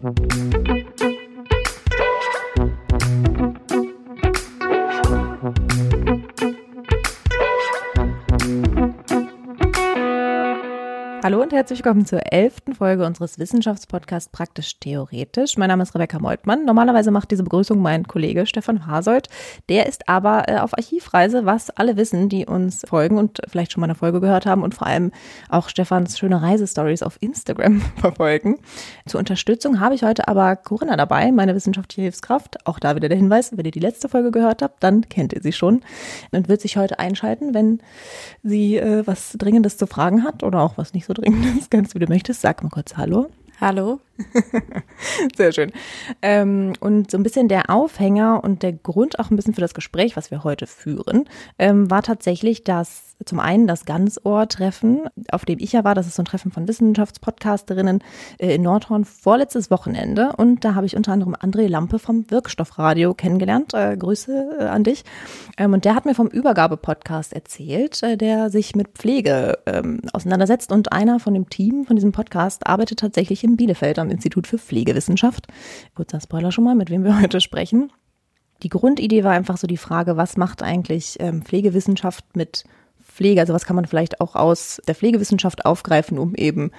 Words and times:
Thank 0.00 0.68
you. 0.68 0.77
Hallo 11.28 11.42
und 11.42 11.52
herzlich 11.52 11.80
willkommen 11.80 12.06
zur 12.06 12.32
elften 12.32 12.74
Folge 12.74 13.04
unseres 13.04 13.38
Wissenschaftspodcasts 13.38 14.32
Praktisch 14.32 14.80
Theoretisch. 14.80 15.58
Mein 15.58 15.68
Name 15.68 15.82
ist 15.82 15.94
Rebecca 15.94 16.18
Meutmann. 16.18 16.64
Normalerweise 16.64 17.10
macht 17.10 17.30
diese 17.30 17.42
Begrüßung 17.42 17.82
mein 17.82 18.08
Kollege 18.08 18.46
Stefan 18.46 18.86
Hasold. 18.86 19.28
Der 19.68 19.84
ist 19.84 20.08
aber 20.08 20.48
äh, 20.48 20.56
auf 20.56 20.72
Archivreise, 20.72 21.44
was 21.44 21.68
alle 21.68 21.98
wissen, 21.98 22.30
die 22.30 22.46
uns 22.46 22.82
folgen 22.88 23.18
und 23.18 23.42
vielleicht 23.46 23.72
schon 23.72 23.82
mal 23.82 23.88
eine 23.88 23.94
Folge 23.94 24.22
gehört 24.22 24.46
haben 24.46 24.62
und 24.62 24.74
vor 24.74 24.86
allem 24.86 25.12
auch 25.50 25.68
Stefans 25.68 26.18
schöne 26.18 26.40
Reisestories 26.40 27.02
auf 27.02 27.18
Instagram 27.20 27.82
verfolgen. 27.96 28.58
Zur 29.04 29.18
Unterstützung 29.18 29.80
habe 29.80 29.94
ich 29.94 30.04
heute 30.04 30.28
aber 30.28 30.56
Corinna 30.56 30.96
dabei, 30.96 31.30
meine 31.30 31.54
wissenschaftliche 31.54 32.00
Hilfskraft. 32.00 32.66
Auch 32.66 32.78
da 32.78 32.96
wieder 32.96 33.10
der 33.10 33.18
Hinweis, 33.18 33.54
wenn 33.54 33.66
ihr 33.66 33.70
die 33.70 33.80
letzte 33.80 34.08
Folge 34.08 34.30
gehört 34.30 34.62
habt, 34.62 34.82
dann 34.82 35.06
kennt 35.10 35.34
ihr 35.34 35.42
sie 35.42 35.52
schon 35.52 35.82
und 36.30 36.48
wird 36.48 36.62
sich 36.62 36.78
heute 36.78 36.98
einschalten, 36.98 37.52
wenn 37.52 37.80
sie 38.42 38.78
äh, 38.78 39.06
was 39.06 39.32
Dringendes 39.32 39.76
zu 39.76 39.86
fragen 39.86 40.24
hat 40.24 40.42
oder 40.42 40.62
auch 40.62 40.78
was 40.78 40.94
nicht 40.94 41.04
so 41.04 41.17
dringendes, 41.20 41.70
ganz 41.70 41.94
wie 41.94 41.98
du 41.98 42.06
möchtest. 42.06 42.40
Sag 42.40 42.62
mal 42.62 42.70
kurz 42.70 42.96
Hallo. 42.96 43.30
Hallo. 43.60 44.00
Sehr 45.36 45.52
schön. 45.52 45.72
Ähm, 46.22 46.72
und 46.80 47.10
so 47.10 47.16
ein 47.16 47.22
bisschen 47.22 47.48
der 47.48 47.70
Aufhänger 47.70 48.42
und 48.42 48.62
der 48.62 48.72
Grund 48.72 49.18
auch 49.18 49.30
ein 49.30 49.36
bisschen 49.36 49.54
für 49.54 49.60
das 49.60 49.74
Gespräch, 49.74 50.16
was 50.16 50.30
wir 50.30 50.44
heute 50.44 50.66
führen, 50.66 51.28
ähm, 51.58 51.90
war 51.90 52.02
tatsächlich, 52.02 52.64
dass 52.64 53.08
zum 53.24 53.40
einen 53.40 53.66
das 53.66 53.84
Ganzohr-Treffen, 53.84 55.08
auf 55.32 55.44
dem 55.44 55.58
ich 55.58 55.72
ja 55.72 55.82
war, 55.82 55.94
das 55.94 56.06
ist 56.06 56.14
so 56.14 56.22
ein 56.22 56.26
Treffen 56.26 56.52
von 56.52 56.68
Wissenschaftspodcasterinnen 56.68 58.02
äh, 58.38 58.54
in 58.54 58.62
Nordhorn 58.62 59.04
vorletztes 59.04 59.70
Wochenende. 59.70 60.32
Und 60.36 60.64
da 60.64 60.74
habe 60.74 60.86
ich 60.86 60.96
unter 60.96 61.12
anderem 61.12 61.34
André 61.34 61.68
Lampe 61.68 61.98
vom 61.98 62.30
Wirkstoffradio 62.30 63.14
kennengelernt. 63.14 63.74
Äh, 63.74 63.96
Grüße 63.96 64.58
äh, 64.60 64.64
an 64.64 64.84
dich. 64.84 65.04
Ähm, 65.56 65.72
und 65.72 65.84
der 65.84 65.94
hat 65.94 66.04
mir 66.04 66.14
vom 66.14 66.28
Übergabe-Podcast 66.28 67.32
erzählt, 67.32 68.02
äh, 68.02 68.16
der 68.16 68.50
sich 68.50 68.76
mit 68.76 68.88
Pflege 68.90 69.58
ähm, 69.66 70.00
auseinandersetzt. 70.12 70.70
Und 70.70 70.92
einer 70.92 71.18
von 71.18 71.34
dem 71.34 71.50
Team 71.50 71.86
von 71.86 71.96
diesem 71.96 72.12
Podcast 72.12 72.66
arbeitet 72.66 73.00
tatsächlich 73.00 73.42
in 73.42 73.56
Bielefeld 73.56 73.98
am 73.98 74.07
Institut 74.10 74.46
für 74.46 74.58
Pflegewissenschaft. 74.58 75.46
Kurzer 75.94 76.20
Spoiler 76.20 76.52
schon 76.52 76.64
mal, 76.64 76.74
mit 76.74 76.90
wem 76.90 77.04
wir 77.04 77.20
heute 77.22 77.40
sprechen. 77.40 77.92
Die 78.62 78.68
Grundidee 78.68 79.24
war 79.24 79.32
einfach 79.32 79.56
so 79.56 79.66
die 79.66 79.76
Frage, 79.76 80.16
was 80.16 80.36
macht 80.36 80.62
eigentlich 80.62 81.16
ähm, 81.20 81.42
Pflegewissenschaft 81.42 82.24
mit 82.36 82.64
Pflege? 83.02 83.40
Also 83.40 83.54
was 83.54 83.64
kann 83.64 83.76
man 83.76 83.84
vielleicht 83.84 84.20
auch 84.20 84.34
aus 84.34 84.80
der 84.88 84.94
Pflegewissenschaft 84.94 85.64
aufgreifen, 85.64 86.18
um 86.18 86.34
eben 86.34 86.72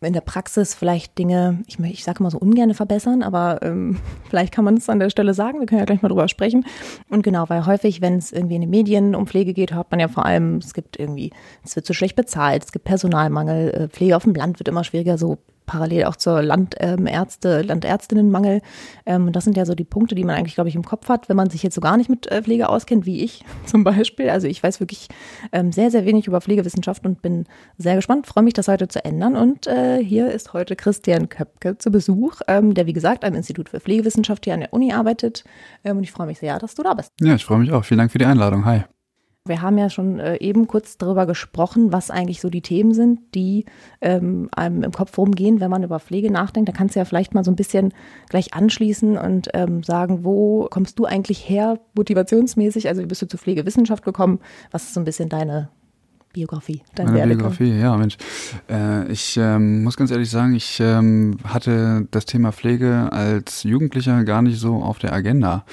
in 0.00 0.12
der 0.12 0.20
Praxis 0.20 0.74
vielleicht 0.74 1.18
Dinge, 1.18 1.62
ich, 1.66 1.78
ich 1.80 2.04
sage 2.04 2.22
mal 2.22 2.30
so 2.30 2.38
ungern 2.38 2.74
verbessern, 2.74 3.22
aber 3.22 3.60
ähm, 3.62 3.98
vielleicht 4.28 4.52
kann 4.52 4.64
man 4.64 4.76
es 4.76 4.88
an 4.88 5.00
der 5.00 5.10
Stelle 5.10 5.34
sagen. 5.34 5.60
Wir 5.60 5.66
können 5.66 5.80
ja 5.80 5.84
gleich 5.84 6.02
mal 6.02 6.08
drüber 6.08 6.28
sprechen. 6.28 6.64
Und 7.08 7.22
genau, 7.22 7.48
weil 7.48 7.66
häufig, 7.66 8.00
wenn 8.00 8.16
es 8.16 8.32
irgendwie 8.32 8.56
in 8.56 8.60
den 8.62 8.70
Medien 8.70 9.14
um 9.14 9.26
Pflege 9.26 9.54
geht, 9.54 9.74
hört 9.74 9.90
man 9.90 10.00
ja 10.00 10.08
vor 10.08 10.26
allem, 10.26 10.58
es 10.58 10.74
gibt 10.74 10.98
irgendwie, 10.98 11.32
es 11.64 11.76
wird 11.76 11.86
zu 11.86 11.94
schlecht 11.94 12.16
bezahlt, 12.16 12.64
es 12.64 12.72
gibt 12.72 12.84
Personalmangel, 12.84 13.70
äh, 13.70 13.88
Pflege 13.88 14.16
auf 14.16 14.24
dem 14.24 14.34
Land 14.34 14.58
wird 14.58 14.68
immer 14.68 14.84
schwieriger, 14.84 15.18
so 15.18 15.38
parallel 15.66 16.04
auch 16.04 16.16
zur 16.16 16.42
Landärzte, 16.42 17.60
ähm, 17.60 17.66
Landärztinnenmangel. 17.66 18.60
Ähm, 19.06 19.32
das 19.32 19.44
sind 19.44 19.56
ja 19.56 19.64
so 19.64 19.74
die 19.74 19.84
Punkte, 19.84 20.14
die 20.14 20.24
man 20.24 20.36
eigentlich, 20.36 20.54
glaube 20.54 20.68
ich, 20.68 20.76
im 20.76 20.84
Kopf 20.84 21.08
hat, 21.08 21.28
wenn 21.28 21.36
man 21.36 21.50
sich 21.50 21.62
jetzt 21.62 21.74
so 21.74 21.80
gar 21.80 21.96
nicht 21.96 22.10
mit 22.10 22.26
äh, 22.26 22.42
Pflege 22.42 22.68
auskennt, 22.68 23.06
wie 23.06 23.22
ich 23.22 23.44
zum 23.66 23.84
Beispiel. 23.84 24.30
Also 24.30 24.46
ich 24.46 24.62
weiß 24.62 24.80
wirklich 24.80 25.08
ähm, 25.52 25.72
sehr, 25.72 25.90
sehr 25.90 26.04
wenig 26.04 26.26
über 26.26 26.40
Pflegewissenschaft 26.40 27.04
und 27.06 27.22
bin 27.22 27.46
sehr 27.78 27.96
gespannt, 27.96 28.26
freue 28.26 28.44
mich, 28.44 28.54
das 28.54 28.68
heute 28.68 28.88
zu 28.88 29.04
ändern. 29.04 29.36
Und 29.36 29.66
äh, 29.66 30.02
hier 30.02 30.30
ist 30.30 30.52
heute 30.52 30.76
Christian 30.76 31.28
Köpke 31.28 31.78
zu 31.78 31.90
Besuch, 31.90 32.40
ähm, 32.48 32.74
der, 32.74 32.86
wie 32.86 32.92
gesagt, 32.92 33.24
am 33.24 33.34
Institut 33.34 33.68
für 33.68 33.80
Pflegewissenschaft 33.80 34.44
hier 34.44 34.54
an 34.54 34.60
der 34.60 34.72
Uni 34.72 34.92
arbeitet. 34.92 35.44
Ähm, 35.84 35.98
und 35.98 36.04
ich 36.04 36.12
freue 36.12 36.26
mich 36.26 36.38
sehr, 36.38 36.58
dass 36.58 36.74
du 36.74 36.82
da 36.82 36.94
bist. 36.94 37.12
Ja, 37.20 37.34
ich 37.34 37.44
freue 37.44 37.58
mich 37.58 37.72
auch. 37.72 37.84
Vielen 37.84 37.98
Dank 37.98 38.12
für 38.12 38.18
die 38.18 38.26
Einladung. 38.26 38.64
Hi. 38.64 38.84
Wir 39.46 39.60
haben 39.60 39.76
ja 39.76 39.90
schon 39.90 40.20
äh, 40.20 40.36
eben 40.36 40.66
kurz 40.68 40.96
darüber 40.96 41.26
gesprochen, 41.26 41.92
was 41.92 42.10
eigentlich 42.10 42.40
so 42.40 42.48
die 42.48 42.62
Themen 42.62 42.94
sind, 42.94 43.20
die 43.34 43.66
ähm, 44.00 44.48
einem 44.56 44.82
im 44.82 44.90
Kopf 44.90 45.18
rumgehen, 45.18 45.60
wenn 45.60 45.70
man 45.70 45.82
über 45.82 46.00
Pflege 46.00 46.32
nachdenkt. 46.32 46.70
Da 46.70 46.72
kannst 46.72 46.94
du 46.96 47.00
ja 47.00 47.04
vielleicht 47.04 47.34
mal 47.34 47.44
so 47.44 47.50
ein 47.50 47.56
bisschen 47.56 47.92
gleich 48.30 48.54
anschließen 48.54 49.18
und 49.18 49.50
ähm, 49.52 49.82
sagen, 49.82 50.24
wo 50.24 50.66
kommst 50.70 50.98
du 50.98 51.04
eigentlich 51.04 51.46
her, 51.46 51.78
motivationsmäßig? 51.94 52.88
Also 52.88 53.02
wie 53.02 53.06
bist 53.06 53.20
du 53.20 53.28
zur 53.28 53.38
Pflegewissenschaft 53.38 54.02
gekommen? 54.02 54.40
Was 54.70 54.84
ist 54.84 54.94
so 54.94 55.00
ein 55.00 55.04
bisschen 55.04 55.28
deine 55.28 55.68
Biografie, 56.32 56.82
deine 56.94 57.12
Meine 57.12 57.36
Biografie, 57.36 57.78
ja, 57.78 57.94
Mensch. 57.98 58.16
Äh, 58.70 59.12
ich 59.12 59.36
ähm, 59.36 59.84
muss 59.84 59.98
ganz 59.98 60.10
ehrlich 60.10 60.30
sagen, 60.30 60.54
ich 60.54 60.80
ähm, 60.80 61.36
hatte 61.44 62.08
das 62.10 62.24
Thema 62.24 62.50
Pflege 62.50 63.12
als 63.12 63.62
Jugendlicher 63.62 64.24
gar 64.24 64.40
nicht 64.40 64.58
so 64.58 64.76
auf 64.76 64.98
der 64.98 65.12
Agenda 65.12 65.66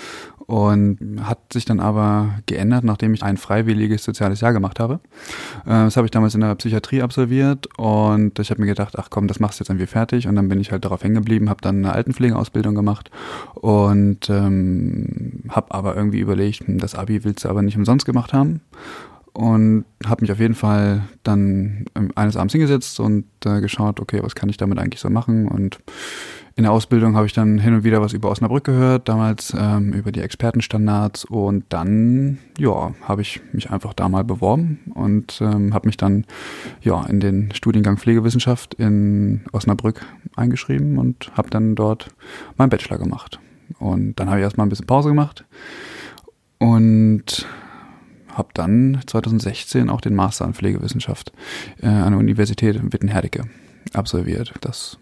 und 0.51 1.21
hat 1.23 1.53
sich 1.53 1.63
dann 1.63 1.79
aber 1.79 2.39
geändert, 2.45 2.83
nachdem 2.83 3.13
ich 3.13 3.23
ein 3.23 3.37
freiwilliges 3.37 4.03
soziales 4.03 4.41
Jahr 4.41 4.51
gemacht 4.51 4.81
habe. 4.81 4.99
Äh, 5.65 5.69
das 5.69 5.95
habe 5.95 6.07
ich 6.07 6.11
damals 6.11 6.35
in 6.35 6.41
der 6.41 6.53
Psychiatrie 6.55 7.01
absolviert 7.01 7.69
und 7.77 8.37
ich 8.37 8.51
habe 8.51 8.59
mir 8.59 8.67
gedacht, 8.67 8.95
ach 8.97 9.09
komm, 9.09 9.27
das 9.27 9.39
machst 9.39 9.59
du 9.59 9.63
jetzt 9.63 9.69
irgendwie 9.69 9.87
fertig. 9.87 10.27
Und 10.27 10.35
dann 10.35 10.49
bin 10.49 10.59
ich 10.59 10.73
halt 10.73 10.83
darauf 10.83 11.05
hängen 11.05 11.15
geblieben, 11.15 11.49
habe 11.49 11.61
dann 11.61 11.77
eine 11.77 11.93
Altenpflegeausbildung 11.93 12.75
gemacht 12.75 13.09
und 13.53 14.29
ähm, 14.29 15.43
habe 15.47 15.73
aber 15.73 15.95
irgendwie 15.95 16.19
überlegt, 16.19 16.67
hm, 16.67 16.79
das 16.79 16.95
Abi 16.95 17.23
willst 17.23 17.45
du 17.45 17.49
aber 17.49 17.61
nicht 17.61 17.77
umsonst 17.77 18.05
gemacht 18.05 18.33
haben. 18.33 18.59
Und 19.31 19.85
habe 20.05 20.23
mich 20.23 20.33
auf 20.33 20.39
jeden 20.41 20.55
Fall 20.55 21.03
dann 21.23 21.85
eines 22.15 22.35
Abends 22.35 22.51
hingesetzt 22.51 22.99
und 22.99 23.23
äh, 23.45 23.61
geschaut, 23.61 24.01
okay, 24.01 24.19
was 24.21 24.35
kann 24.35 24.49
ich 24.49 24.57
damit 24.57 24.79
eigentlich 24.79 24.99
so 24.99 25.09
machen? 25.09 25.47
Und 25.47 25.79
in 26.55 26.63
der 26.63 26.71
Ausbildung 26.71 27.15
habe 27.15 27.25
ich 27.25 27.33
dann 27.33 27.59
hin 27.59 27.73
und 27.73 27.83
wieder 27.83 28.01
was 28.01 28.13
über 28.13 28.29
Osnabrück 28.29 28.65
gehört, 28.65 29.07
damals 29.07 29.53
ähm, 29.57 29.93
über 29.93 30.11
die 30.11 30.19
Expertenstandards 30.19 31.25
und 31.25 31.65
dann, 31.69 32.39
ja, 32.57 32.93
habe 33.01 33.21
ich 33.21 33.41
mich 33.53 33.69
einfach 33.71 33.93
da 33.93 34.09
mal 34.09 34.23
beworben 34.23 34.79
und 34.93 35.39
ähm, 35.41 35.73
habe 35.73 35.87
mich 35.87 35.97
dann, 35.97 36.25
ja, 36.81 37.03
in 37.05 37.19
den 37.19 37.53
Studiengang 37.53 37.97
Pflegewissenschaft 37.97 38.73
in 38.73 39.45
Osnabrück 39.53 40.05
eingeschrieben 40.35 40.97
und 40.97 41.31
habe 41.35 41.49
dann 41.49 41.75
dort 41.75 42.09
meinen 42.57 42.69
Bachelor 42.69 42.97
gemacht. 42.97 43.39
Und 43.79 44.19
dann 44.19 44.27
habe 44.27 44.39
ich 44.39 44.43
erstmal 44.43 44.67
ein 44.67 44.69
bisschen 44.69 44.87
Pause 44.87 45.09
gemacht 45.09 45.45
und 46.57 47.47
habe 48.27 48.49
dann 48.53 48.99
2016 49.05 49.89
auch 49.89 50.01
den 50.01 50.15
Master 50.15 50.45
an 50.45 50.53
Pflegewissenschaft 50.53 51.31
äh, 51.81 51.87
an 51.87 52.11
der 52.11 52.19
Universität 52.19 52.75
in 52.75 52.91
Wittenherdecke 52.91 53.43
absolviert. 53.93 54.53
Das 54.61 54.97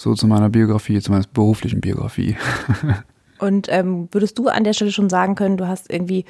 so 0.00 0.14
zu 0.14 0.26
meiner 0.26 0.48
Biografie, 0.48 0.98
zu 1.00 1.12
meiner 1.12 1.26
beruflichen 1.32 1.82
Biografie. 1.82 2.36
Und 3.38 3.68
ähm, 3.70 4.08
würdest 4.12 4.38
du 4.38 4.48
an 4.48 4.64
der 4.64 4.72
Stelle 4.72 4.92
schon 4.92 5.08
sagen 5.08 5.34
können, 5.34 5.56
du 5.56 5.66
hast 5.66 5.90
irgendwie 5.90 6.24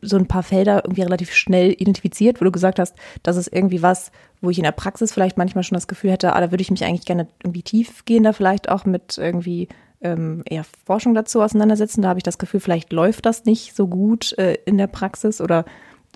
so 0.00 0.16
ein 0.16 0.26
paar 0.26 0.42
Felder 0.42 0.84
irgendwie 0.84 1.02
relativ 1.02 1.32
schnell 1.32 1.72
identifiziert, 1.72 2.40
wo 2.40 2.44
du 2.44 2.50
gesagt 2.50 2.78
hast, 2.78 2.94
das 3.22 3.36
ist 3.36 3.52
irgendwie 3.52 3.82
was, 3.82 4.10
wo 4.40 4.50
ich 4.50 4.58
in 4.58 4.64
der 4.64 4.72
Praxis 4.72 5.12
vielleicht 5.12 5.38
manchmal 5.38 5.64
schon 5.64 5.76
das 5.76 5.86
Gefühl 5.86 6.12
hätte, 6.12 6.34
ah, 6.34 6.40
da 6.40 6.50
würde 6.50 6.62
ich 6.62 6.70
mich 6.70 6.84
eigentlich 6.84 7.06
gerne 7.06 7.28
irgendwie 7.42 7.62
tiefgehender 7.62 8.32
vielleicht 8.32 8.68
auch 8.68 8.84
mit 8.84 9.18
irgendwie 9.18 9.68
ähm, 10.00 10.42
eher 10.44 10.64
Forschung 10.84 11.14
dazu 11.14 11.40
auseinandersetzen. 11.40 12.02
Da 12.02 12.08
habe 12.08 12.18
ich 12.18 12.24
das 12.24 12.38
Gefühl, 12.38 12.60
vielleicht 12.60 12.92
läuft 12.92 13.26
das 13.26 13.44
nicht 13.44 13.74
so 13.76 13.88
gut 13.88 14.36
äh, 14.38 14.54
in 14.66 14.78
der 14.78 14.88
Praxis 14.88 15.40
oder 15.40 15.64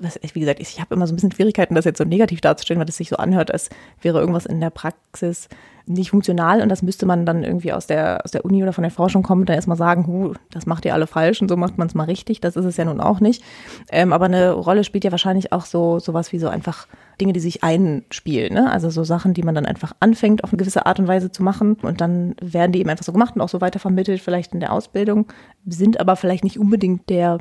was, 0.01 0.19
wie 0.23 0.41
gesagt, 0.41 0.61
ich 0.61 0.81
habe 0.81 0.95
immer 0.95 1.07
so 1.07 1.13
ein 1.13 1.17
bisschen 1.17 1.33
Schwierigkeiten, 1.33 1.75
das 1.75 1.85
jetzt 1.85 1.99
so 1.99 2.05
negativ 2.05 2.41
darzustellen, 2.41 2.79
weil 2.79 2.87
das 2.87 2.97
sich 2.97 3.11
so 3.11 3.17
anhört, 3.17 3.53
als 3.53 3.69
wäre 4.01 4.19
irgendwas 4.19 4.47
in 4.47 4.61
der 4.61 4.71
Praxis 4.71 5.49
nicht 5.87 6.11
funktional 6.11 6.63
und 6.63 6.69
das 6.69 6.83
müsste 6.83 7.05
man 7.05 7.27
dann 7.27 7.43
irgendwie 7.43 7.73
aus 7.73 7.87
der, 7.87 8.25
aus 8.25 8.31
der 8.31 8.45
Uni 8.45 8.63
oder 8.63 8.73
von 8.73 8.83
der 8.83 8.91
Forschung 8.91 9.23
kommen 9.23 9.43
und 9.43 9.49
dann 9.49 9.57
erstmal 9.57 9.77
sagen, 9.77 10.07
hu, 10.07 10.35
das 10.51 10.67
macht 10.67 10.85
ihr 10.85 10.95
alle 10.95 11.07
falsch 11.07 11.43
und 11.43 11.49
so 11.49 11.57
macht 11.57 11.79
man 11.79 11.89
es 11.89 11.95
mal 11.95 12.05
richtig. 12.05 12.41
Das 12.41 12.57
ist 12.57 12.65
es 12.65 12.77
ja 12.77 12.85
nun 12.85 13.01
auch 13.01 13.21
nicht. 13.21 13.43
Ähm, 13.91 14.13
aber 14.13 14.27
eine 14.27 14.53
Rolle 14.53 14.85
spielt 14.85 15.05
ja 15.05 15.11
wahrscheinlich 15.11 15.53
auch 15.53 15.65
so 15.65 15.99
sowas 15.99 16.33
wie 16.33 16.39
so 16.39 16.49
einfach 16.49 16.87
Dinge, 17.21 17.33
die 17.33 17.41
sich 17.41 17.65
einspielen. 17.65 18.55
Ne? 18.55 18.71
Also 18.71 18.89
so 18.91 19.05
Sachen, 19.05 19.35
die 19.35 19.43
man 19.43 19.55
dann 19.55 19.67
einfach 19.67 19.93
anfängt, 20.01 20.45
auf 20.45 20.53
eine 20.53 20.59
gewisse 20.59 20.87
Art 20.87 21.01
und 21.01 21.09
Weise 21.09 21.33
zu 21.33 21.43
machen 21.43 21.75
und 21.83 22.01
dann 22.01 22.35
werden 22.41 22.73
die 22.73 22.81
eben 22.81 22.91
einfach 22.91 23.05
so 23.05 23.13
gemacht 23.13 23.35
und 23.35 23.43
auch 23.43 23.49
so 23.49 23.61
weiter 23.61 23.79
vermittelt, 23.79 24.21
vielleicht 24.21 24.55
in 24.55 24.61
der 24.61 24.73
Ausbildung, 24.73 25.27
sind 25.67 25.99
aber 25.99 26.17
vielleicht 26.17 26.45
nicht 26.45 26.59
unbedingt 26.59 27.09
der 27.11 27.39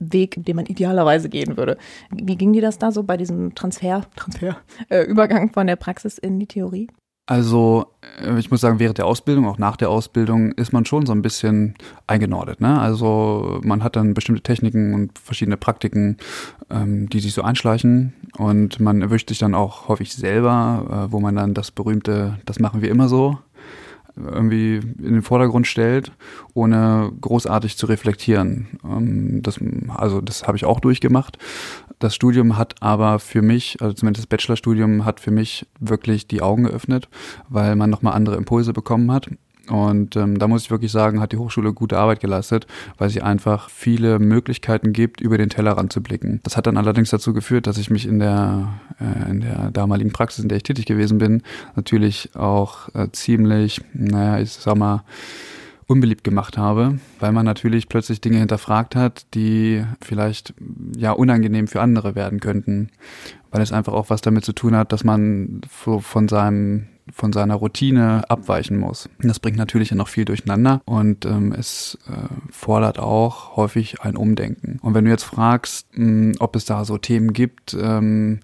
Weg, 0.00 0.44
den 0.44 0.56
man 0.56 0.66
idealerweise 0.66 1.28
gehen 1.28 1.56
würde. 1.56 1.76
Wie 2.10 2.36
ging 2.36 2.52
dir 2.52 2.62
das 2.62 2.78
da 2.78 2.90
so 2.90 3.02
bei 3.02 3.16
diesem 3.16 3.54
Transfer, 3.54 4.02
Transfer, 4.16 4.56
äh, 4.88 5.02
Übergang 5.02 5.52
von 5.52 5.66
der 5.66 5.76
Praxis 5.76 6.18
in 6.18 6.38
die 6.40 6.46
Theorie? 6.46 6.88
Also, 7.30 7.86
äh, 8.20 8.40
ich 8.40 8.50
muss 8.50 8.60
sagen, 8.60 8.80
während 8.80 8.98
der 8.98 9.06
Ausbildung, 9.06 9.46
auch 9.46 9.58
nach 9.58 9.76
der 9.76 9.88
Ausbildung, 9.88 10.50
ist 10.52 10.72
man 10.72 10.84
schon 10.84 11.06
so 11.06 11.12
ein 11.12 11.22
bisschen 11.22 11.74
eingenordet. 12.08 12.60
Ne? 12.60 12.80
Also, 12.80 13.60
man 13.62 13.84
hat 13.84 13.94
dann 13.94 14.14
bestimmte 14.14 14.42
Techniken 14.42 14.94
und 14.94 15.16
verschiedene 15.16 15.56
Praktiken, 15.56 16.16
ähm, 16.70 17.08
die 17.08 17.20
sich 17.20 17.32
so 17.32 17.42
einschleichen. 17.42 18.14
Und 18.36 18.80
man 18.80 19.00
erwischt 19.00 19.28
sich 19.28 19.38
dann 19.38 19.54
auch 19.54 19.86
häufig 19.86 20.12
selber, 20.12 21.06
äh, 21.08 21.12
wo 21.12 21.20
man 21.20 21.36
dann 21.36 21.54
das 21.54 21.70
berühmte, 21.70 22.40
das 22.46 22.58
machen 22.58 22.82
wir 22.82 22.90
immer 22.90 23.08
so, 23.08 23.38
irgendwie 24.24 24.76
in 24.76 25.12
den 25.14 25.22
Vordergrund 25.22 25.66
stellt, 25.66 26.12
ohne 26.54 27.10
großartig 27.20 27.76
zu 27.76 27.86
reflektieren. 27.86 28.78
Ähm, 28.84 29.42
das, 29.42 29.58
also 29.88 30.20
das 30.20 30.46
habe 30.46 30.56
ich 30.56 30.64
auch 30.64 30.80
durchgemacht. 30.80 31.38
Das 31.98 32.14
Studium 32.14 32.56
hat 32.56 32.76
aber 32.80 33.18
für 33.18 33.42
mich, 33.42 33.76
also 33.80 33.94
zumindest 33.94 34.24
das 34.24 34.28
Bachelorstudium 34.28 35.04
hat 35.04 35.20
für 35.20 35.30
mich 35.30 35.66
wirklich 35.78 36.26
die 36.26 36.42
Augen 36.42 36.64
geöffnet, 36.64 37.08
weil 37.48 37.76
man 37.76 37.90
nochmal 37.90 38.14
andere 38.14 38.36
Impulse 38.36 38.72
bekommen 38.72 39.12
hat. 39.12 39.28
Und 39.68 40.16
ähm, 40.16 40.38
da 40.38 40.48
muss 40.48 40.62
ich 40.62 40.70
wirklich 40.70 40.92
sagen, 40.92 41.20
hat 41.20 41.32
die 41.32 41.36
Hochschule 41.36 41.72
gute 41.72 41.98
Arbeit 41.98 42.20
geleistet, 42.20 42.66
weil 42.98 43.10
sie 43.10 43.22
einfach 43.22 43.70
viele 43.70 44.18
Möglichkeiten 44.18 44.92
gibt, 44.92 45.20
über 45.20 45.38
den 45.38 45.48
Tellerrand 45.48 45.92
zu 45.92 46.02
blicken. 46.02 46.40
Das 46.42 46.56
hat 46.56 46.66
dann 46.66 46.76
allerdings 46.76 47.10
dazu 47.10 47.32
geführt, 47.32 47.66
dass 47.66 47.78
ich 47.78 47.90
mich 47.90 48.06
in 48.06 48.18
der, 48.18 48.68
äh, 49.00 49.30
in 49.30 49.40
der 49.40 49.70
damaligen 49.70 50.12
Praxis, 50.12 50.42
in 50.42 50.48
der 50.48 50.56
ich 50.56 50.62
tätig 50.64 50.86
gewesen 50.86 51.18
bin, 51.18 51.42
natürlich 51.76 52.34
auch 52.34 52.88
äh, 52.94 53.08
ziemlich, 53.12 53.80
naja, 53.92 54.40
ich 54.40 54.52
sag 54.52 54.76
mal, 54.76 55.04
unbeliebt 55.90 56.22
gemacht 56.22 56.56
habe, 56.56 57.00
weil 57.18 57.32
man 57.32 57.44
natürlich 57.44 57.88
plötzlich 57.88 58.20
Dinge 58.20 58.38
hinterfragt 58.38 58.94
hat, 58.94 59.26
die 59.34 59.84
vielleicht 60.00 60.54
ja 60.96 61.10
unangenehm 61.10 61.66
für 61.66 61.80
andere 61.80 62.14
werden 62.14 62.38
könnten, 62.38 62.90
weil 63.50 63.62
es 63.62 63.72
einfach 63.72 63.92
auch 63.92 64.10
was 64.10 64.20
damit 64.20 64.44
zu 64.44 64.52
tun 64.52 64.76
hat, 64.76 64.92
dass 64.92 65.04
man 65.04 65.60
von 65.68 66.28
seinem 66.28 66.86
von 67.12 67.32
seiner 67.32 67.56
Routine 67.56 68.22
abweichen 68.28 68.78
muss. 68.78 69.08
Das 69.18 69.40
bringt 69.40 69.56
natürlich 69.56 69.88
dann 69.88 69.98
noch 69.98 70.08
viel 70.08 70.24
durcheinander 70.24 70.80
und 70.84 71.24
ähm, 71.24 71.52
es 71.52 71.98
äh, 72.08 72.12
fordert 72.52 72.98
auch 72.98 73.56
häufig 73.56 74.02
ein 74.02 74.16
Umdenken. 74.16 74.78
Und 74.80 74.94
wenn 74.94 75.04
du 75.04 75.10
jetzt 75.10 75.24
fragst, 75.24 75.86
mh, 75.96 76.06
hm, 76.06 76.32
ob 76.38 76.56
es 76.56 76.66
da 76.66 76.84
so 76.84 76.98
Themen 76.98 77.32
gibt, 77.32 77.76
ähm, 77.80 78.40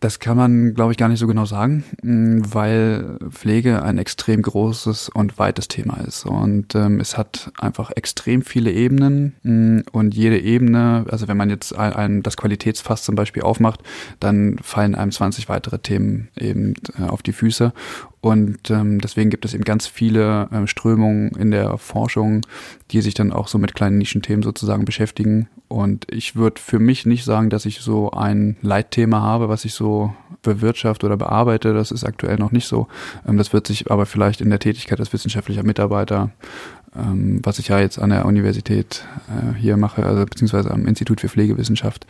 das 0.00 0.20
kann 0.20 0.36
man, 0.36 0.74
glaube 0.74 0.92
ich, 0.92 0.98
gar 0.98 1.08
nicht 1.08 1.18
so 1.18 1.26
genau 1.26 1.44
sagen, 1.44 1.84
mm, 2.02 2.40
weil 2.52 3.18
Pflege 3.30 3.82
ein 3.82 3.98
extrem 3.98 4.42
großes 4.42 5.08
und 5.08 5.38
weites 5.38 5.66
Thema 5.68 5.98
ist. 6.06 6.24
Und 6.24 6.74
ähm, 6.74 7.00
es 7.00 7.18
hat 7.18 7.50
einfach 7.58 7.90
extrem 7.94 8.42
viele 8.42 8.70
Ebenen 8.70 9.34
mm, 9.42 9.80
und 9.90 10.14
jede 10.14 10.38
Ebene, 10.38 11.04
also 11.10 11.26
wenn 11.26 11.36
man 11.36 11.50
jetzt 11.50 11.76
ein, 11.76 11.92
ein, 11.92 12.22
das 12.22 12.36
Qualitätsfass 12.36 13.02
zum 13.02 13.16
Beispiel 13.16 13.42
aufmacht, 13.42 13.80
dann 14.20 14.58
fallen 14.62 14.94
einem 14.94 15.10
20 15.10 15.48
weitere 15.48 15.78
Themen 15.80 16.28
eben 16.38 16.74
äh, 16.98 17.02
auf 17.02 17.22
die 17.22 17.32
Füße. 17.32 17.72
Und 18.20 18.70
ähm, 18.70 19.00
deswegen 19.00 19.30
gibt 19.30 19.44
es 19.44 19.54
eben 19.54 19.64
ganz 19.64 19.86
viele 19.86 20.48
ähm, 20.52 20.66
Strömungen 20.66 21.30
in 21.36 21.50
der 21.52 21.78
Forschung, 21.78 22.44
die 22.90 23.00
sich 23.00 23.14
dann 23.14 23.32
auch 23.32 23.46
so 23.46 23.58
mit 23.58 23.74
kleinen 23.74 23.98
Nischenthemen 23.98 24.42
sozusagen 24.42 24.84
beschäftigen. 24.84 25.48
Und 25.68 26.06
ich 26.10 26.34
würde 26.34 26.60
für 26.60 26.80
mich 26.80 27.06
nicht 27.06 27.24
sagen, 27.24 27.48
dass 27.50 27.64
ich 27.64 27.80
so 27.80 28.10
ein 28.10 28.56
Leitthema 28.60 29.20
habe, 29.20 29.48
was 29.48 29.64
ich 29.64 29.74
so 29.74 30.14
bewirtschaft 30.42 31.04
oder 31.04 31.16
bearbeite. 31.16 31.74
Das 31.74 31.92
ist 31.92 32.04
aktuell 32.04 32.36
noch 32.36 32.50
nicht 32.50 32.66
so. 32.66 32.88
Ähm, 33.26 33.36
das 33.36 33.52
wird 33.52 33.66
sich 33.66 33.90
aber 33.90 34.04
vielleicht 34.04 34.40
in 34.40 34.50
der 34.50 34.58
Tätigkeit 34.58 34.98
als 34.98 35.12
wissenschaftlicher 35.12 35.62
Mitarbeiter, 35.62 36.30
ähm, 36.96 37.40
was 37.44 37.60
ich 37.60 37.68
ja 37.68 37.78
jetzt 37.78 38.00
an 38.00 38.10
der 38.10 38.24
Universität 38.26 39.04
äh, 39.28 39.54
hier 39.56 39.76
mache, 39.76 40.04
also 40.04 40.24
beziehungsweise 40.24 40.72
am 40.72 40.86
Institut 40.86 41.20
für 41.20 41.28
Pflegewissenschaft 41.28 42.06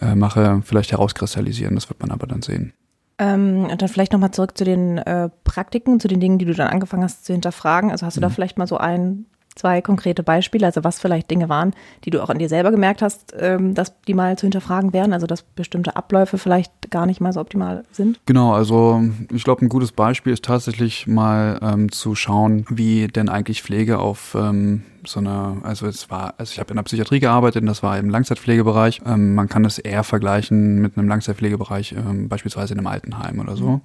äh, 0.00 0.14
mache, 0.14 0.62
vielleicht 0.64 0.92
herauskristallisieren. 0.92 1.74
Das 1.74 1.90
wird 1.90 2.00
man 2.00 2.12
aber 2.12 2.26
dann 2.26 2.40
sehen. 2.40 2.72
Ähm, 3.20 3.66
und 3.70 3.82
dann 3.82 3.88
vielleicht 3.90 4.12
nochmal 4.12 4.30
zurück 4.30 4.56
zu 4.56 4.64
den 4.64 4.96
äh, 4.96 5.28
Praktiken, 5.44 6.00
zu 6.00 6.08
den 6.08 6.20
Dingen, 6.20 6.38
die 6.38 6.46
du 6.46 6.54
dann 6.54 6.68
angefangen 6.68 7.04
hast 7.04 7.26
zu 7.26 7.34
hinterfragen. 7.34 7.90
Also 7.90 8.06
hast 8.06 8.16
du 8.16 8.20
mhm. 8.20 8.22
da 8.22 8.30
vielleicht 8.30 8.56
mal 8.56 8.66
so 8.66 8.78
ein, 8.78 9.26
zwei 9.54 9.82
konkrete 9.82 10.22
Beispiele, 10.22 10.64
also 10.64 10.84
was 10.84 10.98
vielleicht 10.98 11.30
Dinge 11.30 11.50
waren, 11.50 11.74
die 12.04 12.10
du 12.10 12.22
auch 12.22 12.30
an 12.30 12.38
dir 12.38 12.48
selber 12.48 12.70
gemerkt 12.70 13.02
hast, 13.02 13.34
ähm, 13.38 13.74
dass 13.74 14.00
die 14.02 14.14
mal 14.14 14.38
zu 14.38 14.46
hinterfragen 14.46 14.94
wären, 14.94 15.12
also 15.12 15.26
dass 15.26 15.42
bestimmte 15.42 15.96
Abläufe 15.96 16.38
vielleicht 16.38 16.90
gar 16.90 17.04
nicht 17.04 17.20
mal 17.20 17.34
so 17.34 17.40
optimal 17.40 17.84
sind? 17.92 18.20
Genau, 18.24 18.54
also 18.54 19.02
ich 19.30 19.44
glaube, 19.44 19.66
ein 19.66 19.68
gutes 19.68 19.92
Beispiel 19.92 20.32
ist 20.32 20.46
tatsächlich 20.46 21.06
mal 21.06 21.58
ähm, 21.60 21.92
zu 21.92 22.14
schauen, 22.14 22.64
wie 22.70 23.06
denn 23.08 23.28
eigentlich 23.28 23.62
Pflege 23.62 23.98
auf 23.98 24.34
ähm, 24.34 24.82
so 25.04 25.20
eine, 25.20 25.58
also 25.62 25.86
es 25.86 26.10
war, 26.10 26.34
also 26.38 26.52
ich 26.52 26.58
habe 26.58 26.70
in 26.70 26.76
der 26.76 26.82
Psychiatrie 26.82 27.20
gearbeitet 27.20 27.62
und 27.62 27.66
das 27.66 27.82
war 27.82 27.98
im 27.98 28.10
Langzeitpflegebereich. 28.10 29.02
Ähm, 29.06 29.34
man 29.34 29.48
kann 29.48 29.62
das 29.62 29.78
eher 29.78 30.04
vergleichen 30.04 30.80
mit 30.80 30.96
einem 30.96 31.08
Langzeitpflegebereich, 31.08 31.92
ähm, 31.92 32.28
beispielsweise 32.28 32.74
in 32.74 32.78
einem 32.78 32.86
Altenheim 32.86 33.38
oder 33.40 33.56
so. 33.56 33.80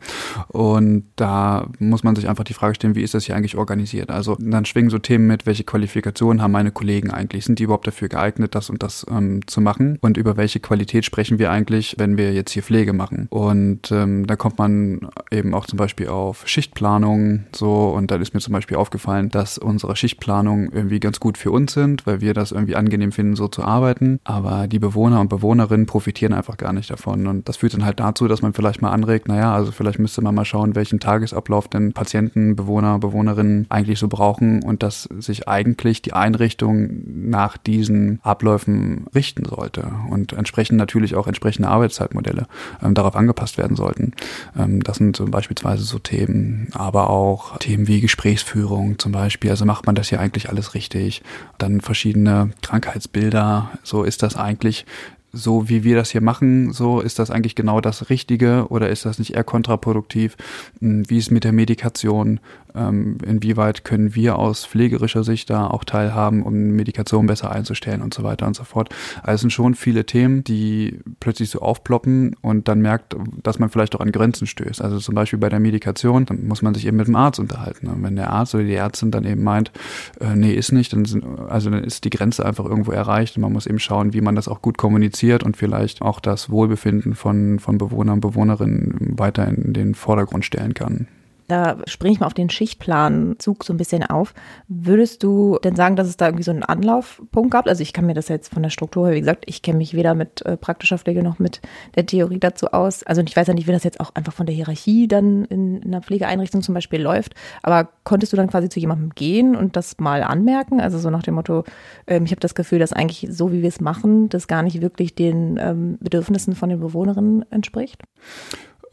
Und 0.48 1.06
da 1.16 1.68
muss 1.80 2.04
man 2.04 2.16
sich 2.16 2.28
einfach 2.28 2.44
die 2.44 2.54
Frage 2.54 2.76
stellen, 2.76 2.96
wie 2.96 3.04
ist 3.04 3.14
das 3.14 3.26
hier 3.26 3.36
eigentlich 3.36 3.58
organisiert? 3.58 4.10
Also 4.12 4.38
dann 4.40 4.66
schwingen 4.66 4.90
so 4.90 5.00
Themen 5.00 5.28
mit, 5.28 5.46
welche 5.46 5.64
Qualifikationen 5.64 6.42
haben 6.42 6.52
meine 6.52 6.72
Kollegen 6.72 7.12
eigentlich? 7.12 7.46
Sind 7.46 7.60
die 7.60 7.64
überhaupt 7.64 7.88
dafür 7.88 8.10
geeignet, 8.10 8.56
das 8.56 8.70
und 8.70 8.84
das 8.84 9.06
ähm, 9.10 9.48
zu 9.48 9.62
machen? 9.62 9.98
Und 10.02 10.18
über 10.18 10.38
welche 10.38 10.60
Qualität 10.60 11.06
sprechen 11.06 11.40
wir 11.40 11.52
eigentlich, 11.52 11.96
wenn 11.98 12.18
wir 12.18 12.34
jetzt 12.34 12.52
hier 12.52 12.64
Pflege 12.64 12.94
machen? 12.94 13.28
Und 13.30 13.92
ähm, 13.92 14.28
da 14.28 14.36
kommt 14.36 14.58
man 14.58 15.10
eben 15.32 15.54
auch 15.54 15.66
zum 15.66 15.78
Beispiel 15.78 16.08
auf 16.08 16.48
Schichtplanung 16.48 17.46
so 17.54 17.90
und 17.90 18.12
dann 18.12 18.22
ist 18.22 18.34
mir 18.34 18.40
zum 18.40 18.54
Beispiel 18.54 18.78
aufgefallen, 18.78 19.30
dass 19.30 19.58
unsere 19.58 19.96
Schichtplanung 19.96 20.72
irgendwie 20.72 21.00
ganz 21.06 21.20
gut 21.20 21.38
für 21.38 21.52
uns 21.52 21.74
sind, 21.74 22.06
weil 22.08 22.20
wir 22.20 22.34
das 22.34 22.52
irgendwie 22.52 22.76
angenehm 22.76 23.12
finden, 23.12 23.36
so 23.36 23.48
zu 23.48 23.64
arbeiten. 23.64 24.20
Aber 24.24 24.68
die 24.68 24.80
Bewohner 24.80 25.22
und 25.22 25.30
Bewohnerinnen 25.30 25.86
profitieren 25.86 26.34
einfach 26.34 26.58
gar 26.58 26.74
nicht 26.74 26.90
davon. 26.90 27.28
Und 27.28 27.48
das 27.48 27.58
führt 27.58 27.76
dann 27.76 27.86
halt 27.86 28.00
dazu, 28.00 28.28
dass 28.28 28.42
man 28.42 28.54
vielleicht 28.54 28.82
mal 28.82 28.92
anregt, 28.92 29.28
naja, 29.28 29.54
also 29.54 29.72
vielleicht 29.72 30.00
müsste 30.00 30.22
man 30.22 30.34
mal 30.34 30.46
schauen, 30.46 30.76
welchen 30.76 31.00
Tagesablauf 31.00 31.68
denn 31.68 31.94
Patienten, 31.94 32.56
Bewohner, 32.56 32.98
Bewohnerinnen 32.98 33.68
eigentlich 33.70 34.00
so 34.00 34.08
brauchen 34.08 34.64
und 34.64 34.82
dass 34.82 35.04
sich 35.04 35.48
eigentlich 35.48 36.02
die 36.02 36.14
Einrichtung 36.14 36.90
nach 37.30 37.58
diesen 37.58 38.20
Abläufen 38.24 39.06
richten 39.14 39.46
sollte 39.46 39.92
und 40.10 40.34
entsprechend 40.34 40.80
natürlich 40.80 41.16
auch 41.16 41.28
entsprechende 41.28 41.70
Arbeitszeitmodelle 41.70 42.48
ähm, 42.84 42.96
darauf 42.96 43.16
angepasst 43.16 43.60
werden 43.60 43.78
sollten. 43.78 44.14
Ähm, 44.58 44.82
das 44.82 44.98
sind 44.98 45.16
so 45.16 45.26
beispielsweise 45.26 45.84
so 45.84 46.00
Themen, 46.00 46.70
aber 46.74 47.12
auch 47.12 47.58
Themen 47.60 47.88
wie 47.88 48.02
Gesprächsführung 48.02 48.98
zum 48.98 49.12
Beispiel. 49.12 49.52
Also 49.52 49.66
macht 49.66 49.86
man 49.86 49.94
das 49.94 50.10
hier 50.10 50.20
eigentlich 50.20 50.50
alles 50.50 50.74
richtig? 50.74 50.95
Wichtig. 50.96 51.22
Dann 51.58 51.82
verschiedene 51.82 52.52
Krankheitsbilder. 52.62 53.70
So 53.84 54.04
ist 54.04 54.24
das 54.24 54.36
eigentlich 54.36 54.86
so 55.36 55.70
wie 55.70 55.84
wir 55.84 55.96
das 55.96 56.10
hier 56.10 56.22
machen, 56.22 56.72
so 56.72 57.02
ist 57.02 57.20
das 57.20 57.30
eigentlich 57.30 57.56
genau 57.56 57.82
das 57.82 58.10
Richtige 58.10 58.68
oder 58.70 58.90
ist 58.90 59.06
das 59.06 59.20
nicht 59.20 59.36
eher 59.36 59.44
kontraproduktiv? 59.44 60.38
Hm, 60.80 61.10
wie 61.10 61.18
ist 61.18 61.32
mit 61.32 61.44
der 61.44 61.52
Medikation? 61.52 62.40
ähm, 62.76 63.18
inwieweit 63.26 63.84
können 63.84 64.16
wir 64.16 64.38
aus 64.38 64.66
pflegerischer 64.66 65.24
Sicht 65.24 65.50
da 65.50 65.68
auch 65.68 65.84
teilhaben, 65.84 66.44
um 66.44 66.54
Medikation 66.54 67.28
besser 67.28 67.52
einzustellen 67.52 68.02
und 68.02 68.14
so 68.14 68.24
weiter 68.24 68.46
und 68.46 68.56
so 68.56 68.64
fort. 68.64 68.90
Also 69.24 69.36
es 69.36 69.42
sind 69.42 69.52
schon 69.52 69.76
viele 69.76 70.06
Themen, 70.06 70.44
die 70.44 71.00
plötzlich 71.20 71.50
so 71.50 71.60
aufploppen 71.60 72.36
und 72.42 72.68
dann 72.68 72.82
merkt, 72.82 73.16
dass 73.42 73.60
man 73.60 73.70
vielleicht 73.70 73.96
auch 73.96 74.02
an 74.02 74.12
Grenzen 74.12 74.48
stößt. 74.48 74.82
Also 74.82 75.00
zum 75.00 75.16
Beispiel 75.16 75.40
bei 75.40 75.50
der 75.50 75.60
Medikation, 75.60 76.26
dann 76.26 76.48
muss 76.48 76.62
man 76.62 76.74
sich 76.74 76.86
eben 76.86 76.98
mit 76.98 77.08
dem 77.08 77.16
Arzt 77.16 77.40
unterhalten. 77.40 77.88
Und 77.88 78.04
wenn 78.04 78.16
der 78.16 78.32
Arzt 78.32 78.54
oder 78.56 78.64
die 78.64 78.74
Ärztin 78.74 79.12
dann 79.12 79.26
eben 79.26 79.44
meint, 79.44 79.72
äh, 80.20 80.36
nee, 80.36 80.54
ist 80.54 80.72
nicht, 80.72 80.94
dann 80.94 81.06
sind, 81.06 81.24
also 81.48 81.70
dann 81.70 81.84
ist 81.84 82.04
die 82.04 82.10
Grenze 82.10 82.46
einfach 82.46 82.66
irgendwo 82.66 82.92
erreicht 82.92 83.38
und 83.38 83.42
man 83.42 83.54
muss 83.54 83.68
eben 83.68 83.80
schauen, 83.80 84.14
wie 84.14 84.22
man 84.22 84.36
das 84.36 84.48
auch 84.48 84.62
gut 84.62 84.78
kommuniziert 84.78 85.16
und 85.44 85.58
vielleicht 85.58 86.02
auch 86.02 86.20
das 86.20 86.50
Wohlbefinden 86.50 87.16
von, 87.16 87.60
von 87.60 87.78
Bewohnern 87.78 88.16
und 88.16 88.22
Bewohnerinnen 88.22 89.18
weiter 89.18 89.48
in 89.48 89.74
den 89.74 89.96
Vordergrund 89.96 90.46
stellen 90.46 90.74
kann. 90.74 91.08
Da 91.48 91.78
springe 91.86 92.14
ich 92.14 92.20
mal 92.20 92.26
auf 92.26 92.34
den 92.34 92.50
Schichtplanzug 92.50 93.64
so 93.64 93.74
ein 93.74 93.78
bisschen 93.78 94.04
auf. 94.04 94.34
Würdest 94.68 95.24
du 95.24 95.60
denn 95.64 95.76
sagen, 95.76 95.96
dass 95.96 96.08
es 96.08 96.18
da 96.18 96.28
irgendwie 96.28 96.44
so 96.44 96.52
einen 96.52 96.64
Anlaufpunkt 96.64 97.52
gab? 97.52 97.68
Also 97.68 97.84
ich 97.84 97.94
kann 97.94 98.06
mir 98.06 98.14
das 98.16 98.30
jetzt 98.30 98.54
von 98.54 98.64
der 98.64 98.70
Struktur 98.72 99.08
her, 99.08 99.16
wie 99.16 99.20
gesagt, 99.20 99.46
ich 99.48 99.62
kenne 99.62 99.78
mich 99.78 99.94
weder 99.94 100.16
mit 100.16 100.44
äh, 100.46 100.58
praktischer 100.58 100.98
Pflege 100.98 101.22
noch 101.22 101.38
mit 101.38 101.62
der 101.96 102.06
Theorie 102.06 102.40
dazu 102.40 102.68
aus. 102.68 103.04
Also 103.04 103.22
ich 103.22 103.36
weiß 103.36 103.48
ja 103.48 103.54
nicht, 103.54 103.68
wie 103.68 103.72
das 103.72 103.84
jetzt 103.84 104.00
auch 104.00 104.16
einfach 104.16 104.34
von 104.34 104.46
der 104.46 104.56
Hierarchie 104.56 105.08
dann 105.08 105.46
in, 105.46 105.82
in 105.82 105.94
einer 105.94 106.02
Pflegeeinrichtung 106.02 106.62
zum 106.62 106.74
Beispiel 106.74 107.02
läuft. 107.02 107.36
Aber 107.62 107.90
konntest 108.04 108.34
du 108.34 108.38
dann 108.38 108.50
quasi 108.50 108.70
zu 108.70 108.80
jemandem 108.80 109.12
gehen 109.12 109.56
und 109.56 109.76
das 109.76 110.00
mal 110.00 110.24
anmerken? 110.24 110.82
Also 110.82 110.98
so 110.98 111.10
nach 111.10 111.24
dem 111.24 111.36
Motto, 111.36 111.64
ähm, 112.08 112.26
ich 112.26 112.32
habe 112.32 112.42
das 112.42 112.56
Gefühl, 112.56 112.80
dass 112.80 112.94
eigentlich 112.94 113.28
so, 113.30 113.52
wie 113.52 113.62
wir 113.62 113.70
es 113.70 113.82
machen, 113.82 114.30
das 114.30 114.48
gar 114.48 114.64
nicht 114.64 114.82
wirklich 114.82 115.16
den 115.16 115.58
ähm, 115.62 115.98
Bedürfnissen 116.00 116.56
von 116.56 116.70
den 116.70 116.80
Bewohnerinnen 116.80 117.46
entspricht? 117.52 118.02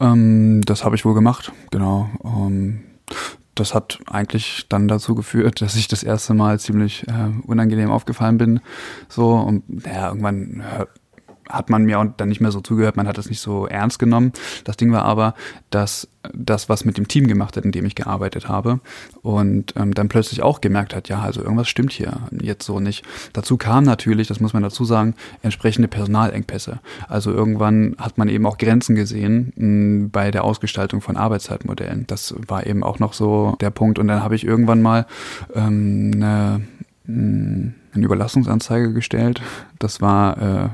Ähm, 0.03 0.61
das 0.65 0.83
habe 0.83 0.95
ich 0.95 1.05
wohl 1.05 1.13
gemacht, 1.13 1.51
genau. 1.71 2.09
Ähm, 2.23 2.81
das 3.55 3.73
hat 3.73 3.99
eigentlich 4.07 4.65
dann 4.67 4.87
dazu 4.87 5.15
geführt, 5.15 5.61
dass 5.61 5.75
ich 5.75 5.87
das 5.87 6.03
erste 6.03 6.33
Mal 6.33 6.59
ziemlich 6.59 7.07
äh, 7.07 7.31
unangenehm 7.47 7.89
aufgefallen 7.89 8.37
bin. 8.37 8.59
So 9.07 9.33
und 9.35 9.85
naja, 9.85 10.09
irgendwann 10.09 10.63
hört 10.63 10.89
hat 11.49 11.69
man 11.69 11.83
mir 11.83 12.13
dann 12.17 12.29
nicht 12.29 12.41
mehr 12.41 12.51
so 12.51 12.61
zugehört, 12.61 12.97
man 12.97 13.07
hat 13.07 13.17
das 13.17 13.29
nicht 13.29 13.41
so 13.41 13.67
ernst 13.67 13.99
genommen. 13.99 14.31
Das 14.63 14.77
Ding 14.77 14.91
war 14.91 15.05
aber, 15.05 15.33
dass 15.69 16.07
das 16.33 16.69
was 16.69 16.85
mit 16.85 16.97
dem 16.97 17.07
Team 17.07 17.27
gemacht 17.27 17.57
hat, 17.57 17.65
in 17.65 17.71
dem 17.71 17.85
ich 17.85 17.95
gearbeitet 17.95 18.47
habe 18.47 18.79
und 19.21 19.73
ähm, 19.75 19.93
dann 19.93 20.07
plötzlich 20.07 20.41
auch 20.41 20.61
gemerkt 20.61 20.95
hat, 20.95 21.09
ja, 21.09 21.21
also 21.21 21.41
irgendwas 21.41 21.67
stimmt 21.67 21.91
hier 21.91 22.13
jetzt 22.41 22.65
so 22.65 22.79
nicht. 22.79 23.03
Dazu 23.33 23.57
kam 23.57 23.83
natürlich, 23.83 24.27
das 24.27 24.39
muss 24.39 24.53
man 24.53 24.63
dazu 24.63 24.85
sagen, 24.85 25.15
entsprechende 25.41 25.87
Personalengpässe. 25.87 26.79
Also 27.09 27.31
irgendwann 27.31 27.95
hat 27.97 28.17
man 28.17 28.29
eben 28.29 28.45
auch 28.45 28.57
Grenzen 28.57 28.95
gesehen 28.95 29.51
mh, 29.55 29.63
hm, 29.63 30.09
bei 30.11 30.31
der 30.31 30.43
Ausgestaltung 30.43 31.01
von 31.01 31.17
Arbeitszeitmodellen. 31.17 32.05
Das 32.07 32.33
war 32.47 32.65
eben 32.65 32.83
auch 32.83 32.99
noch 32.99 33.13
so 33.13 33.57
der 33.59 33.71
Punkt 33.71 33.99
und 33.99 34.07
dann 34.07 34.23
habe 34.23 34.35
ich 34.35 34.45
irgendwann 34.45 34.81
mal 34.81 35.05
ähm, 35.53 36.11
eine, 36.15 36.61
mh, 37.05 37.15
hm, 37.15 37.73
eine 37.93 38.05
Überlassungsanzeige 38.05 38.93
gestellt. 38.93 39.41
Das 39.77 40.01
war 40.01 40.37
äh, 40.37 40.69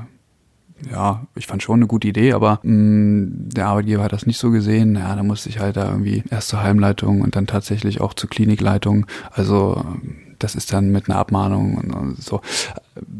ja, 0.90 1.26
ich 1.34 1.46
fand 1.46 1.62
schon 1.62 1.80
eine 1.80 1.86
gute 1.86 2.08
Idee, 2.08 2.32
aber 2.32 2.60
mh, 2.62 2.72
mm, 2.72 3.48
der 3.50 3.66
Arbeitgeber 3.66 4.02
hat 4.02 4.12
das 4.12 4.26
nicht 4.26 4.38
so 4.38 4.50
gesehen. 4.50 4.94
Ja, 4.94 5.14
da 5.16 5.22
musste 5.22 5.48
ich 5.48 5.58
halt 5.58 5.76
da 5.76 5.90
irgendwie 5.90 6.22
erst 6.30 6.48
zur 6.48 6.62
Heimleitung 6.62 7.20
und 7.22 7.36
dann 7.36 7.46
tatsächlich 7.46 8.00
auch 8.00 8.14
zur 8.14 8.30
Klinikleitung. 8.30 9.06
Also 9.32 9.84
das 10.38 10.54
ist 10.54 10.72
dann 10.72 10.90
mit 10.90 11.08
einer 11.08 11.18
Abmahnung 11.18 11.76
und 11.76 12.22
so. 12.22 12.40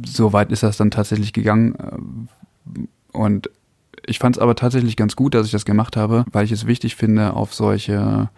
So 0.06 0.32
weit 0.32 0.52
ist 0.52 0.62
das 0.62 0.76
dann 0.76 0.90
tatsächlich 0.90 1.32
gegangen. 1.32 2.28
Und 3.12 3.50
ich 4.06 4.18
fand 4.18 4.36
es 4.36 4.42
aber 4.42 4.54
tatsächlich 4.54 4.96
ganz 4.96 5.16
gut, 5.16 5.34
dass 5.34 5.46
ich 5.46 5.52
das 5.52 5.64
gemacht 5.64 5.96
habe, 5.96 6.24
weil 6.32 6.44
ich 6.44 6.52
es 6.52 6.66
wichtig 6.66 6.96
finde, 6.96 7.34
auf 7.34 7.52
solche 7.52 8.30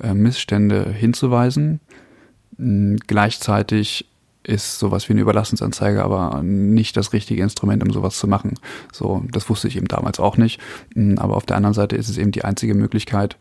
äh, 0.00 0.14
Missstände 0.14 0.90
hinzuweisen 0.90 1.80
Hm, 2.60 2.98
gleichzeitig 3.06 4.06
ist 4.42 4.78
sowas 4.78 5.08
wie 5.08 5.12
eine 5.12 5.22
Überlassungsanzeige 5.22 6.02
aber 6.02 6.42
nicht 6.42 6.96
das 6.96 7.12
richtige 7.12 7.42
Instrument, 7.42 7.82
um 7.82 7.90
sowas 7.90 8.18
zu 8.18 8.26
machen. 8.26 8.54
So, 8.92 9.22
das 9.30 9.48
wusste 9.48 9.68
ich 9.68 9.76
eben 9.76 9.88
damals 9.88 10.18
auch 10.18 10.36
nicht. 10.36 10.60
Hm, 10.94 11.18
aber 11.18 11.36
auf 11.36 11.46
der 11.46 11.56
anderen 11.56 11.74
Seite 11.74 11.96
ist 11.96 12.08
es 12.08 12.18
eben 12.18 12.32
die 12.32 12.44
einzige 12.44 12.74
Möglichkeit, 12.74 13.36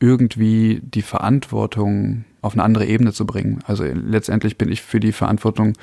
irgendwie 0.00 0.80
die 0.82 1.02
Verantwortung 1.02 2.24
auf 2.40 2.54
eine 2.54 2.64
andere 2.64 2.86
Ebene 2.86 3.12
zu 3.12 3.24
bringen. 3.24 3.60
Also 3.66 3.84
letztendlich 3.84 4.58
bin 4.58 4.70
ich 4.70 4.82
für 4.82 4.98
die 4.98 5.12
Verantwortung 5.12 5.74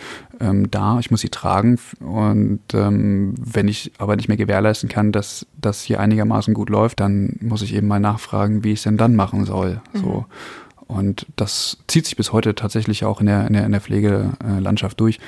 ähm, 0.42 0.70
da, 0.70 1.00
ich 1.00 1.10
muss 1.10 1.22
sie 1.22 1.30
tragen 1.30 1.80
und 2.02 2.60
ähm, 2.74 3.34
wenn 3.40 3.70
ich 3.70 3.94
aber 3.98 4.18
nicht 4.18 4.28
mehr 4.28 4.36
gewährleisten 4.36 4.90
kann, 4.90 5.14
dass 5.14 5.48
das 5.60 5.82
hier 5.82 6.02
einigermaßen 6.02 6.54
gut 6.54 6.70
läuft, 6.70 7.00
dann 7.00 7.38
muss 7.40 7.62
ich 7.62 7.74
eben 7.74 7.88
mal 7.88 8.02
nachfragen, 8.02 8.66
wie 8.66 8.74
ich 8.74 8.80
es 8.80 8.84
denn 8.84 8.98
dann 8.98 9.16
machen 9.16 9.46
soll. 9.46 9.82
Mhm. 9.94 10.00
So. 10.00 10.26
Und 10.90 11.28
das 11.36 11.78
zieht 11.88 12.08
sich 12.08 12.16
bis 12.16 12.34
heute 12.34 12.56
tatsächlich 12.56 13.06
auch 13.06 13.20
in 13.20 13.28
der, 13.28 13.46
in 13.46 13.54
der, 13.54 13.64
in 13.64 13.72
der 13.72 13.80
Pflegelandschaft 13.80 15.00
durch. 15.00 15.20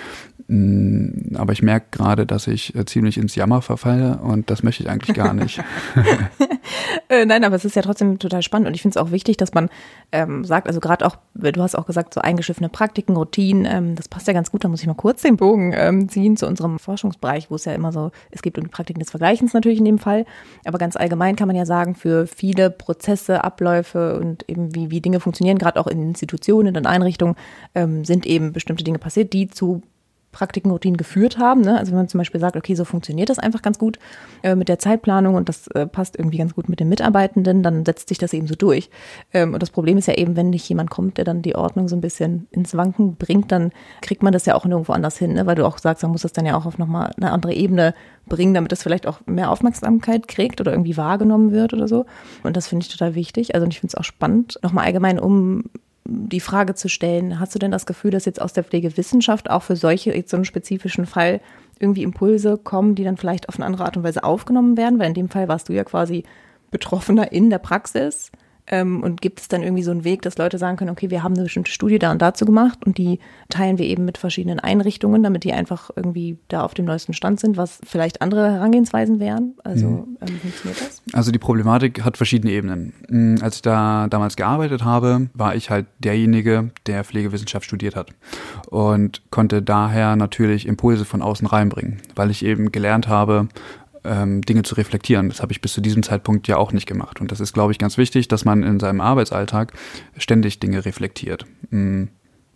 Mm, 0.47 1.35
aber 1.35 1.53
ich 1.53 1.61
merke 1.61 1.85
gerade, 1.91 2.25
dass 2.25 2.47
ich 2.47 2.73
äh, 2.73 2.83
ziemlich 2.85 3.19
ins 3.19 3.35
Jammer 3.35 3.61
verfalle 3.61 4.17
und 4.17 4.49
das 4.49 4.63
möchte 4.63 4.81
ich 4.81 4.89
eigentlich 4.89 5.15
gar 5.15 5.35
nicht. 5.35 5.63
Äh, 7.09 7.25
nein, 7.25 7.43
aber 7.43 7.57
es 7.57 7.65
ist 7.65 7.75
ja 7.75 7.81
trotzdem 7.81 8.19
total 8.19 8.41
spannend 8.41 8.69
und 8.69 8.73
ich 8.73 8.81
finde 8.81 8.97
es 8.97 9.05
auch 9.05 9.11
wichtig, 9.11 9.35
dass 9.35 9.53
man 9.53 9.69
ähm, 10.13 10.45
sagt, 10.45 10.67
also 10.67 10.79
gerade 10.79 11.05
auch, 11.05 11.17
du 11.33 11.61
hast 11.61 11.75
auch 11.75 11.85
gesagt, 11.85 12.13
so 12.13 12.21
eingeschiffene 12.21 12.69
Praktiken, 12.69 13.17
Routinen, 13.17 13.65
ähm, 13.65 13.95
das 13.95 14.07
passt 14.07 14.27
ja 14.27 14.33
ganz 14.33 14.49
gut, 14.49 14.63
da 14.63 14.69
muss 14.69 14.79
ich 14.79 14.87
mal 14.87 14.93
kurz 14.93 15.21
den 15.21 15.35
Bogen 15.35 15.73
ähm, 15.75 16.07
ziehen 16.07 16.37
zu 16.37 16.47
unserem 16.47 16.79
Forschungsbereich, 16.79 17.51
wo 17.51 17.55
es 17.55 17.65
ja 17.65 17.73
immer 17.73 17.91
so, 17.91 18.11
es 18.29 18.41
gibt 18.41 18.61
Praktiken 18.71 19.01
des 19.01 19.09
Vergleichens 19.09 19.53
natürlich 19.53 19.79
in 19.79 19.85
dem 19.85 19.99
Fall, 19.99 20.25
aber 20.63 20.77
ganz 20.77 20.95
allgemein 20.95 21.35
kann 21.35 21.47
man 21.47 21.57
ja 21.57 21.65
sagen, 21.65 21.95
für 21.95 22.27
viele 22.27 22.69
Prozesse, 22.69 23.43
Abläufe 23.43 24.17
und 24.17 24.47
eben 24.47 24.73
wie, 24.73 24.89
wie 24.89 25.01
Dinge 25.01 25.19
funktionieren, 25.19 25.50
gerade 25.57 25.79
auch 25.79 25.87
in 25.87 26.01
Institutionen, 26.01 26.75
in 26.75 26.85
Einrichtungen, 26.85 27.35
ähm, 27.75 28.05
sind 28.05 28.25
eben 28.25 28.53
bestimmte 28.53 28.83
Dinge 28.83 28.99
passiert, 28.99 29.33
die 29.33 29.47
zu 29.47 29.81
Praktiken, 30.31 30.71
Routinen 30.71 30.97
geführt 30.97 31.37
haben. 31.37 31.61
Ne? 31.61 31.77
Also 31.77 31.91
wenn 31.91 31.97
man 31.97 32.07
zum 32.07 32.19
Beispiel 32.19 32.39
sagt, 32.39 32.55
okay, 32.55 32.75
so 32.75 32.85
funktioniert 32.85 33.29
das 33.29 33.39
einfach 33.39 33.61
ganz 33.61 33.77
gut 33.77 33.99
äh, 34.43 34.55
mit 34.55 34.69
der 34.69 34.79
Zeitplanung 34.79 35.35
und 35.35 35.49
das 35.49 35.67
äh, 35.67 35.85
passt 35.85 36.17
irgendwie 36.17 36.37
ganz 36.37 36.55
gut 36.55 36.69
mit 36.69 36.79
den 36.79 36.89
Mitarbeitenden, 36.89 37.63
dann 37.63 37.85
setzt 37.85 38.09
sich 38.09 38.17
das 38.17 38.33
eben 38.33 38.47
so 38.47 38.55
durch. 38.55 38.89
Ähm, 39.33 39.53
und 39.53 39.61
das 39.61 39.69
Problem 39.69 39.97
ist 39.97 40.07
ja 40.07 40.15
eben, 40.15 40.35
wenn 40.35 40.49
nicht 40.49 40.67
jemand 40.69 40.89
kommt, 40.89 41.17
der 41.17 41.25
dann 41.25 41.41
die 41.41 41.55
Ordnung 41.55 41.87
so 41.87 41.95
ein 41.95 42.01
bisschen 42.01 42.47
ins 42.51 42.75
Wanken 42.75 43.15
bringt, 43.15 43.51
dann 43.51 43.71
kriegt 44.01 44.23
man 44.23 44.33
das 44.33 44.45
ja 44.45 44.55
auch 44.55 44.65
nirgendwo 44.65 44.93
anders 44.93 45.17
hin, 45.17 45.33
ne? 45.33 45.45
weil 45.45 45.55
du 45.55 45.65
auch 45.65 45.77
sagst, 45.77 46.03
man 46.03 46.11
muss 46.11 46.21
das 46.21 46.33
dann 46.33 46.45
ja 46.45 46.57
auch 46.57 46.65
auf 46.65 46.77
nochmal 46.77 47.11
eine 47.17 47.31
andere 47.31 47.53
Ebene 47.53 47.93
bringen, 48.27 48.53
damit 48.53 48.71
das 48.71 48.83
vielleicht 48.83 49.07
auch 49.07 49.19
mehr 49.25 49.51
Aufmerksamkeit 49.51 50.27
kriegt 50.27 50.61
oder 50.61 50.71
irgendwie 50.71 50.95
wahrgenommen 50.97 51.51
wird 51.51 51.73
oder 51.73 51.87
so. 51.87 52.05
Und 52.43 52.55
das 52.55 52.67
finde 52.67 52.85
ich 52.85 52.91
total 52.91 53.15
wichtig. 53.15 53.53
Also 53.55 53.67
ich 53.67 53.79
finde 53.79 53.93
es 53.93 53.95
auch 53.95 54.05
spannend, 54.05 54.59
nochmal 54.61 54.85
allgemein 54.85 55.19
um 55.19 55.65
die 56.05 56.39
Frage 56.39 56.73
zu 56.75 56.89
stellen, 56.89 57.39
hast 57.39 57.53
du 57.53 57.59
denn 57.59 57.71
das 57.71 57.85
Gefühl, 57.85 58.11
dass 58.11 58.25
jetzt 58.25 58.41
aus 58.41 58.53
der 58.53 58.63
Pflegewissenschaft 58.63 59.49
auch 59.49 59.63
für 59.63 59.75
solche, 59.75 60.15
jetzt 60.15 60.31
so 60.31 60.37
einen 60.37 60.45
spezifischen 60.45 61.05
Fall 61.05 61.41
irgendwie 61.79 62.03
Impulse 62.03 62.57
kommen, 62.57 62.95
die 62.95 63.03
dann 63.03 63.17
vielleicht 63.17 63.49
auf 63.49 63.55
eine 63.55 63.65
andere 63.65 63.85
Art 63.85 63.97
und 63.97 64.03
Weise 64.03 64.23
aufgenommen 64.23 64.77
werden? 64.77 64.99
Weil 64.99 65.09
in 65.09 65.13
dem 65.13 65.29
Fall 65.29 65.47
warst 65.47 65.69
du 65.69 65.73
ja 65.73 65.83
quasi 65.83 66.23
Betroffener 66.71 67.31
in 67.31 67.49
der 67.49 67.59
Praxis. 67.59 68.31
Ähm, 68.67 69.03
und 69.03 69.21
gibt 69.21 69.39
es 69.39 69.47
dann 69.47 69.63
irgendwie 69.63 69.83
so 69.83 69.91
einen 69.91 70.03
Weg, 70.03 70.21
dass 70.21 70.37
Leute 70.37 70.57
sagen 70.57 70.77
können, 70.77 70.91
okay, 70.91 71.09
wir 71.09 71.23
haben 71.23 71.33
eine 71.33 71.43
bestimmte 71.43 71.71
Studie 71.71 71.99
da 71.99 72.11
und 72.11 72.21
dazu 72.21 72.45
gemacht 72.45 72.79
und 72.85 72.97
die 72.97 73.19
teilen 73.49 73.77
wir 73.77 73.85
eben 73.85 74.05
mit 74.05 74.17
verschiedenen 74.17 74.59
Einrichtungen, 74.59 75.23
damit 75.23 75.43
die 75.43 75.53
einfach 75.53 75.89
irgendwie 75.95 76.37
da 76.47 76.63
auf 76.63 76.73
dem 76.73 76.85
neuesten 76.85 77.13
Stand 77.13 77.39
sind, 77.39 77.57
was 77.57 77.79
vielleicht 77.83 78.21
andere 78.21 78.51
Herangehensweisen 78.51 79.19
wären? 79.19 79.55
Also 79.63 79.87
mhm. 79.87 80.17
ähm, 80.21 80.39
funktioniert 80.39 80.81
das? 80.81 81.01
Also 81.13 81.31
die 81.31 81.39
Problematik 81.39 82.03
hat 82.03 82.17
verschiedene 82.17 82.53
Ebenen. 82.53 82.93
Mm, 83.09 83.35
als 83.41 83.55
ich 83.57 83.61
da 83.61 84.07
damals 84.07 84.35
gearbeitet 84.35 84.83
habe, 84.83 85.29
war 85.33 85.55
ich 85.55 85.69
halt 85.69 85.87
derjenige, 85.99 86.71
der 86.85 87.03
Pflegewissenschaft 87.03 87.65
studiert 87.65 87.95
hat 87.95 88.11
und 88.69 89.21
konnte 89.31 89.61
daher 89.61 90.15
natürlich 90.15 90.67
Impulse 90.67 91.05
von 91.05 91.21
außen 91.21 91.47
reinbringen, 91.47 91.97
weil 92.15 92.29
ich 92.29 92.45
eben 92.45 92.71
gelernt 92.71 93.07
habe, 93.07 93.47
ähm, 94.03 94.41
Dinge 94.41 94.63
zu 94.63 94.75
reflektieren. 94.75 95.29
Das 95.29 95.41
habe 95.41 95.51
ich 95.51 95.61
bis 95.61 95.73
zu 95.73 95.81
diesem 95.81 96.03
Zeitpunkt 96.03 96.47
ja 96.47 96.57
auch 96.57 96.71
nicht 96.71 96.87
gemacht. 96.87 97.21
Und 97.21 97.31
das 97.31 97.39
ist, 97.39 97.53
glaube 97.53 97.71
ich, 97.71 97.77
ganz 97.77 97.97
wichtig, 97.97 98.27
dass 98.27 98.45
man 98.45 98.63
in 98.63 98.79
seinem 98.79 99.01
Arbeitsalltag 99.01 99.73
ständig 100.17 100.59
Dinge 100.59 100.85
reflektiert. 100.85 101.45
Mhm. 101.69 102.09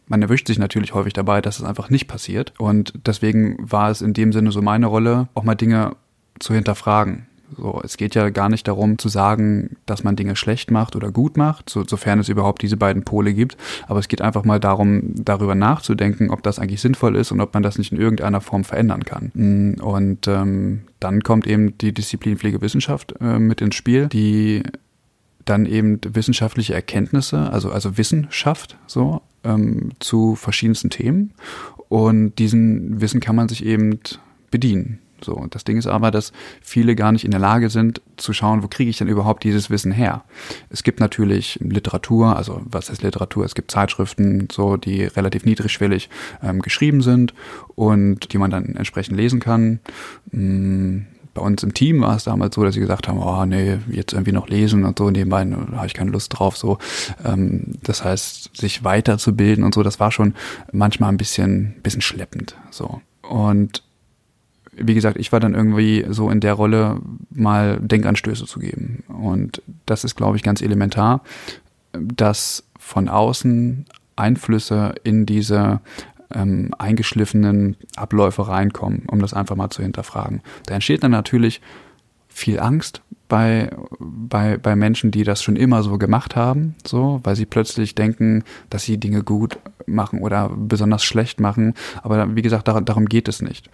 Man 0.07 0.21
erwischt 0.21 0.47
sich 0.47 0.59
natürlich 0.59 0.93
häufig 0.93 1.13
dabei, 1.13 1.41
dass 1.41 1.57
es 1.57 1.65
einfach 1.65 1.89
nicht 1.89 2.07
passiert. 2.07 2.53
Und 2.59 2.93
deswegen 3.07 3.57
war 3.59 3.89
es 3.89 4.01
in 4.01 4.13
dem 4.13 4.33
Sinne 4.33 4.51
so 4.51 4.61
meine 4.61 4.85
Rolle, 4.85 5.29
auch 5.33 5.43
mal 5.43 5.55
Dinge 5.55 5.95
zu 6.39 6.53
hinterfragen. 6.53 7.25
So, 7.57 7.81
es 7.83 7.97
geht 7.97 8.15
ja 8.15 8.29
gar 8.29 8.49
nicht 8.49 8.67
darum 8.67 8.97
zu 8.97 9.07
sagen, 9.07 9.77
dass 9.85 10.03
man 10.03 10.15
Dinge 10.15 10.35
schlecht 10.35 10.71
macht 10.71 10.95
oder 10.95 11.11
gut 11.11 11.37
macht, 11.37 11.69
so, 11.69 11.83
sofern 11.85 12.19
es 12.19 12.29
überhaupt 12.29 12.61
diese 12.61 12.77
beiden 12.77 13.03
Pole 13.03 13.33
gibt. 13.33 13.57
Aber 13.87 13.99
es 13.99 14.07
geht 14.07 14.21
einfach 14.21 14.43
mal 14.43 14.59
darum, 14.59 15.13
darüber 15.15 15.55
nachzudenken, 15.55 16.29
ob 16.29 16.43
das 16.43 16.59
eigentlich 16.59 16.81
sinnvoll 16.81 17.15
ist 17.15 17.31
und 17.31 17.41
ob 17.41 17.53
man 17.53 17.63
das 17.63 17.77
nicht 17.77 17.91
in 17.91 17.99
irgendeiner 17.99 18.41
Form 18.41 18.63
verändern 18.63 19.05
kann. 19.05 19.31
Mm, 19.33 19.81
und 19.81 20.27
ähm, 20.27 20.81
dann 20.99 21.21
kommt 21.21 21.47
eben 21.47 21.77
die 21.77 21.93
Disziplin 21.93 22.37
Pflegewissenschaft 22.37 23.15
äh, 23.21 23.39
mit 23.39 23.61
ins 23.61 23.75
Spiel, 23.75 24.07
die 24.07 24.63
dann 25.45 25.65
eben 25.65 25.99
wissenschaftliche 26.03 26.73
Erkenntnisse, 26.73 27.51
also, 27.51 27.71
also 27.71 27.97
Wissenschaft, 27.97 28.77
so, 28.87 29.21
ähm, 29.43 29.91
zu 29.99 30.35
verschiedensten 30.35 30.89
Themen. 30.89 31.33
Und 31.87 32.39
diesen 32.39 32.99
Wissen 32.99 33.21
kann 33.21 33.35
man 33.35 33.47
sich 33.47 33.63
eben 33.63 33.99
bedienen. 34.49 34.99
So, 35.21 35.33
und 35.33 35.55
das 35.55 35.63
Ding 35.63 35.77
ist 35.77 35.87
aber, 35.87 36.11
dass 36.11 36.33
viele 36.61 36.95
gar 36.95 37.11
nicht 37.11 37.25
in 37.25 37.31
der 37.31 37.39
Lage 37.39 37.69
sind 37.69 38.01
zu 38.17 38.33
schauen, 38.33 38.63
wo 38.63 38.67
kriege 38.67 38.89
ich 38.89 38.97
denn 38.97 39.07
überhaupt 39.07 39.43
dieses 39.43 39.69
Wissen 39.69 39.91
her? 39.91 40.23
Es 40.69 40.83
gibt 40.83 40.99
natürlich 40.99 41.57
Literatur, 41.61 42.35
also 42.35 42.61
was 42.65 42.89
heißt 42.89 43.01
Literatur? 43.01 43.45
Es 43.45 43.55
gibt 43.55 43.71
Zeitschriften, 43.71 44.47
so 44.51 44.77
die 44.77 45.03
relativ 45.03 45.45
niedrigschwellig 45.45 46.09
ähm, 46.43 46.61
geschrieben 46.61 47.01
sind 47.01 47.33
und 47.75 48.33
die 48.33 48.37
man 48.37 48.51
dann 48.51 48.75
entsprechend 48.75 49.17
lesen 49.17 49.39
kann. 49.39 49.79
Hm, 50.31 51.07
bei 51.35 51.41
uns 51.41 51.61
im 51.63 51.73
Team 51.73 52.01
war 52.01 52.15
es 52.15 52.23
damals 52.23 52.55
so, 52.55 52.63
dass 52.63 52.73
sie 52.73 52.79
gesagt 52.79 53.07
haben, 53.07 53.19
oh 53.19 53.45
nee, 53.45 53.77
jetzt 53.91 54.13
irgendwie 54.13 54.31
noch 54.31 54.47
lesen 54.47 54.85
und 54.85 54.97
so, 54.97 55.11
nebenbei 55.11 55.43
da 55.43 55.77
habe 55.77 55.87
ich 55.87 55.93
keine 55.93 56.11
Lust 56.11 56.37
drauf. 56.37 56.57
So, 56.57 56.79
ähm, 57.23 57.73
das 57.83 58.03
heißt, 58.03 58.55
sich 58.55 58.83
weiterzubilden 58.83 59.63
und 59.63 59.73
so, 59.73 59.83
das 59.83 59.99
war 59.99 60.11
schon 60.11 60.33
manchmal 60.71 61.09
ein 61.09 61.17
bisschen, 61.17 61.75
bisschen 61.83 62.01
schleppend. 62.01 62.55
So. 62.71 63.01
Und 63.21 63.83
wie 64.77 64.93
gesagt, 64.93 65.17
ich 65.17 65.31
war 65.31 65.39
dann 65.39 65.53
irgendwie 65.53 66.05
so 66.09 66.29
in 66.29 66.39
der 66.39 66.53
Rolle, 66.53 66.99
mal 67.29 67.79
Denkanstöße 67.79 68.45
zu 68.45 68.59
geben. 68.59 69.03
Und 69.07 69.61
das 69.85 70.03
ist, 70.03 70.15
glaube 70.15 70.37
ich, 70.37 70.43
ganz 70.43 70.61
elementar, 70.61 71.21
dass 71.93 72.63
von 72.77 73.07
außen 73.09 73.85
Einflüsse 74.15 74.95
in 75.03 75.25
diese 75.25 75.81
ähm, 76.33 76.71
eingeschliffenen 76.77 77.77
Abläufe 77.95 78.47
reinkommen, 78.47 79.03
um 79.07 79.19
das 79.19 79.33
einfach 79.33 79.55
mal 79.55 79.69
zu 79.69 79.81
hinterfragen. 79.81 80.41
Da 80.65 80.75
entsteht 80.75 81.03
dann 81.03 81.11
natürlich 81.11 81.61
viel 82.27 82.59
Angst 82.59 83.01
bei, 83.27 83.71
bei, 83.99 84.57
bei 84.57 84.75
Menschen, 84.75 85.11
die 85.11 85.23
das 85.23 85.41
schon 85.41 85.55
immer 85.55 85.83
so 85.83 85.97
gemacht 85.97 86.35
haben, 86.35 86.75
so, 86.85 87.19
weil 87.23 87.35
sie 87.35 87.45
plötzlich 87.45 87.95
denken, 87.95 88.43
dass 88.69 88.83
sie 88.83 88.97
Dinge 88.97 89.23
gut 89.23 89.57
machen 89.87 90.19
oder 90.21 90.49
besonders 90.49 91.03
schlecht 91.03 91.39
machen. 91.39 91.73
Aber 92.01 92.35
wie 92.35 92.41
gesagt, 92.41 92.67
darum 92.67 93.05
geht 93.05 93.27
es 93.27 93.41
nicht 93.41 93.69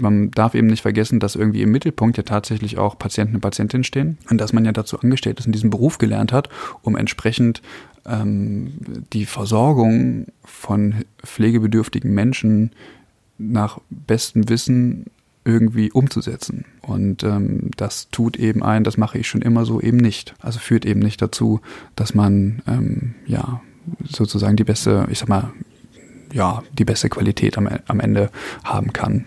man 0.00 0.30
darf 0.30 0.54
eben 0.54 0.66
nicht 0.66 0.82
vergessen, 0.82 1.20
dass 1.20 1.36
irgendwie 1.36 1.62
im 1.62 1.70
Mittelpunkt 1.70 2.16
ja 2.16 2.22
tatsächlich 2.22 2.78
auch 2.78 2.98
Patienten 2.98 3.36
und 3.36 3.40
Patientinnen 3.40 3.84
stehen 3.84 4.18
und 4.30 4.40
dass 4.40 4.52
man 4.52 4.64
ja 4.64 4.72
dazu 4.72 4.98
angestellt 4.98 5.38
ist 5.38 5.46
und 5.46 5.52
diesen 5.52 5.70
Beruf 5.70 5.98
gelernt 5.98 6.32
hat, 6.32 6.48
um 6.82 6.96
entsprechend 6.96 7.62
ähm, 8.06 8.72
die 9.12 9.26
Versorgung 9.26 10.26
von 10.44 11.04
pflegebedürftigen 11.24 12.12
Menschen 12.12 12.72
nach 13.38 13.78
bestem 13.90 14.48
Wissen 14.48 15.06
irgendwie 15.44 15.90
umzusetzen. 15.90 16.64
Und 16.82 17.24
ähm, 17.24 17.70
das 17.76 18.08
tut 18.10 18.36
eben 18.36 18.62
ein, 18.62 18.84
das 18.84 18.96
mache 18.96 19.18
ich 19.18 19.28
schon 19.28 19.42
immer 19.42 19.64
so 19.64 19.80
eben 19.80 19.96
nicht. 19.96 20.34
Also 20.40 20.58
führt 20.58 20.84
eben 20.84 21.00
nicht 21.00 21.22
dazu, 21.22 21.60
dass 21.96 22.14
man 22.14 22.62
ähm, 22.66 23.14
ja 23.26 23.60
sozusagen 24.04 24.56
die 24.56 24.64
beste, 24.64 25.06
ich 25.10 25.18
sag 25.18 25.28
mal, 25.28 25.52
ja, 26.32 26.62
die 26.78 26.84
beste 26.84 27.08
Qualität 27.08 27.58
am, 27.58 27.68
am 27.86 28.00
Ende 28.00 28.30
haben 28.64 28.92
kann. 28.92 29.26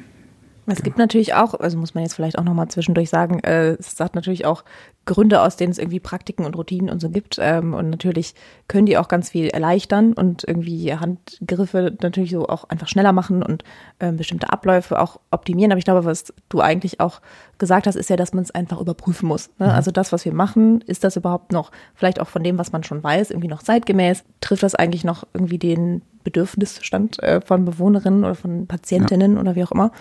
Es 0.65 0.81
gibt 0.81 0.97
natürlich 0.97 1.33
auch, 1.33 1.53
also 1.55 1.77
muss 1.77 1.93
man 1.93 2.03
jetzt 2.03 2.13
vielleicht 2.13 2.37
auch 2.37 2.43
nochmal 2.43 2.69
zwischendurch 2.69 3.09
sagen, 3.09 3.39
äh, 3.39 3.71
es 3.73 3.99
hat 3.99 4.15
natürlich 4.15 4.45
auch 4.45 4.63
Gründe, 5.05 5.41
aus 5.41 5.57
denen 5.57 5.71
es 5.71 5.77
irgendwie 5.77 5.99
Praktiken 5.99 6.45
und 6.45 6.55
Routinen 6.55 6.89
und 6.89 7.01
so 7.01 7.09
gibt. 7.09 7.37
Ähm, 7.41 7.73
und 7.73 7.89
natürlich 7.89 8.35
können 8.69 8.85
die 8.85 8.97
auch 8.97 9.09
ganz 9.09 9.31
viel 9.31 9.47
erleichtern 9.47 10.13
und 10.13 10.45
irgendwie 10.47 10.93
Handgriffe 10.93 11.95
natürlich 12.01 12.31
so 12.31 12.47
auch 12.47 12.63
einfach 12.69 12.87
schneller 12.87 13.11
machen 13.11 13.43
und 13.43 13.63
ähm, 13.99 14.15
bestimmte 14.15 14.51
Abläufe 14.51 14.99
auch 14.99 15.19
optimieren. 15.31 15.71
Aber 15.71 15.79
ich 15.79 15.85
glaube, 15.85 16.05
was 16.05 16.33
du 16.47 16.61
eigentlich 16.61 17.01
auch 17.01 17.21
gesagt 17.57 17.85
hast, 17.85 17.95
ist 17.95 18.09
ja, 18.09 18.15
dass 18.15 18.33
man 18.33 18.43
es 18.43 18.51
einfach 18.51 18.79
überprüfen 18.79 19.27
muss. 19.27 19.49
Ne? 19.59 19.67
Mhm. 19.67 19.73
Also 19.73 19.91
das, 19.91 20.13
was 20.13 20.23
wir 20.23 20.33
machen, 20.33 20.81
ist 20.81 21.03
das 21.03 21.17
überhaupt 21.17 21.51
noch, 21.51 21.71
vielleicht 21.95 22.21
auch 22.21 22.29
von 22.29 22.43
dem, 22.43 22.57
was 22.57 22.71
man 22.71 22.83
schon 22.83 23.03
weiß, 23.03 23.31
irgendwie 23.31 23.49
noch 23.49 23.63
zeitgemäß? 23.63 24.23
Trifft 24.39 24.63
das 24.63 24.75
eigentlich 24.75 25.03
noch 25.03 25.25
irgendwie 25.33 25.57
den 25.57 26.01
Bedürfnisstand 26.23 27.21
äh, 27.21 27.41
von 27.41 27.65
Bewohnerinnen 27.65 28.23
oder 28.23 28.35
von 28.35 28.67
Patientinnen 28.67 29.35
ja. 29.35 29.41
oder 29.41 29.55
wie 29.55 29.63
auch 29.63 29.71
immer? 29.71 29.91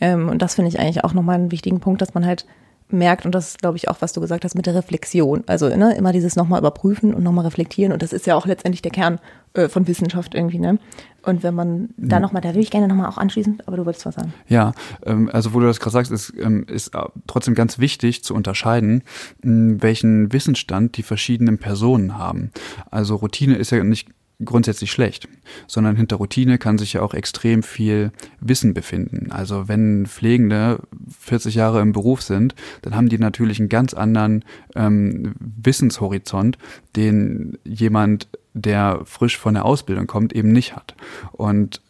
Ähm, 0.00 0.28
und 0.28 0.42
das 0.42 0.54
finde 0.54 0.68
ich 0.68 0.78
eigentlich 0.78 1.04
auch 1.04 1.14
nochmal 1.14 1.36
einen 1.36 1.52
wichtigen 1.52 1.80
Punkt, 1.80 2.02
dass 2.02 2.14
man 2.14 2.26
halt 2.26 2.46
merkt, 2.88 3.24
und 3.24 3.34
das 3.34 3.48
ist, 3.48 3.58
glaube 3.60 3.76
ich, 3.76 3.88
auch, 3.88 3.96
was 4.00 4.12
du 4.12 4.20
gesagt 4.20 4.44
hast 4.44 4.54
mit 4.54 4.66
der 4.66 4.74
Reflexion. 4.74 5.42
Also 5.46 5.74
ne, 5.74 5.94
immer 5.96 6.12
dieses 6.12 6.36
nochmal 6.36 6.60
überprüfen 6.60 7.14
und 7.14 7.22
nochmal 7.22 7.44
reflektieren. 7.44 7.92
Und 7.92 8.02
das 8.02 8.12
ist 8.12 8.26
ja 8.26 8.36
auch 8.36 8.46
letztendlich 8.46 8.82
der 8.82 8.92
Kern 8.92 9.18
äh, 9.54 9.68
von 9.68 9.88
Wissenschaft 9.88 10.34
irgendwie. 10.34 10.58
Ne? 10.58 10.78
Und 11.22 11.42
wenn 11.42 11.54
man 11.54 11.90
da 11.96 12.20
nochmal, 12.20 12.42
da 12.42 12.54
will 12.54 12.62
ich 12.62 12.70
gerne 12.70 12.86
nochmal 12.86 13.08
auch 13.08 13.16
anschließen, 13.16 13.62
aber 13.66 13.78
du 13.78 13.86
wolltest 13.86 14.04
was 14.04 14.14
sagen. 14.14 14.34
Ja, 14.48 14.72
ähm, 15.04 15.30
also 15.32 15.54
wo 15.54 15.60
du 15.60 15.66
das 15.66 15.80
gerade 15.80 15.92
sagst, 15.92 16.12
ist, 16.12 16.32
ähm, 16.38 16.66
ist 16.68 16.92
trotzdem 17.26 17.54
ganz 17.54 17.78
wichtig 17.78 18.22
zu 18.22 18.34
unterscheiden, 18.34 19.02
welchen 19.42 20.32
Wissensstand 20.32 20.96
die 20.96 21.02
verschiedenen 21.02 21.58
Personen 21.58 22.18
haben. 22.18 22.50
Also 22.90 23.16
Routine 23.16 23.56
ist 23.56 23.70
ja 23.70 23.82
nicht 23.82 24.08
grundsätzlich 24.44 24.90
schlecht, 24.90 25.28
sondern 25.66 25.96
hinter 25.96 26.16
Routine 26.16 26.58
kann 26.58 26.78
sich 26.78 26.94
ja 26.94 27.02
auch 27.02 27.14
extrem 27.14 27.62
viel 27.62 28.12
Wissen 28.40 28.74
befinden. 28.74 29.30
Also 29.30 29.68
wenn 29.68 30.06
Pflegende 30.06 30.80
40 31.20 31.54
Jahre 31.54 31.80
im 31.80 31.92
Beruf 31.92 32.22
sind, 32.22 32.54
dann 32.82 32.94
haben 32.94 33.08
die 33.08 33.18
natürlich 33.18 33.58
einen 33.58 33.68
ganz 33.68 33.94
anderen 33.94 34.44
ähm, 34.74 35.34
Wissenshorizont, 35.38 36.58
den 36.96 37.58
jemand, 37.64 38.28
der 38.52 39.00
frisch 39.04 39.36
von 39.38 39.54
der 39.54 39.64
Ausbildung 39.64 40.06
kommt, 40.06 40.32
eben 40.32 40.52
nicht 40.52 40.76
hat. 40.76 40.94
Und 41.32 41.80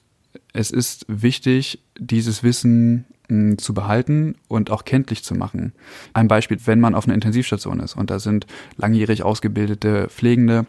es 0.53 0.71
ist 0.71 1.05
wichtig, 1.09 1.83
dieses 1.99 2.43
Wissen 2.43 3.05
hm, 3.29 3.59
zu 3.59 3.75
behalten 3.75 4.37
und 4.49 4.71
auch 4.71 4.85
kenntlich 4.85 5.25
zu 5.25 5.35
machen. 5.35 5.73
Ein 6.13 6.29
Beispiel, 6.29 6.59
wenn 6.65 6.81
man 6.81 6.95
auf 6.95 7.07
einer 7.07 7.15
Intensivstation 7.15 7.81
ist 7.81 7.97
und 7.97 8.11
da 8.11 8.19
sind 8.19 8.47
langjährig 8.77 9.23
ausgebildete 9.23 10.09
Pflegende, 10.09 10.67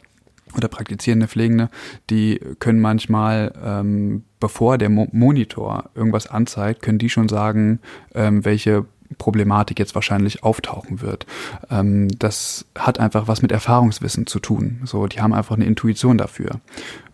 oder 0.55 0.67
praktizierende 0.67 1.27
Pflegende, 1.27 1.69
die 2.09 2.39
können 2.59 2.79
manchmal, 2.79 3.53
ähm, 3.63 4.23
bevor 4.39 4.77
der 4.77 4.89
Mo 4.89 5.07
Monitor 5.11 5.89
irgendwas 5.95 6.27
anzeigt, 6.27 6.81
können 6.81 6.99
die 6.99 7.09
schon 7.09 7.29
sagen, 7.29 7.79
ähm, 8.13 8.45
welche 8.45 8.85
Problematik 9.17 9.79
jetzt 9.79 9.95
wahrscheinlich 9.95 10.43
auftauchen 10.43 11.01
wird. 11.01 11.25
Ähm, 11.69 12.07
das 12.19 12.65
hat 12.77 12.99
einfach 12.99 13.27
was 13.27 13.41
mit 13.41 13.51
Erfahrungswissen 13.51 14.27
zu 14.27 14.39
tun. 14.39 14.81
So, 14.83 15.07
die 15.07 15.21
haben 15.21 15.33
einfach 15.33 15.55
eine 15.55 15.65
Intuition 15.65 16.17
dafür. 16.17 16.59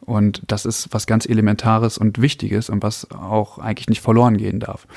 Und 0.02 0.42
das 0.48 0.66
ist 0.66 0.90
was 0.92 1.06
ganz 1.06 1.28
Elementares 1.28 1.98
und 1.98 2.22
Wichtiges 2.22 2.70
und 2.70 2.82
was 2.82 3.12
auch 3.12 3.60
eigentlich 3.60 3.90
nicht 3.90 4.02
verloren 4.02 4.38
gehen 4.38 4.60
darf. 4.60 4.88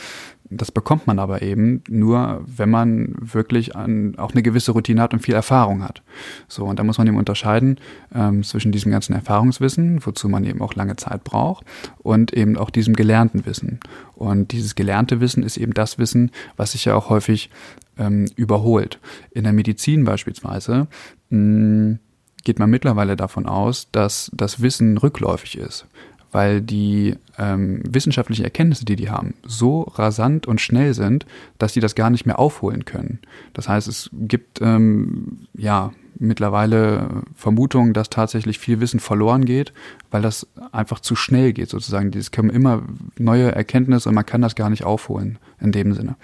Das 0.56 0.72
bekommt 0.72 1.06
man 1.06 1.18
aber 1.18 1.42
eben 1.42 1.82
nur, 1.88 2.44
wenn 2.46 2.70
man 2.70 3.14
wirklich 3.18 3.76
an, 3.76 4.14
auch 4.16 4.32
eine 4.32 4.42
gewisse 4.42 4.72
Routine 4.72 5.00
hat 5.00 5.12
und 5.12 5.20
viel 5.20 5.34
Erfahrung 5.34 5.82
hat. 5.82 6.02
So, 6.48 6.64
und 6.64 6.78
da 6.78 6.84
muss 6.84 6.98
man 6.98 7.06
eben 7.06 7.16
unterscheiden 7.16 7.78
ähm, 8.14 8.42
zwischen 8.42 8.72
diesem 8.72 8.92
ganzen 8.92 9.14
Erfahrungswissen, 9.14 10.04
wozu 10.04 10.28
man 10.28 10.44
eben 10.44 10.62
auch 10.62 10.74
lange 10.74 10.96
Zeit 10.96 11.24
braucht, 11.24 11.64
und 11.98 12.32
eben 12.32 12.56
auch 12.56 12.70
diesem 12.70 12.94
gelernten 12.94 13.46
Wissen. 13.46 13.80
Und 14.14 14.52
dieses 14.52 14.74
gelernte 14.74 15.20
Wissen 15.20 15.42
ist 15.42 15.56
eben 15.56 15.74
das 15.74 15.98
Wissen, 15.98 16.30
was 16.56 16.72
sich 16.72 16.84
ja 16.84 16.94
auch 16.94 17.10
häufig 17.10 17.50
ähm, 17.98 18.26
überholt. 18.36 18.98
In 19.30 19.44
der 19.44 19.52
Medizin 19.52 20.04
beispielsweise 20.04 20.88
mh, 21.30 21.98
geht 22.44 22.58
man 22.58 22.70
mittlerweile 22.70 23.16
davon 23.16 23.46
aus, 23.46 23.88
dass 23.90 24.30
das 24.34 24.60
Wissen 24.60 24.98
rückläufig 24.98 25.58
ist 25.58 25.86
weil 26.34 26.60
die 26.60 27.14
ähm, 27.38 27.80
wissenschaftlichen 27.88 28.42
Erkenntnisse, 28.42 28.84
die 28.84 28.96
die 28.96 29.08
haben, 29.08 29.34
so 29.46 29.82
rasant 29.82 30.48
und 30.48 30.60
schnell 30.60 30.92
sind, 30.92 31.26
dass 31.58 31.74
die 31.74 31.80
das 31.80 31.94
gar 31.94 32.10
nicht 32.10 32.26
mehr 32.26 32.40
aufholen 32.40 32.84
können. 32.84 33.20
Das 33.52 33.68
heißt, 33.68 33.86
es 33.86 34.10
gibt 34.12 34.60
ähm, 34.60 35.46
ja 35.56 35.92
mittlerweile 36.18 37.22
Vermutungen, 37.36 37.92
dass 37.92 38.10
tatsächlich 38.10 38.58
viel 38.58 38.80
Wissen 38.80 38.98
verloren 38.98 39.44
geht, 39.44 39.72
weil 40.10 40.22
das 40.22 40.48
einfach 40.72 40.98
zu 40.98 41.14
schnell 41.14 41.52
geht 41.52 41.70
sozusagen. 41.70 42.10
Es 42.18 42.32
kommen 42.32 42.50
immer 42.50 42.82
neue 43.16 43.54
Erkenntnisse 43.54 44.08
und 44.08 44.16
man 44.16 44.26
kann 44.26 44.42
das 44.42 44.56
gar 44.56 44.70
nicht 44.70 44.82
aufholen 44.82 45.38
in 45.60 45.70
dem 45.70 45.94
Sinne. 45.94 46.16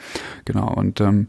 Genau 0.45 0.75
und 0.75 1.01
ähm, 1.01 1.29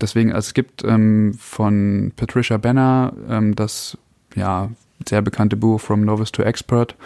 deswegen, 0.00 0.32
also 0.32 0.46
es 0.46 0.54
gibt 0.54 0.84
ähm, 0.84 1.34
von 1.40 2.12
Patricia 2.14 2.56
Benner 2.56 3.14
ähm, 3.28 3.56
das 3.56 3.98
ja 4.36 4.70
sehr 5.08 5.22
bekannte 5.22 5.56
Buch 5.56 5.80
From 5.80 6.04
Novice 6.04 6.32
to 6.32 6.42
Expert, 6.42 6.96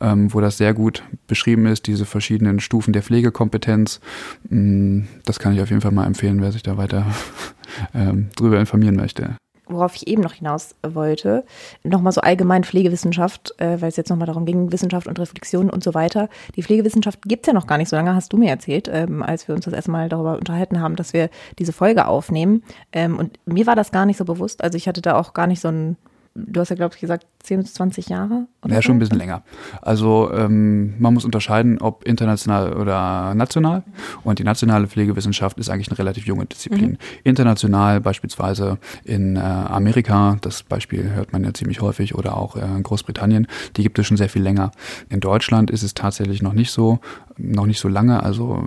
ähm, 0.00 0.32
wo 0.32 0.40
das 0.40 0.58
sehr 0.58 0.74
gut 0.74 1.02
beschrieben 1.26 1.66
ist, 1.66 1.86
diese 1.86 2.06
verschiedenen 2.06 2.60
Stufen 2.60 2.92
der 2.92 3.02
Pflegekompetenz. 3.02 4.00
Mm, 4.48 5.02
das 5.24 5.38
kann 5.38 5.54
ich 5.54 5.60
auf 5.60 5.70
jeden 5.70 5.82
Fall 5.82 5.92
mal 5.92 6.06
empfehlen, 6.06 6.40
wer 6.40 6.52
sich 6.52 6.62
da 6.62 6.76
weiter 6.76 7.06
ähm, 7.94 8.28
drüber 8.36 8.58
informieren 8.58 8.96
möchte 8.96 9.36
worauf 9.72 9.96
ich 9.96 10.06
eben 10.06 10.22
noch 10.22 10.34
hinaus 10.34 10.74
wollte, 10.82 11.44
nochmal 11.82 12.12
so 12.12 12.20
allgemein 12.20 12.64
Pflegewissenschaft, 12.64 13.54
äh, 13.58 13.80
weil 13.80 13.88
es 13.88 13.96
jetzt 13.96 14.10
nochmal 14.10 14.26
darum 14.26 14.44
ging, 14.44 14.72
Wissenschaft 14.72 15.06
und 15.06 15.18
Reflexion 15.18 15.70
und 15.70 15.82
so 15.82 15.94
weiter. 15.94 16.28
Die 16.56 16.62
Pflegewissenschaft 16.62 17.22
gibt 17.22 17.44
es 17.44 17.46
ja 17.48 17.52
noch 17.52 17.66
gar 17.66 17.78
nicht 17.78 17.88
so 17.88 17.96
lange, 17.96 18.14
hast 18.14 18.32
du 18.32 18.36
mir 18.36 18.50
erzählt, 18.50 18.88
ähm, 18.92 19.22
als 19.22 19.48
wir 19.48 19.54
uns 19.54 19.64
das 19.64 19.74
erste 19.74 19.90
Mal 19.90 20.08
darüber 20.08 20.36
unterhalten 20.36 20.80
haben, 20.80 20.96
dass 20.96 21.12
wir 21.12 21.30
diese 21.58 21.72
Folge 21.72 22.06
aufnehmen. 22.06 22.62
Ähm, 22.92 23.18
und 23.18 23.38
mir 23.46 23.66
war 23.66 23.76
das 23.76 23.92
gar 23.92 24.06
nicht 24.06 24.16
so 24.16 24.24
bewusst. 24.24 24.62
Also 24.62 24.76
ich 24.76 24.88
hatte 24.88 25.02
da 25.02 25.18
auch 25.18 25.34
gar 25.34 25.46
nicht 25.46 25.60
so 25.60 25.68
ein 25.68 25.96
du 26.34 26.60
hast 26.60 26.70
ja, 26.70 26.76
glaube 26.76 26.94
ich, 26.94 27.00
gesagt, 27.00 27.26
10 27.40 27.62
bis 27.62 27.74
20 27.74 28.08
Jahre? 28.08 28.46
Ja, 28.68 28.76
so? 28.76 28.82
schon 28.82 28.96
ein 28.96 28.98
bisschen 29.00 29.18
länger. 29.18 29.42
Also 29.80 30.30
ähm, 30.32 30.94
man 30.98 31.14
muss 31.14 31.24
unterscheiden, 31.24 31.78
ob 31.78 32.04
international 32.04 32.74
oder 32.74 33.34
national. 33.34 33.82
Und 34.22 34.38
die 34.38 34.44
nationale 34.44 34.86
Pflegewissenschaft 34.86 35.58
ist 35.58 35.68
eigentlich 35.68 35.88
eine 35.88 35.98
relativ 35.98 36.26
junge 36.26 36.46
Disziplin. 36.46 36.92
Mhm. 36.92 36.98
International 37.24 38.00
beispielsweise 38.00 38.78
in 39.04 39.36
äh, 39.36 39.40
Amerika, 39.40 40.36
das 40.40 40.62
Beispiel 40.62 41.10
hört 41.10 41.32
man 41.32 41.42
ja 41.44 41.52
ziemlich 41.52 41.80
häufig, 41.80 42.14
oder 42.14 42.36
auch 42.36 42.56
äh, 42.56 42.60
in 42.60 42.82
Großbritannien, 42.82 43.48
die 43.76 43.82
gibt 43.82 43.98
es 43.98 44.06
schon 44.06 44.16
sehr 44.16 44.28
viel 44.28 44.42
länger. 44.42 44.70
In 45.08 45.20
Deutschland 45.20 45.70
ist 45.70 45.82
es 45.82 45.94
tatsächlich 45.94 46.42
noch 46.42 46.52
nicht 46.52 46.70
so, 46.70 47.00
noch 47.36 47.66
nicht 47.66 47.80
so 47.80 47.88
lange. 47.88 48.22
Also 48.22 48.64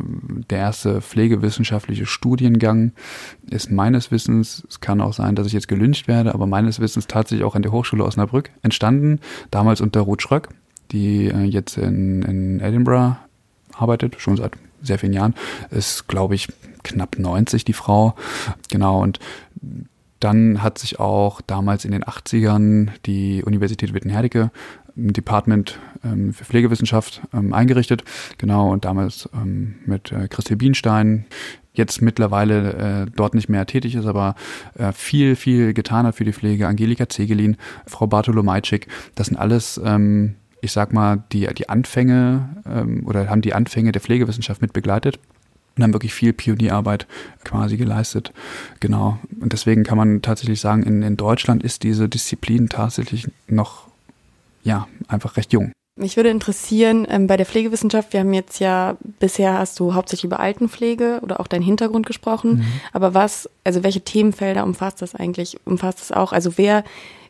der 0.50 0.60
erste 0.60 1.02
pflegewissenschaftliche 1.02 2.06
Studiengang 2.06 2.92
ist 3.50 3.72
meines 3.72 4.12
Wissens, 4.12 4.66
es 4.70 4.82
kann 4.82 5.00
auch 5.00 5.14
sein, 5.14 5.36
dass 5.36 5.48
ich 5.48 5.54
jetzt 5.54 5.68
gelüncht 5.68 6.08
werde, 6.08 6.34
aber 6.34 6.48
meines 6.48 6.80
Wissens 6.80 7.08
tatsächlich 7.08 7.46
auch 7.46 7.56
an 7.56 7.62
der 7.62 7.72
Hochschule 7.72 8.04
Osnabrück 8.04 8.50
entstanden, 8.62 9.20
damals 9.52 9.82
unter 9.86 10.02
Ruth 10.02 10.21
Schröck, 10.21 10.50
die 10.91 11.28
äh, 11.28 11.43
jetzt 11.43 11.78
in, 11.78 12.24
in 12.24 12.60
Edinburgh 12.60 13.17
arbeitet, 13.74 14.19
schon 14.19 14.38
seit 14.38 14.54
sehr 14.82 15.00
vielen 15.00 15.13
Jahren, 15.13 15.36
ist, 15.69 16.08
glaube 16.08 16.36
ich, 16.36 16.48
knapp 16.84 17.17
90 17.17 17.65
die 17.65 17.74
Frau. 17.74 18.15
Genau, 18.69 19.02
und 19.02 19.19
dann 20.19 20.63
hat 20.63 20.80
sich 20.80 21.00
auch 21.00 21.41
damals 21.41 21.86
in 21.86 21.91
den 21.91 22.04
80ern 22.04 22.89
die 23.06 23.43
Universität 23.43 23.93
Wittenherdecke 23.93 24.52
ein 24.98 25.13
Department 25.13 25.80
ähm, 26.04 26.34
für 26.34 26.45
Pflegewissenschaft 26.45 27.21
ähm, 27.34 27.54
eingerichtet. 27.54 28.04
Genau, 28.38 28.71
und 28.71 28.86
damals 28.86 29.30
ähm, 29.34 29.76
mit 29.86 30.12
äh, 30.12 30.28
Christel 30.30 30.56
Bienstein, 30.56 31.26
jetzt 31.78 32.02
mittlerweile 32.02 33.06
äh, 33.06 33.12
dort 33.16 33.34
nicht 33.34 33.50
mehr 33.50 33.66
tätig 33.66 33.96
ist, 33.96 34.06
aber 34.06 34.36
äh, 34.78 34.92
viel, 34.92 35.36
viel 35.36 35.74
getan 35.74 36.06
hat 36.06 36.16
für 36.16 36.26
die 36.26 36.34
Pflege. 36.34 36.68
Angelika 36.68 37.10
Zegelin, 37.10 37.58
Frau 37.86 38.08
Bartolomajczyk, 38.08 38.88
das 39.16 39.28
sind 39.28 39.38
alles, 39.38 39.80
ähm, 39.84 40.36
ich 40.62 40.72
sag 40.72 40.94
mal, 40.94 41.24
die, 41.32 41.48
die 41.54 41.70
Anfänge 41.70 42.50
ähm, 42.66 43.06
oder 43.06 43.30
haben 43.30 43.42
die 43.42 43.54
Anfänge 43.54 43.92
der 43.92 44.02
Pflegewissenschaft 44.02 44.62
mit 44.62 44.74
begleitet 44.74 45.20
und 45.76 45.84
haben 45.84 45.94
wirklich 45.94 46.14
viel 46.14 46.34
Pionierarbeit 46.34 47.08
quasi 47.44 47.78
geleistet. 47.78 48.32
Genau. 48.80 49.20
Und 49.42 49.54
deswegen 49.54 49.84
kann 49.84 49.98
man 49.98 50.22
tatsächlich 50.22 50.62
sagen, 50.62 50.84
in, 50.84 51.04
in 51.04 51.18
Deutschland 51.18 51.64
ist 51.64 51.84
diese 51.84 52.08
Disziplin 52.08 52.70
tatsächlich 52.70 53.28
noch, 53.48 53.88
ja, 54.64 54.88
einfach 55.08 55.38
recht 55.38 55.54
jung. 55.54 55.72
Mich 55.98 56.18
würde 56.18 56.30
interessieren, 56.30 57.08
ähm, 57.10 57.26
bei 57.26 57.38
der 57.38 57.46
Pflegewissenschaft, 57.46 58.12
wir 58.12 58.20
haben 58.20 58.34
jetzt 58.34 58.60
ja, 58.60 58.98
bisher 59.20 59.58
hast 59.58 59.80
du 59.80 59.94
hauptsächlich 59.94 60.26
über 60.26 60.42
Altenpflege 60.42 61.20
oder 61.22 61.40
auch 61.40 61.48
deinen 61.48 61.62
Hintergrund 61.62 62.06
gesprochen, 62.06 62.58
mhm. 62.58 62.66
aber 62.92 63.14
was, 63.14 63.50
also 63.64 63.82
welche 63.82 64.02
Themenfelder 64.02 64.66
umfasst 64.66 65.02
das 65.02 65.16
eigentlich, 65.16 65.58
umfasst 65.64 66.02
das 66.02 66.12
auch? 66.12 66.34
Also 66.34 66.58
wer 66.58 66.84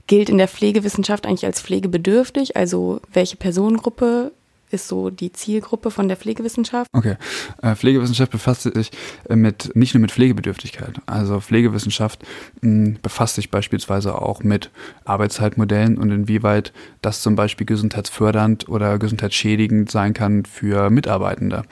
gilt 0.08 0.30
in 0.30 0.40
der 0.40 0.48
Pflegewissenschaft 0.48 1.28
eigentlich 1.28 1.46
als 1.46 1.62
pflegebedürftig? 1.62 2.58
Also 2.58 3.02
welche 3.14 3.38
Personengruppe 3.38 4.32
ist 4.72 4.88
so 4.88 5.10
die 5.10 5.32
Zielgruppe 5.32 5.92
von 5.92 6.08
der 6.08 6.18
Pflegewissenschaft? 6.18 6.90
Okay. 6.94 7.16
Äh, 7.62 7.76
Pflegewissenschaft 7.76 8.32
befasst 8.32 8.64
sich 8.64 8.92
äh, 9.30 9.36
mit 9.36 9.76
nicht 9.76 9.94
nur 9.94 10.02
mit 10.02 10.12
Pflegebedürftigkeit. 10.12 11.02
Also 11.06 11.40
Pflegewissenschaft 11.40 12.24
befasst 12.62 13.36
sich 13.36 13.52
beispielsweise 13.52 14.22
auch 14.22 14.44
mit 14.44 14.72
Arbeitszeitmodellen 15.06 15.98
und 15.98 16.12
inwieweit 16.12 16.74
das 17.02 17.22
zum 17.22 17.36
Beispiel 17.36 17.66
gesundheitsfördernd 17.66 18.68
oder 18.68 18.98
gesundheitsschädigend 18.98 19.92
sein 19.92 20.14
kann 20.14 20.46
für 20.46 20.90
Mitarbeitende. 20.90 21.64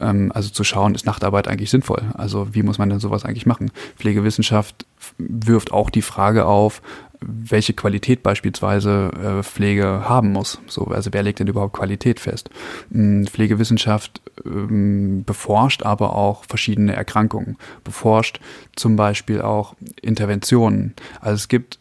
Ähm, 0.00 0.30
also 0.34 0.50
zu 0.50 0.64
schauen, 0.64 0.94
ist 0.94 1.06
Nachtarbeit 1.06 1.48
eigentlich 1.48 1.70
sinnvoll? 1.70 2.02
Also 2.14 2.54
wie 2.54 2.62
muss 2.62 2.78
man 2.78 2.90
denn 2.90 3.00
sowas 3.00 3.24
eigentlich 3.24 3.46
machen? 3.46 3.70
Pflegewissenschaft 3.96 4.86
wirft 5.18 5.72
auch 5.72 5.90
die 5.90 6.02
Frage 6.02 6.46
auf, 6.46 6.82
welche 7.20 7.72
Qualität 7.72 8.22
beispielsweise 8.22 9.10
äh, 9.20 9.42
Pflege 9.42 10.08
haben 10.08 10.32
muss. 10.32 10.60
So, 10.66 10.86
also 10.86 11.12
wer 11.12 11.22
legt 11.22 11.38
denn 11.38 11.46
überhaupt 11.46 11.74
Qualität 11.74 12.20
fest? 12.20 12.50
Hm, 12.90 13.26
Pflegewissenschaft 13.26 14.20
ähm, 14.44 15.24
beforscht 15.24 15.82
aber 15.82 16.14
auch 16.14 16.44
verschiedene 16.44 16.94
Erkrankungen, 16.94 17.56
beforscht 17.84 18.40
zum 18.74 18.96
Beispiel 18.96 19.40
auch 19.40 19.74
Interventionen. 20.02 20.94
Also 21.20 21.34
es 21.36 21.48
gibt 21.48 21.78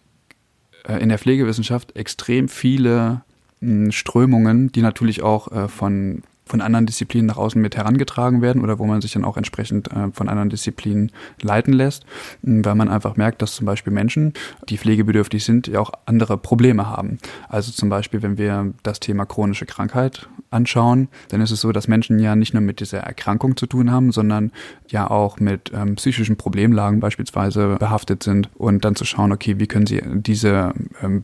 äh, 0.88 0.98
in 1.02 1.10
der 1.10 1.20
Pflegewissenschaft 1.20 1.96
extrem 1.96 2.48
viele 2.48 3.22
hm, 3.60 3.92
Strömungen, 3.92 4.72
die 4.72 4.82
natürlich 4.82 5.22
auch 5.22 5.52
äh, 5.52 5.68
von 5.68 6.24
von 6.46 6.62
anderen 6.62 6.86
Disziplinen 6.86 7.26
nach 7.26 7.38
außen 7.38 7.60
mit 7.60 7.76
herangetragen 7.76 8.42
werden 8.42 8.62
oder 8.62 8.78
wo 8.78 8.86
man 8.86 9.02
sich 9.02 9.14
dann 9.14 9.26
auch 9.26 9.36
entsprechend 9.36 9.92
äh, 9.92 10.12
von 10.12 10.30
anderen 10.30 10.50
Disziplinen 10.50 11.12
leiten 11.42 11.74
lässt, 11.74 12.06
weil 12.44 12.76
man 12.76 12.88
einfach 12.88 13.18
merkt, 13.18 13.42
dass 13.42 13.56
zum 13.56 13.66
Beispiel 13.66 13.92
Menschen, 13.92 14.34
die 14.70 14.78
pflegebedürftig 14.78 15.44
sind, 15.44 15.68
ja 15.68 15.80
auch 15.80 15.92
andere 16.06 16.38
Probleme 16.38 16.88
haben. 16.88 17.18
Also 17.50 17.72
zum 17.72 17.90
Beispiel, 17.90 18.22
wenn 18.22 18.38
wir 18.38 18.74
das 18.84 19.00
Thema 19.00 19.26
chronische 19.26 19.66
Krankheit 19.66 20.30
anschauen, 20.52 21.08
dann 21.30 21.42
ist 21.42 21.52
es 21.52 21.62
so, 21.62 21.72
dass 21.72 21.88
Menschen 21.88 22.20
ja 22.20 22.36
nicht 22.36 22.54
nur 22.54 22.62
mit 22.62 22.80
dieser 22.80 23.00
Erkrankung 23.00 23.58
zu 23.58 23.66
tun 23.66 23.92
haben, 23.92 24.12
sondern 24.12 24.52
ja 24.90 25.10
auch 25.10 25.40
mit 25.40 25.72
ähm, 25.74 25.96
psychischen 25.96 26.38
Problemlagen 26.38 27.00
beispielsweise 27.00 27.78
behaftet 27.80 28.22
sind 28.22 28.50
und 28.56 28.86
dann 28.86 28.96
zu 28.96 29.06
schauen, 29.06 29.32
okay, 29.32 29.60
wie 29.60 29.68
können 29.68 29.88
sie 29.88 30.02
diese, 30.06 30.74
ähm, 31.02 31.24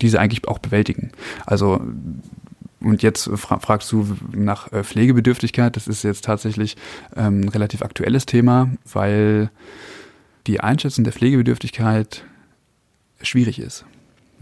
diese 0.00 0.20
eigentlich 0.20 0.46
auch 0.46 0.58
bewältigen. 0.58 1.10
Also 1.44 1.80
und 2.82 3.02
jetzt 3.02 3.30
fra 3.34 3.58
fragst 3.58 3.92
du 3.92 4.16
nach 4.32 4.72
äh, 4.72 4.82
Pflegebedürftigkeit. 4.82 5.76
Das 5.76 5.86
ist 5.86 6.02
jetzt 6.02 6.24
tatsächlich 6.24 6.76
ähm, 7.14 7.42
ein 7.42 7.48
relativ 7.48 7.82
aktuelles 7.82 8.26
Thema, 8.26 8.70
weil 8.90 9.50
die 10.46 10.60
Einschätzung 10.60 11.04
der 11.04 11.12
Pflegebedürftigkeit 11.12 12.24
schwierig 13.20 13.58
ist. 13.58 13.84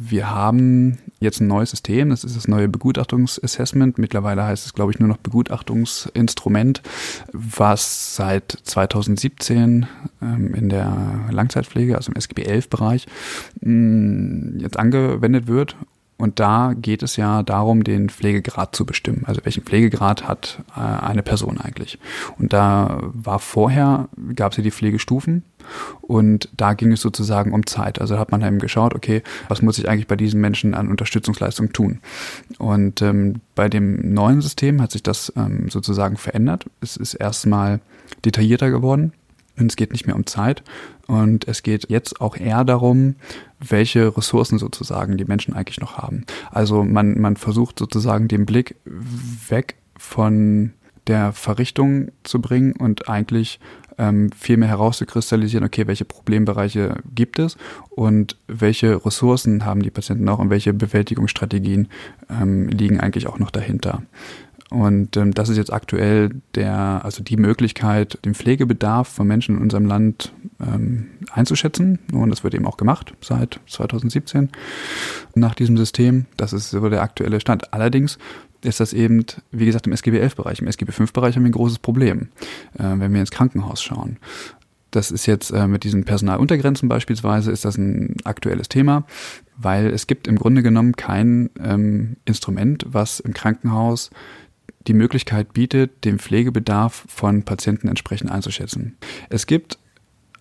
Wir 0.00 0.30
haben 0.30 0.98
jetzt 1.18 1.40
ein 1.40 1.48
neues 1.48 1.70
System, 1.70 2.10
das 2.10 2.22
ist 2.22 2.36
das 2.36 2.46
neue 2.46 2.68
Begutachtungsassessment. 2.68 3.98
Mittlerweile 3.98 4.44
heißt 4.44 4.64
es, 4.64 4.72
glaube 4.72 4.92
ich, 4.92 5.00
nur 5.00 5.08
noch 5.08 5.16
Begutachtungsinstrument, 5.16 6.82
was 7.32 8.14
seit 8.14 8.52
2017 8.62 9.88
ähm, 10.22 10.54
in 10.54 10.68
der 10.68 11.26
Langzeitpflege, 11.32 11.96
also 11.96 12.12
im 12.12 12.16
SGB 12.16 12.44
11 12.44 12.70
Bereich, 12.70 13.06
mh, 13.60 14.60
jetzt 14.60 14.78
angewendet 14.78 15.48
wird 15.48 15.74
und 16.18 16.40
da 16.40 16.74
geht 16.74 17.04
es 17.04 17.16
ja 17.16 17.44
darum, 17.44 17.84
den 17.84 18.10
Pflegegrad 18.10 18.74
zu 18.74 18.84
bestimmen. 18.84 19.22
Also 19.26 19.40
welchen 19.44 19.62
Pflegegrad 19.62 20.26
hat 20.26 20.64
äh, 20.76 20.80
eine 20.80 21.22
Person 21.22 21.58
eigentlich? 21.58 21.98
Und 22.38 22.52
da 22.52 22.98
war 23.02 23.38
vorher, 23.38 24.08
gab 24.34 24.50
es 24.50 24.58
ja 24.58 24.64
die 24.64 24.72
Pflegestufen 24.72 25.44
und 26.02 26.48
da 26.56 26.74
ging 26.74 26.90
es 26.90 27.02
sozusagen 27.02 27.52
um 27.52 27.66
Zeit. 27.66 28.00
Also 28.00 28.18
hat 28.18 28.32
man 28.32 28.42
eben 28.42 28.58
geschaut, 28.58 28.96
okay, 28.96 29.22
was 29.46 29.62
muss 29.62 29.78
ich 29.78 29.88
eigentlich 29.88 30.08
bei 30.08 30.16
diesen 30.16 30.40
Menschen 30.40 30.74
an 30.74 30.88
Unterstützungsleistung 30.88 31.72
tun? 31.72 32.00
Und 32.58 33.00
ähm, 33.00 33.40
bei 33.54 33.68
dem 33.68 34.12
neuen 34.12 34.40
System 34.40 34.82
hat 34.82 34.90
sich 34.90 35.04
das 35.04 35.32
ähm, 35.36 35.70
sozusagen 35.70 36.16
verändert. 36.16 36.66
Es 36.80 36.96
ist 36.96 37.14
erstmal 37.14 37.80
detaillierter 38.24 38.70
geworden. 38.70 39.12
Und 39.58 39.70
es 39.70 39.76
geht 39.76 39.92
nicht 39.92 40.06
mehr 40.06 40.16
um 40.16 40.26
Zeit. 40.26 40.62
Und 41.06 41.48
es 41.48 41.62
geht 41.62 41.88
jetzt 41.88 42.20
auch 42.20 42.36
eher 42.36 42.64
darum, 42.64 43.16
welche 43.60 44.16
Ressourcen 44.16 44.58
sozusagen 44.58 45.16
die 45.16 45.24
Menschen 45.24 45.54
eigentlich 45.54 45.80
noch 45.80 45.98
haben. 45.98 46.24
Also 46.50 46.84
man, 46.84 47.20
man 47.20 47.36
versucht 47.36 47.78
sozusagen 47.78 48.28
den 48.28 48.46
Blick 48.46 48.76
weg 49.48 49.76
von 49.96 50.72
der 51.06 51.32
Verrichtung 51.32 52.12
zu 52.22 52.40
bringen 52.40 52.72
und 52.72 53.08
eigentlich 53.08 53.58
ähm, 53.98 54.30
viel 54.30 54.56
mehr 54.56 54.68
herauszukristallisieren, 54.68 55.66
okay, 55.66 55.86
welche 55.86 56.04
Problembereiche 56.04 56.96
gibt 57.14 57.38
es 57.38 57.56
und 57.90 58.36
welche 58.46 59.04
Ressourcen 59.04 59.64
haben 59.64 59.82
die 59.82 59.90
Patienten 59.90 60.24
noch 60.24 60.38
und 60.38 60.50
welche 60.50 60.72
Bewältigungsstrategien 60.72 61.88
ähm, 62.30 62.68
liegen 62.68 63.00
eigentlich 63.00 63.26
auch 63.26 63.38
noch 63.38 63.50
dahinter. 63.50 64.02
Und 64.70 65.16
ähm, 65.16 65.32
das 65.32 65.48
ist 65.48 65.56
jetzt 65.56 65.72
aktuell 65.72 66.30
der, 66.54 67.00
also 67.02 67.22
die 67.22 67.36
Möglichkeit, 67.36 68.18
den 68.24 68.34
Pflegebedarf 68.34 69.08
von 69.08 69.26
Menschen 69.26 69.56
in 69.56 69.62
unserem 69.62 69.86
Land 69.86 70.32
ähm, 70.60 71.06
einzuschätzen. 71.30 71.98
Und 72.12 72.30
das 72.30 72.44
wird 72.44 72.54
eben 72.54 72.66
auch 72.66 72.76
gemacht 72.76 73.14
seit 73.22 73.60
2017 73.66 74.50
nach 75.34 75.54
diesem 75.54 75.76
System. 75.78 76.26
Das 76.36 76.52
ist 76.52 76.70
so 76.70 76.88
der 76.88 77.02
aktuelle 77.02 77.40
Stand. 77.40 77.72
Allerdings 77.72 78.18
ist 78.62 78.80
das 78.80 78.92
eben, 78.92 79.24
wie 79.52 79.66
gesagt, 79.66 79.86
im 79.86 79.92
SGB 79.92 80.18
11 80.18 80.36
Bereich. 80.36 80.60
Im 80.60 80.66
SGB 80.66 80.92
5 80.92 81.12
Bereich 81.12 81.36
haben 81.36 81.44
wir 81.44 81.50
ein 81.50 81.52
großes 81.52 81.78
Problem, 81.78 82.28
äh, 82.78 82.82
wenn 82.96 83.12
wir 83.12 83.20
ins 83.20 83.30
Krankenhaus 83.30 83.82
schauen. 83.82 84.18
Das 84.90 85.10
ist 85.10 85.26
jetzt 85.26 85.50
äh, 85.50 85.66
mit 85.66 85.84
diesen 85.84 86.04
Personaluntergrenzen 86.04 86.88
beispielsweise, 86.88 87.52
ist 87.52 87.64
das 87.64 87.76
ein 87.76 88.16
aktuelles 88.24 88.68
Thema, 88.68 89.04
weil 89.56 89.88
es 89.88 90.06
gibt 90.06 90.26
im 90.26 90.36
Grunde 90.36 90.62
genommen 90.62 90.96
kein 90.96 91.50
ähm, 91.62 92.16
Instrument, 92.24 92.86
was 92.88 93.20
im 93.20 93.34
Krankenhaus 93.34 94.10
die 94.88 94.94
Möglichkeit 94.94 95.52
bietet, 95.52 96.04
den 96.04 96.18
Pflegebedarf 96.18 97.04
von 97.08 97.44
Patienten 97.44 97.88
entsprechend 97.88 98.30
einzuschätzen. 98.30 98.96
Es 99.28 99.46
gibt 99.46 99.78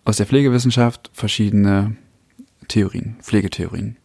aus 0.05 0.17
der 0.17 0.25
Pflegewissenschaft 0.25 1.11
verschiedene 1.13 1.97
Theorien, 2.67 3.17
Pflegetheorien, 3.21 3.97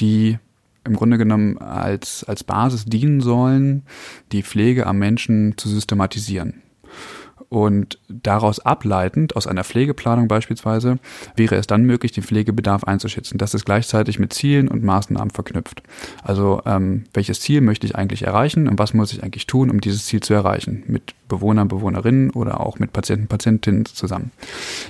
die 0.00 0.38
im 0.84 0.96
Grunde 0.96 1.18
genommen 1.18 1.58
als, 1.58 2.24
als 2.24 2.44
Basis 2.44 2.84
dienen 2.86 3.20
sollen, 3.20 3.84
die 4.32 4.42
Pflege 4.42 4.86
am 4.86 4.98
Menschen 4.98 5.56
zu 5.56 5.68
systematisieren. 5.68 6.62
Und 7.48 7.98
daraus 8.08 8.60
ableitend, 8.60 9.36
aus 9.36 9.46
einer 9.46 9.64
Pflegeplanung 9.64 10.28
beispielsweise, 10.28 10.98
wäre 11.36 11.56
es 11.56 11.66
dann 11.66 11.82
möglich, 11.82 12.12
den 12.12 12.22
Pflegebedarf 12.22 12.84
einzuschätzen. 12.84 13.38
Das 13.38 13.54
ist 13.54 13.64
gleichzeitig 13.64 14.18
mit 14.18 14.32
Zielen 14.32 14.68
und 14.68 14.84
Maßnahmen 14.84 15.30
verknüpft. 15.30 15.82
Also 16.22 16.62
ähm, 16.66 17.04
welches 17.14 17.40
Ziel 17.40 17.60
möchte 17.60 17.86
ich 17.86 17.96
eigentlich 17.96 18.22
erreichen 18.22 18.68
und 18.68 18.78
was 18.78 18.94
muss 18.94 19.12
ich 19.12 19.22
eigentlich 19.22 19.46
tun, 19.46 19.70
um 19.70 19.80
dieses 19.80 20.06
Ziel 20.06 20.20
zu 20.20 20.34
erreichen? 20.34 20.82
Mit 20.86 21.14
Bewohnern, 21.28 21.68
Bewohnerinnen 21.68 22.30
oder 22.30 22.60
auch 22.60 22.78
mit 22.78 22.92
Patienten, 22.92 23.28
Patientinnen 23.28 23.86
zusammen. 23.86 24.30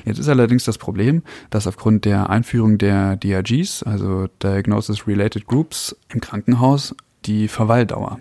Jetzt 0.04 0.18
ist 0.18 0.28
allerdings 0.28 0.64
das 0.64 0.78
Problem, 0.78 1.22
dass 1.50 1.66
aufgrund 1.66 2.04
der 2.04 2.30
Einführung 2.30 2.78
der 2.78 3.16
DRGs, 3.16 3.82
also 3.82 4.28
Diagnosis 4.42 5.06
Related 5.06 5.46
Groups 5.46 5.96
im 6.08 6.20
Krankenhaus, 6.20 6.94
die 7.24 7.48
Verweildauer 7.48 8.20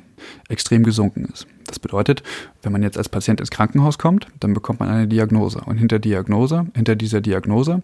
extrem 0.49 0.83
gesunken 0.83 1.25
ist. 1.31 1.47
Das 1.67 1.79
bedeutet, 1.79 2.23
wenn 2.63 2.71
man 2.71 2.81
jetzt 2.81 2.97
als 2.97 3.09
Patient 3.09 3.39
ins 3.39 3.51
Krankenhaus 3.51 3.97
kommt, 3.97 4.27
dann 4.39 4.53
bekommt 4.53 4.79
man 4.79 4.89
eine 4.89 5.07
Diagnose. 5.07 5.61
Und 5.65 5.77
hinter 5.77 5.99
Diagnose, 5.99 6.67
hinter 6.75 6.95
dieser 6.95 7.21
Diagnose 7.21 7.83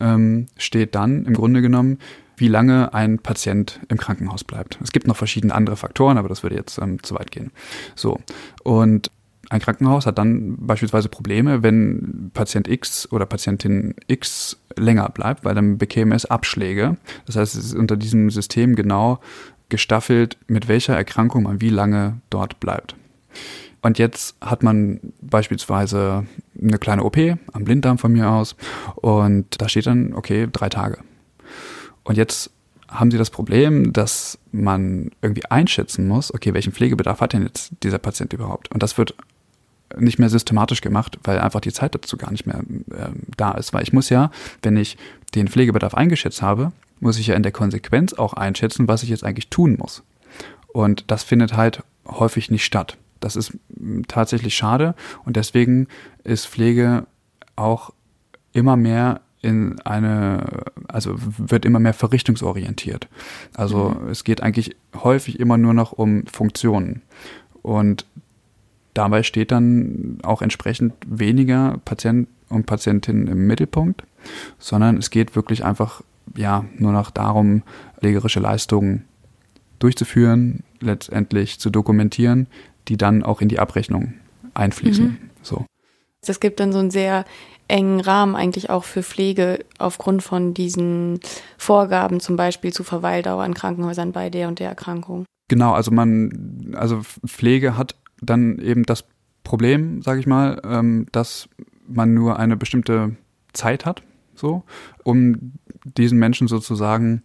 ähm, 0.00 0.46
steht 0.56 0.94
dann 0.94 1.24
im 1.24 1.34
Grunde 1.34 1.62
genommen, 1.62 1.98
wie 2.36 2.48
lange 2.48 2.94
ein 2.94 3.18
Patient 3.18 3.80
im 3.88 3.98
Krankenhaus 3.98 4.44
bleibt. 4.44 4.78
Es 4.82 4.92
gibt 4.92 5.06
noch 5.06 5.16
verschiedene 5.16 5.54
andere 5.54 5.76
Faktoren, 5.76 6.16
aber 6.16 6.28
das 6.28 6.42
würde 6.42 6.56
jetzt 6.56 6.78
ähm, 6.78 7.02
zu 7.02 7.14
weit 7.14 7.30
gehen. 7.30 7.52
So. 7.94 8.18
Und 8.64 9.10
ein 9.50 9.60
Krankenhaus 9.60 10.06
hat 10.06 10.16
dann 10.16 10.56
beispielsweise 10.58 11.08
Probleme, 11.08 11.62
wenn 11.62 12.30
Patient 12.32 12.68
X 12.68 13.10
oder 13.10 13.26
Patientin 13.26 13.94
X 14.06 14.58
länger 14.76 15.08
bleibt, 15.08 15.44
weil 15.44 15.54
dann 15.54 15.76
bekäme 15.76 16.14
es 16.14 16.24
Abschläge. 16.24 16.96
Das 17.26 17.36
heißt, 17.36 17.56
es 17.56 17.64
ist 17.66 17.74
unter 17.74 17.96
diesem 17.96 18.30
System 18.30 18.76
genau 18.76 19.18
gestaffelt, 19.68 20.38
mit 20.46 20.68
welcher 20.68 20.96
Erkrankung 20.96 21.44
man 21.44 21.60
wie 21.60 21.70
lange 21.70 22.20
dort 22.30 22.60
bleibt. 22.60 22.94
Und 23.82 23.98
jetzt 23.98 24.36
hat 24.40 24.62
man 24.62 25.00
beispielsweise 25.20 26.26
eine 26.60 26.78
kleine 26.78 27.04
OP 27.04 27.16
am 27.52 27.64
Blinddarm 27.64 27.98
von 27.98 28.12
mir 28.12 28.30
aus 28.30 28.54
und 28.96 29.46
da 29.60 29.68
steht 29.68 29.86
dann, 29.86 30.12
okay, 30.14 30.48
drei 30.52 30.68
Tage. 30.68 30.98
Und 32.04 32.16
jetzt 32.16 32.50
haben 32.88 33.10
sie 33.10 33.18
das 33.18 33.30
Problem, 33.30 33.92
dass 33.92 34.38
man 34.52 35.12
irgendwie 35.22 35.46
einschätzen 35.46 36.08
muss, 36.08 36.34
okay, 36.34 36.52
welchen 36.54 36.72
Pflegebedarf 36.72 37.20
hat 37.20 37.32
denn 37.32 37.42
jetzt 37.42 37.72
dieser 37.82 37.98
Patient 37.98 38.32
überhaupt? 38.32 38.70
Und 38.70 38.82
das 38.82 38.98
wird 38.98 39.14
nicht 39.96 40.18
mehr 40.18 40.28
systematisch 40.28 40.80
gemacht, 40.80 41.18
weil 41.24 41.38
einfach 41.38 41.60
die 41.60 41.72
Zeit 41.72 41.94
dazu 41.94 42.16
gar 42.16 42.30
nicht 42.30 42.46
mehr 42.46 42.60
äh, 42.90 43.10
da 43.36 43.52
ist. 43.52 43.72
Weil 43.72 43.82
ich 43.82 43.92
muss 43.92 44.08
ja, 44.08 44.30
wenn 44.62 44.76
ich 44.76 44.96
den 45.34 45.48
Pflegebedarf 45.48 45.94
eingeschätzt 45.94 46.42
habe, 46.42 46.72
muss 47.00 47.18
ich 47.18 47.28
ja 47.28 47.34
in 47.34 47.42
der 47.42 47.52
Konsequenz 47.52 48.12
auch 48.12 48.34
einschätzen, 48.34 48.88
was 48.88 49.02
ich 49.02 49.08
jetzt 49.08 49.24
eigentlich 49.24 49.48
tun 49.48 49.76
muss. 49.78 50.02
Und 50.68 51.10
das 51.10 51.24
findet 51.24 51.56
halt 51.56 51.82
häufig 52.06 52.50
nicht 52.50 52.64
statt. 52.64 52.96
Das 53.20 53.36
ist 53.36 53.56
tatsächlich 54.08 54.54
schade 54.54 54.94
und 55.24 55.36
deswegen 55.36 55.88
ist 56.24 56.46
Pflege 56.46 57.06
auch 57.56 57.92
immer 58.52 58.76
mehr 58.76 59.20
in 59.42 59.80
eine, 59.80 60.64
also 60.88 61.14
wird 61.16 61.64
immer 61.64 61.78
mehr 61.78 61.94
verrichtungsorientiert. 61.94 63.08
Also 63.54 63.90
mhm. 63.90 64.08
es 64.08 64.24
geht 64.24 64.42
eigentlich 64.42 64.76
häufig 64.94 65.40
immer 65.40 65.56
nur 65.56 65.74
noch 65.74 65.92
um 65.92 66.26
Funktionen. 66.26 67.02
Und 67.62 68.06
dabei 68.94 69.22
steht 69.22 69.50
dann 69.50 70.18
auch 70.22 70.42
entsprechend 70.42 70.94
weniger 71.06 71.78
Patient 71.84 72.28
und 72.48 72.66
Patientin 72.66 73.28
im 73.28 73.46
Mittelpunkt, 73.46 74.02
sondern 74.58 74.96
es 74.98 75.10
geht 75.10 75.36
wirklich 75.36 75.64
einfach 75.64 76.02
ja 76.36 76.64
nur 76.76 76.92
noch 76.92 77.10
darum, 77.10 77.62
pflegerische 77.98 78.40
Leistungen 78.40 79.04
durchzuführen, 79.78 80.62
letztendlich 80.80 81.58
zu 81.58 81.70
dokumentieren, 81.70 82.46
die 82.90 82.96
dann 82.96 83.22
auch 83.22 83.40
in 83.40 83.48
die 83.48 83.60
Abrechnung 83.60 84.14
einfließen. 84.52 85.04
Mhm. 85.04 85.18
So. 85.42 85.64
Es 86.26 86.40
gibt 86.40 86.58
dann 86.58 86.72
so 86.72 86.80
einen 86.80 86.90
sehr 86.90 87.24
engen 87.68 88.00
Rahmen 88.00 88.34
eigentlich 88.34 88.68
auch 88.68 88.82
für 88.82 89.04
Pflege 89.04 89.64
aufgrund 89.78 90.24
von 90.24 90.54
diesen 90.54 91.20
Vorgaben, 91.56 92.18
zum 92.18 92.36
Beispiel 92.36 92.72
zu 92.72 92.82
Verweildauer 92.82 93.44
in 93.46 93.54
Krankenhäusern 93.54 94.10
bei 94.10 94.28
der 94.28 94.48
und 94.48 94.58
der 94.58 94.68
Erkrankung. 94.68 95.24
Genau, 95.46 95.72
also 95.72 95.92
man, 95.92 96.74
also 96.76 97.00
Pflege 97.24 97.76
hat 97.76 97.94
dann 98.20 98.58
eben 98.58 98.82
das 98.82 99.04
Problem, 99.44 100.02
sage 100.02 100.18
ich 100.18 100.26
mal, 100.26 100.60
ähm, 100.64 101.06
dass 101.12 101.48
man 101.86 102.12
nur 102.12 102.40
eine 102.40 102.56
bestimmte 102.56 103.16
Zeit 103.52 103.86
hat, 103.86 104.02
so, 104.34 104.64
um 105.04 105.52
diesen 105.84 106.18
Menschen 106.18 106.48
sozusagen 106.48 107.22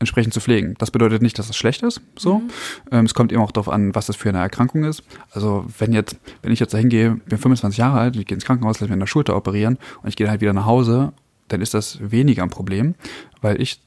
entsprechend 0.00 0.32
zu 0.32 0.40
pflegen. 0.40 0.74
Das 0.78 0.90
bedeutet 0.90 1.22
nicht, 1.22 1.38
dass 1.38 1.50
es 1.50 1.56
schlecht 1.56 1.82
ist. 1.82 2.00
So, 2.16 2.38
mhm. 2.38 2.50
ähm, 2.92 3.04
es 3.04 3.14
kommt 3.14 3.32
eben 3.32 3.42
auch 3.42 3.50
darauf 3.50 3.68
an, 3.68 3.94
was 3.94 4.06
das 4.06 4.16
für 4.16 4.28
eine 4.28 4.38
Erkrankung 4.38 4.84
ist. 4.84 5.02
Also 5.32 5.64
wenn 5.78 5.92
jetzt, 5.92 6.16
wenn 6.42 6.52
ich 6.52 6.60
jetzt 6.60 6.72
dahin 6.72 6.88
gehe, 6.88 7.16
bin 7.26 7.38
25 7.38 7.78
Jahre 7.78 7.98
alt, 7.98 8.16
ich 8.16 8.26
gehe 8.26 8.36
ins 8.36 8.44
Krankenhaus, 8.44 8.78
lasse 8.78 8.90
mir 8.90 8.94
in 8.94 9.00
der 9.00 9.06
Schulter 9.06 9.36
operieren 9.36 9.78
und 10.02 10.08
ich 10.08 10.16
gehe 10.16 10.30
halt 10.30 10.40
wieder 10.40 10.52
nach 10.52 10.66
Hause, 10.66 11.12
dann 11.48 11.60
ist 11.60 11.74
das 11.74 11.98
weniger 12.00 12.42
ein 12.42 12.50
Problem, 12.50 12.94
weil 13.40 13.60
ich 13.60 13.80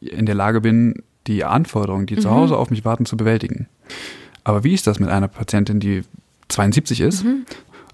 in 0.00 0.26
der 0.26 0.34
Lage 0.34 0.60
bin, 0.60 1.02
die 1.26 1.44
Anforderungen, 1.44 2.06
die 2.06 2.16
mhm. 2.16 2.20
zu 2.20 2.30
Hause 2.30 2.56
auf 2.56 2.70
mich 2.70 2.84
warten, 2.84 3.06
zu 3.06 3.16
bewältigen. 3.16 3.68
Aber 4.44 4.64
wie 4.64 4.74
ist 4.74 4.86
das 4.86 5.00
mit 5.00 5.08
einer 5.08 5.28
Patientin, 5.28 5.80
die 5.80 6.02
72 6.48 7.00
ist 7.00 7.24
mhm. 7.24 7.46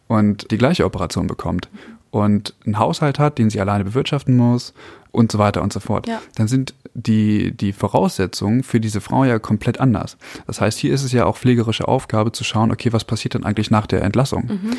und 0.07 0.51
die 0.51 0.59
gleiche 0.59 0.85
Operation 0.85 1.27
bekommt 1.27 1.69
und 2.11 2.55
einen 2.64 2.79
Haushalt 2.79 3.18
hat, 3.18 3.38
den 3.38 3.51
sie 3.51 3.61
alleine 3.61 3.85
bewirtschaften 3.85 4.37
muss 4.37 4.75
und 5.12 5.33
so 5.33 5.38
weiter 5.38 5.62
und 5.62 5.73
so 5.73 5.81
fort? 5.81 6.07
Ja. 6.07 6.21
Dann 6.37 6.49
sind 6.49 6.75
die, 6.94 7.53
die 7.53 7.73
Voraussetzungen 7.73 8.62
für 8.62 8.81
diese 8.81 9.01
Frau 9.01 9.25
ja 9.25 9.38
komplett 9.38 9.81
anders. 9.81 10.16
Das 10.47 10.61
heißt, 10.61 10.79
hier 10.79 10.92
ist 10.92 11.05
es 11.05 11.12
ja 11.12 11.27
auch 11.27 11.37
pflegerische 11.37 11.87
Aufgabe 11.87 12.33
zu 12.33 12.44
schauen, 12.44 12.73
okay, 12.73 12.92
was 12.92 13.05
passiert 13.05 13.35
denn 13.35 13.44
eigentlich 13.44 13.71
nach 13.71 13.87
der 13.87 14.03
Entlassung? 14.03 14.47
Mhm. 14.47 14.77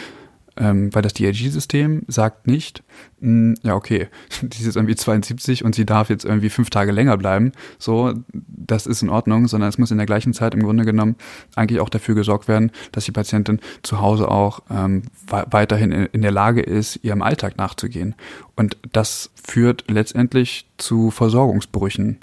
Ähm, 0.60 0.94
weil 0.94 1.02
das 1.02 1.14
DRG-System 1.14 2.04
sagt 2.08 2.46
nicht, 2.46 2.84
mh, 3.22 3.30
hm, 3.30 3.56
ja, 3.64 3.76
okay, 3.76 4.08
die 4.42 4.60
ist 4.60 4.66
jetzt 4.66 4.76
irgendwie 4.76 4.96
72 4.96 5.64
und 5.64 5.74
sie 5.74 5.86
darf 5.86 6.10
jetzt 6.10 6.26
irgendwie 6.26 6.50
fünf 6.50 6.70
Tage 6.70 6.92
länger 6.92 7.18
bleiben. 7.18 7.54
So, 7.78 8.14
das 8.34 8.86
ist 8.86 9.02
in 9.02 9.10
Ordnung, 9.10 9.48
sondern 9.48 9.70
es 9.70 9.78
muss 9.78 9.92
in 9.92 9.98
der 9.98 10.06
gleichen 10.06 10.34
Zeit 10.34 10.54
im 10.54 10.62
Grunde 10.62 10.84
genommen 10.84 11.16
eigentlich 11.56 11.80
auch 11.80 11.90
dafür 11.90 12.16
gesorgt 12.16 12.48
werden, 12.48 12.72
dass 12.92 13.06
die 13.06 13.12
Patientin 13.12 13.60
zu 13.84 14.02
Hause 14.02 14.30
auch 14.30 14.60
ähm, 14.70 15.04
weiterhin 15.28 15.92
in, 15.92 16.06
in 16.08 16.22
der 16.22 16.32
Lage 16.32 16.62
ist, 16.62 17.00
ihrem 17.04 17.22
Alltag 17.22 17.58
nachzugehen. 17.58 18.16
Und 18.56 18.76
das 18.92 19.30
führt 19.42 19.86
letztendlich 19.88 20.68
zu 20.78 21.12
Versorgungsbrüchen 21.12 22.20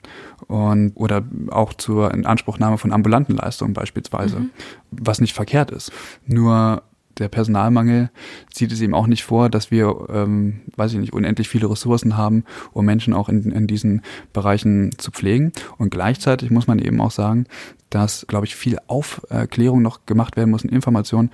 und 0.49 0.93
oder 0.95 1.25
auch 1.51 1.73
zur 1.73 2.13
Inanspruchnahme 2.13 2.77
von 2.79 2.93
ambulanten 2.93 3.37
Leistungen 3.37 3.73
beispielsweise, 3.73 4.41
mhm. 4.41 4.51
was 4.91 5.21
nicht 5.21 5.35
verkehrt 5.35 5.71
ist. 5.71 5.93
Nur 6.27 6.83
der 7.19 7.29
Personalmangel 7.29 8.11
sieht 8.53 8.73
es 8.73 8.81
eben 8.81 8.95
auch 8.95 9.07
nicht 9.07 9.25
vor, 9.25 9.49
dass 9.49 9.71
wir, 9.71 10.07
ähm, 10.11 10.61
weiß 10.77 10.93
ich 10.93 10.99
nicht, 10.99 11.13
unendlich 11.13 11.49
viele 11.49 11.71
Ressourcen 11.71 12.17
haben, 12.17 12.45
um 12.73 12.85
Menschen 12.85 13.15
auch 13.15 13.29
in, 13.29 13.51
in 13.53 13.67
diesen 13.67 14.03
Bereichen 14.33 14.93
zu 14.99 15.11
pflegen. 15.11 15.53
Und 15.79 15.91
gleichzeitig 15.91 16.51
muss 16.51 16.67
man 16.67 16.79
eben 16.79 17.01
auch 17.01 17.11
sagen, 17.11 17.47
dass, 17.91 18.27
glaube 18.27 18.47
ich, 18.47 18.57
viel 18.57 18.79
Aufklärung 18.87 19.83
noch 19.83 20.07
gemacht 20.07 20.37
werden 20.37 20.51
muss 20.51 20.65
und 20.65 20.73
Informationen 20.73 21.31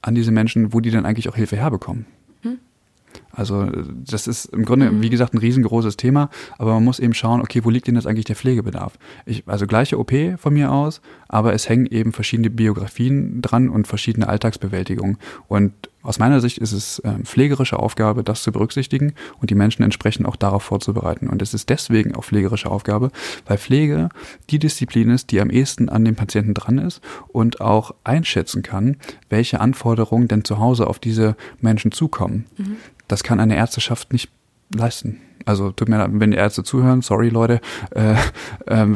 an 0.00 0.14
diese 0.14 0.30
Menschen, 0.30 0.72
wo 0.72 0.80
die 0.80 0.90
dann 0.90 1.06
eigentlich 1.06 1.28
auch 1.28 1.36
Hilfe 1.36 1.56
herbekommen. 1.56 2.06
Also 3.38 3.66
das 4.04 4.26
ist 4.26 4.46
im 4.46 4.64
Grunde, 4.64 4.90
mhm. 4.90 5.00
wie 5.00 5.10
gesagt, 5.10 5.32
ein 5.32 5.38
riesengroßes 5.38 5.96
Thema, 5.96 6.28
aber 6.58 6.74
man 6.74 6.82
muss 6.84 6.98
eben 6.98 7.14
schauen, 7.14 7.40
okay, 7.40 7.64
wo 7.64 7.70
liegt 7.70 7.86
denn 7.86 7.94
jetzt 7.94 8.08
eigentlich 8.08 8.24
der 8.24 8.34
Pflegebedarf? 8.34 8.98
Ich, 9.26 9.44
also 9.46 9.68
gleiche 9.68 9.96
OP 9.96 10.12
von 10.38 10.52
mir 10.52 10.72
aus, 10.72 11.00
aber 11.28 11.52
es 11.52 11.68
hängen 11.68 11.86
eben 11.86 12.12
verschiedene 12.12 12.50
Biografien 12.50 13.40
dran 13.40 13.68
und 13.68 13.86
verschiedene 13.86 14.28
Alltagsbewältigungen. 14.28 15.18
Und 15.46 15.72
aus 16.08 16.18
meiner 16.18 16.40
Sicht 16.40 16.56
ist 16.56 16.72
es 16.72 17.00
äh, 17.00 17.12
pflegerische 17.22 17.78
Aufgabe, 17.78 18.24
das 18.24 18.42
zu 18.42 18.50
berücksichtigen 18.50 19.12
und 19.42 19.50
die 19.50 19.54
Menschen 19.54 19.82
entsprechend 19.82 20.26
auch 20.26 20.36
darauf 20.36 20.62
vorzubereiten. 20.62 21.28
Und 21.28 21.42
es 21.42 21.52
ist 21.52 21.68
deswegen 21.68 22.14
auch 22.16 22.24
pflegerische 22.24 22.70
Aufgabe, 22.70 23.10
weil 23.44 23.58
Pflege 23.58 24.08
die 24.48 24.58
Disziplin 24.58 25.10
ist, 25.10 25.32
die 25.32 25.40
am 25.40 25.50
ehesten 25.50 25.90
an 25.90 26.06
dem 26.06 26.16
Patienten 26.16 26.54
dran 26.54 26.78
ist 26.78 27.02
und 27.28 27.60
auch 27.60 27.94
einschätzen 28.04 28.62
kann, 28.62 28.96
welche 29.28 29.60
Anforderungen 29.60 30.28
denn 30.28 30.44
zu 30.44 30.58
Hause 30.58 30.86
auf 30.86 30.98
diese 30.98 31.36
Menschen 31.60 31.92
zukommen. 31.92 32.46
Mhm. 32.56 32.76
Das 33.06 33.22
kann 33.22 33.38
eine 33.38 33.56
Ärzteschaft 33.56 34.10
nicht 34.10 34.30
leisten. 34.74 35.20
Also 35.44 35.72
tut 35.72 35.90
mir 35.90 35.98
leid, 35.98 36.10
wenn 36.14 36.30
die 36.30 36.38
Ärzte 36.38 36.64
zuhören, 36.64 37.02
sorry 37.02 37.28
Leute, 37.28 37.60
äh, 37.90 38.14
äh, 38.64 38.86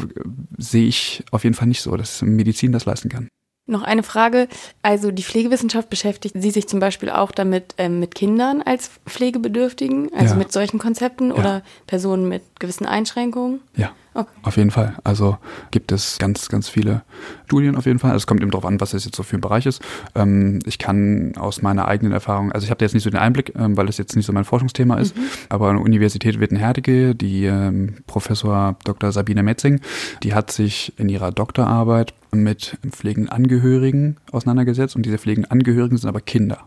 sehe 0.56 0.86
ich 0.86 1.24
auf 1.30 1.44
jeden 1.44 1.54
Fall 1.54 1.68
nicht 1.68 1.82
so, 1.82 1.94
dass 1.94 2.22
Medizin 2.22 2.72
das 2.72 2.86
leisten 2.86 3.10
kann. 3.10 3.28
Noch 3.66 3.82
eine 3.82 4.02
Frage. 4.02 4.48
Also 4.82 5.12
die 5.12 5.22
Pflegewissenschaft 5.22 5.88
beschäftigt 5.88 6.34
sie 6.38 6.50
sich 6.50 6.68
zum 6.68 6.80
Beispiel 6.80 7.10
auch 7.10 7.30
damit 7.30 7.74
ähm, 7.78 8.00
mit 8.00 8.14
Kindern 8.14 8.60
als 8.60 8.90
Pflegebedürftigen, 9.06 10.12
also 10.14 10.34
ja. 10.34 10.38
mit 10.38 10.52
solchen 10.52 10.78
Konzepten 10.78 11.28
ja. 11.28 11.34
oder 11.36 11.62
Personen 11.86 12.28
mit 12.28 12.42
gewissen 12.58 12.86
Einschränkungen? 12.86 13.60
Ja. 13.76 13.92
Okay. 14.14 14.30
Auf 14.42 14.56
jeden 14.58 14.70
Fall. 14.70 14.94
Also 15.04 15.38
gibt 15.70 15.90
es 15.90 16.18
ganz, 16.18 16.48
ganz 16.48 16.68
viele 16.68 17.02
Studien 17.46 17.76
auf 17.76 17.86
jeden 17.86 17.98
Fall. 17.98 18.10
Also 18.10 18.22
es 18.22 18.26
kommt 18.26 18.42
eben 18.42 18.50
darauf 18.50 18.66
an, 18.66 18.80
was 18.80 18.90
das 18.90 19.04
jetzt 19.04 19.16
so 19.16 19.22
für 19.22 19.36
ein 19.36 19.40
Bereich 19.40 19.64
ist. 19.64 19.80
Ähm, 20.14 20.58
ich 20.66 20.78
kann 20.78 21.32
aus 21.36 21.62
meiner 21.62 21.88
eigenen 21.88 22.12
Erfahrung, 22.12 22.52
also 22.52 22.64
ich 22.64 22.70
habe 22.70 22.78
da 22.78 22.84
jetzt 22.84 22.92
nicht 22.92 23.04
so 23.04 23.10
den 23.10 23.20
Einblick, 23.20 23.54
ähm, 23.56 23.76
weil 23.76 23.88
es 23.88 23.96
jetzt 23.96 24.14
nicht 24.14 24.26
so 24.26 24.32
mein 24.32 24.44
Forschungsthema 24.44 24.96
ist, 24.96 25.16
mhm. 25.16 25.22
aber 25.48 25.68
an 25.68 25.76
der 25.76 25.84
Universität 25.84 26.40
Wittenherdecke, 26.40 27.14
die 27.14 27.46
ähm, 27.46 27.96
Professor 28.06 28.76
Dr. 28.84 29.12
Sabine 29.12 29.42
Metzing, 29.42 29.80
die 30.22 30.34
hat 30.34 30.50
sich 30.50 30.92
in 30.98 31.08
ihrer 31.08 31.32
Doktorarbeit 31.32 32.14
mit 32.34 32.78
pflegenden 32.90 33.30
Angehörigen 33.30 34.16
auseinandergesetzt 34.30 34.96
und 34.96 35.04
diese 35.04 35.18
pflegenden 35.18 35.50
Angehörigen 35.50 35.96
sind 35.96 36.08
aber 36.08 36.20
Kinder. 36.20 36.60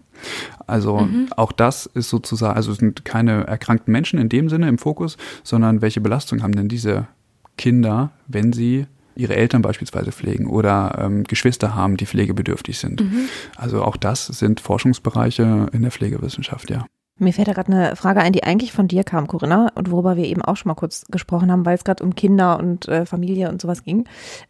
Also 0.67 0.99
mhm. 0.99 1.27
auch 1.35 1.51
das 1.51 1.85
ist 1.85 2.09
sozusagen, 2.09 2.55
also 2.55 2.73
sind 2.73 3.05
keine 3.05 3.45
erkrankten 3.45 3.91
Menschen 3.91 4.19
in 4.19 4.29
dem 4.29 4.49
Sinne 4.49 4.67
im 4.69 4.77
Fokus, 4.77 5.17
sondern 5.43 5.81
welche 5.81 6.01
Belastung 6.01 6.41
haben 6.41 6.55
denn 6.55 6.67
diese 6.67 7.07
Kinder, 7.57 8.11
wenn 8.27 8.53
sie 8.53 8.87
ihre 9.15 9.35
Eltern 9.35 9.61
beispielsweise 9.61 10.11
pflegen 10.11 10.47
oder 10.47 10.97
ähm, 10.99 11.23
Geschwister 11.23 11.75
haben, 11.75 11.97
die 11.97 12.05
pflegebedürftig 12.05 12.77
sind. 12.77 13.01
Mhm. 13.01 13.29
Also 13.55 13.81
auch 13.83 13.97
das 13.97 14.27
sind 14.27 14.59
Forschungsbereiche 14.59 15.67
in 15.71 15.81
der 15.81 15.91
Pflegewissenschaft, 15.91 16.69
ja. 16.69 16.85
Mir 17.17 17.31
fällt 17.31 17.47
da 17.47 17.53
gerade 17.53 17.71
eine 17.71 17.95
Frage 17.95 18.19
ein, 18.19 18.33
die 18.33 18.43
eigentlich 18.43 18.73
von 18.73 18.89
dir 18.89 19.05
kam, 19.05 19.27
Corinna, 19.27 19.71
und 19.75 19.89
worüber 19.89 20.17
wir 20.17 20.25
eben 20.25 20.41
auch 20.41 20.57
schon 20.57 20.69
mal 20.69 20.75
kurz 20.75 21.05
gesprochen 21.09 21.49
haben, 21.49 21.65
weil 21.65 21.75
es 21.75 21.85
gerade 21.85 22.03
um 22.03 22.13
Kinder 22.13 22.59
und 22.59 22.89
äh, 22.89 23.05
Familie 23.05 23.47
und 23.47 23.61
sowas 23.61 23.83
ging 23.83 24.03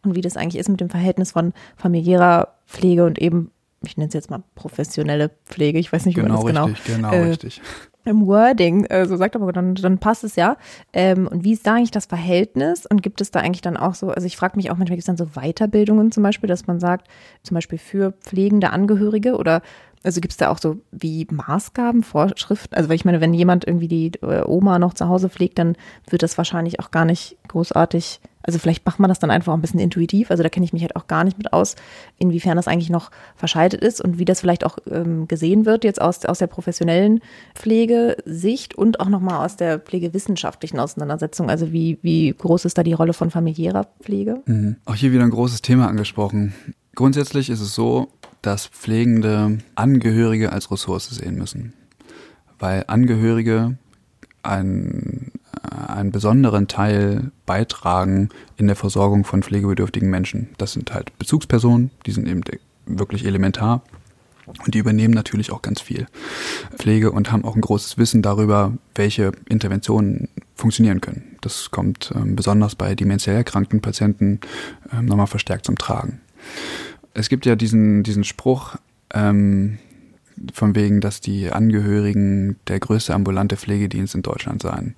und 0.04 0.16
wie 0.16 0.22
das 0.22 0.36
eigentlich 0.36 0.60
ist 0.60 0.70
mit 0.70 0.82
dem 0.82 0.90
Verhältnis 0.90 1.34
von 1.34 1.54
familiärer 1.78 2.56
Pflege 2.66 3.06
und 3.06 3.20
eben, 3.20 3.52
ich 3.86 3.98
nenne 3.98 4.08
es 4.08 4.16
jetzt 4.16 4.32
mal 4.32 4.42
professionelle 4.56 5.30
Pflege, 5.46 5.78
ich 5.78 5.94
weiß 5.94 6.08
nicht, 6.08 6.18
wie 6.18 6.22
genau, 6.22 6.42
man 6.42 6.56
das 6.56 6.68
richtig, 6.70 6.96
genau. 6.96 7.12
Genau, 7.12 7.24
äh, 7.24 7.28
richtig 7.28 7.62
im 8.06 8.28
Wording, 8.28 8.86
äh, 8.86 9.06
so 9.06 9.18
sagt 9.18 9.36
aber 9.36 9.52
dann, 9.52 9.76
dann 9.76 9.98
passt 9.98 10.24
es 10.24 10.36
ja. 10.36 10.58
Ähm, 10.94 11.28
und 11.28 11.44
wie 11.44 11.54
ist 11.54 11.66
da 11.68 11.76
eigentlich 11.76 11.92
das 11.92 12.06
Verhältnis? 12.06 12.86
Und 12.86 13.04
gibt 13.04 13.22
es 13.22 13.32
da 13.32 13.40
eigentlich 13.40 13.62
dann 13.62 13.78
auch 13.78 13.96
so, 13.96 14.10
also 14.10 14.26
ich 14.26 14.38
frage 14.38 14.56
mich 14.56 14.72
auch 14.72 14.78
manchmal, 14.78 14.98
gibt 14.98 15.08
es 15.08 15.16
dann 15.16 15.18
so 15.18 15.40
Weiterbildungen 15.40 16.12
zum 16.12 16.24
Beispiel, 16.24 16.48
dass 16.48 16.68
man 16.68 16.80
sagt, 16.80 17.08
zum 17.44 17.56
Beispiel 17.56 17.78
für 17.78 18.14
pflegende 18.22 18.70
Angehörige 18.70 19.36
oder 19.38 19.62
also 20.06 20.22
gibt 20.22 20.32
es 20.32 20.38
da 20.38 20.50
auch 20.50 20.60
so 20.60 20.78
wie 20.92 21.28
Maßgaben, 21.30 22.04
Vorschriften? 22.04 22.76
Also 22.76 22.90
weil 22.90 22.96
ich 22.96 23.06
meine, 23.06 23.22
wenn 23.22 23.34
jemand 23.34 23.66
irgendwie 23.66 23.88
die 23.88 24.12
äh, 24.22 24.44
Oma 24.46 24.80
noch 24.80 24.94
zu 24.94 25.08
Hause 25.08 25.30
pflegt, 25.30 25.60
dann 25.60 25.76
wird 26.10 26.24
das 26.24 26.38
wahrscheinlich 26.38 26.80
auch 26.80 26.92
gar 26.92 27.06
nicht 27.06 27.38
großartig 27.48 28.20
also 28.46 28.60
vielleicht 28.60 28.86
macht 28.86 29.00
man 29.00 29.10
das 29.10 29.20
dann 29.20 29.32
einfach 29.32 29.54
ein 29.54 29.62
bisschen 29.62 29.80
intuitiv. 29.80 30.30
Also 30.30 30.44
da 30.44 30.50
kenne 30.50 30.66
ich 30.66 30.74
mich 30.74 30.84
halt 30.84 30.96
auch 30.96 31.08
gar 31.08 31.24
nicht 31.24 31.38
mit 31.38 31.52
aus, 31.52 31.76
inwiefern 32.20 32.56
das 32.56 32.68
eigentlich 32.68 32.92
noch 32.92 33.10
verschaltet 33.36 33.82
ist 33.82 34.02
und 34.02 34.20
wie 34.20 34.26
das 34.26 34.42
vielleicht 34.42 34.66
auch 34.66 34.78
ähm, 34.90 35.28
gesehen 35.28 35.66
wird 35.66 35.84
jetzt 35.84 36.00
aus, 36.00 36.24
aus 36.26 36.38
der 36.38 36.48
professionellen 36.48 37.22
Pflegesicht 37.56 38.76
und 38.76 39.00
auch 39.00 39.10
nochmal 39.10 39.44
aus 39.44 39.58
der 39.58 39.80
pflegewissenschaftlichen 39.80 40.80
Auseinandersetzung. 40.80 41.50
Also 41.50 41.72
wie, 41.72 41.98
wie 42.04 42.34
groß 42.38 42.66
ist 42.66 42.78
da 42.78 42.84
die 42.84 42.94
Rolle 42.94 43.14
von 43.14 43.32
familiärer 43.32 43.88
Pflege? 44.02 44.44
Mhm. 44.46 44.76
Auch 44.86 44.96
hier 44.96 45.12
wieder 45.12 45.24
ein 45.24 45.32
großes 45.32 45.64
Thema 45.64 45.88
angesprochen. 45.88 46.54
Grundsätzlich 46.94 47.50
ist 47.50 47.60
es 47.60 47.76
so, 47.76 48.10
dass 48.46 48.68
Pflegende 48.68 49.60
Angehörige 49.76 50.52
als 50.52 50.72
Ressource 50.72 51.10
sehen 51.10 51.36
müssen. 51.36 51.74
Weil 52.60 52.86
Angehörige 52.88 53.78
ein 54.44 55.32
einen 55.72 56.12
besonderen 56.12 56.68
Teil 56.68 57.32
beitragen 57.46 58.30
in 58.58 58.68
der 58.68 58.76
Versorgung 58.76 59.24
von 59.24 59.42
pflegebedürftigen 59.42 60.10
Menschen. 60.10 60.50
Das 60.58 60.74
sind 60.74 60.94
halt 60.94 61.18
Bezugspersonen, 61.18 61.92
die 62.06 62.12
sind 62.12 62.28
eben 62.28 62.42
wirklich 62.86 63.26
elementar. 63.26 63.82
Und 64.64 64.76
die 64.76 64.78
übernehmen 64.78 65.14
natürlich 65.16 65.52
auch 65.52 65.64
ganz 65.64 65.82
viel 65.82 66.06
Pflege 66.78 67.12
und 67.12 67.32
haben 67.32 67.46
auch 67.46 67.56
ein 67.56 67.62
großes 67.62 67.98
Wissen 67.98 68.22
darüber, 68.22 68.74
welche 68.94 69.32
Interventionen 69.50 70.30
funktionieren 70.54 71.02
können. 71.02 71.38
Das 71.42 71.72
kommt 71.72 72.14
ähm, 72.16 72.36
besonders 72.36 72.76
bei 72.76 72.94
demenziell 72.94 73.38
erkrankten 73.38 73.82
Patienten 73.82 74.40
ähm, 74.94 75.06
nochmal 75.06 75.26
verstärkt 75.26 75.66
zum 75.66 75.80
Tragen. 75.80 76.22
Es 77.16 77.30
gibt 77.30 77.46
ja 77.46 77.56
diesen, 77.56 78.04
diesen 78.04 78.24
Spruch, 78.24 78.76
ähm, 79.14 79.80
von 80.54 80.76
wegen, 80.76 81.00
dass 81.00 81.22
die 81.22 81.50
Angehörigen 81.50 82.58
der 82.68 82.80
größte 82.80 83.14
ambulante 83.14 83.56
Pflegedienst 83.56 84.16
in 84.16 84.22
Deutschland 84.22 84.62
seien. 84.62 84.96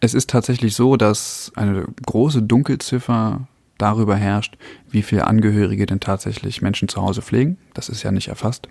Es 0.00 0.14
ist 0.14 0.28
tatsächlich 0.30 0.74
so, 0.74 0.96
dass 0.96 1.52
eine 1.54 1.86
große 2.04 2.42
Dunkelziffer 2.42 3.46
darüber 3.78 4.16
herrscht, 4.16 4.56
wie 4.90 5.02
viele 5.02 5.28
Angehörige 5.28 5.86
denn 5.86 6.00
tatsächlich 6.00 6.60
Menschen 6.60 6.88
zu 6.88 7.00
Hause 7.00 7.22
pflegen. 7.22 7.56
Das 7.72 7.88
ist 7.88 8.02
ja 8.02 8.10
nicht 8.10 8.28
erfasst. 8.28 8.68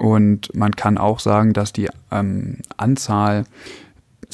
Und 0.00 0.54
man 0.54 0.72
kann 0.72 0.96
auch 0.96 1.20
sagen, 1.20 1.52
dass 1.52 1.72
die 1.72 1.88
ähm, 2.10 2.58
Anzahl, 2.78 3.44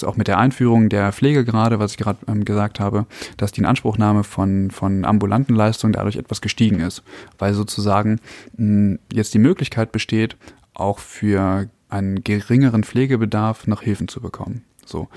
auch 0.05 0.17
mit 0.17 0.29
der 0.29 0.39
Einführung 0.39 0.89
der 0.89 1.13
Pflegegrade, 1.13 1.79
was 1.79 1.93
ich 1.93 1.99
gerade 1.99 2.19
ähm, 2.27 2.45
gesagt 2.45 2.81
habe, 2.81 3.07
dass 3.37 3.53
die 3.53 3.61
Inanspruchnahme 3.61 4.25
von, 4.25 4.71
von 4.71 5.05
ambulanten 5.05 5.55
Leistungen 5.55 5.93
dadurch 5.93 6.17
etwas 6.17 6.41
gestiegen 6.41 6.81
ist, 6.81 7.03
weil 7.39 7.55
sozusagen 7.55 8.21
mh, 8.57 8.99
jetzt 9.13 9.35
die 9.35 9.39
Möglichkeit 9.39 9.93
besteht, 9.93 10.37
auch 10.75 10.99
für 10.99 11.69
einen 11.89 12.23
geringeren 12.23 12.85
Pflegebedarf 12.85 13.67
noch 13.67 13.83
Hilfen 13.83 14.09
zu 14.09 14.21
bekommen. 14.21 14.65
So, 14.85 15.09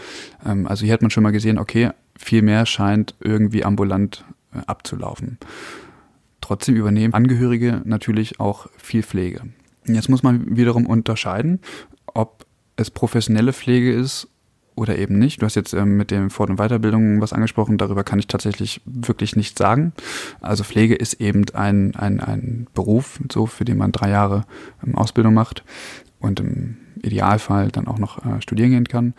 ähm, 0.46 0.67
also 0.67 0.86
hier 0.86 0.94
hat 0.94 1.02
man 1.02 1.12
schon 1.12 1.24
mal 1.24 1.32
gesehen, 1.32 1.58
okay, 1.58 1.91
viel 2.17 2.41
mehr 2.41 2.65
scheint 2.65 3.15
irgendwie 3.20 3.63
ambulant 3.63 4.26
äh, 4.54 4.60
abzulaufen. 4.67 5.38
Trotzdem 6.41 6.76
übernehmen 6.76 7.13
Angehörige 7.13 7.82
natürlich 7.86 8.39
auch 8.39 8.67
viel 8.78 9.04
Pflege. 9.04 9.41
Jetzt 9.86 10.10
muss 10.10 10.24
man 10.24 10.56
wiederum 10.58 10.86
unterscheiden, 10.86 11.60
ob 12.08 12.46
es 12.76 12.91
professionelle 12.91 13.54
Pflege 13.54 13.94
ist 13.94 14.28
oder 14.75 14.97
eben 14.97 15.19
nicht. 15.19 15.41
Du 15.41 15.45
hast 15.45 15.55
jetzt 15.55 15.73
ähm, 15.73 15.97
mit 15.97 16.12
dem 16.12 16.29
Fort- 16.29 16.49
und 16.49 16.57
Weiterbildung 16.57 17.21
was 17.21 17.34
angesprochen, 17.34 17.77
darüber 17.77 18.03
kann 18.03 18.19
ich 18.19 18.27
tatsächlich 18.27 18.81
wirklich 18.86 19.36
nichts 19.36 19.57
sagen. 19.57 19.93
Also 20.39 20.63
Pflege 20.63 20.95
ist 20.95 21.15
eben 21.15 21.45
ein, 21.53 21.95
ein, 21.95 22.19
ein 22.19 22.67
Beruf, 22.73 23.19
so 23.31 23.45
für 23.45 23.65
den 23.65 23.77
man 23.77 23.91
drei 23.91 24.10
Jahre 24.10 24.45
ähm, 24.86 24.95
Ausbildung 24.95 25.34
macht 25.34 25.63
und 26.19 26.39
im 26.39 26.77
Idealfall 27.01 27.69
dann 27.69 27.88
auch 27.88 27.99
noch 27.99 28.25
äh, 28.25 28.41
studieren 28.41 28.71
gehen 28.71 28.88
kann 28.88 29.13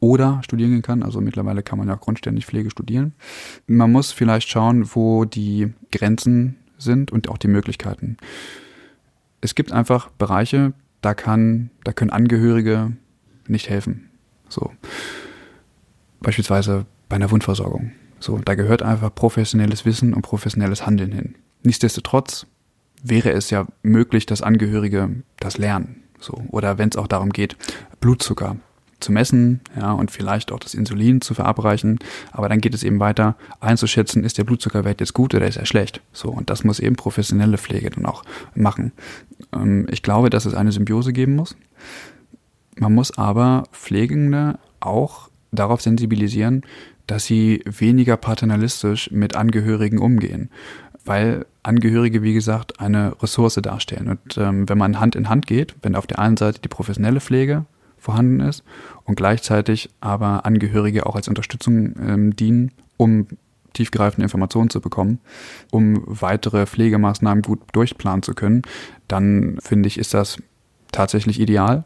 oder 0.00 0.40
studieren 0.42 0.72
gehen 0.72 0.82
kann. 0.82 1.02
Also 1.02 1.20
mittlerweile 1.20 1.62
kann 1.62 1.78
man 1.78 1.88
ja 1.88 1.94
auch 1.94 2.00
grundständig 2.00 2.46
Pflege 2.46 2.70
studieren. 2.70 3.12
Man 3.66 3.92
muss 3.92 4.12
vielleicht 4.12 4.48
schauen, 4.48 4.88
wo 4.94 5.24
die 5.24 5.72
Grenzen 5.92 6.56
sind 6.78 7.10
und 7.12 7.28
auch 7.28 7.38
die 7.38 7.48
Möglichkeiten. 7.48 8.16
Es 9.40 9.54
gibt 9.54 9.72
einfach 9.72 10.10
Bereiche, 10.10 10.72
da 11.00 11.14
kann, 11.14 11.70
da 11.84 11.92
können 11.92 12.10
Angehörige 12.10 12.92
nicht 13.46 13.68
helfen. 13.68 14.07
So. 14.48 14.72
Beispielsweise 16.20 16.86
bei 17.08 17.16
einer 17.16 17.30
Wundversorgung. 17.30 17.92
So, 18.20 18.38
da 18.38 18.54
gehört 18.54 18.82
einfach 18.82 19.14
professionelles 19.14 19.84
Wissen 19.84 20.14
und 20.14 20.22
professionelles 20.22 20.86
Handeln 20.86 21.12
hin. 21.12 21.34
Nichtsdestotrotz 21.62 22.46
wäre 23.02 23.30
es 23.30 23.50
ja 23.50 23.66
möglich, 23.82 24.26
dass 24.26 24.42
Angehörige 24.42 25.22
das 25.38 25.58
lernen. 25.58 26.02
So, 26.20 26.42
oder 26.50 26.78
wenn 26.78 26.88
es 26.88 26.96
auch 26.96 27.06
darum 27.06 27.30
geht, 27.30 27.56
Blutzucker 28.00 28.56
zu 29.00 29.12
messen, 29.12 29.60
ja, 29.76 29.92
und 29.92 30.10
vielleicht 30.10 30.50
auch 30.50 30.58
das 30.58 30.74
Insulin 30.74 31.20
zu 31.20 31.34
verabreichen. 31.34 31.98
Aber 32.32 32.48
dann 32.48 32.60
geht 32.60 32.74
es 32.74 32.82
eben 32.82 32.98
weiter, 32.98 33.36
einzuschätzen, 33.60 34.24
ist 34.24 34.38
der 34.38 34.44
Blutzuckerwert 34.44 35.00
jetzt 35.00 35.14
gut 35.14 35.34
oder 35.34 35.46
ist 35.46 35.56
er 35.56 35.66
schlecht? 35.66 36.00
So, 36.12 36.30
und 36.30 36.50
das 36.50 36.64
muss 36.64 36.80
eben 36.80 36.96
professionelle 36.96 37.58
Pflege 37.58 37.90
dann 37.90 38.06
auch 38.06 38.24
machen. 38.54 38.92
Ähm, 39.52 39.86
ich 39.90 40.02
glaube, 40.02 40.30
dass 40.30 40.46
es 40.46 40.54
eine 40.54 40.72
Symbiose 40.72 41.12
geben 41.12 41.36
muss. 41.36 41.56
Man 42.78 42.94
muss 42.94 43.16
aber 43.18 43.64
Pflegende 43.72 44.58
auch 44.80 45.28
darauf 45.50 45.80
sensibilisieren, 45.80 46.62
dass 47.06 47.24
sie 47.24 47.62
weniger 47.64 48.16
paternalistisch 48.16 49.10
mit 49.10 49.34
Angehörigen 49.34 49.98
umgehen, 49.98 50.50
weil 51.04 51.46
Angehörige, 51.62 52.22
wie 52.22 52.34
gesagt, 52.34 52.80
eine 52.80 53.20
Ressource 53.22 53.54
darstellen. 53.62 54.08
Und 54.08 54.36
ähm, 54.38 54.68
wenn 54.68 54.78
man 54.78 55.00
Hand 55.00 55.16
in 55.16 55.28
Hand 55.28 55.46
geht, 55.46 55.74
wenn 55.82 55.96
auf 55.96 56.06
der 56.06 56.18
einen 56.18 56.36
Seite 56.36 56.60
die 56.60 56.68
professionelle 56.68 57.20
Pflege 57.20 57.64
vorhanden 57.96 58.40
ist 58.40 58.62
und 59.04 59.16
gleichzeitig 59.16 59.90
aber 60.00 60.46
Angehörige 60.46 61.06
auch 61.06 61.16
als 61.16 61.28
Unterstützung 61.28 61.94
ähm, 61.98 62.36
dienen, 62.36 62.72
um 62.96 63.26
tiefgreifende 63.72 64.24
Informationen 64.24 64.70
zu 64.70 64.80
bekommen, 64.80 65.18
um 65.70 66.02
weitere 66.06 66.66
Pflegemaßnahmen 66.66 67.42
gut 67.42 67.60
durchplanen 67.72 68.22
zu 68.22 68.34
können, 68.34 68.62
dann 69.08 69.58
finde 69.60 69.88
ich, 69.88 69.98
ist 69.98 70.14
das 70.14 70.38
tatsächlich 70.92 71.40
ideal, 71.40 71.84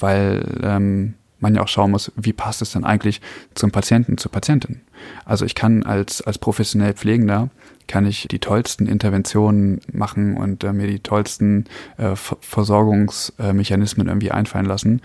weil 0.00 0.60
ähm, 0.62 1.14
man 1.40 1.54
ja 1.54 1.62
auch 1.62 1.68
schauen 1.68 1.90
muss, 1.90 2.12
wie 2.16 2.32
passt 2.32 2.62
es 2.62 2.72
denn 2.72 2.84
eigentlich 2.84 3.20
zum 3.54 3.70
Patienten, 3.70 4.18
zur 4.18 4.30
Patientin. 4.30 4.82
Also 5.24 5.44
ich 5.44 5.54
kann 5.54 5.82
als, 5.82 6.22
als 6.22 6.38
professionell 6.38 6.92
Pflegender, 6.92 7.48
kann 7.86 8.06
ich 8.06 8.28
die 8.28 8.38
tollsten 8.38 8.86
Interventionen 8.86 9.80
machen 9.92 10.36
und 10.36 10.62
äh, 10.62 10.72
mir 10.72 10.86
die 10.86 11.00
tollsten 11.00 11.64
äh, 11.96 12.14
Versorgungsmechanismen 12.14 14.06
irgendwie 14.06 14.30
einfallen 14.30 14.66
lassen. 14.66 15.00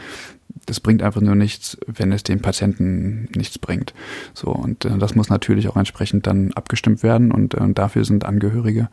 Das 0.67 0.79
bringt 0.79 1.01
einfach 1.01 1.21
nur 1.21 1.35
nichts, 1.35 1.77
wenn 1.87 2.11
es 2.11 2.21
dem 2.23 2.41
Patienten 2.41 3.27
nichts 3.35 3.57
bringt. 3.57 3.93
So, 4.33 4.49
und 4.49 4.85
äh, 4.85 4.97
das 4.99 5.15
muss 5.15 5.29
natürlich 5.29 5.67
auch 5.67 5.77
entsprechend 5.77 6.27
dann 6.27 6.53
abgestimmt 6.53 7.01
werden 7.01 7.31
und, 7.31 7.55
und 7.55 7.71
äh, 7.71 7.73
dafür 7.73 8.05
sind 8.05 8.23
Angehörige 8.23 8.89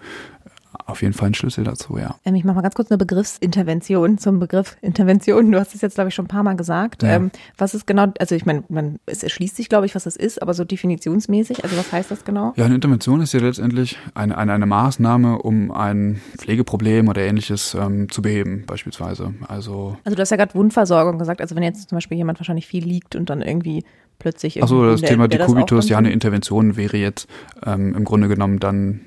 auf 0.87 1.03
jeden 1.03 1.15
Fall 1.15 1.31
ein 1.31 1.35
Schlüssel 1.35 1.65
dazu, 1.65 1.99
ja. 1.99 2.17
Ähm, 2.25 2.35
ich 2.35 2.45
mache 2.45 2.57
mal 2.57 2.63
ganz 2.63 2.75
kurz 2.75 2.91
eine 2.91 2.99
Begriffsintervention 2.99 4.19
zum 4.19 4.39
Begriff 4.39 4.77
Intervention. 4.81 5.51
Du 5.53 5.59
hast 5.59 5.75
es 5.75 5.81
jetzt, 5.81 5.95
glaube 5.95 6.09
ich, 6.09 6.15
schon 6.15 6.27
ein 6.27 6.29
paar 6.29 6.43
Mal 6.43 6.57
gesagt. 6.57 7.03
Ja. 7.03 7.17
Ähm, 7.17 7.31
was 7.59 7.75
ist 7.75 7.87
genau, 7.87 8.13
also 8.19 8.35
ich 8.35 8.47
meine, 8.47 8.65
man, 8.69 8.99
es 9.07 9.23
erschließt 9.23 9.57
sich, 9.57 9.69
glaube 9.69 9.87
ich, 9.87 9.95
was 9.95 10.05
das 10.05 10.17
ist, 10.17 10.41
aber 10.41 10.55
so 10.55 10.65
definitionsmäßig, 10.65 11.65
also 11.65 11.77
was 11.77 11.93
heißt 11.93 12.11
das 12.11 12.25
genau? 12.25 12.53
Ja, 12.57 12.65
eine 12.65 12.75
Intervention 12.75 13.21
ist 13.21 13.33
ja 13.33 13.41
letztendlich 13.41 13.99
eine, 14.15 14.37
eine, 14.37 14.53
eine 14.53 14.67
Maßnahme, 14.67 15.39
um 15.39 15.71
ein 15.71 16.21
Pflegeproblem 16.39 17.09
oder 17.09 17.23
ähnliches 17.23 17.75
ähm, 17.75 18.11
zu 18.11 18.23
beheben, 18.23 18.65
beispielsweise. 18.67 19.35
Also, 19.49 19.97
also 20.05 20.17
du 20.17 20.21
hast 20.21 20.31
ja 20.31 20.37
gerade 20.37 20.55
Wundversorgung 20.55 21.19
gesagt, 21.19 21.41
also 21.41 21.55
wenn 21.57 21.63
jetzt 21.63 21.89
zum 21.89 21.97
Beispiel 21.97 22.17
jemand 22.17 22.39
wahrscheinlich 22.41 22.67
viel 22.67 22.85
liegt 22.85 23.17
und 23.17 23.31
dann 23.31 23.43
irgendwie 23.43 23.85
plötzlich 24.19 24.63
Achso, 24.63 24.87
das 24.87 25.01
Thema 25.01 25.29
Dekubitus, 25.29 25.89
ja, 25.89 25.99
eine 25.99 26.13
Intervention 26.13 26.77
wäre 26.77 26.97
jetzt 26.97 27.29
ähm, 27.65 27.95
im 27.95 28.05
Grunde 28.05 28.29
genommen 28.29 28.61
dann 28.61 29.01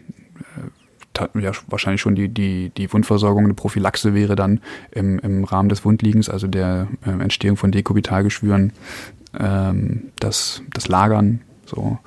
ja 1.20 1.52
wahrscheinlich 1.68 2.02
schon 2.02 2.16
die, 2.16 2.30
die, 2.30 2.72
die 2.76 2.92
Wundversorgung, 2.92 3.46
eine 3.46 3.54
Prophylaxe 3.54 4.14
wäre 4.14 4.36
dann 4.36 4.62
im, 4.92 5.20
im 5.20 5.44
Rahmen 5.44 5.70
des 5.70 5.86
Wundliegens, 5.86 6.30
also 6.30 6.48
der 6.48 6.88
äh, 7.06 7.12
Entstehung 7.12 7.58
von 7.58 7.72
Dekubitalgeschwüren, 7.72 8.74
ähm, 9.40 10.12
das, 10.20 10.62
das 10.74 10.88
Lagern, 10.88 11.42
so, 11.66 11.98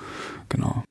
genau. 0.49 0.83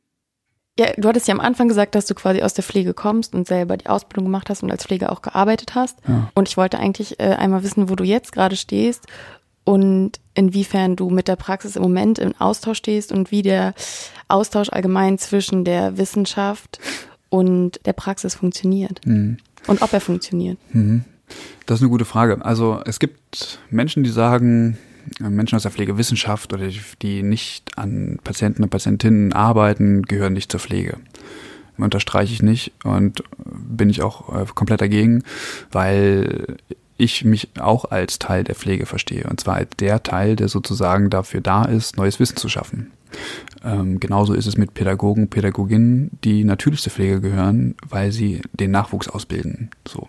Ja, 0.79 0.87
du 0.95 1.07
hattest 1.07 1.27
ja 1.27 1.33
am 1.33 1.39
Anfang 1.39 1.67
gesagt, 1.67 1.95
dass 1.95 2.05
du 2.05 2.13
quasi 2.13 2.43
aus 2.43 2.53
der 2.53 2.63
Pflege 2.63 2.93
kommst 2.93 3.33
und 3.33 3.47
selber 3.47 3.77
die 3.77 3.87
Ausbildung 3.87 4.25
gemacht 4.25 4.49
hast 4.49 4.61
und 4.61 4.71
als 4.71 4.83
Pfleger 4.83 5.11
auch 5.11 5.23
gearbeitet 5.23 5.73
hast. 5.73 5.97
Ja. 6.07 6.29
Und 6.35 6.47
ich 6.47 6.55
wollte 6.55 6.77
eigentlich 6.77 7.19
äh, 7.19 7.33
einmal 7.33 7.63
wissen, 7.63 7.89
wo 7.89 7.95
du 7.95 8.03
jetzt 8.03 8.31
gerade 8.31 8.55
stehst 8.55 9.07
und 9.63 10.19
inwiefern 10.35 10.95
du 10.95 11.09
mit 11.09 11.27
der 11.27 11.35
Praxis 11.35 11.75
im 11.75 11.81
Moment 11.81 12.19
im 12.19 12.35
Austausch 12.39 12.77
stehst 12.77 13.11
und 13.11 13.31
wie 13.31 13.41
der 13.41 13.73
Austausch 14.27 14.69
allgemein 14.69 15.17
zwischen 15.17 15.65
der 15.65 15.97
Wissenschaft 15.97 16.79
und 17.29 17.79
der 17.85 17.93
Praxis 17.93 18.35
funktioniert. 18.35 19.05
Mhm. 19.05 19.37
Und 19.67 19.81
ob 19.81 19.93
er 19.93 20.01
funktioniert. 20.01 20.57
Mhm. 20.71 21.03
Das 21.65 21.79
ist 21.79 21.83
eine 21.83 21.89
gute 21.89 22.05
Frage. 22.05 22.43
Also 22.43 22.81
es 22.85 22.99
gibt 22.99 23.59
Menschen, 23.69 24.03
die 24.03 24.09
sagen, 24.09 24.77
äh, 25.19 25.29
Menschen 25.29 25.55
aus 25.55 25.63
der 25.63 25.71
Pflegewissenschaft 25.71 26.53
oder 26.53 26.69
die 27.01 27.23
nicht 27.23 27.77
an 27.77 28.19
Patienten 28.23 28.63
und 28.63 28.69
Patientinnen 28.69 29.33
arbeiten, 29.33 30.03
gehören 30.03 30.33
nicht 30.33 30.51
zur 30.51 30.59
Pflege. 30.59 30.97
Unterstreiche 31.77 32.33
ich 32.33 32.41
nicht 32.41 32.73
und 32.83 33.23
bin 33.37 33.89
ich 33.89 34.01
auch 34.01 34.33
äh, 34.33 34.45
komplett 34.53 34.81
dagegen, 34.81 35.23
weil 35.71 36.57
ich 36.97 37.23
mich 37.23 37.49
auch 37.59 37.85
als 37.85 38.17
Teil 38.17 38.43
der 38.43 38.55
Pflege 38.55 38.87
verstehe. 38.87 39.25
Und 39.29 39.39
zwar 39.39 39.55
als 39.55 39.69
der 39.77 40.01
Teil, 40.01 40.35
der 40.35 40.47
sozusagen 40.47 41.11
dafür 41.11 41.41
da 41.41 41.65
ist, 41.65 41.97
neues 41.97 42.19
Wissen 42.19 42.37
zu 42.37 42.49
schaffen. 42.49 42.91
Ähm, 43.63 43.99
genauso 43.99 44.33
ist 44.33 44.45
es 44.45 44.57
mit 44.57 44.73
Pädagogen, 44.73 45.29
Pädagoginnen, 45.29 46.11
die 46.23 46.43
natürlich 46.43 46.81
zur 46.81 46.91
Pflege 46.91 47.21
gehören, 47.21 47.75
weil 47.87 48.11
sie 48.11 48.41
den 48.53 48.71
Nachwuchs 48.71 49.07
ausbilden. 49.07 49.69
So. 49.87 50.07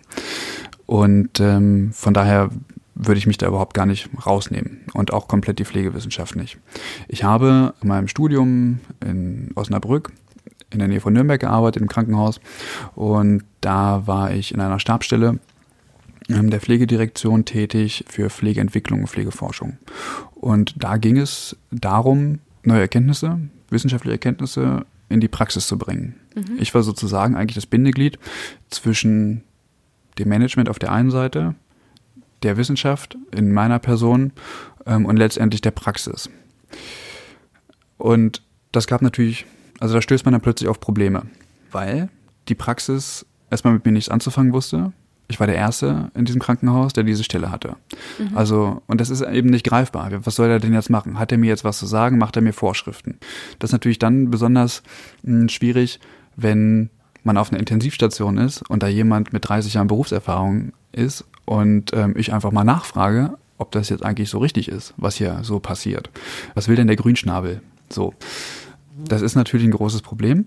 Und 0.85 1.39
ähm, 1.39 1.91
von 1.93 2.13
daher 2.13 2.49
würde 2.95 3.17
ich 3.17 3.27
mich 3.27 3.37
da 3.37 3.47
überhaupt 3.47 3.73
gar 3.73 3.85
nicht 3.85 4.09
rausnehmen 4.25 4.81
und 4.93 5.13
auch 5.13 5.27
komplett 5.27 5.59
die 5.59 5.65
Pflegewissenschaft 5.65 6.35
nicht. 6.35 6.57
Ich 7.07 7.23
habe 7.23 7.73
in 7.81 7.87
meinem 7.87 8.07
Studium 8.07 8.79
in 9.05 9.51
Osnabrück 9.55 10.11
in 10.71 10.79
der 10.79 10.87
Nähe 10.87 10.99
von 10.99 11.13
Nürnberg 11.13 11.39
gearbeitet 11.39 11.81
im 11.81 11.87
Krankenhaus 11.87 12.39
und 12.95 13.43
da 13.61 14.05
war 14.05 14.31
ich 14.31 14.53
in 14.53 14.59
einer 14.59 14.79
Stabstelle 14.79 15.39
ähm, 16.29 16.49
der 16.49 16.59
Pflegedirektion 16.59 17.45
tätig 17.45 18.05
für 18.07 18.29
Pflegeentwicklung 18.29 19.01
und 19.01 19.07
Pflegeforschung. 19.07 19.77
Und 20.35 20.75
da 20.81 20.97
ging 20.97 21.17
es 21.17 21.57
darum, 21.71 22.39
neue 22.63 22.81
Erkenntnisse, 22.81 23.39
wissenschaftliche 23.69 24.13
Erkenntnisse 24.13 24.85
in 25.09 25.19
die 25.19 25.27
Praxis 25.27 25.67
zu 25.67 25.77
bringen. 25.77 26.15
Mhm. 26.35 26.57
Ich 26.59 26.73
war 26.73 26.83
sozusagen 26.83 27.35
eigentlich 27.35 27.55
das 27.55 27.65
Bindeglied 27.65 28.19
zwischen 28.69 29.43
dem 30.17 30.29
Management 30.29 30.69
auf 30.69 30.79
der 30.79 30.91
einen 30.91 31.11
Seite, 31.11 31.55
der 32.43 32.57
Wissenschaft 32.57 33.17
in 33.31 33.51
meiner 33.51 33.79
Person 33.79 34.31
ähm, 34.85 35.05
und 35.05 35.17
letztendlich 35.17 35.61
der 35.61 35.71
Praxis. 35.71 36.29
Und 37.97 38.41
das 38.71 38.87
gab 38.87 39.01
natürlich, 39.01 39.45
also 39.79 39.95
da 39.95 40.01
stößt 40.01 40.25
man 40.25 40.33
dann 40.33 40.41
plötzlich 40.41 40.69
auf 40.69 40.79
Probleme, 40.79 41.23
weil 41.71 42.09
die 42.47 42.55
Praxis 42.55 43.25
erstmal 43.49 43.73
mit 43.73 43.85
mir 43.85 43.91
nichts 43.91 44.09
anzufangen 44.09 44.53
wusste 44.53 44.93
ich 45.29 45.39
war 45.39 45.47
der 45.47 45.55
Erste 45.55 46.11
in 46.15 46.25
diesem 46.25 46.41
Krankenhaus, 46.41 46.91
der 46.91 47.03
diese 47.03 47.23
Stelle 47.23 47.51
hatte. 47.51 47.75
Mhm. 48.17 48.35
Also, 48.35 48.81
und 48.87 48.99
das 48.99 49.11
ist 49.11 49.21
eben 49.21 49.49
nicht 49.49 49.65
greifbar. 49.65 50.09
Was 50.25 50.35
soll 50.35 50.49
er 50.49 50.59
denn 50.59 50.73
jetzt 50.73 50.89
machen? 50.89 51.19
Hat 51.19 51.31
er 51.31 51.37
mir 51.37 51.47
jetzt 51.47 51.63
was 51.63 51.77
zu 51.77 51.85
sagen? 51.85 52.17
Macht 52.17 52.35
er 52.35 52.41
mir 52.41 52.51
Vorschriften? 52.51 53.19
Das 53.59 53.69
ist 53.69 53.73
natürlich 53.73 53.99
dann 53.99 54.31
besonders 54.31 54.81
mh, 55.21 55.41
hm, 55.41 55.49
schwierig, 55.49 55.99
wenn 56.35 56.89
man 57.23 57.37
auf 57.37 57.51
einer 57.51 57.59
Intensivstation 57.59 58.37
ist 58.39 58.67
und 58.69 58.81
da 58.81 58.87
jemand 58.87 59.31
mit 59.31 59.47
30 59.47 59.75
Jahren 59.75 59.87
Berufserfahrung 59.87 60.73
ist 60.91 61.25
und 61.45 61.93
ähm, 61.93 62.15
ich 62.17 62.33
einfach 62.33 62.51
mal 62.51 62.63
nachfrage, 62.63 63.37
ob 63.59 63.71
das 63.71 63.89
jetzt 63.89 64.03
eigentlich 64.03 64.29
so 64.29 64.39
richtig 64.39 64.67
ist, 64.67 64.95
was 64.97 65.15
hier 65.15 65.39
so 65.43 65.59
passiert. 65.59 66.09
Was 66.55 66.67
will 66.67 66.75
denn 66.75 66.87
der 66.87 66.95
Grünschnabel? 66.95 67.61
So. 67.89 68.13
Das 69.05 69.21
ist 69.21 69.35
natürlich 69.35 69.67
ein 69.67 69.71
großes 69.71 70.01
Problem. 70.01 70.45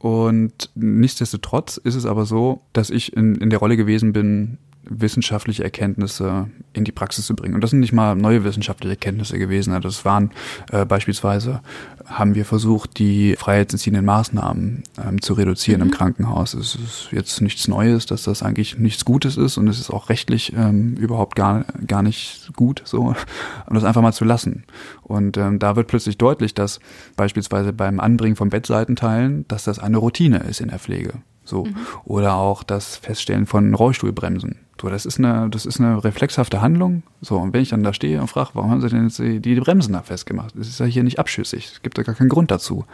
Und 0.00 0.70
nichtsdestotrotz 0.74 1.76
ist 1.76 1.94
es 1.94 2.06
aber 2.06 2.24
so, 2.24 2.62
dass 2.72 2.88
ich 2.88 3.14
in, 3.14 3.34
in 3.34 3.50
der 3.50 3.58
Rolle 3.58 3.76
gewesen 3.76 4.14
bin, 4.14 4.56
wissenschaftliche 4.90 5.62
Erkenntnisse 5.62 6.50
in 6.72 6.84
die 6.84 6.92
Praxis 6.92 7.24
zu 7.24 7.34
bringen. 7.34 7.54
Und 7.54 7.62
das 7.62 7.70
sind 7.70 7.80
nicht 7.80 7.92
mal 7.92 8.16
neue 8.16 8.44
wissenschaftliche 8.44 8.94
Erkenntnisse 8.94 9.38
gewesen. 9.38 9.80
Das 9.80 10.04
waren 10.04 10.32
äh, 10.72 10.84
beispielsweise, 10.84 11.62
haben 12.06 12.34
wir 12.34 12.44
versucht, 12.44 12.98
die 12.98 13.36
freiheitsentziehenden 13.36 14.04
Maßnahmen 14.04 14.82
ähm, 15.02 15.22
zu 15.22 15.34
reduzieren 15.34 15.80
mhm. 15.80 15.86
im 15.86 15.92
Krankenhaus. 15.92 16.54
Es 16.54 16.74
ist 16.74 17.08
jetzt 17.12 17.40
nichts 17.40 17.68
Neues, 17.68 18.06
dass 18.06 18.24
das 18.24 18.42
eigentlich 18.42 18.78
nichts 18.78 19.04
Gutes 19.04 19.36
ist 19.36 19.56
und 19.56 19.68
es 19.68 19.78
ist 19.78 19.90
auch 19.90 20.08
rechtlich 20.08 20.52
ähm, 20.56 20.96
überhaupt 20.96 21.36
gar, 21.36 21.64
gar 21.86 22.02
nicht 22.02 22.50
gut, 22.56 22.82
so, 22.84 23.14
um 23.66 23.74
das 23.74 23.84
einfach 23.84 24.02
mal 24.02 24.12
zu 24.12 24.24
lassen. 24.24 24.64
Und 25.02 25.36
ähm, 25.36 25.60
da 25.60 25.76
wird 25.76 25.86
plötzlich 25.86 26.18
deutlich, 26.18 26.52
dass 26.52 26.80
beispielsweise 27.16 27.72
beim 27.72 28.00
Anbringen 28.00 28.36
von 28.36 28.50
Bettseitenteilen, 28.50 29.46
dass 29.46 29.64
das 29.64 29.78
eine 29.78 29.98
Routine 29.98 30.38
ist 30.38 30.60
in 30.60 30.68
der 30.68 30.80
Pflege. 30.80 31.14
So. 31.44 31.64
Mhm. 31.64 31.76
Oder 32.04 32.34
auch 32.34 32.62
das 32.62 32.96
Feststellen 32.96 33.46
von 33.46 33.74
Rollstuhlbremsen. 33.74 34.60
So, 34.80 34.88
das 34.88 35.04
ist 35.04 35.18
eine, 35.18 35.50
das 35.50 35.66
ist 35.66 35.78
eine 35.78 36.02
reflexhafte 36.02 36.62
Handlung. 36.62 37.02
So, 37.20 37.36
und 37.36 37.52
wenn 37.52 37.60
ich 37.60 37.68
dann 37.68 37.82
da 37.82 37.92
stehe 37.92 38.20
und 38.20 38.28
frage, 38.28 38.50
warum 38.54 38.70
haben 38.70 38.80
sie 38.80 38.88
denn 38.88 39.04
jetzt 39.04 39.18
die, 39.18 39.40
die 39.40 39.54
Bremsen 39.56 39.92
da 39.92 40.00
festgemacht? 40.00 40.54
Das 40.56 40.68
ist 40.68 40.80
ja 40.80 40.86
hier 40.86 41.02
nicht 41.02 41.18
abschüssig. 41.18 41.70
Es 41.74 41.82
gibt 41.82 41.98
da 41.98 42.02
gar 42.02 42.14
keinen 42.14 42.30
Grund 42.30 42.50
dazu. 42.50 42.86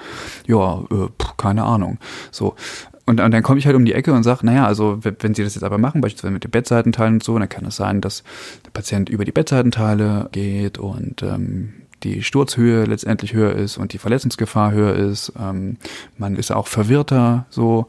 Ja, 0.49 0.81
äh, 0.91 1.09
keine 1.37 1.63
Ahnung. 1.63 1.99
So. 2.33 2.57
Und, 3.05 3.21
und 3.21 3.31
dann 3.31 3.43
komme 3.45 3.61
ich 3.61 3.67
halt 3.67 3.77
um 3.77 3.85
die 3.85 3.93
Ecke 3.93 4.13
und 4.13 4.25
sage, 4.25 4.45
naja, 4.45 4.67
also 4.67 4.99
wenn 5.03 5.35
Sie 5.35 5.45
das 5.45 5.55
jetzt 5.55 5.63
aber 5.63 5.79
machen, 5.79 6.01
beispielsweise 6.01 6.33
mit 6.33 6.43
den 6.43 6.51
Bettseitenteilen 6.51 7.15
und 7.15 7.23
so, 7.23 7.39
dann 7.39 7.49
kann 7.49 7.65
es 7.65 7.77
sein, 7.77 8.01
dass 8.01 8.25
der 8.65 8.71
Patient 8.71 9.09
über 9.09 9.25
die 9.25 9.31
Bettseitenteile 9.31 10.29
geht 10.33 10.79
und 10.79 11.23
ähm, 11.23 11.73
die 12.03 12.25
Sturzhöhe 12.25 12.85
letztendlich 12.85 13.33
höher 13.33 13.53
ist 13.55 13.79
und 13.79 13.93
die 13.93 13.99
Verletzungsgefahr 13.99 14.73
höher 14.73 14.97
ist. 14.97 15.33
Ähm, 15.39 15.77
man 16.19 16.35
ist 16.35 16.51
auch 16.51 16.67
verwirrter 16.67 17.47
so 17.49 17.87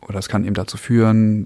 oder 0.00 0.18
es 0.18 0.30
kann 0.30 0.44
eben 0.44 0.54
dazu 0.54 0.78
führen, 0.78 1.44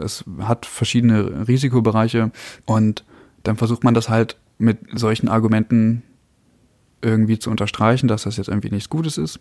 es 0.00 0.24
hat 0.40 0.66
verschiedene 0.66 1.46
Risikobereiche 1.48 2.30
und 2.66 3.04
dann 3.42 3.56
versucht 3.56 3.84
man 3.84 3.94
das 3.94 4.08
halt 4.08 4.36
mit 4.58 4.78
solchen 4.94 5.28
Argumenten 5.28 6.02
irgendwie 7.00 7.38
zu 7.38 7.50
unterstreichen, 7.50 8.08
dass 8.08 8.24
das 8.24 8.36
jetzt 8.36 8.48
irgendwie 8.48 8.70
nichts 8.70 8.90
Gutes 8.90 9.18
ist 9.18 9.38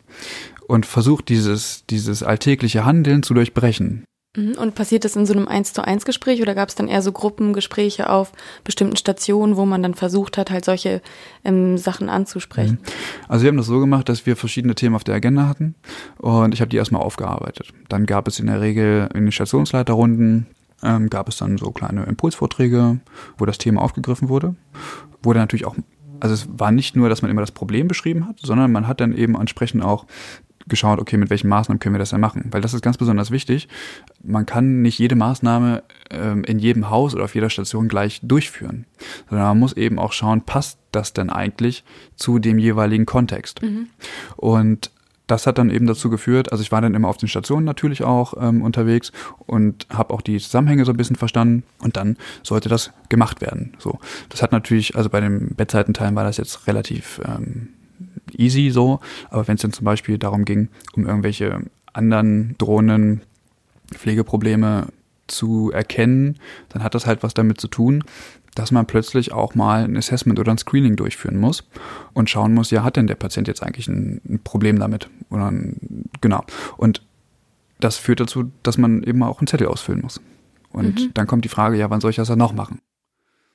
und 0.67 0.85
versucht 0.85 1.29
dieses, 1.29 1.85
dieses 1.89 2.21
alltägliche 2.23 2.85
Handeln 2.85 3.23
zu 3.23 3.33
durchbrechen. 3.33 4.05
Mhm. 4.35 4.53
Und 4.57 4.75
passiert 4.75 5.05
das 5.05 5.15
in 5.15 5.25
so 5.25 5.33
einem 5.33 5.47
Eins 5.47 5.73
zu 5.73 5.83
eins 5.83 6.05
Gespräch 6.05 6.41
oder 6.41 6.55
gab 6.55 6.69
es 6.69 6.75
dann 6.75 6.87
eher 6.87 7.01
so 7.01 7.11
Gruppengespräche 7.11 8.09
auf 8.09 8.31
bestimmten 8.63 8.95
Stationen, 8.95 9.57
wo 9.57 9.65
man 9.65 9.81
dann 9.81 9.93
versucht 9.93 10.37
hat, 10.37 10.51
halt 10.51 10.65
solche 10.65 11.01
ähm, 11.43 11.77
Sachen 11.77 12.09
anzusprechen? 12.09 12.79
Mhm. 12.81 13.27
Also 13.27 13.43
wir 13.43 13.49
haben 13.49 13.57
das 13.57 13.67
so 13.67 13.79
gemacht, 13.79 14.09
dass 14.09 14.25
wir 14.25 14.35
verschiedene 14.35 14.75
Themen 14.75 14.95
auf 14.95 15.03
der 15.03 15.15
Agenda 15.15 15.47
hatten 15.47 15.75
und 16.17 16.53
ich 16.53 16.61
habe 16.61 16.69
die 16.69 16.77
erstmal 16.77 17.01
aufgearbeitet. 17.01 17.73
Dann 17.89 18.05
gab 18.05 18.27
es 18.27 18.39
in 18.39 18.47
der 18.47 18.61
Regel 18.61 19.09
in 19.13 19.25
den 19.25 19.31
Stationsleiterrunden 19.31 20.47
ähm, 20.83 21.09
gab 21.09 21.27
es 21.27 21.37
dann 21.37 21.57
so 21.57 21.71
kleine 21.71 22.03
Impulsvorträge, 22.03 22.99
wo 23.37 23.45
das 23.45 23.57
Thema 23.57 23.81
aufgegriffen 23.81 24.29
wurde, 24.29 24.55
wo 25.23 25.33
dann 25.33 25.43
natürlich 25.43 25.65
auch 25.65 25.75
also 26.19 26.33
es 26.33 26.47
war 26.51 26.71
nicht 26.71 26.95
nur, 26.95 27.09
dass 27.09 27.21
man 27.21 27.29
immer 27.29 27.41
das 27.41 27.51
Problem 27.51 27.87
beschrieben 27.87 28.27
hat, 28.27 28.39
sondern 28.39 28.71
man 28.71 28.87
hat 28.87 29.01
dann 29.01 29.15
eben 29.15 29.35
entsprechend 29.35 29.83
auch 29.83 30.07
geschaut, 30.67 30.99
okay, 30.99 31.17
mit 31.17 31.29
welchen 31.29 31.47
Maßnahmen 31.49 31.79
können 31.79 31.95
wir 31.95 31.99
das 31.99 32.11
denn 32.11 32.19
machen? 32.19 32.47
Weil 32.51 32.61
das 32.61 32.73
ist 32.73 32.81
ganz 32.81 32.97
besonders 32.97 33.31
wichtig. 33.31 33.67
Man 34.23 34.45
kann 34.45 34.81
nicht 34.81 34.99
jede 34.99 35.15
Maßnahme 35.15 35.83
ähm, 36.09 36.43
in 36.43 36.59
jedem 36.59 36.89
Haus 36.89 37.15
oder 37.15 37.25
auf 37.25 37.35
jeder 37.35 37.49
Station 37.49 37.87
gleich 37.87 38.19
durchführen, 38.23 38.85
sondern 39.29 39.47
man 39.47 39.59
muss 39.59 39.73
eben 39.73 39.99
auch 39.99 40.13
schauen, 40.13 40.41
passt 40.41 40.79
das 40.91 41.13
denn 41.13 41.29
eigentlich 41.29 41.83
zu 42.15 42.39
dem 42.39 42.59
jeweiligen 42.59 43.05
Kontext? 43.05 43.61
Mhm. 43.61 43.87
Und 44.35 44.91
das 45.27 45.45
hat 45.45 45.57
dann 45.57 45.69
eben 45.69 45.85
dazu 45.87 46.09
geführt, 46.09 46.51
also 46.51 46.61
ich 46.61 46.71
war 46.71 46.81
dann 46.81 46.95
immer 46.95 47.09
auf 47.09 47.17
den 47.17 47.27
Stationen 47.27 47.65
natürlich 47.65 48.03
auch 48.03 48.33
ähm, 48.39 48.61
unterwegs 48.61 49.11
und 49.39 49.85
habe 49.91 50.13
auch 50.13 50.21
die 50.21 50.39
Zusammenhänge 50.39 50.85
so 50.85 50.91
ein 50.91 50.97
bisschen 50.97 51.17
verstanden 51.17 51.63
und 51.79 51.97
dann 51.97 52.17
sollte 52.43 52.69
das 52.69 52.91
gemacht 53.09 53.41
werden. 53.41 53.73
So, 53.77 53.99
das 54.29 54.41
hat 54.41 54.53
natürlich, 54.53 54.95
also 54.95 55.09
bei 55.09 55.19
den 55.19 55.53
Bettseitenteilen 55.55 56.15
war 56.15 56.23
das 56.23 56.37
jetzt 56.37 56.67
relativ 56.67 57.21
ähm, 57.25 57.69
easy 58.33 58.69
so. 58.69 58.99
Aber 59.29 59.47
wenn 59.47 59.55
es 59.55 59.61
dann 59.61 59.73
zum 59.73 59.85
Beispiel 59.85 60.17
darum 60.17 60.45
ging, 60.45 60.69
um 60.93 61.05
irgendwelche 61.05 61.61
anderen 61.93 62.55
drohenden 62.57 63.21
Pflegeprobleme 63.91 64.87
zu 65.27 65.71
erkennen, 65.71 66.37
dann 66.69 66.83
hat 66.83 66.95
das 66.95 67.05
halt 67.05 67.23
was 67.23 67.33
damit 67.33 67.59
zu 67.59 67.67
tun, 67.67 68.03
dass 68.55 68.71
man 68.71 68.87
plötzlich 68.87 69.33
auch 69.33 69.55
mal 69.55 69.83
ein 69.83 69.97
Assessment 69.97 70.39
oder 70.39 70.51
ein 70.51 70.57
Screening 70.57 70.95
durchführen 70.95 71.37
muss 71.37 71.67
und 72.13 72.29
schauen 72.29 72.53
muss, 72.53 72.71
ja, 72.71 72.83
hat 72.83 72.95
denn 72.95 73.07
der 73.07 73.15
Patient 73.15 73.47
jetzt 73.47 73.61
eigentlich 73.61 73.87
ein, 73.87 74.19
ein 74.27 74.39
Problem 74.43 74.79
damit? 74.79 75.09
Oder 75.29 75.51
ein, 75.51 76.09
genau. 76.21 76.43
Und 76.77 77.03
das 77.79 77.97
führt 77.97 78.19
dazu, 78.19 78.51
dass 78.63 78.77
man 78.77 79.03
eben 79.03 79.21
auch 79.21 79.39
einen 79.39 79.47
Zettel 79.47 79.67
ausfüllen 79.67 80.01
muss. 80.01 80.19
Und 80.71 80.99
mhm. 80.99 81.13
dann 81.13 81.27
kommt 81.27 81.45
die 81.45 81.49
Frage, 81.49 81.77
ja, 81.77 81.89
wann 81.89 82.01
soll 82.01 82.09
ich 82.09 82.15
das 82.15 82.29
dann 82.29 82.39
noch 82.39 82.53
machen? 82.53 82.79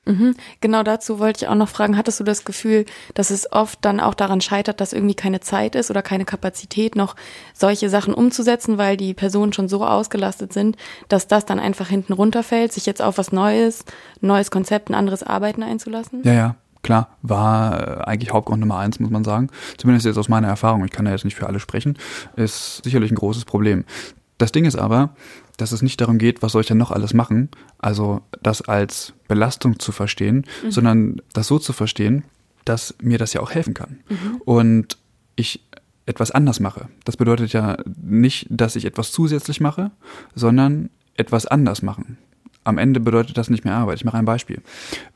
Mhm. 0.04 0.34
Genau 0.60 0.82
dazu 0.82 1.20
wollte 1.20 1.44
ich 1.44 1.48
auch 1.48 1.54
noch 1.54 1.68
fragen, 1.68 1.96
hattest 1.96 2.18
du 2.18 2.24
das 2.24 2.44
Gefühl, 2.44 2.86
dass 3.14 3.30
es 3.30 3.50
oft 3.52 3.78
dann 3.82 4.00
auch 4.00 4.14
daran 4.14 4.40
scheitert, 4.40 4.80
dass 4.80 4.92
irgendwie 4.92 5.14
keine 5.14 5.40
Zeit 5.40 5.76
ist 5.76 5.90
oder 5.90 6.02
keine 6.02 6.24
Kapazität, 6.24 6.96
noch 6.96 7.14
solche 7.54 7.88
Sachen 7.88 8.12
umzusetzen, 8.12 8.78
weil 8.78 8.96
die 8.96 9.14
Personen 9.14 9.52
schon 9.52 9.68
so 9.68 9.84
ausgelastet 9.86 10.52
sind, 10.52 10.76
dass 11.08 11.28
das 11.28 11.46
dann 11.46 11.60
einfach 11.60 11.88
hinten 11.88 12.14
runterfällt, 12.14 12.72
sich 12.72 12.84
jetzt 12.84 13.00
auf 13.00 13.16
was 13.16 13.30
Neues, 13.30 13.84
neues 14.20 14.50
Konzept, 14.50 14.90
ein 14.90 14.94
anderes 14.94 15.22
Arbeiten 15.22 15.62
einzulassen? 15.62 16.22
Ja, 16.24 16.32
ja. 16.32 16.56
Klar, 16.82 17.16
war 17.22 18.00
äh, 18.00 18.04
eigentlich 18.04 18.32
Hauptgrund 18.32 18.58
Nummer 18.58 18.78
eins, 18.78 18.98
muss 18.98 19.10
man 19.10 19.22
sagen. 19.22 19.50
Zumindest 19.76 20.04
jetzt 20.04 20.18
aus 20.18 20.28
meiner 20.28 20.48
Erfahrung. 20.48 20.84
Ich 20.84 20.90
kann 20.90 21.06
ja 21.06 21.12
jetzt 21.12 21.24
nicht 21.24 21.36
für 21.36 21.46
alle 21.46 21.60
sprechen. 21.60 21.96
Ist 22.34 22.82
sicherlich 22.82 23.12
ein 23.12 23.16
großes 23.16 23.44
Problem. 23.44 23.84
Das 24.38 24.50
Ding 24.50 24.64
ist 24.64 24.74
aber, 24.74 25.10
dass 25.56 25.72
es 25.72 25.82
nicht 25.82 26.00
darum 26.00 26.18
geht, 26.18 26.42
was 26.42 26.52
soll 26.52 26.62
ich 26.62 26.66
denn 26.66 26.78
noch 26.78 26.90
alles 26.90 27.14
machen, 27.14 27.50
also 27.78 28.22
das 28.42 28.62
als 28.62 29.12
Belastung 29.28 29.78
zu 29.78 29.92
verstehen, 29.92 30.46
mhm. 30.64 30.70
sondern 30.70 31.22
das 31.32 31.46
so 31.46 31.58
zu 31.58 31.72
verstehen, 31.72 32.24
dass 32.64 32.94
mir 33.02 33.18
das 33.18 33.32
ja 33.32 33.40
auch 33.40 33.50
helfen 33.50 33.74
kann. 33.74 34.00
Mhm. 34.08 34.36
Und 34.44 34.98
ich 35.36 35.64
etwas 36.06 36.30
anders 36.30 36.60
mache. 36.60 36.88
Das 37.04 37.16
bedeutet 37.16 37.52
ja 37.52 37.78
nicht, 38.02 38.46
dass 38.50 38.76
ich 38.76 38.84
etwas 38.84 39.12
zusätzlich 39.12 39.60
mache, 39.60 39.90
sondern 40.34 40.90
etwas 41.16 41.46
anders 41.46 41.82
machen. 41.82 42.18
Am 42.64 42.78
Ende 42.78 43.00
bedeutet 43.00 43.38
das 43.38 43.50
nicht 43.50 43.64
mehr 43.64 43.74
Arbeit. 43.74 43.96
Ich 43.96 44.04
mache 44.04 44.18
ein 44.18 44.24
Beispiel. 44.24 44.62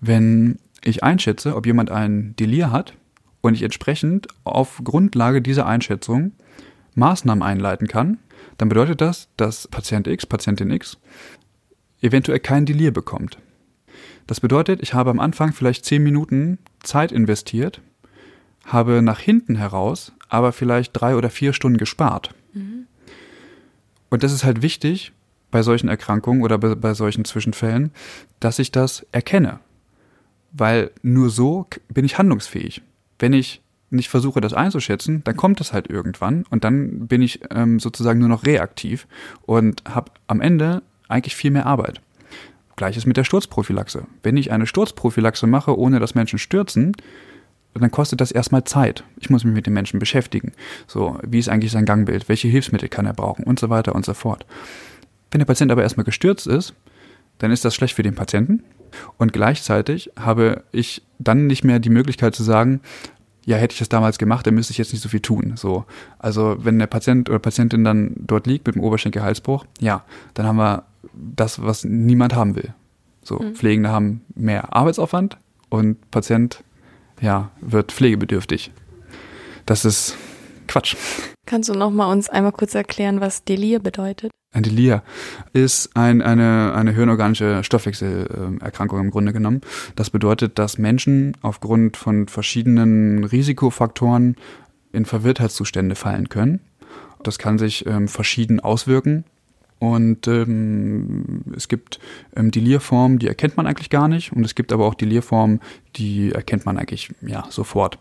Wenn 0.01 0.59
ich 0.85 1.03
einschätze, 1.03 1.57
ob 1.57 1.67
jemand 1.67 1.91
ein 1.91 2.35
Delir 2.37 2.71
hat 2.71 2.95
und 3.41 3.55
ich 3.55 3.63
entsprechend 3.63 4.29
auf 4.45 4.81
Grundlage 4.85 5.43
dieser 5.43 5.67
Einschätzung 5.67 6.33
Maßnahmen 6.95 7.43
einleiten 7.43 7.89
kann, 7.89 8.19
dann 8.59 8.69
bedeutet 8.69 9.01
das, 9.01 9.29
dass 9.37 9.69
Patient 9.69 10.07
X, 10.07 10.27
Patientin 10.27 10.71
X 10.71 10.99
eventuell 12.01 12.41
kein 12.41 12.67
Delir 12.67 12.93
bekommt. 12.93 13.39
Das 14.27 14.41
bedeutet, 14.41 14.83
ich 14.83 14.95
habe 14.95 15.11
am 15.11 15.21
Anfang 15.21 15.53
vielleicht 15.53 15.85
zehn 15.85 16.03
Minuten 16.03 16.59
Zeit 16.83 17.13
investiert, 17.13 17.81
habe 18.65 19.03
nach 19.03 19.21
hinten 19.21 19.57
heraus 19.57 20.13
aber 20.29 20.53
vielleicht 20.53 20.93
drei 20.93 21.17
oder 21.17 21.31
vier 21.31 21.53
Stunden 21.53 21.79
gespart. 21.79 22.35
Mhm. 22.53 22.87
Und 24.11 24.23
das 24.23 24.33
ist 24.33 24.45
halt 24.45 24.63
wichtig 24.63 25.13
bei 25.51 25.63
solchen 25.63 25.89
Erkrankungen 25.89 26.43
oder 26.43 26.59
bei, 26.59 26.75
bei 26.75 26.95
solchen 26.95 27.25
Zwischenfällen, 27.25 27.93
dass 28.41 28.59
ich 28.59 28.73
das 28.73 29.07
erkenne. 29.13 29.61
Weil 30.53 30.91
nur 31.03 31.31
so 31.31 31.67
bin 31.89 32.05
ich 32.05 32.19
handlungsfähig. 32.19 32.83
Wenn 33.19 33.33
ich 33.33 33.63
nicht 33.97 34.09
versuche, 34.09 34.41
das 34.41 34.53
einzuschätzen, 34.53 35.23
dann 35.25 35.37
kommt 35.37 35.61
es 35.61 35.73
halt 35.73 35.89
irgendwann 35.89 36.45
und 36.51 36.65
dann 36.65 37.09
bin 37.09 37.23
ich 37.23 37.41
ähm, 37.51 37.81
sozusagen 37.81 38.21
nur 38.21 38.29
noch 38.29 38.47
reaktiv 38.47 39.07
und 39.43 39.83
habe 39.89 40.13
am 40.27 40.41
Ende 40.41 40.83
eigentlich 41.09 41.37
viel 41.37 41.51
mehr 41.51 41.67
Arbeit. 41.67 42.01
Gleiches 42.77 43.07
mit 43.07 43.17
der 43.17 43.25
Sturzprophylaxe. 43.25 44.07
Wenn 44.23 44.37
ich 44.37 44.53
eine 44.53 44.67
Sturzprophylaxe 44.67 45.47
mache, 45.47 45.79
ohne 45.79 45.99
dass 45.99 46.15
Menschen 46.15 46.39
stürzen, 46.39 46.93
dann 47.75 47.91
kostet 47.91 48.21
das 48.21 48.31
erstmal 48.31 48.65
Zeit. 48.65 49.05
Ich 49.19 49.31
muss 49.31 49.45
mich 49.45 49.55
mit 49.55 49.67
dem 49.67 49.75
Menschen 49.75 49.99
beschäftigen. 49.99 50.53
So, 50.87 51.19
wie 51.27 51.39
ist 51.39 51.49
eigentlich 51.49 51.73
sein 51.73 51.85
Gangbild? 51.85 52.29
Welche 52.29 52.49
Hilfsmittel 52.49 52.89
kann 52.89 53.07
er 53.07 53.13
brauchen? 53.13 53.45
Und 53.45 53.59
so 53.59 53.71
weiter 53.71 53.95
und 53.95 54.05
so 54.05 54.15
fort. 54.15 54.47
Wenn 55.31 55.41
der 55.41 55.47
Patient 55.47 55.71
aber 55.73 55.83
erstmal 55.83 56.05
gestürzt 56.05 56.47
ist, 56.47 56.75
dann 57.39 57.51
ist 57.51 57.65
das 57.65 57.75
schlecht 57.75 57.95
für 57.95 58.03
den 58.03 58.15
Patienten. 58.15 58.63
Und 59.19 59.33
gleichzeitig 59.33 60.11
habe 60.19 60.63
ich 60.73 61.03
dann 61.19 61.47
nicht 61.47 61.65
mehr 61.65 61.79
die 61.79 61.91
Möglichkeit 61.91 62.35
zu 62.35 62.43
sagen, 62.43 62.81
ja, 63.47 63.57
hätte 63.57 63.73
ich 63.73 63.79
das 63.79 63.89
damals 63.89 64.19
gemacht, 64.19 64.47
dann 64.47 64.55
müsste 64.55 64.73
ich 64.73 64.79
jetzt 64.79 64.93
nicht 64.93 65.03
so 65.03 65.09
viel 65.09 65.21
tun. 65.21 65.53
So, 65.55 65.85
also 66.19 66.57
wenn 66.59 66.79
der 66.79 66.89
Patient 66.89 67.31
oder 67.31 67.39
Patientin 67.39 67.85
dann 67.85 68.13
dort 68.19 68.47
liegt 68.47 68.67
mit 68.67 68.75
dem 68.75 68.83
Oberschenkelhalsbruch, 68.83 69.65
ja, 69.81 70.05
dann 70.35 70.47
haben 70.47 70.57
wir 70.57 70.83
das, 71.15 71.63
was 71.63 71.85
niemand 71.85 72.35
haben 72.35 72.57
will. 72.57 72.75
So, 73.23 73.39
mhm. 73.39 73.55
Pflegende 73.55 73.91
haben 73.91 74.23
mehr 74.35 74.75
Arbeitsaufwand 74.75 75.39
und 75.69 76.11
Patient, 76.11 76.65
ja, 77.21 77.51
wird 77.61 77.93
pflegebedürftig. 77.93 78.73
Das 79.65 79.85
ist 79.85 80.17
Quatsch. 80.67 80.97
Kannst 81.47 81.69
du 81.69 81.75
noch 81.75 81.91
mal 81.91 82.11
uns 82.11 82.29
einmal 82.29 82.53
kurz 82.53 82.75
erklären, 82.75 83.21
was 83.21 83.45
Delir 83.45 83.79
bedeutet? 83.79 84.33
Ein 84.53 84.63
Delir 84.63 85.03
ist 85.53 85.91
ein, 85.95 86.23
eine, 86.23 86.73
eine 86.75 86.93
hirnorganische 86.93 87.63
Stoffwechselerkrankung 87.63 89.01
im 89.01 89.11
Grunde 89.11 89.33
genommen. 89.33 89.61
Das 89.97 90.11
bedeutet, 90.11 90.59
dass 90.59 90.79
Menschen 90.79 91.37
aufgrund 91.43 91.97
von 91.97 92.27
verschiedenen 92.27 93.25
Risikofaktoren 93.25 94.37
in 94.93 95.05
Verwirrtheitszustände 95.05 95.95
fallen 95.95 96.29
können. 96.29 96.61
Das 97.23 97.39
kann 97.39 97.59
sich 97.59 97.87
ähm, 97.87 98.09
verschieden 98.09 98.61
auswirken. 98.61 99.25
Und 99.79 100.27
ähm, 100.27 101.43
es 101.55 101.69
gibt 101.69 102.01
ähm, 102.35 102.51
Delirformen, 102.51 103.19
die 103.19 103.29
erkennt 103.29 103.57
man 103.57 103.67
eigentlich 103.67 103.91
gar 103.91 104.09
nicht. 104.09 104.33
Und 104.33 104.45
es 104.45 104.55
gibt 104.55 104.73
aber 104.73 104.87
auch 104.87 104.95
Delirformen, 104.95 105.61
die 105.97 106.33
erkennt 106.33 106.65
man 106.65 106.79
eigentlich 106.79 107.11
ja 107.21 107.45
sofort. 107.51 107.99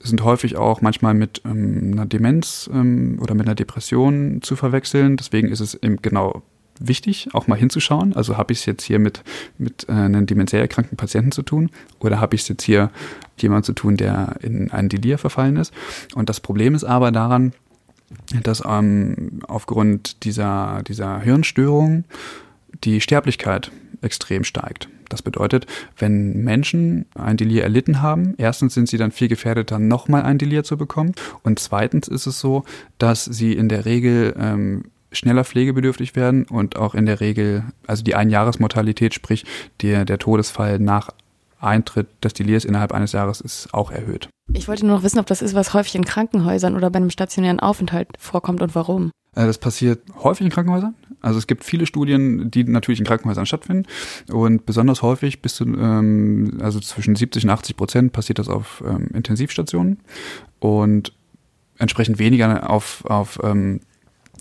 Sind 0.00 0.24
häufig 0.24 0.56
auch 0.56 0.80
manchmal 0.80 1.14
mit 1.14 1.42
ähm, 1.44 1.90
einer 1.92 2.06
Demenz 2.06 2.70
ähm, 2.72 3.18
oder 3.20 3.34
mit 3.34 3.46
einer 3.46 3.54
Depression 3.54 4.40
zu 4.42 4.56
verwechseln. 4.56 5.16
Deswegen 5.16 5.48
ist 5.48 5.60
es 5.60 5.74
eben 5.74 6.00
genau 6.00 6.42
wichtig, 6.80 7.28
auch 7.32 7.46
mal 7.46 7.58
hinzuschauen. 7.58 8.14
Also 8.14 8.36
habe 8.36 8.52
ich 8.52 8.60
es 8.60 8.66
jetzt 8.66 8.84
hier 8.84 8.98
mit, 8.98 9.22
mit 9.58 9.86
äh, 9.88 9.92
einem 9.92 10.26
demenziell 10.26 10.62
erkrankten 10.62 10.96
Patienten 10.96 11.32
zu 11.32 11.42
tun 11.42 11.70
oder 12.00 12.20
habe 12.20 12.36
ich 12.36 12.42
es 12.42 12.48
jetzt 12.48 12.62
hier 12.62 12.90
mit 13.34 13.42
jemandem 13.42 13.64
zu 13.64 13.72
tun, 13.74 13.96
der 13.96 14.36
in 14.40 14.70
einen 14.70 14.88
Delir 14.88 15.18
verfallen 15.18 15.56
ist. 15.56 15.72
Und 16.14 16.28
das 16.28 16.40
Problem 16.40 16.74
ist 16.74 16.84
aber 16.84 17.12
daran, 17.12 17.52
dass 18.42 18.62
ähm, 18.66 19.40
aufgrund 19.46 20.24
dieser, 20.24 20.82
dieser 20.86 21.20
Hirnstörung 21.20 22.04
die 22.84 23.00
Sterblichkeit 23.00 23.70
extrem 24.02 24.44
steigt. 24.44 24.88
Das 25.08 25.22
bedeutet, 25.22 25.66
wenn 25.96 26.44
Menschen 26.44 27.06
ein 27.14 27.36
Delir 27.36 27.62
erlitten 27.62 28.02
haben, 28.02 28.34
erstens 28.36 28.74
sind 28.74 28.88
sie 28.88 28.98
dann 28.98 29.10
viel 29.10 29.28
gefährdeter, 29.28 29.78
nochmal 29.78 30.22
ein 30.22 30.38
Delir 30.38 30.64
zu 30.64 30.76
bekommen. 30.76 31.14
Und 31.42 31.58
zweitens 31.58 32.08
ist 32.08 32.26
es 32.26 32.40
so, 32.40 32.64
dass 32.98 33.24
sie 33.24 33.54
in 33.54 33.68
der 33.68 33.86
Regel 33.86 34.34
ähm, 34.38 34.84
schneller 35.10 35.44
pflegebedürftig 35.44 36.14
werden 36.14 36.44
und 36.44 36.76
auch 36.76 36.94
in 36.94 37.06
der 37.06 37.20
Regel, 37.20 37.64
also 37.86 38.04
die 38.04 38.14
Einjahresmortalität, 38.14 39.14
sprich 39.14 39.46
der, 39.80 40.04
der 40.04 40.18
Todesfall 40.18 40.78
nach 40.78 41.10
Eintritt 41.60 42.08
des 42.22 42.34
Delirs 42.34 42.64
innerhalb 42.64 42.92
eines 42.92 43.12
Jahres 43.12 43.40
ist 43.40 43.72
auch 43.74 43.90
erhöht. 43.90 44.28
Ich 44.52 44.68
wollte 44.68 44.86
nur 44.86 44.96
noch 44.96 45.02
wissen, 45.02 45.18
ob 45.18 45.26
das 45.26 45.42
ist, 45.42 45.54
was 45.54 45.74
häufig 45.74 45.94
in 45.94 46.04
Krankenhäusern 46.04 46.76
oder 46.76 46.90
bei 46.90 46.98
einem 46.98 47.10
stationären 47.10 47.60
Aufenthalt 47.60 48.08
vorkommt 48.18 48.62
und 48.62 48.74
warum. 48.74 49.10
Äh, 49.34 49.46
das 49.46 49.58
passiert 49.58 50.00
häufig 50.22 50.46
in 50.46 50.52
Krankenhäusern. 50.52 50.94
Also 51.20 51.38
es 51.38 51.46
gibt 51.46 51.64
viele 51.64 51.86
Studien, 51.86 52.50
die 52.50 52.64
natürlich 52.64 53.00
in 53.00 53.06
Krankenhäusern 53.06 53.46
stattfinden 53.46 53.86
und 54.30 54.66
besonders 54.66 55.02
häufig 55.02 55.42
bis 55.42 55.56
zu, 55.56 55.64
ähm, 55.64 56.58
also 56.60 56.80
zwischen 56.80 57.16
70 57.16 57.44
und 57.44 57.50
80 57.50 57.76
Prozent 57.76 58.12
passiert 58.12 58.38
das 58.38 58.48
auf 58.48 58.82
ähm, 58.86 59.08
Intensivstationen 59.12 60.00
und 60.60 61.12
entsprechend 61.78 62.18
weniger 62.18 62.70
auf, 62.70 63.04
auf 63.04 63.38
ähm, 63.42 63.80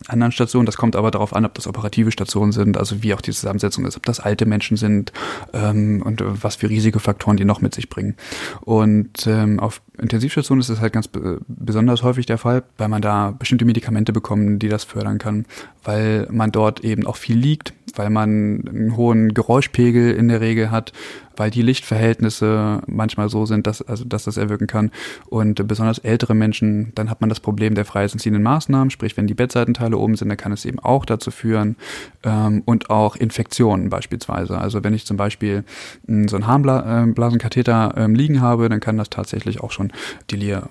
anderen 0.07 0.31
Stationen. 0.31 0.65
Das 0.65 0.77
kommt 0.77 0.95
aber 0.95 1.11
darauf 1.11 1.35
an, 1.35 1.45
ob 1.45 1.53
das 1.53 1.67
operative 1.67 2.11
Stationen 2.11 2.51
sind, 2.51 2.77
also 2.77 3.03
wie 3.03 3.13
auch 3.13 3.21
die 3.21 3.31
Zusammensetzung 3.31 3.85
ist, 3.85 3.97
ob 3.97 4.05
das 4.05 4.19
alte 4.19 4.45
Menschen 4.45 4.77
sind 4.77 5.11
ähm, 5.53 6.01
und 6.03 6.21
was 6.23 6.55
für 6.55 6.69
Risikofaktoren 6.69 7.37
die 7.37 7.45
noch 7.45 7.61
mit 7.61 7.73
sich 7.73 7.89
bringen. 7.89 8.15
Und 8.61 9.27
ähm, 9.27 9.59
auf 9.59 9.81
Intensivstationen 9.97 10.61
ist 10.61 10.69
es 10.69 10.79
halt 10.79 10.93
ganz 10.93 11.09
besonders 11.47 12.03
häufig 12.03 12.25
der 12.25 12.37
Fall, 12.37 12.63
weil 12.77 12.89
man 12.89 13.01
da 13.01 13.31
bestimmte 13.31 13.65
Medikamente 13.65 14.13
bekommt, 14.13 14.61
die 14.61 14.69
das 14.69 14.83
fördern 14.83 15.17
kann, 15.17 15.45
weil 15.83 16.27
man 16.31 16.51
dort 16.51 16.83
eben 16.83 17.05
auch 17.05 17.15
viel 17.15 17.37
liegt, 17.37 17.73
weil 17.95 18.09
man 18.09 18.67
einen 18.67 18.97
hohen 18.97 19.33
Geräuschpegel 19.33 20.11
in 20.11 20.27
der 20.27 20.41
Regel 20.41 20.71
hat, 20.71 20.93
weil 21.35 21.51
die 21.51 21.61
Lichtverhältnisse 21.61 22.81
manchmal 22.87 23.29
so 23.29 23.45
sind, 23.45 23.67
dass, 23.67 23.81
also, 23.81 24.03
dass 24.05 24.23
das 24.23 24.37
erwirken 24.37 24.67
kann. 24.67 24.91
Und 25.27 25.67
besonders 25.67 25.99
ältere 25.99 26.33
Menschen, 26.33 26.91
dann 26.95 27.09
hat 27.09 27.21
man 27.21 27.29
das 27.29 27.39
Problem 27.39 27.75
der 27.75 27.85
freiheitsentziehenden 27.85 28.43
Maßnahmen, 28.43 28.89
sprich, 28.89 29.15
wenn 29.17 29.27
die 29.27 29.33
Bettseitenteile 29.33 29.97
oben 29.97 30.15
sind, 30.15 30.29
dann 30.29 30.37
kann 30.37 30.51
es 30.51 30.65
eben 30.65 30.79
auch 30.79 31.05
dazu 31.05 31.31
führen. 31.31 31.75
Ähm, 32.23 32.63
und 32.65 32.89
auch 32.89 33.15
Infektionen 33.15 33.89
beispielsweise. 33.89 34.57
Also 34.57 34.83
wenn 34.83 34.93
ich 34.93 35.05
zum 35.05 35.17
Beispiel 35.17 35.63
so 36.07 36.35
einen 36.35 36.47
Harnblasenkatheter 36.47 37.93
ähm, 37.97 38.15
liegen 38.15 38.41
habe, 38.41 38.69
dann 38.69 38.79
kann 38.79 38.97
das 38.97 39.09
tatsächlich 39.09 39.61
auch 39.61 39.71
schon 39.71 39.91
Delir 40.31 40.69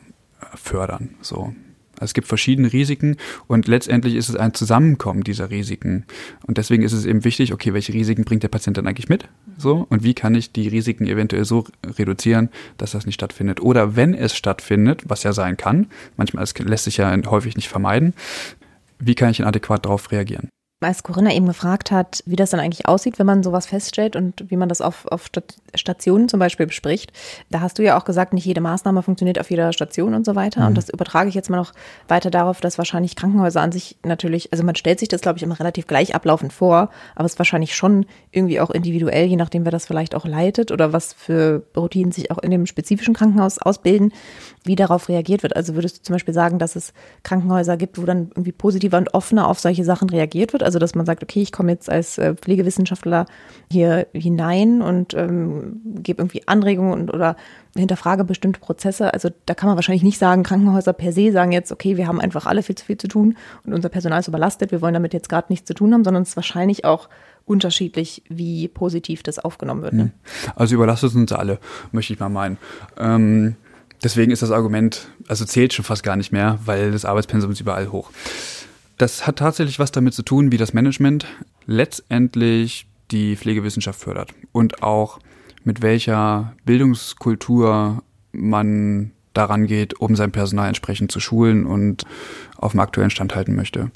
fördern. 0.54 1.10
So. 1.20 1.52
Also 1.96 2.06
es 2.06 2.14
gibt 2.14 2.28
verschiedene 2.28 2.72
Risiken 2.72 3.16
und 3.46 3.68
letztendlich 3.68 4.14
ist 4.14 4.28
es 4.28 4.36
ein 4.36 4.54
Zusammenkommen 4.54 5.24
dieser 5.24 5.50
Risiken. 5.50 6.04
Und 6.46 6.58
deswegen 6.58 6.82
ist 6.82 6.92
es 6.92 7.04
eben 7.04 7.24
wichtig, 7.24 7.52
okay, 7.52 7.72
welche 7.74 7.92
Risiken 7.92 8.24
bringt 8.24 8.42
der 8.42 8.48
Patient 8.48 8.76
dann 8.76 8.86
eigentlich 8.86 9.08
mit? 9.08 9.28
So, 9.58 9.86
und 9.88 10.02
wie 10.02 10.14
kann 10.14 10.34
ich 10.34 10.52
die 10.52 10.68
Risiken 10.68 11.06
eventuell 11.06 11.44
so 11.44 11.64
reduzieren, 11.98 12.50
dass 12.78 12.92
das 12.92 13.06
nicht 13.06 13.14
stattfindet? 13.14 13.60
Oder 13.60 13.96
wenn 13.96 14.14
es 14.14 14.36
stattfindet, 14.36 15.04
was 15.06 15.22
ja 15.22 15.32
sein 15.32 15.56
kann, 15.56 15.86
manchmal 16.16 16.46
lässt 16.64 16.84
sich 16.84 16.98
ja 16.98 17.16
häufig 17.26 17.56
nicht 17.56 17.68
vermeiden, 17.68 18.14
wie 18.98 19.14
kann 19.14 19.30
ich 19.30 19.44
adäquat 19.44 19.84
darauf 19.84 20.10
reagieren? 20.10 20.48
Als 20.80 21.02
Corinna 21.02 21.32
eben 21.32 21.46
gefragt 21.46 21.90
hat, 21.90 22.22
wie 22.26 22.36
das 22.36 22.50
dann 22.50 22.60
eigentlich 22.60 22.86
aussieht, 22.86 23.18
wenn 23.18 23.24
man 23.24 23.42
sowas 23.42 23.64
feststellt 23.64 24.14
und 24.14 24.44
wie 24.50 24.58
man 24.58 24.68
das 24.68 24.82
auf, 24.82 25.06
auf 25.06 25.30
Stationen 25.74 26.28
zum 26.28 26.38
Beispiel 26.38 26.66
bespricht, 26.66 27.12
da 27.50 27.60
hast 27.60 27.78
du 27.78 27.82
ja 27.82 27.98
auch 27.98 28.04
gesagt, 28.04 28.34
nicht 28.34 28.44
jede 28.44 28.60
Maßnahme 28.60 29.02
funktioniert 29.02 29.40
auf 29.40 29.50
jeder 29.50 29.72
Station 29.72 30.12
und 30.12 30.26
so 30.26 30.34
weiter. 30.34 30.60
Mhm. 30.60 30.66
Und 30.66 30.78
das 30.78 30.90
übertrage 30.90 31.30
ich 31.30 31.34
jetzt 31.34 31.48
mal 31.48 31.56
noch 31.56 31.72
weiter 32.08 32.30
darauf, 32.30 32.60
dass 32.60 32.76
wahrscheinlich 32.76 33.16
Krankenhäuser 33.16 33.62
an 33.62 33.72
sich 33.72 33.96
natürlich, 34.04 34.52
also 34.52 34.64
man 34.64 34.74
stellt 34.74 35.00
sich 35.00 35.08
das, 35.08 35.22
glaube 35.22 35.38
ich, 35.38 35.42
immer 35.42 35.58
relativ 35.58 35.86
gleich 35.86 36.14
ablaufend 36.14 36.52
vor, 36.52 36.90
aber 37.14 37.24
es 37.24 37.32
ist 37.32 37.38
wahrscheinlich 37.38 37.74
schon 37.74 38.04
irgendwie 38.30 38.60
auch 38.60 38.70
individuell, 38.70 39.24
je 39.24 39.36
nachdem, 39.36 39.64
wer 39.64 39.72
das 39.72 39.86
vielleicht 39.86 40.14
auch 40.14 40.26
leitet 40.26 40.72
oder 40.72 40.92
was 40.92 41.14
für 41.14 41.64
Routinen 41.74 42.12
sich 42.12 42.30
auch 42.30 42.38
in 42.38 42.50
dem 42.50 42.66
spezifischen 42.66 43.14
Krankenhaus 43.14 43.56
ausbilden, 43.56 44.12
wie 44.64 44.76
darauf 44.76 45.08
reagiert 45.08 45.42
wird. 45.42 45.56
Also 45.56 45.74
würdest 45.74 45.98
du 45.98 46.02
zum 46.02 46.14
Beispiel 46.14 46.34
sagen, 46.34 46.58
dass 46.58 46.76
es 46.76 46.92
Krankenhäuser 47.22 47.78
gibt, 47.78 47.96
wo 47.96 48.04
dann 48.04 48.28
irgendwie 48.34 48.52
positiver 48.52 48.98
und 48.98 49.14
offener 49.14 49.48
auf 49.48 49.58
solche 49.58 49.84
Sachen 49.84 50.10
reagiert 50.10 50.52
wird? 50.52 50.65
Also, 50.66 50.78
dass 50.78 50.94
man 50.94 51.06
sagt, 51.06 51.22
okay, 51.22 51.40
ich 51.40 51.52
komme 51.52 51.72
jetzt 51.72 51.88
als 51.88 52.18
äh, 52.18 52.34
Pflegewissenschaftler 52.34 53.26
hier 53.70 54.06
hinein 54.12 54.82
und 54.82 55.14
ähm, 55.14 55.80
gebe 56.02 56.20
irgendwie 56.20 56.46
Anregungen 56.46 56.92
und, 56.92 57.14
oder 57.14 57.36
hinterfrage 57.74 58.24
bestimmte 58.24 58.60
Prozesse. 58.60 59.12
Also 59.12 59.30
da 59.46 59.54
kann 59.54 59.68
man 59.68 59.76
wahrscheinlich 59.76 60.02
nicht 60.02 60.18
sagen, 60.18 60.42
Krankenhäuser 60.42 60.92
per 60.92 61.12
se 61.12 61.32
sagen 61.32 61.52
jetzt, 61.52 61.72
okay, 61.72 61.96
wir 61.96 62.06
haben 62.06 62.20
einfach 62.20 62.46
alle 62.46 62.62
viel 62.62 62.74
zu 62.74 62.84
viel 62.84 62.98
zu 62.98 63.08
tun 63.08 63.36
und 63.64 63.74
unser 63.74 63.88
Personal 63.88 64.20
ist 64.20 64.28
überlastet, 64.28 64.72
wir 64.72 64.82
wollen 64.82 64.94
damit 64.94 65.14
jetzt 65.14 65.28
gerade 65.28 65.46
nichts 65.50 65.66
zu 65.66 65.74
tun 65.74 65.92
haben, 65.92 66.04
sondern 66.04 66.22
es 66.22 66.30
ist 66.30 66.36
wahrscheinlich 66.36 66.84
auch 66.84 67.08
unterschiedlich, 67.44 68.22
wie 68.28 68.68
positiv 68.68 69.22
das 69.22 69.38
aufgenommen 69.38 69.82
wird. 69.82 69.92
Ne? 69.94 70.04
Mhm. 70.04 70.12
Also 70.56 70.74
überlastet 70.74 71.12
sie 71.12 71.38
alle, 71.38 71.58
möchte 71.92 72.12
ich 72.12 72.18
mal 72.18 72.28
meinen. 72.28 72.58
Ähm, 72.98 73.56
deswegen 74.02 74.32
ist 74.32 74.42
das 74.42 74.50
Argument, 74.50 75.08
also 75.28 75.44
zählt 75.44 75.72
schon 75.72 75.84
fast 75.84 76.02
gar 76.02 76.16
nicht 76.16 76.32
mehr, 76.32 76.58
weil 76.64 76.90
das 76.90 77.04
Arbeitspensum 77.04 77.52
ist 77.52 77.60
überall 77.60 77.92
hoch. 77.92 78.10
Das 78.98 79.26
hat 79.26 79.36
tatsächlich 79.36 79.78
was 79.78 79.92
damit 79.92 80.14
zu 80.14 80.22
tun, 80.22 80.52
wie 80.52 80.56
das 80.56 80.72
Management 80.72 81.26
letztendlich 81.66 82.86
die 83.10 83.36
Pflegewissenschaft 83.36 84.00
fördert 84.00 84.34
und 84.52 84.82
auch 84.82 85.20
mit 85.64 85.82
welcher 85.82 86.54
Bildungskultur 86.64 88.02
man 88.32 89.10
daran 89.34 89.66
geht, 89.66 90.00
um 90.00 90.16
sein 90.16 90.32
Personal 90.32 90.68
entsprechend 90.68 91.12
zu 91.12 91.20
schulen 91.20 91.66
und 91.66 92.04
auf 92.56 92.72
dem 92.72 92.80
aktuellen 92.80 93.10
Stand 93.10 93.34
halten 93.34 93.54
möchte. 93.54 93.90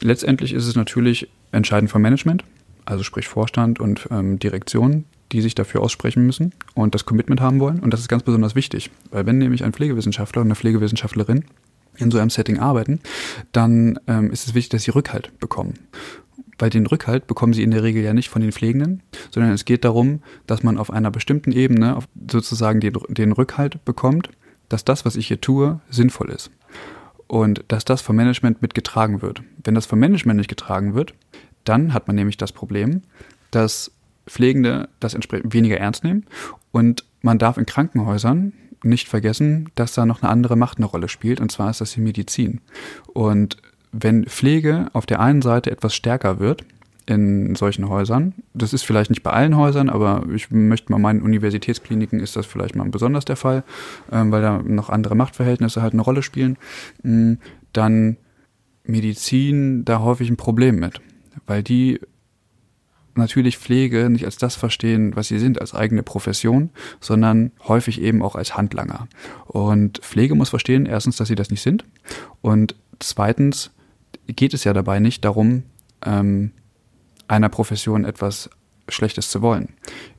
Letztendlich 0.00 0.52
ist 0.52 0.66
es 0.66 0.74
natürlich 0.74 1.28
entscheidend 1.52 1.90
vom 1.90 2.02
Management, 2.02 2.44
also 2.84 3.04
sprich 3.04 3.28
Vorstand 3.28 3.78
und 3.78 4.08
ähm, 4.10 4.38
Direktion, 4.38 5.04
die 5.30 5.40
sich 5.40 5.54
dafür 5.54 5.80
aussprechen 5.80 6.26
müssen 6.26 6.52
und 6.74 6.94
das 6.94 7.04
Commitment 7.04 7.40
haben 7.40 7.60
wollen. 7.60 7.78
Und 7.80 7.92
das 7.92 8.00
ist 8.00 8.08
ganz 8.08 8.24
besonders 8.24 8.56
wichtig, 8.56 8.90
weil 9.10 9.26
wenn 9.26 9.38
nämlich 9.38 9.62
ein 9.62 9.72
Pflegewissenschaftler 9.72 10.42
und 10.42 10.48
eine 10.48 10.56
Pflegewissenschaftlerin 10.56 11.44
in 11.96 12.10
so 12.10 12.18
einem 12.18 12.30
Setting 12.30 12.58
arbeiten, 12.58 13.00
dann 13.52 13.98
ähm, 14.06 14.30
ist 14.30 14.46
es 14.46 14.54
wichtig, 14.54 14.70
dass 14.70 14.82
sie 14.84 14.90
Rückhalt 14.90 15.38
bekommen. 15.38 15.74
Weil 16.58 16.70
den 16.70 16.86
Rückhalt 16.86 17.26
bekommen 17.26 17.52
sie 17.52 17.62
in 17.62 17.72
der 17.72 17.82
Regel 17.82 18.02
ja 18.02 18.14
nicht 18.14 18.28
von 18.28 18.42
den 18.42 18.52
Pflegenden, 18.52 19.02
sondern 19.30 19.52
es 19.52 19.64
geht 19.64 19.84
darum, 19.84 20.22
dass 20.46 20.62
man 20.62 20.78
auf 20.78 20.90
einer 20.90 21.10
bestimmten 21.10 21.52
Ebene 21.52 21.98
sozusagen 22.30 22.80
den, 22.80 22.94
den 23.08 23.32
Rückhalt 23.32 23.84
bekommt, 23.84 24.30
dass 24.68 24.84
das, 24.84 25.04
was 25.04 25.16
ich 25.16 25.28
hier 25.28 25.40
tue, 25.40 25.80
sinnvoll 25.90 26.30
ist. 26.30 26.50
Und 27.26 27.64
dass 27.68 27.84
das 27.84 28.02
vom 28.02 28.16
Management 28.16 28.62
mitgetragen 28.62 29.22
wird. 29.22 29.42
Wenn 29.62 29.74
das 29.74 29.86
vom 29.86 29.98
Management 29.98 30.38
nicht 30.38 30.48
getragen 30.48 30.94
wird, 30.94 31.14
dann 31.64 31.94
hat 31.94 32.06
man 32.06 32.16
nämlich 32.16 32.36
das 32.36 32.52
Problem, 32.52 33.02
dass 33.50 33.90
Pflegende 34.26 34.88
das 35.00 35.14
entsprechend 35.14 35.52
weniger 35.52 35.78
ernst 35.78 36.04
nehmen 36.04 36.24
und 36.72 37.04
man 37.22 37.38
darf 37.38 37.56
in 37.56 37.66
Krankenhäusern 37.66 38.52
nicht 38.84 39.08
vergessen, 39.08 39.70
dass 39.74 39.94
da 39.94 40.06
noch 40.06 40.22
eine 40.22 40.30
andere 40.30 40.56
Macht 40.56 40.78
eine 40.78 40.86
Rolle 40.86 41.08
spielt, 41.08 41.40
und 41.40 41.50
zwar 41.50 41.70
ist 41.70 41.80
das 41.80 41.92
die 41.92 42.00
Medizin. 42.00 42.60
Und 43.12 43.56
wenn 43.92 44.24
Pflege 44.24 44.88
auf 44.92 45.06
der 45.06 45.20
einen 45.20 45.42
Seite 45.42 45.70
etwas 45.70 45.94
stärker 45.94 46.38
wird, 46.38 46.64
in 47.06 47.54
solchen 47.54 47.88
Häusern. 47.88 48.32
Das 48.54 48.72
ist 48.72 48.82
vielleicht 48.82 49.10
nicht 49.10 49.22
bei 49.22 49.30
allen 49.30 49.56
Häusern, 49.56 49.90
aber 49.90 50.24
ich 50.34 50.50
möchte 50.50 50.90
mal 50.90 50.98
meinen, 50.98 51.22
Universitätskliniken 51.22 52.20
ist 52.20 52.36
das 52.36 52.46
vielleicht 52.46 52.76
mal 52.76 52.88
besonders 52.88 53.24
der 53.24 53.36
Fall, 53.36 53.62
ähm, 54.10 54.32
weil 54.32 54.42
da 54.42 54.62
noch 54.62 54.88
andere 54.88 55.14
Machtverhältnisse 55.14 55.82
halt 55.82 55.92
eine 55.92 56.02
Rolle 56.02 56.22
spielen. 56.22 56.56
Mm, 57.02 57.34
dann 57.72 58.16
Medizin 58.84 59.84
da 59.84 60.00
häufig 60.00 60.30
ein 60.30 60.36
Problem 60.36 60.76
mit, 60.76 61.00
weil 61.46 61.62
die 61.62 62.00
natürlich 63.16 63.58
Pflege 63.58 64.10
nicht 64.10 64.24
als 64.24 64.36
das 64.36 64.56
verstehen, 64.56 65.14
was 65.16 65.28
sie 65.28 65.38
sind, 65.38 65.60
als 65.60 65.74
eigene 65.74 66.02
Profession, 66.02 66.70
sondern 67.00 67.52
häufig 67.66 68.00
eben 68.00 68.22
auch 68.22 68.34
als 68.34 68.56
Handlanger. 68.56 69.08
Und 69.46 69.98
Pflege 69.98 70.34
muss 70.34 70.50
verstehen, 70.50 70.86
erstens, 70.86 71.16
dass 71.16 71.28
sie 71.28 71.34
das 71.34 71.50
nicht 71.50 71.62
sind. 71.62 71.84
Und 72.42 72.74
zweitens 72.98 73.70
geht 74.26 74.54
es 74.54 74.64
ja 74.64 74.72
dabei 74.72 75.00
nicht 75.00 75.24
darum, 75.24 75.64
ähm, 76.04 76.52
einer 77.28 77.48
Profession 77.48 78.04
etwas 78.04 78.50
Schlechtes 78.88 79.30
zu 79.30 79.40
wollen. 79.42 79.68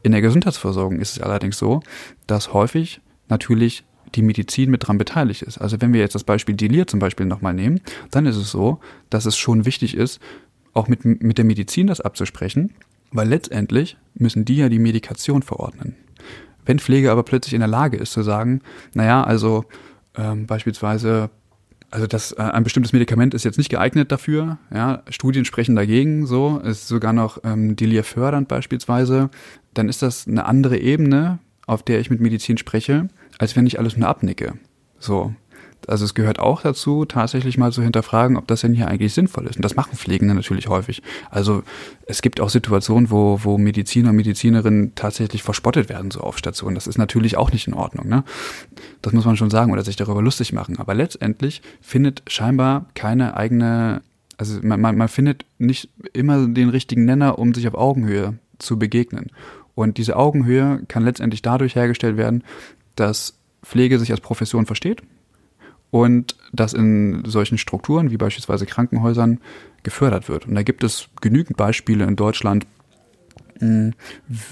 In 0.03 0.11
der 0.11 0.21
Gesundheitsversorgung 0.21 0.99
ist 0.99 1.17
es 1.17 1.21
allerdings 1.21 1.57
so, 1.57 1.81
dass 2.27 2.53
häufig 2.53 3.01
natürlich 3.29 3.83
die 4.15 4.21
Medizin 4.21 4.71
mit 4.71 4.87
dran 4.87 4.97
beteiligt 4.97 5.41
ist. 5.41 5.57
Also 5.57 5.81
wenn 5.81 5.93
wir 5.93 5.99
jetzt 5.99 6.15
das 6.15 6.23
Beispiel 6.23 6.55
Delir 6.55 6.87
zum 6.87 6.99
Beispiel 6.99 7.25
nochmal 7.25 7.53
nehmen, 7.53 7.81
dann 8.11 8.25
ist 8.25 8.37
es 8.37 8.51
so, 8.51 8.79
dass 9.09 9.25
es 9.25 9.37
schon 9.37 9.65
wichtig 9.65 9.95
ist, 9.95 10.19
auch 10.75 10.87
mit, 10.87 11.05
mit 11.05 11.37
der 11.39 11.45
Medizin 11.45 11.87
das 11.87 12.01
abzusprechen, 12.01 12.73
weil 13.11 13.27
letztendlich 13.27 13.97
müssen 14.13 14.45
die 14.45 14.57
ja 14.57 14.69
die 14.69 14.79
Medikation 14.79 15.41
verordnen. 15.41 15.95
Wenn 16.65 16.79
Pflege 16.79 17.11
aber 17.11 17.23
plötzlich 17.23 17.53
in 17.53 17.61
der 17.61 17.67
Lage 17.67 17.97
ist 17.97 18.11
zu 18.11 18.21
sagen, 18.21 18.61
naja, 18.93 19.23
also 19.23 19.65
ähm, 20.15 20.45
beispielsweise, 20.45 21.29
also 21.91 22.07
das, 22.07 22.33
äh, 22.33 22.41
ein 22.41 22.63
bestimmtes 22.63 22.91
Medikament 22.91 23.33
ist 23.33 23.45
jetzt 23.45 23.57
nicht 23.57 23.69
geeignet 23.69 24.11
dafür, 24.11 24.57
ja, 24.73 25.03
Studien 25.09 25.45
sprechen 25.45 25.75
dagegen, 25.75 26.25
so, 26.25 26.59
ist 26.59 26.87
sogar 26.87 27.13
noch 27.13 27.39
ähm, 27.43 27.75
Delir 27.75 28.03
fördernd 28.03 28.47
beispielsweise, 28.47 29.29
dann 29.73 29.89
ist 29.89 30.01
das 30.01 30.27
eine 30.27 30.45
andere 30.45 30.77
Ebene, 30.77 31.39
auf 31.67 31.83
der 31.83 31.99
ich 31.99 32.09
mit 32.09 32.19
Medizin 32.19 32.57
spreche, 32.57 33.07
als 33.37 33.55
wenn 33.55 33.67
ich 33.67 33.79
alles 33.79 33.97
nur 33.97 34.07
abnicke. 34.07 34.53
So. 34.99 35.33
Also 35.87 36.05
es 36.05 36.13
gehört 36.13 36.39
auch 36.39 36.61
dazu, 36.61 37.05
tatsächlich 37.05 37.57
mal 37.57 37.71
zu 37.71 37.81
hinterfragen, 37.81 38.37
ob 38.37 38.47
das 38.47 38.61
denn 38.61 38.73
hier 38.73 38.87
eigentlich 38.87 39.13
sinnvoll 39.13 39.47
ist. 39.47 39.57
Und 39.57 39.65
das 39.65 39.75
machen 39.75 39.95
Pflegende 39.95 40.33
natürlich 40.33 40.67
häufig. 40.67 41.01
Also 41.29 41.63
es 42.05 42.21
gibt 42.21 42.39
auch 42.39 42.49
Situationen, 42.49 43.11
wo, 43.11 43.39
wo 43.43 43.57
Mediziner 43.57 44.09
und 44.09 44.15
Medizinerinnen 44.15 44.95
tatsächlich 44.95 45.43
verspottet 45.43 45.89
werden, 45.89 46.11
so 46.11 46.21
auf 46.21 46.37
Stationen. 46.37 46.75
Das 46.75 46.87
ist 46.87 46.97
natürlich 46.97 47.37
auch 47.37 47.51
nicht 47.51 47.67
in 47.67 47.73
Ordnung. 47.73 48.07
Ne? 48.07 48.23
Das 49.01 49.13
muss 49.13 49.25
man 49.25 49.37
schon 49.37 49.49
sagen 49.49 49.71
oder 49.71 49.83
sich 49.83 49.95
darüber 49.95 50.21
lustig 50.21 50.53
machen. 50.53 50.77
Aber 50.79 50.93
letztendlich 50.93 51.61
findet 51.81 52.23
scheinbar 52.27 52.87
keine 52.93 53.37
eigene, 53.37 54.01
also 54.37 54.59
man, 54.61 54.81
man, 54.81 54.97
man 54.97 55.07
findet 55.07 55.45
nicht 55.57 55.89
immer 56.13 56.47
den 56.47 56.69
richtigen 56.69 57.05
Nenner, 57.05 57.39
um 57.39 57.53
sich 57.53 57.67
auf 57.67 57.75
Augenhöhe 57.75 58.37
zu 58.59 58.79
begegnen. 58.79 59.27
Und 59.75 59.97
diese 59.97 60.15
Augenhöhe 60.15 60.81
kann 60.87 61.03
letztendlich 61.03 61.41
dadurch 61.41 61.75
hergestellt 61.75 62.17
werden, 62.17 62.43
dass 62.95 63.37
Pflege 63.61 63.99
sich 63.99 64.11
als 64.11 64.21
Profession 64.21 64.65
versteht 64.65 65.01
und 65.95 66.35
das 66.51 66.73
in 66.73 67.23
solchen 67.25 67.57
Strukturen 67.57 68.11
wie 68.11 68.17
beispielsweise 68.17 68.65
Krankenhäusern 68.65 69.39
gefördert 69.83 70.27
wird. 70.27 70.45
Und 70.45 70.55
da 70.55 70.61
gibt 70.61 70.83
es 70.83 71.07
genügend 71.21 71.55
Beispiele 71.55 72.03
in 72.03 72.17
Deutschland, 72.17 72.67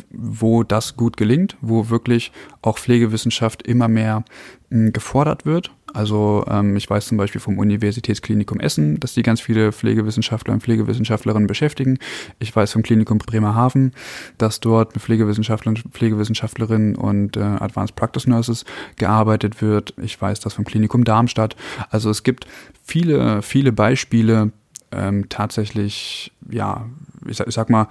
wo 0.09 0.63
das 0.63 0.95
gut 0.95 1.17
gelingt, 1.17 1.57
wo 1.59 1.89
wirklich 1.89 2.31
auch 2.61 2.77
Pflegewissenschaft 2.77 3.61
immer 3.63 3.89
mehr 3.89 4.23
gefordert 4.69 5.45
wird 5.45 5.73
also 5.93 6.43
ähm, 6.49 6.75
ich 6.75 6.89
weiß 6.89 7.05
zum 7.05 7.17
Beispiel 7.17 7.39
vom 7.39 7.59
Universitätsklinikum 7.59 8.59
Essen, 8.59 8.99
dass 8.99 9.13
die 9.13 9.21
ganz 9.21 9.41
viele 9.41 9.71
Pflegewissenschaftler 9.71 10.53
und 10.53 10.63
Pflegewissenschaftlerinnen 10.63 11.47
beschäftigen. 11.47 11.99
Ich 12.39 12.55
weiß 12.55 12.73
vom 12.73 12.81
Klinikum 12.81 13.19
Bremerhaven, 13.19 13.93
dass 14.39 14.59
dort 14.59 14.95
mit 14.95 15.03
Pflegewissenschaftlern, 15.03 15.77
Pflegewissenschaftlerinnen 15.77 16.95
und 16.95 17.37
äh, 17.37 17.41
Advanced 17.41 17.95
Practice 17.95 18.25
Nurses 18.25 18.65
gearbeitet 18.97 19.61
wird. 19.61 19.93
Ich 20.01 20.19
weiß 20.19 20.39
das 20.39 20.53
vom 20.53 20.65
Klinikum 20.65 21.03
Darmstadt. 21.03 21.55
Also 21.91 22.09
es 22.09 22.23
gibt 22.23 22.47
viele, 22.83 23.43
viele 23.43 23.71
Beispiele 23.71 24.51
ähm, 24.91 25.29
tatsächlich, 25.29 26.31
ja, 26.49 26.87
ich 27.27 27.37
sag, 27.37 27.47
ich 27.47 27.53
sag 27.53 27.69
mal, 27.69 27.87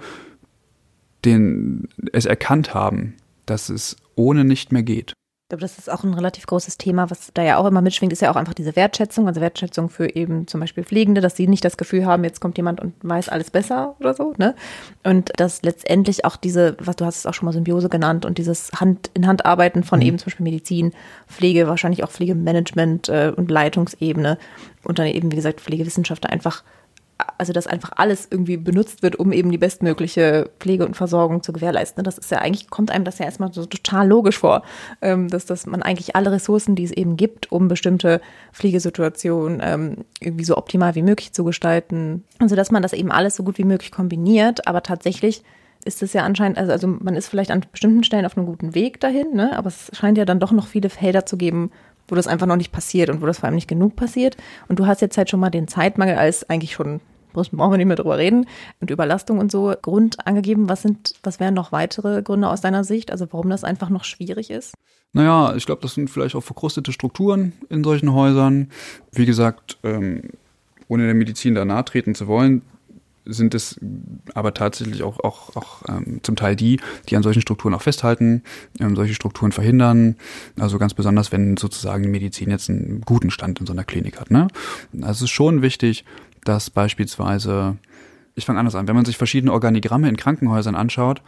den 1.23 1.87
es 2.11 2.25
erkannt 2.25 2.73
haben, 2.73 3.15
dass 3.45 3.69
es 3.69 3.95
ohne 4.15 4.43
nicht 4.43 4.73
mehr 4.73 4.83
geht 4.83 5.13
glaube, 5.53 5.61
das 5.61 5.77
ist 5.77 5.91
auch 5.91 6.03
ein 6.03 6.15
relativ 6.15 6.47
großes 6.47 6.77
Thema, 6.77 7.11
was 7.11 7.29
da 7.33 7.43
ja 7.43 7.57
auch 7.57 7.65
immer 7.67 7.81
mitschwingt, 7.81 8.11
ist 8.11 8.21
ja 8.21 8.31
auch 8.31 8.35
einfach 8.35 8.55
diese 8.55 8.75
Wertschätzung, 8.75 9.27
also 9.27 9.39
Wertschätzung 9.39 9.89
für 9.89 10.15
eben 10.15 10.47
zum 10.47 10.59
Beispiel 10.59 10.83
Pflegende, 10.83 11.21
dass 11.21 11.35
sie 11.35 11.47
nicht 11.47 11.63
das 11.63 11.77
Gefühl 11.77 12.05
haben, 12.05 12.23
jetzt 12.23 12.39
kommt 12.39 12.57
jemand 12.57 12.81
und 12.81 12.95
weiß 13.03 13.29
alles 13.29 13.51
besser 13.51 13.95
oder 13.99 14.15
so, 14.15 14.33
ne? 14.37 14.55
Und 15.03 15.31
dass 15.37 15.61
letztendlich 15.61 16.25
auch 16.25 16.37
diese, 16.37 16.75
was 16.79 16.95
du 16.95 17.05
hast 17.05 17.17
es 17.17 17.25
auch 17.27 17.35
schon 17.35 17.45
mal 17.45 17.51
Symbiose 17.51 17.87
genannt 17.87 18.25
und 18.25 18.39
dieses 18.39 18.71
Hand 18.73 19.11
in 19.13 19.27
Hand 19.27 19.45
arbeiten 19.45 19.83
von 19.83 19.99
mhm. 19.99 20.05
eben 20.05 20.17
zum 20.17 20.25
Beispiel 20.25 20.43
Medizin, 20.43 20.91
Pflege, 21.27 21.67
wahrscheinlich 21.67 22.03
auch 22.03 22.09
Pflegemanagement 22.09 23.09
äh, 23.09 23.31
und 23.35 23.51
Leitungsebene 23.51 24.39
und 24.83 24.97
dann 24.97 25.05
eben, 25.05 25.31
wie 25.31 25.35
gesagt, 25.35 25.61
Pflegewissenschaft 25.61 26.27
einfach 26.27 26.63
also 27.37 27.53
dass 27.53 27.67
einfach 27.67 27.91
alles 27.95 28.27
irgendwie 28.29 28.57
benutzt 28.57 29.03
wird, 29.03 29.15
um 29.17 29.31
eben 29.31 29.51
die 29.51 29.57
bestmögliche 29.57 30.49
Pflege 30.59 30.85
und 30.85 30.95
Versorgung 30.95 31.43
zu 31.43 31.53
gewährleisten. 31.53 32.03
Das 32.03 32.17
ist 32.17 32.31
ja 32.31 32.39
eigentlich, 32.39 32.69
kommt 32.69 32.91
einem 32.91 33.05
das 33.05 33.19
ja 33.19 33.25
erstmal 33.25 33.53
so 33.53 33.65
total 33.65 34.07
logisch 34.07 34.39
vor, 34.39 34.63
ähm, 35.01 35.27
dass, 35.27 35.45
dass 35.45 35.65
man 35.65 35.83
eigentlich 35.83 36.15
alle 36.15 36.31
Ressourcen, 36.31 36.75
die 36.75 36.83
es 36.83 36.91
eben 36.91 37.17
gibt, 37.17 37.51
um 37.51 37.67
bestimmte 37.67 38.21
Pflegesituationen 38.51 39.61
ähm, 39.63 39.97
irgendwie 40.19 40.45
so 40.45 40.57
optimal 40.57 40.95
wie 40.95 41.03
möglich 41.03 41.33
zu 41.33 41.43
gestalten. 41.43 42.23
Also 42.39 42.55
dass 42.55 42.71
man 42.71 42.81
das 42.81 42.93
eben 42.93 43.11
alles 43.11 43.35
so 43.35 43.43
gut 43.43 43.57
wie 43.57 43.65
möglich 43.65 43.91
kombiniert, 43.91 44.67
aber 44.67 44.83
tatsächlich 44.83 45.43
ist 45.85 46.01
es 46.01 46.13
ja 46.13 46.23
anscheinend, 46.23 46.57
also, 46.57 46.71
also 46.71 46.87
man 46.87 47.15
ist 47.15 47.27
vielleicht 47.27 47.51
an 47.51 47.65
bestimmten 47.71 48.03
Stellen 48.03 48.25
auf 48.25 48.37
einem 48.37 48.45
guten 48.45 48.73
Weg 48.73 48.99
dahin, 49.01 49.33
ne? 49.33 49.57
aber 49.57 49.67
es 49.67 49.91
scheint 49.93 50.17
ja 50.17 50.25
dann 50.25 50.39
doch 50.39 50.51
noch 50.51 50.67
viele 50.67 50.89
Felder 50.89 51.25
zu 51.25 51.37
geben, 51.37 51.71
wo 52.07 52.15
das 52.15 52.27
einfach 52.27 52.47
noch 52.47 52.55
nicht 52.55 52.71
passiert 52.71 53.09
und 53.09 53.21
wo 53.21 53.25
das 53.25 53.39
vor 53.39 53.45
allem 53.45 53.55
nicht 53.55 53.67
genug 53.67 53.95
passiert. 53.95 54.37
Und 54.67 54.79
du 54.79 54.87
hast 54.87 55.01
jetzt 55.01 55.17
halt 55.17 55.29
schon 55.29 55.39
mal 55.39 55.49
den 55.49 55.67
Zeitmangel 55.67 56.15
als 56.15 56.49
eigentlich 56.49 56.73
schon 56.73 57.01
brauchen 57.33 57.57
wir 57.57 57.77
nicht 57.77 57.87
mehr 57.87 57.95
drüber 57.95 58.17
reden, 58.17 58.45
und 58.79 58.91
Überlastung 58.91 59.39
und 59.39 59.51
so 59.51 59.73
Grund 59.81 60.25
angegeben. 60.27 60.69
Was 60.69 60.83
sind, 60.83 61.15
was 61.23 61.39
wären 61.39 61.53
noch 61.53 61.71
weitere 61.71 62.21
Gründe 62.21 62.47
aus 62.47 62.61
deiner 62.61 62.83
Sicht? 62.83 63.11
Also 63.11 63.27
warum 63.31 63.49
das 63.49 63.63
einfach 63.63 63.89
noch 63.89 64.03
schwierig 64.03 64.49
ist? 64.49 64.75
Naja, 65.13 65.55
ich 65.55 65.65
glaube, 65.65 65.81
das 65.81 65.93
sind 65.93 66.09
vielleicht 66.09 66.35
auch 66.35 66.43
verkrustete 66.43 66.91
Strukturen 66.91 67.53
in 67.69 67.83
solchen 67.83 68.13
Häusern. 68.13 68.69
Wie 69.11 69.25
gesagt, 69.25 69.77
ähm, 69.83 70.29
ohne 70.87 71.05
der 71.05 71.13
Medizin 71.13 71.55
da 71.55 71.65
nahe 71.65 71.85
treten 71.85 72.15
zu 72.15 72.27
wollen, 72.27 72.63
sind 73.25 73.55
es 73.55 73.79
aber 74.33 74.53
tatsächlich 74.53 75.03
auch, 75.03 75.19
auch, 75.19 75.55
auch 75.55 75.81
ähm, 75.87 76.19
zum 76.23 76.35
Teil 76.35 76.55
die, 76.55 76.79
die 77.09 77.15
an 77.15 77.23
solchen 77.23 77.41
Strukturen 77.41 77.73
auch 77.73 77.81
festhalten, 77.81 78.43
ähm, 78.79 78.95
solche 78.95 79.13
Strukturen 79.13 79.51
verhindern. 79.51 80.15
Also 80.59 80.77
ganz 80.77 80.93
besonders, 80.93 81.31
wenn 81.31 81.57
sozusagen 81.57 82.03
die 82.03 82.09
Medizin 82.09 82.49
jetzt 82.49 82.69
einen 82.69 83.01
guten 83.01 83.31
Stand 83.31 83.59
in 83.59 83.65
so 83.65 83.73
einer 83.73 83.83
Klinik 83.83 84.19
hat. 84.19 84.31
Ne? 84.31 84.47
Also 85.01 85.11
es 85.11 85.21
ist 85.23 85.29
schon 85.31 85.61
wichtig, 85.61 86.05
dass 86.43 86.69
beispielsweise, 86.69 87.77
ich 88.35 88.45
fange 88.45 88.59
anders 88.59 88.75
an, 88.75 88.87
wenn 88.87 88.95
man 88.95 89.05
sich 89.05 89.17
verschiedene 89.17 89.53
Organigramme 89.53 90.09
in 90.09 90.17
Krankenhäusern 90.17 90.75
anschaut, 90.75 91.21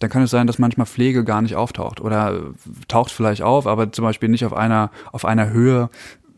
dann 0.00 0.10
kann 0.10 0.22
es 0.22 0.30
sein, 0.30 0.46
dass 0.46 0.58
manchmal 0.58 0.86
Pflege 0.86 1.24
gar 1.24 1.42
nicht 1.42 1.56
auftaucht 1.56 2.00
oder 2.00 2.52
taucht 2.86 3.10
vielleicht 3.10 3.42
auf, 3.42 3.66
aber 3.66 3.90
zum 3.90 4.04
Beispiel 4.04 4.28
nicht 4.28 4.44
auf 4.44 4.52
einer, 4.52 4.90
auf 5.12 5.24
einer 5.24 5.50
Höhe, 5.50 5.90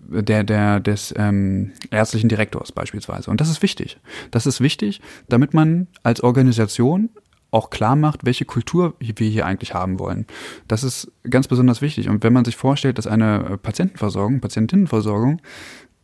der, 0.08 0.44
der, 0.44 0.80
des 0.80 1.14
ähm, 1.16 1.72
ärztlichen 1.90 2.28
Direktors 2.28 2.72
beispielsweise. 2.72 3.30
Und 3.30 3.40
das 3.40 3.50
ist 3.50 3.62
wichtig. 3.62 3.98
Das 4.30 4.46
ist 4.46 4.60
wichtig, 4.60 5.00
damit 5.28 5.54
man 5.54 5.86
als 6.02 6.22
Organisation 6.22 7.10
auch 7.50 7.70
klar 7.70 7.96
macht, 7.96 8.24
welche 8.24 8.44
Kultur 8.44 8.94
wir 9.00 9.28
hier 9.28 9.46
eigentlich 9.46 9.74
haben 9.74 9.98
wollen. 9.98 10.26
Das 10.68 10.84
ist 10.84 11.10
ganz 11.28 11.48
besonders 11.48 11.82
wichtig. 11.82 12.08
Und 12.08 12.22
wenn 12.22 12.32
man 12.32 12.44
sich 12.44 12.56
vorstellt, 12.56 12.98
dass 12.98 13.06
eine 13.06 13.58
Patientenversorgung, 13.60 14.40
Patientinnenversorgung, 14.40 15.40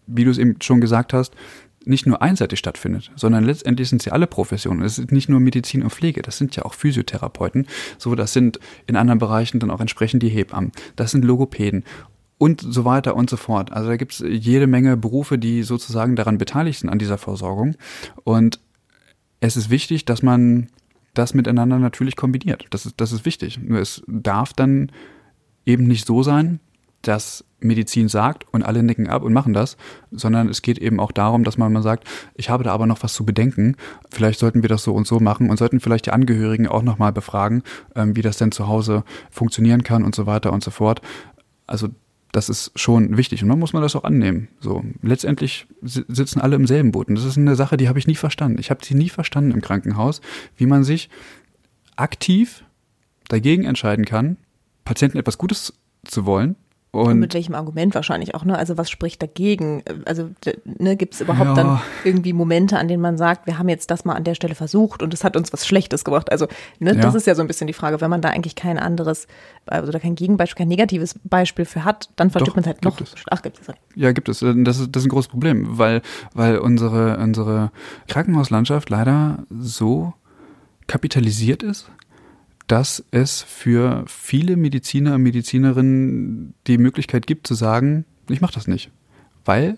wie 0.07 0.25
du 0.25 0.31
es 0.31 0.39
eben 0.39 0.57
schon 0.61 0.81
gesagt 0.81 1.13
hast, 1.13 1.35
nicht 1.85 2.05
nur 2.05 2.21
einseitig 2.21 2.59
stattfindet, 2.59 3.13
sondern 3.15 3.45
letztendlich 3.45 3.89
sind 3.89 4.03
sie 4.03 4.11
alle 4.11 4.27
Professionen. 4.27 4.83
Es 4.83 4.99
ist 4.99 5.13
nicht 5.13 5.29
nur 5.29 5.39
Medizin 5.39 5.85
und 5.85 5.91
Pflege, 5.91 6.21
das 6.21 6.37
sind 6.37 6.57
ja 6.57 6.65
auch 6.65 6.75
Physiotherapeuten. 6.75 7.69
So, 7.97 8.17
das 8.17 8.33
sind 8.33 8.59
in 8.89 8.97
anderen 8.97 9.21
Bereichen 9.21 9.61
dann 9.61 9.71
auch 9.71 9.81
entsprechend 9.81 10.23
die 10.25 10.29
Hebammen. 10.29 10.73
Das 10.97 11.13
sind 11.13 11.25
Logopäden 11.25 11.85
und 12.39 12.61
so 12.61 12.85
weiter 12.85 13.17
und 13.17 13.31
so 13.31 13.37
fort. 13.37 13.73
Also 13.73 13.89
da 13.89 13.97
gibt 13.97 14.13
es 14.13 14.25
jede 14.27 14.67
Menge 14.67 14.97
Berufe, 14.97 15.39
die 15.39 15.63
sozusagen 15.63 16.17
daran 16.17 16.39
beteiligt 16.39 16.81
sind 16.81 16.91
an 16.91 16.99
dieser 16.99 17.19
Versorgung. 17.19 17.77
Und 18.25 18.61
es 19.41 19.57
ist 19.57 19.71
wichtig, 19.71 20.05
dass 20.05 20.23
man 20.23 20.69
das 21.15 21.35
miteinander 21.35 21.79
natürlich 21.79 22.17
kombiniert. 22.17 22.67
Das 22.71 22.85
ist, 22.85 23.01
das 23.01 23.13
ist 23.13 23.25
wichtig. 23.25 23.59
Nur 23.63 23.81
es 23.81 24.03
darf 24.07 24.53
dann 24.53 24.93
eben 25.65 25.87
nicht 25.87 26.07
so 26.07 26.23
sein, 26.23 26.61
dass 27.03 27.45
Medizin 27.61 28.09
sagt 28.09 28.45
und 28.53 28.63
alle 28.63 28.83
nicken 28.83 29.09
ab 29.09 29.23
und 29.23 29.33
machen 29.33 29.53
das, 29.53 29.77
sondern 30.11 30.49
es 30.49 30.61
geht 30.61 30.79
eben 30.79 31.01
auch 31.01 31.13
darum, 31.13 31.45
dass 31.45 31.57
man 31.57 31.73
mal 31.73 31.83
sagt, 31.83 32.05
ich 32.35 32.51
habe 32.51 32.65
da 32.65 32.73
aber 32.73 32.87
noch 32.87 33.03
was 33.03 33.15
zu 33.15 33.25
bedenken. 33.25 33.77
Vielleicht 34.11 34.41
sollten 34.41 34.63
wir 34.63 34.69
das 34.69 34.83
so 34.83 34.93
und 34.93 35.07
so 35.07 35.21
machen 35.21 35.49
und 35.49 35.57
sollten 35.57 35.81
vielleicht 35.81 36.07
die 36.07 36.11
Angehörigen 36.11 36.67
auch 36.67 36.83
nochmal 36.83 37.13
befragen, 37.13 37.63
ähm, 37.95 38.17
wie 38.17 38.23
das 38.23 38.37
denn 38.37 38.53
zu 38.53 38.69
Hause 38.69 39.05
funktionieren 39.31 39.85
kann 39.85 40.05
und 40.05 40.15
so 40.15 40.27
weiter 40.27 40.53
und 40.53 40.63
so 40.63 40.71
fort. 40.71 41.01
Also 41.67 41.89
das 42.37 42.51
ist 42.51 42.71
schon 42.79 43.17
wichtig 43.17 43.43
und 43.43 43.49
man 43.49 43.59
muss 43.59 43.73
man 43.73 43.81
das 43.81 43.97
auch 43.97 44.05
annehmen. 44.05 44.49
So 44.61 44.85
letztendlich 45.01 45.67
sitzen 45.81 46.39
alle 46.39 46.57
im 46.57 46.67
selben 46.67 46.93
Boot 46.93 47.09
und 47.09 47.15
das 47.15 47.25
ist 47.25 47.39
eine 47.39 47.57
Sache, 47.57 47.79
die 47.79 47.89
habe 47.89 47.99
ich 47.99 48.07
nie 48.07 48.15
verstanden. 48.15 48.59
Ich 48.61 48.69
habe 48.69 48.85
sie 48.85 48.95
nie 48.95 49.09
verstanden 49.09 49.53
im 49.53 49.63
Krankenhaus, 49.63 50.21
wie 50.55 50.67
man 50.67 50.85
sich 50.85 51.09
aktiv 51.97 52.63
dagegen 53.29 53.65
entscheiden 53.65 54.05
kann, 54.05 54.37
Patienten 54.85 55.17
etwas 55.17 55.39
Gutes 55.39 55.73
zu 56.05 56.27
wollen 56.27 56.57
und, 56.97 57.13
und, 57.13 57.19
mit 57.19 57.35
welchem 57.35 57.55
Argument 57.55 57.95
wahrscheinlich 57.95 58.35
auch, 58.35 58.45
ne? 58.45 58.57
Also 58.57 58.77
was 58.79 58.91
spricht 58.91 59.23
dagegen? 59.23 59.83
Also 60.05 60.31
ne, 60.65 60.97
gibt 60.97 61.15
es 61.15 61.21
überhaupt 61.21 61.51
ja. 61.51 61.55
dann 61.55 61.81
irgendwie 62.05 62.33
Momente, 62.33 62.79
an 62.79 62.89
denen 62.89 63.03
man 63.03 63.17
sagt, 63.17 63.47
wir 63.47 63.59
haben 63.59 63.69
jetzt 63.69 63.91
das 63.91 64.05
mal 64.05 64.15
an 64.15 64.25
der 64.25 64.35
Stelle 64.35 64.55
versucht 64.55 65.03
und 65.03 65.15
es 65.15 65.25
hat 65.25 65.37
uns 65.37 65.53
was 65.53 65.67
Schlechtes 65.67 66.05
gebracht? 66.05 66.31
Also, 66.33 66.47
ne, 66.79 66.95
ja. 66.95 67.01
das 67.01 67.15
ist 67.15 67.27
ja 67.27 67.35
so 67.35 67.43
ein 67.43 67.47
bisschen 67.47 67.67
die 67.67 67.73
Frage, 67.73 68.01
wenn 68.01 68.11
man 68.11 68.21
da 68.21 68.31
eigentlich 68.31 68.55
kein 68.55 68.79
anderes 68.79 69.27
also 69.67 69.89
oder 69.89 70.01
kein 70.01 70.15
Gegenbeispiel, 70.15 70.59
kein 70.59 70.69
negatives 70.69 71.19
Beispiel 71.25 71.65
für 71.65 71.85
hat, 71.85 72.11
dann 72.17 72.31
versteht 72.31 72.55
man 72.55 72.63
es 72.63 72.67
halt 72.67 72.85
noch. 72.85 73.01
Es. 73.01 73.15
Ach, 73.31 73.43
gibt 73.43 73.61
es. 73.61 73.75
Ja, 73.95 74.13
gibt 74.13 74.29
es. 74.29 74.41
Das 74.41 74.79
ist, 74.79 74.95
das 74.95 75.03
ist 75.03 75.07
ein 75.07 75.11
großes 75.11 75.29
Problem, 75.29 75.79
weil, 75.79 76.03
weil 76.35 76.59
unsere, 76.59 77.17
unsere 77.19 77.71
Krankenhauslandschaft 78.09 78.91
leider 78.91 79.45
so 79.51 80.15
kapitalisiert 80.87 81.63
ist, 81.63 81.91
dass 82.67 83.05
es 83.11 83.43
für 83.43 84.05
viele 84.07 84.57
Mediziner 84.57 85.15
und 85.15 85.23
Medizinerinnen 85.23 86.55
die 86.67 86.79
Möglichkeit 86.79 87.27
gibt 87.27 87.47
zu 87.47 87.55
sagen, 87.55 88.05
ich 88.29 88.41
mache 88.41 88.55
das 88.55 88.67
nicht. 88.67 88.91
Weil 89.45 89.77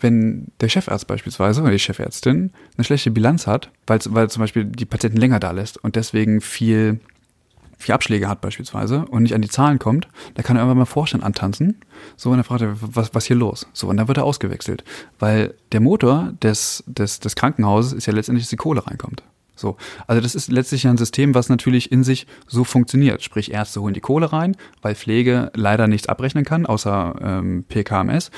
wenn 0.00 0.48
der 0.60 0.68
Chefarzt 0.68 1.06
beispielsweise 1.06 1.62
oder 1.62 1.70
die 1.70 1.78
Chefärztin 1.78 2.52
eine 2.76 2.84
schlechte 2.84 3.10
Bilanz 3.10 3.46
hat, 3.46 3.70
weil, 3.86 4.00
weil 4.08 4.30
zum 4.30 4.40
Beispiel 4.40 4.64
die 4.64 4.86
Patienten 4.86 5.18
länger 5.18 5.40
da 5.40 5.50
lässt 5.50 5.82
und 5.82 5.94
deswegen 5.94 6.40
viel, 6.40 7.00
viel 7.78 7.94
Abschläge 7.94 8.28
hat 8.28 8.40
beispielsweise 8.40 9.04
und 9.06 9.22
nicht 9.22 9.34
an 9.34 9.42
die 9.42 9.48
Zahlen 9.48 9.78
kommt, 9.78 10.08
da 10.34 10.42
kann 10.42 10.56
er 10.56 10.62
einfach 10.62 10.74
mal 10.74 10.86
Vorstand 10.86 11.22
antanzen. 11.22 11.80
So, 12.16 12.30
und 12.30 12.38
dann 12.38 12.44
fragt 12.44 12.62
er, 12.62 12.76
was, 12.80 13.14
was 13.14 13.26
hier 13.26 13.36
los? 13.36 13.66
So, 13.72 13.88
und 13.88 13.98
dann 13.98 14.08
wird 14.08 14.18
er 14.18 14.24
ausgewechselt. 14.24 14.84
Weil 15.18 15.54
der 15.72 15.80
Motor 15.80 16.32
des, 16.42 16.82
des, 16.86 17.20
des 17.20 17.36
Krankenhauses 17.36 17.92
ist 17.92 18.06
ja 18.06 18.12
letztendlich, 18.12 18.44
dass 18.44 18.50
die 18.50 18.56
Kohle 18.56 18.86
reinkommt. 18.86 19.22
So, 19.60 19.76
also 20.06 20.20
das 20.20 20.34
ist 20.34 20.50
letztlich 20.50 20.86
ein 20.86 20.96
System, 20.96 21.34
was 21.34 21.48
natürlich 21.48 21.92
in 21.92 22.02
sich 22.02 22.26
so 22.46 22.64
funktioniert. 22.64 23.22
Sprich, 23.22 23.52
Ärzte 23.52 23.80
holen 23.80 23.94
die 23.94 24.00
Kohle 24.00 24.32
rein, 24.32 24.56
weil 24.82 24.94
Pflege 24.94 25.50
leider 25.54 25.86
nichts 25.86 26.08
abrechnen 26.08 26.44
kann, 26.44 26.66
außer 26.66 27.14
ähm, 27.20 27.64
PKMS. 27.68 28.30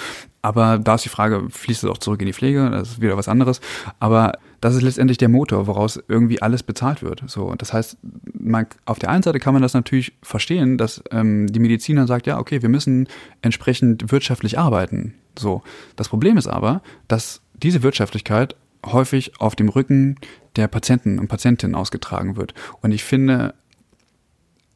Aber 0.42 0.78
da 0.78 0.96
ist 0.96 1.04
die 1.04 1.08
Frage, 1.08 1.48
fließt 1.48 1.84
es 1.84 1.90
auch 1.90 1.98
zurück 1.98 2.20
in 2.20 2.26
die 2.26 2.32
Pflege? 2.32 2.68
Das 2.68 2.90
ist 2.90 3.00
wieder 3.00 3.16
was 3.16 3.28
anderes. 3.28 3.60
Aber 4.00 4.32
das 4.60 4.74
ist 4.74 4.82
letztendlich 4.82 5.18
der 5.18 5.28
Motor, 5.28 5.68
woraus 5.68 6.02
irgendwie 6.08 6.42
alles 6.42 6.64
bezahlt 6.64 7.02
wird. 7.02 7.22
So, 7.26 7.54
das 7.56 7.72
heißt, 7.72 7.96
man, 8.32 8.66
auf 8.84 8.98
der 8.98 9.10
einen 9.10 9.22
Seite 9.22 9.38
kann 9.38 9.54
man 9.54 9.62
das 9.62 9.74
natürlich 9.74 10.12
verstehen, 10.22 10.78
dass 10.78 11.02
ähm, 11.12 11.46
die 11.46 11.60
Mediziner 11.60 12.08
sagt, 12.08 12.26
ja, 12.26 12.38
okay, 12.38 12.60
wir 12.60 12.68
müssen 12.68 13.08
entsprechend 13.40 14.10
wirtschaftlich 14.10 14.58
arbeiten. 14.58 15.14
So, 15.38 15.62
das 15.94 16.08
Problem 16.08 16.36
ist 16.36 16.48
aber, 16.48 16.82
dass 17.06 17.40
diese 17.54 17.84
Wirtschaftlichkeit 17.84 18.56
häufig 18.84 19.40
auf 19.40 19.54
dem 19.54 19.68
Rücken 19.68 20.16
der 20.56 20.68
Patienten 20.68 21.18
und 21.18 21.28
Patientinnen 21.28 21.74
ausgetragen 21.74 22.36
wird. 22.36 22.54
Und 22.80 22.92
ich 22.92 23.04
finde, 23.04 23.54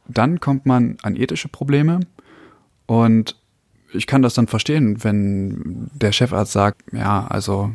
dann 0.08 0.40
kommt 0.40 0.66
man 0.66 0.96
an 1.02 1.16
ethische 1.16 1.48
Probleme 1.48 2.00
und 2.86 3.36
ich 3.92 4.06
kann 4.06 4.22
das 4.22 4.34
dann 4.34 4.46
verstehen, 4.46 5.02
wenn 5.04 5.90
der 5.94 6.12
Chefarzt 6.12 6.52
sagt, 6.52 6.82
ja, 6.92 7.26
also 7.26 7.72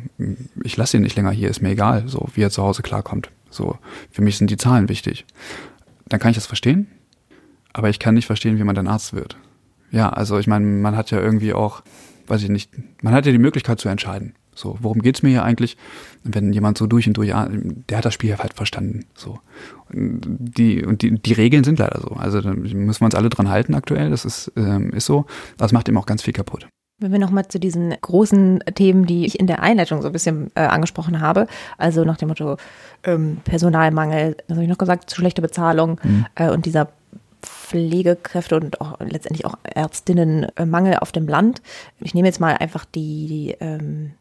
ich 0.62 0.76
lasse 0.76 0.96
ihn 0.96 1.02
nicht 1.02 1.16
länger 1.16 1.30
hier, 1.30 1.50
ist 1.50 1.62
mir 1.62 1.70
egal, 1.70 2.06
so 2.06 2.28
wie 2.34 2.42
er 2.42 2.50
zu 2.50 2.62
Hause 2.62 2.82
klarkommt. 2.82 3.30
So, 3.50 3.78
für 4.10 4.22
mich 4.22 4.38
sind 4.38 4.50
die 4.50 4.56
Zahlen 4.56 4.88
wichtig. 4.88 5.26
Dann 6.06 6.20
kann 6.20 6.30
ich 6.30 6.36
das 6.36 6.46
verstehen, 6.46 6.86
aber 7.72 7.88
ich 7.88 7.98
kann 7.98 8.14
nicht 8.14 8.26
verstehen, 8.26 8.58
wie 8.58 8.64
man 8.64 8.74
dann 8.74 8.88
Arzt 8.88 9.14
wird. 9.14 9.36
Ja, 9.90 10.10
also 10.10 10.38
ich 10.38 10.46
meine, 10.46 10.64
man 10.64 10.96
hat 10.96 11.10
ja 11.10 11.20
irgendwie 11.20 11.52
auch, 11.52 11.82
weiß 12.26 12.42
ich 12.42 12.48
nicht, 12.48 12.70
man 13.02 13.14
hat 13.14 13.26
ja 13.26 13.32
die 13.32 13.38
Möglichkeit 13.38 13.80
zu 13.80 13.88
entscheiden. 13.88 14.34
So, 14.54 14.76
worum 14.80 15.00
geht's 15.00 15.22
mir 15.22 15.30
hier 15.30 15.44
eigentlich? 15.44 15.76
Wenn 16.24 16.52
jemand 16.52 16.78
so 16.78 16.86
durch 16.86 17.06
und 17.06 17.16
durch, 17.16 17.34
ah, 17.34 17.48
der 17.88 17.98
hat 17.98 18.04
das 18.04 18.14
Spiel 18.14 18.36
halt 18.36 18.54
verstanden. 18.54 19.06
So. 19.14 19.38
Und 19.92 20.20
die, 20.38 20.84
und 20.84 21.02
die, 21.02 21.18
die 21.18 21.32
Regeln 21.32 21.64
sind 21.64 21.78
leider 21.78 22.00
so. 22.00 22.14
Also 22.16 22.40
da 22.40 22.52
müssen 22.52 22.86
wir 22.86 23.04
uns 23.04 23.14
alle 23.14 23.30
dran 23.30 23.48
halten 23.48 23.74
aktuell. 23.74 24.10
Das 24.10 24.24
ist, 24.24 24.52
ähm, 24.56 24.90
ist 24.90 25.06
so. 25.06 25.26
Das 25.56 25.72
macht 25.72 25.88
eben 25.88 25.98
auch 25.98 26.06
ganz 26.06 26.22
viel 26.22 26.34
kaputt. 26.34 26.68
Wenn 26.98 27.12
wir 27.12 27.18
nochmal 27.18 27.48
zu 27.48 27.58
diesen 27.58 27.94
großen 28.00 28.60
Themen, 28.74 29.06
die 29.06 29.26
ich 29.26 29.40
in 29.40 29.46
der 29.46 29.62
Einleitung 29.62 30.02
so 30.02 30.08
ein 30.08 30.12
bisschen 30.12 30.50
äh, 30.54 30.60
angesprochen 30.60 31.20
habe, 31.20 31.48
also 31.76 32.04
nach 32.04 32.16
dem 32.16 32.28
Motto 32.28 32.58
ähm, 33.02 33.38
Personalmangel, 33.44 34.36
das 34.46 34.56
habe 34.56 34.64
ich 34.64 34.70
noch 34.70 34.78
gesagt, 34.78 35.10
zu 35.10 35.16
schlechte 35.16 35.42
Bezahlung 35.42 36.00
mhm. 36.02 36.26
äh, 36.36 36.50
und 36.50 36.64
dieser 36.64 36.90
Pflegekräfte 37.42 38.54
und 38.54 38.80
auch 38.80 39.00
letztendlich 39.00 39.46
auch 39.46 39.56
Ärztinnenmangel 39.64 40.98
auf 40.98 41.10
dem 41.10 41.26
Land. 41.26 41.60
Ich 42.00 42.14
nehme 42.14 42.28
jetzt 42.28 42.38
mal 42.40 42.56
einfach 42.56 42.84
die, 42.84 43.26
die 43.26 43.56
ähm, 43.58 44.12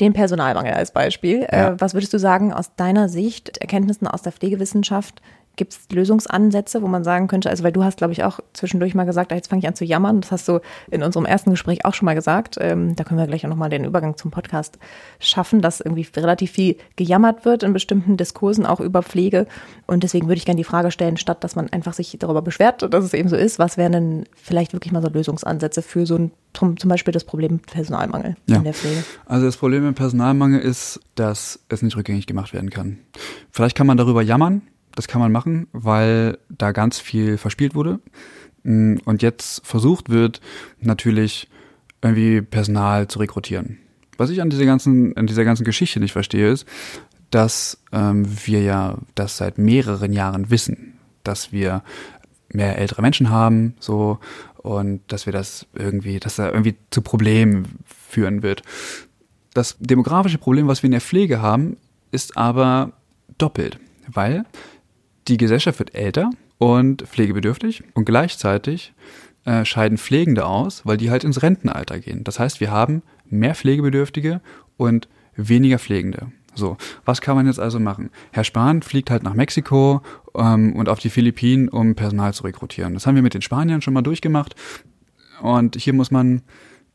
den 0.00 0.12
Personalmangel 0.12 0.74
als 0.74 0.92
Beispiel. 0.92 1.46
Ja. 1.50 1.70
Äh, 1.70 1.80
was 1.80 1.94
würdest 1.94 2.12
du 2.12 2.18
sagen 2.18 2.52
aus 2.52 2.74
deiner 2.76 3.08
Sicht, 3.08 3.58
Erkenntnissen 3.58 4.06
aus 4.06 4.22
der 4.22 4.32
Pflegewissenschaft, 4.32 5.22
Gibt 5.56 5.72
es 5.72 5.80
Lösungsansätze, 5.92 6.82
wo 6.82 6.86
man 6.86 7.04
sagen 7.04 7.28
könnte, 7.28 7.50
also 7.50 7.64
weil 7.64 7.72
du 7.72 7.84
hast, 7.84 7.98
glaube 7.98 8.12
ich, 8.12 8.24
auch 8.24 8.40
zwischendurch 8.52 8.94
mal 8.94 9.04
gesagt, 9.04 9.32
ah, 9.32 9.36
jetzt 9.36 9.48
fange 9.48 9.60
ich 9.60 9.68
an 9.68 9.74
zu 9.74 9.84
jammern. 9.84 10.20
Das 10.20 10.32
hast 10.32 10.48
du 10.48 10.60
in 10.90 11.02
unserem 11.02 11.26
ersten 11.26 11.50
Gespräch 11.50 11.84
auch 11.84 11.94
schon 11.94 12.06
mal 12.06 12.14
gesagt. 12.14 12.56
Ähm, 12.60 12.96
da 12.96 13.04
können 13.04 13.20
wir 13.20 13.26
gleich 13.26 13.44
auch 13.44 13.50
nochmal 13.50 13.70
den 13.70 13.84
Übergang 13.84 14.16
zum 14.16 14.30
Podcast 14.30 14.78
schaffen, 15.20 15.60
dass 15.60 15.80
irgendwie 15.80 16.06
relativ 16.16 16.52
viel 16.52 16.76
gejammert 16.96 17.44
wird 17.44 17.62
in 17.62 17.72
bestimmten 17.72 18.16
Diskursen, 18.16 18.66
auch 18.66 18.80
über 18.80 19.02
Pflege. 19.02 19.46
Und 19.86 20.02
deswegen 20.02 20.26
würde 20.26 20.38
ich 20.38 20.44
gerne 20.44 20.58
die 20.58 20.64
Frage 20.64 20.90
stellen, 20.90 21.16
statt 21.16 21.44
dass 21.44 21.56
man 21.56 21.72
einfach 21.72 21.94
sich 21.94 22.16
darüber 22.18 22.42
beschwert, 22.42 22.82
dass 22.92 23.04
es 23.04 23.14
eben 23.14 23.28
so 23.28 23.36
ist, 23.36 23.58
was 23.58 23.76
wären 23.76 23.92
denn 23.92 24.24
vielleicht 24.34 24.72
wirklich 24.72 24.92
mal 24.92 25.02
so 25.02 25.08
Lösungsansätze 25.08 25.82
für 25.82 26.06
so 26.06 26.16
ein 26.16 26.30
zum, 26.54 26.76
zum 26.76 26.88
Beispiel 26.88 27.12
das 27.12 27.24
Problem 27.24 27.58
Personalmangel 27.58 28.36
ja. 28.46 28.56
in 28.56 28.64
der 28.64 28.74
Pflege? 28.74 29.04
Also 29.26 29.44
das 29.44 29.56
Problem 29.56 29.84
mit 29.84 29.96
Personalmangel 29.96 30.60
ist, 30.60 31.00
dass 31.16 31.60
es 31.68 31.82
nicht 31.82 31.96
rückgängig 31.96 32.26
gemacht 32.26 32.54
werden 32.54 32.70
kann. 32.70 32.98
Vielleicht 33.50 33.76
kann 33.76 33.86
man 33.86 33.96
darüber 33.96 34.22
jammern, 34.22 34.62
das 34.94 35.08
kann 35.08 35.20
man 35.20 35.32
machen, 35.32 35.66
weil 35.72 36.38
da 36.48 36.72
ganz 36.72 36.98
viel 36.98 37.38
verspielt 37.38 37.74
wurde. 37.74 38.00
Mm, 38.62 38.96
und 39.04 39.22
jetzt 39.22 39.66
versucht 39.66 40.10
wird, 40.10 40.40
natürlich 40.80 41.48
irgendwie 42.02 42.42
Personal 42.42 43.08
zu 43.08 43.18
rekrutieren. 43.18 43.78
Was 44.16 44.30
ich 44.30 44.40
an 44.40 44.50
dieser 44.50 44.66
ganzen, 44.66 45.16
an 45.16 45.26
dieser 45.26 45.44
ganzen 45.44 45.64
Geschichte 45.64 46.00
nicht 46.00 46.12
verstehe, 46.12 46.50
ist, 46.50 46.66
dass 47.30 47.82
ähm, 47.92 48.24
wir 48.46 48.62
ja 48.62 48.98
das 49.14 49.36
seit 49.36 49.58
mehreren 49.58 50.12
Jahren 50.12 50.50
wissen, 50.50 50.94
dass 51.24 51.50
wir 51.52 51.82
mehr 52.52 52.78
ältere 52.78 53.02
Menschen 53.02 53.30
haben, 53.30 53.74
so 53.80 54.18
und 54.58 55.00
dass 55.08 55.26
wir 55.26 55.32
das 55.32 55.66
irgendwie, 55.74 56.20
dass 56.20 56.36
da 56.36 56.50
irgendwie 56.50 56.76
zu 56.90 57.02
Problemen 57.02 57.80
führen 57.84 58.42
wird. 58.42 58.62
Das 59.52 59.76
demografische 59.78 60.38
Problem, 60.38 60.68
was 60.68 60.82
wir 60.82 60.86
in 60.86 60.92
der 60.92 61.00
Pflege 61.00 61.42
haben, 61.42 61.76
ist 62.12 62.36
aber 62.36 62.92
doppelt, 63.36 63.78
weil 64.06 64.44
die 65.28 65.36
Gesellschaft 65.36 65.78
wird 65.78 65.94
älter 65.94 66.30
und 66.58 67.02
pflegebedürftig 67.02 67.84
und 67.94 68.04
gleichzeitig 68.04 68.92
äh, 69.44 69.64
scheiden 69.64 69.98
Pflegende 69.98 70.46
aus, 70.46 70.82
weil 70.84 70.96
die 70.96 71.10
halt 71.10 71.24
ins 71.24 71.42
Rentenalter 71.42 71.98
gehen. 71.98 72.24
Das 72.24 72.38
heißt, 72.38 72.60
wir 72.60 72.70
haben 72.70 73.02
mehr 73.26 73.54
Pflegebedürftige 73.54 74.40
und 74.76 75.08
weniger 75.36 75.78
Pflegende. 75.78 76.30
So, 76.54 76.76
was 77.04 77.20
kann 77.20 77.34
man 77.34 77.46
jetzt 77.46 77.58
also 77.58 77.80
machen? 77.80 78.10
Herr 78.30 78.44
Spahn 78.44 78.82
fliegt 78.82 79.10
halt 79.10 79.24
nach 79.24 79.34
Mexiko 79.34 80.02
ähm, 80.36 80.76
und 80.76 80.88
auf 80.88 81.00
die 81.00 81.10
Philippinen, 81.10 81.68
um 81.68 81.96
Personal 81.96 82.32
zu 82.32 82.44
rekrutieren. 82.44 82.94
Das 82.94 83.06
haben 83.06 83.16
wir 83.16 83.22
mit 83.22 83.34
den 83.34 83.42
Spaniern 83.42 83.82
schon 83.82 83.94
mal 83.94 84.02
durchgemacht. 84.02 84.54
Und 85.42 85.76
hier 85.76 85.94
muss 85.94 86.12
man 86.12 86.42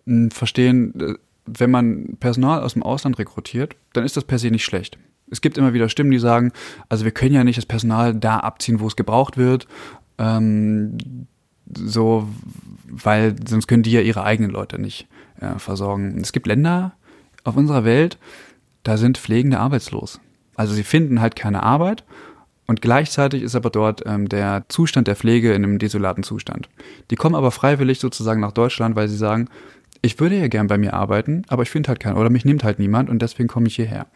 hm, 0.05 0.32
verstehen, 0.32 0.93
äh, 0.99 1.13
wenn 1.45 1.71
man 1.71 2.17
Personal 2.19 2.61
aus 2.61 2.73
dem 2.73 2.84
Ausland 2.84 3.17
rekrutiert, 3.19 3.75
dann 3.93 4.05
ist 4.05 4.15
das 4.15 4.23
per 4.23 4.39
se 4.39 4.49
nicht 4.49 4.63
schlecht 4.63 4.97
es 5.32 5.41
gibt 5.41 5.57
immer 5.57 5.73
wieder 5.73 5.89
Stimmen, 5.89 6.11
die 6.11 6.19
sagen, 6.19 6.51
also 6.88 7.05
wir 7.05 7.11
können 7.11 7.34
ja 7.34 7.43
nicht 7.43 7.57
das 7.57 7.65
Personal 7.65 8.13
da 8.15 8.39
abziehen, 8.39 8.80
wo 8.80 8.88
es 8.88 8.95
gebraucht 8.95 9.38
wird, 9.38 9.67
ähm, 10.17 10.97
so, 11.73 12.27
weil 12.88 13.36
sonst 13.47 13.67
können 13.67 13.84
die 13.84 13.91
ja 13.91 14.01
ihre 14.01 14.23
eigenen 14.23 14.51
Leute 14.51 14.80
nicht 14.80 15.07
äh, 15.39 15.59
versorgen. 15.59 16.19
Es 16.21 16.32
gibt 16.32 16.47
Länder 16.47 16.93
auf 17.43 17.55
unserer 17.55 17.86
Welt, 17.86 18.17
da 18.84 18.97
sind 18.97 19.17
Pflegende 19.17 19.59
arbeitslos. 19.59 20.19
Also 20.55 20.73
sie 20.73 20.84
finden 20.84 21.21
halt 21.21 21.36
keine 21.36 21.63
Arbeit 21.63 22.03
und 22.67 22.82
gleichzeitig 22.82 23.43
ist 23.43 23.55
aber 23.55 23.69
dort 23.69 24.03
ähm, 24.05 24.27
der 24.27 24.65
Zustand 24.67 25.07
der 25.07 25.15
Pflege 25.15 25.53
in 25.53 25.63
einem 25.63 25.80
desolaten 25.80 26.23
Zustand. 26.23 26.69
Die 27.11 27.15
kommen 27.15 27.36
aber 27.36 27.51
freiwillig 27.51 27.99
sozusagen 27.99 28.41
nach 28.41 28.51
Deutschland, 28.51 28.95
weil 28.95 29.07
sie 29.07 29.17
sagen, 29.17 29.47
ich 30.01 30.19
würde 30.19 30.38
ja 30.38 30.47
gern 30.47 30.67
bei 30.67 30.77
mir 30.77 30.93
arbeiten, 30.93 31.43
aber 31.47 31.63
ich 31.63 31.69
finde 31.69 31.89
halt 31.89 31.99
keinen 31.99 32.17
oder 32.17 32.30
mich 32.30 32.45
nimmt 32.45 32.63
halt 32.63 32.80
niemand 32.80 33.09
und 33.09 33.21
deswegen 33.21 33.47
komme 33.47 33.67
ich 33.67 33.75
hierher. 33.75 34.07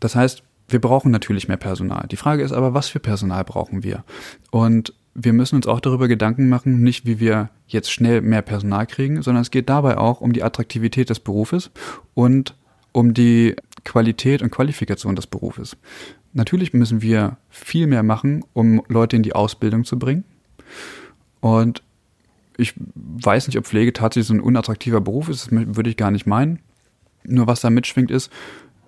Das 0.00 0.16
heißt, 0.16 0.42
wir 0.68 0.80
brauchen 0.80 1.10
natürlich 1.10 1.48
mehr 1.48 1.56
Personal. 1.56 2.06
Die 2.10 2.16
Frage 2.16 2.42
ist 2.42 2.52
aber, 2.52 2.74
was 2.74 2.88
für 2.88 3.00
Personal 3.00 3.44
brauchen 3.44 3.82
wir? 3.82 4.04
Und 4.50 4.94
wir 5.14 5.32
müssen 5.32 5.56
uns 5.56 5.66
auch 5.66 5.80
darüber 5.80 6.08
Gedanken 6.08 6.48
machen, 6.48 6.82
nicht 6.82 7.04
wie 7.04 7.18
wir 7.20 7.50
jetzt 7.66 7.90
schnell 7.90 8.20
mehr 8.20 8.42
Personal 8.42 8.86
kriegen, 8.86 9.22
sondern 9.22 9.42
es 9.42 9.50
geht 9.50 9.68
dabei 9.68 9.98
auch 9.98 10.20
um 10.20 10.32
die 10.32 10.42
Attraktivität 10.42 11.10
des 11.10 11.20
Berufes 11.20 11.70
und 12.14 12.54
um 12.92 13.14
die 13.14 13.56
Qualität 13.84 14.42
und 14.42 14.50
Qualifikation 14.50 15.16
des 15.16 15.26
Berufes. 15.26 15.76
Natürlich 16.32 16.72
müssen 16.72 17.02
wir 17.02 17.38
viel 17.48 17.86
mehr 17.86 18.02
machen, 18.02 18.44
um 18.52 18.82
Leute 18.88 19.16
in 19.16 19.22
die 19.22 19.34
Ausbildung 19.34 19.84
zu 19.84 19.98
bringen. 19.98 20.24
Und 21.40 21.82
ich 22.56 22.74
weiß 22.94 23.46
nicht, 23.46 23.58
ob 23.58 23.66
Pflege 23.66 23.92
tatsächlich 23.92 24.28
so 24.28 24.34
ein 24.34 24.40
unattraktiver 24.40 25.00
Beruf 25.00 25.28
ist, 25.28 25.46
das 25.46 25.52
würde 25.52 25.90
ich 25.90 25.96
gar 25.96 26.10
nicht 26.10 26.26
meinen. 26.26 26.60
Nur 27.24 27.46
was 27.46 27.60
da 27.60 27.70
mitschwingt 27.70 28.10
ist, 28.10 28.30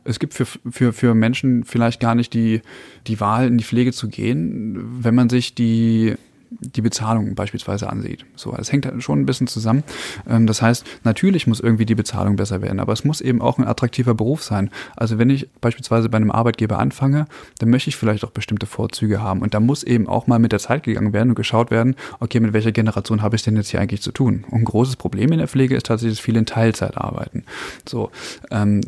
es 0.05 0.19
gibt 0.19 0.35
für, 0.35 0.47
für, 0.47 0.93
für 0.93 1.15
Menschen 1.15 1.65
vielleicht 1.65 2.01
gar 2.01 2.15
nicht 2.15 2.35
die, 2.35 2.63
die 3.07 3.21
Wahl, 3.21 3.47
in 3.47 3.59
die 3.59 3.65
Pflege 3.65 3.93
zu 3.93 4.09
gehen, 4.09 5.05
wenn 5.05 5.15
man 5.15 5.29
sich 5.29 5.55
die, 5.55 6.15
die 6.61 6.83
Bezahlung 6.83 7.35
beispielsweise 7.35 7.89
ansieht. 7.89 8.25
So, 8.37 8.55
es 8.55 8.73
hängt 8.73 8.91
schon 8.99 9.21
ein 9.21 9.27
bisschen 9.27 9.47
zusammen. 9.47 9.85
Ähm, 10.29 10.47
das 10.47 10.61
heißt, 10.63 10.85
natürlich 11.05 11.47
muss 11.47 11.61
irgendwie 11.61 11.87
die 11.87 11.95
Bezahlung 11.95 12.37
besser 12.37 12.63
werden, 12.63 12.81
aber 12.81 12.93
es 12.93 13.05
muss 13.05 13.21
eben 13.21 13.41
auch 13.41 13.59
ein 13.59 13.67
attraktiver 13.67 14.15
Beruf 14.15 14.43
sein. 14.43 14.71
Also 14.97 15.19
wenn 15.19 15.31
ich 15.31 15.49
beispielsweise 15.61 16.09
bei 16.09 16.17
einem 16.17 16.31
Arbeitgeber 16.31 16.79
anfange, 16.79 17.27
dann 17.59 17.71
möchte 17.71 17.89
ich 17.89 17.97
vielleicht 17.97 18.25
auch 18.25 18.31
bestimmte 18.31 18.67
Vorzüge 18.67 19.21
haben. 19.21 19.41
Und 19.41 19.55
da 19.55 19.61
muss 19.61 19.83
eben 19.83 20.09
auch 20.09 20.27
mal 20.27 20.39
mit 20.39 20.53
der 20.53 20.59
Zeit 20.59 20.83
gegangen 20.83 21.13
werden 21.13 21.31
und 21.31 21.37
geschaut 21.37 21.71
werden, 21.71 21.97
okay, 22.21 22.41
mit 22.41 22.53
welcher 22.53 22.73
Generation 22.73 23.23
habe 23.23 23.37
ich 23.37 23.43
denn 23.43 23.57
jetzt 23.57 23.71
hier 23.71 23.81
eigentlich 23.81 24.03
zu 24.03 24.13
tun? 24.13 24.45
Und 24.51 24.61
ein 24.61 24.65
großes 24.65 24.97
Problem 24.97 25.33
in 25.33 25.39
der 25.39 25.49
Pflege 25.49 25.77
ist 25.77 25.87
tatsächlich, 25.87 26.19
dass 26.19 26.25
viele 26.25 26.41
in 26.41 26.47
Teilzeit 26.47 26.97
arbeiten. 26.97 27.45
So, 27.87 28.11
ähm, 28.51 28.83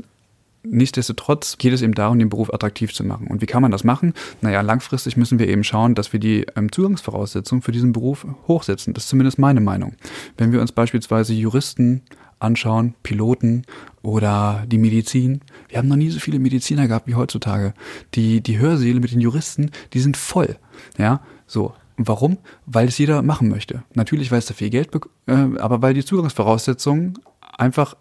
Nichtsdestotrotz 0.65 1.59
geht 1.59 1.73
es 1.73 1.83
eben 1.83 1.95
darum, 1.95 2.19
den 2.19 2.29
Beruf 2.29 2.53
attraktiv 2.53 2.93
zu 2.93 3.05
machen. 3.05 3.27
Und 3.29 3.43
wie 3.43 3.47
kann 3.47 3.63
man 3.63 3.71
das 3.71 3.85
machen? 3.85 4.15
Naja, 4.41 4.63
langfristig 4.63 5.17
müssen 5.17 5.39
wir 5.39 5.49
eben 5.49 5.65
schauen, 5.65 5.95
dass 5.95 6.13
wir 6.13 6.21
die 6.21 6.47
ähm, 6.57 6.73
Zugangsvoraussetzungen 6.73 7.63
für 7.63 7.73
diesen 7.73 7.93
Beruf 7.93 8.27
hochsetzen. 8.49 8.95
Das 8.95 9.05
ist 9.05 9.11
zumindest 9.11 9.39
meine 9.39 9.61
Meinung. 9.61 9.95
Wenn 10.39 10.53
wir 10.53 10.61
uns 10.61 10.73
beispielsweise 10.73 11.35
Juristen 11.35 12.03
anschauen, 12.39 12.95
Piloten 13.03 13.65
oder 14.03 14.65
die 14.67 14.79
Medizin. 14.79 15.41
Wir 15.69 15.79
haben 15.79 15.89
noch 15.89 15.97
nie 15.97 16.11
so 16.11 16.21
viele 16.21 16.39
Mediziner 16.39 16.87
gehabt 16.89 17.07
wie 17.07 17.15
heutzutage. 17.15 17.75
Die, 18.15 18.41
die 18.41 18.59
Hörsäle 18.59 19.01
mit 19.01 19.13
den 19.13 19.21
Juristen, 19.21 19.71
die 19.93 20.01
sind 20.01 20.17
voll. 20.17 20.57
Ja, 20.99 21.21
so. 21.47 21.75
Warum? 21.97 22.39
Weil 22.67 22.89
es 22.89 22.99
jeder 22.99 23.23
machen 23.23 23.49
möchte. 23.49 23.85
Natürlich, 23.95 24.33
weil 24.33 24.41
es 24.41 24.47
da 24.47 24.55
viel 24.55 24.71
Geld, 24.71 24.91
äh, 25.27 25.33
aber 25.33 25.81
weil 25.81 25.95
die 25.95 26.05
Zugangsvoraussetzungen 26.05 27.21
einfach 27.57 27.95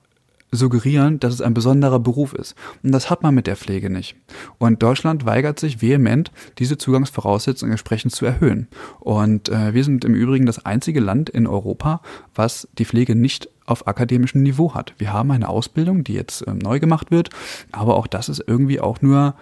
suggerieren, 0.55 1.19
dass 1.19 1.33
es 1.33 1.41
ein 1.41 1.53
besonderer 1.53 1.99
Beruf 1.99 2.33
ist. 2.33 2.55
Und 2.83 2.91
das 2.91 3.09
hat 3.09 3.23
man 3.23 3.35
mit 3.35 3.47
der 3.47 3.55
Pflege 3.55 3.89
nicht. 3.89 4.15
Und 4.57 4.81
Deutschland 4.83 5.25
weigert 5.25 5.59
sich 5.59 5.81
vehement, 5.81 6.31
diese 6.59 6.77
Zugangsvoraussetzungen 6.77 7.71
entsprechend 7.71 8.13
zu 8.13 8.25
erhöhen. 8.25 8.67
Und 8.99 9.49
äh, 9.49 9.73
wir 9.73 9.83
sind 9.83 10.05
im 10.05 10.15
Übrigen 10.15 10.45
das 10.45 10.65
einzige 10.65 10.99
Land 10.99 11.29
in 11.29 11.47
Europa, 11.47 12.01
was 12.35 12.67
die 12.77 12.85
Pflege 12.85 13.15
nicht 13.15 13.49
auf 13.65 13.87
akademischem 13.87 14.43
Niveau 14.43 14.73
hat. 14.73 14.93
Wir 14.97 15.13
haben 15.13 15.31
eine 15.31 15.49
Ausbildung, 15.49 16.03
die 16.03 16.13
jetzt 16.13 16.43
ähm, 16.47 16.57
neu 16.57 16.79
gemacht 16.79 17.11
wird, 17.11 17.29
aber 17.71 17.95
auch 17.95 18.07
das 18.07 18.29
ist 18.29 18.43
irgendwie 18.45 18.79
auch 18.79 19.01
nur, 19.01 19.35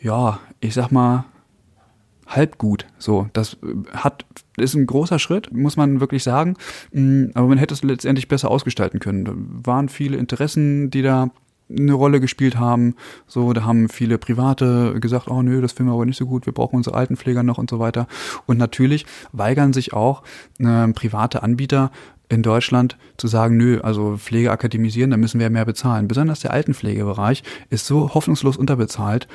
ja, 0.00 0.40
ich 0.60 0.74
sag 0.74 0.90
mal, 0.90 1.24
halb 2.34 2.58
gut. 2.58 2.86
So, 2.98 3.28
das 3.32 3.54
äh, 3.54 3.96
hat 3.96 4.24
ist 4.58 4.74
ein 4.74 4.86
großer 4.86 5.18
Schritt, 5.18 5.52
muss 5.52 5.76
man 5.76 6.00
wirklich 6.00 6.22
sagen. 6.22 6.56
Mm, 6.92 7.26
aber 7.34 7.48
man 7.48 7.58
hätte 7.58 7.74
es 7.74 7.82
letztendlich 7.82 8.28
besser 8.28 8.50
ausgestalten 8.50 9.00
können. 9.00 9.24
Da 9.24 9.32
waren 9.34 9.88
viele 9.88 10.16
Interessen, 10.18 10.90
die 10.90 11.02
da 11.02 11.30
eine 11.70 11.94
Rolle 11.94 12.20
gespielt 12.20 12.58
haben. 12.58 12.94
So, 13.26 13.52
da 13.52 13.64
haben 13.64 13.88
viele 13.88 14.18
Private 14.18 15.00
gesagt, 15.00 15.28
oh 15.28 15.42
nö, 15.42 15.60
das 15.60 15.72
finden 15.72 15.90
wir 15.90 15.94
aber 15.94 16.06
nicht 16.06 16.18
so 16.18 16.26
gut, 16.26 16.46
wir 16.46 16.52
brauchen 16.52 16.76
unsere 16.76 16.96
Altenpfleger 16.96 17.42
noch 17.42 17.58
und 17.58 17.70
so 17.70 17.78
weiter. 17.78 18.06
Und 18.46 18.58
natürlich 18.58 19.06
weigern 19.32 19.72
sich 19.72 19.92
auch 19.92 20.22
äh, 20.58 20.88
private 20.88 21.42
Anbieter 21.42 21.90
in 22.28 22.42
Deutschland 22.42 22.96
zu 23.18 23.28
sagen, 23.28 23.58
nö, 23.58 23.80
also 23.82 24.16
Pflege 24.16 24.50
akademisieren, 24.50 25.10
da 25.10 25.18
müssen 25.18 25.38
wir 25.38 25.50
mehr 25.50 25.66
bezahlen. 25.66 26.08
Besonders 26.08 26.40
der 26.40 26.52
Altenpflegebereich 26.52 27.42
ist 27.68 27.86
so 27.86 28.14
hoffnungslos 28.14 28.56
unterbezahlt, 28.56 29.28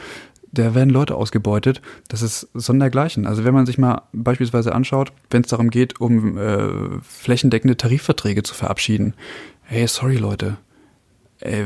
da 0.51 0.75
werden 0.75 0.89
Leute 0.89 1.15
ausgebeutet. 1.15 1.81
Das 2.07 2.21
ist 2.21 2.47
sondergleichen. 2.53 3.25
Also 3.25 3.43
wenn 3.43 3.53
man 3.53 3.65
sich 3.65 3.77
mal 3.77 4.03
beispielsweise 4.13 4.73
anschaut, 4.73 5.11
wenn 5.29 5.43
es 5.43 5.49
darum 5.49 5.69
geht, 5.69 5.99
um 5.99 6.37
äh, 6.37 6.99
flächendeckende 7.01 7.77
Tarifverträge 7.77 8.43
zu 8.43 8.53
verabschieden. 8.53 9.13
Hey, 9.63 9.87
sorry 9.87 10.17
Leute. 10.17 10.57
Äh, 11.39 11.65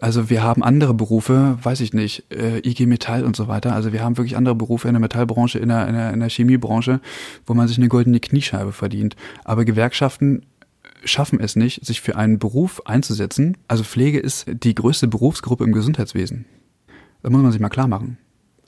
also 0.00 0.30
wir 0.30 0.42
haben 0.42 0.62
andere 0.62 0.94
Berufe, 0.94 1.58
weiß 1.62 1.80
ich 1.80 1.92
nicht, 1.92 2.24
äh, 2.30 2.58
IG 2.68 2.86
Metall 2.86 3.24
und 3.24 3.36
so 3.36 3.48
weiter. 3.48 3.74
Also 3.74 3.92
wir 3.92 4.02
haben 4.02 4.16
wirklich 4.16 4.36
andere 4.36 4.54
Berufe 4.54 4.88
in 4.88 4.94
der 4.94 5.00
Metallbranche, 5.00 5.58
in 5.58 5.68
der, 5.68 5.88
in 5.88 5.94
der, 5.94 6.12
in 6.12 6.20
der 6.20 6.28
Chemiebranche, 6.28 7.00
wo 7.46 7.54
man 7.54 7.68
sich 7.68 7.78
eine 7.78 7.88
goldene 7.88 8.20
Kniescheibe 8.20 8.72
verdient. 8.72 9.16
Aber 9.44 9.64
Gewerkschaften 9.64 10.42
schaffen 11.04 11.40
es 11.40 11.56
nicht, 11.56 11.84
sich 11.84 12.00
für 12.00 12.16
einen 12.16 12.38
Beruf 12.38 12.82
einzusetzen. 12.86 13.56
Also 13.68 13.84
Pflege 13.84 14.18
ist 14.18 14.46
die 14.48 14.74
größte 14.74 15.08
Berufsgruppe 15.08 15.64
im 15.64 15.72
Gesundheitswesen. 15.72 16.44
Das 17.22 17.30
muss 17.30 17.42
man 17.42 17.52
sich 17.52 17.60
mal 17.60 17.68
klar 17.68 17.88
machen. 17.88 18.18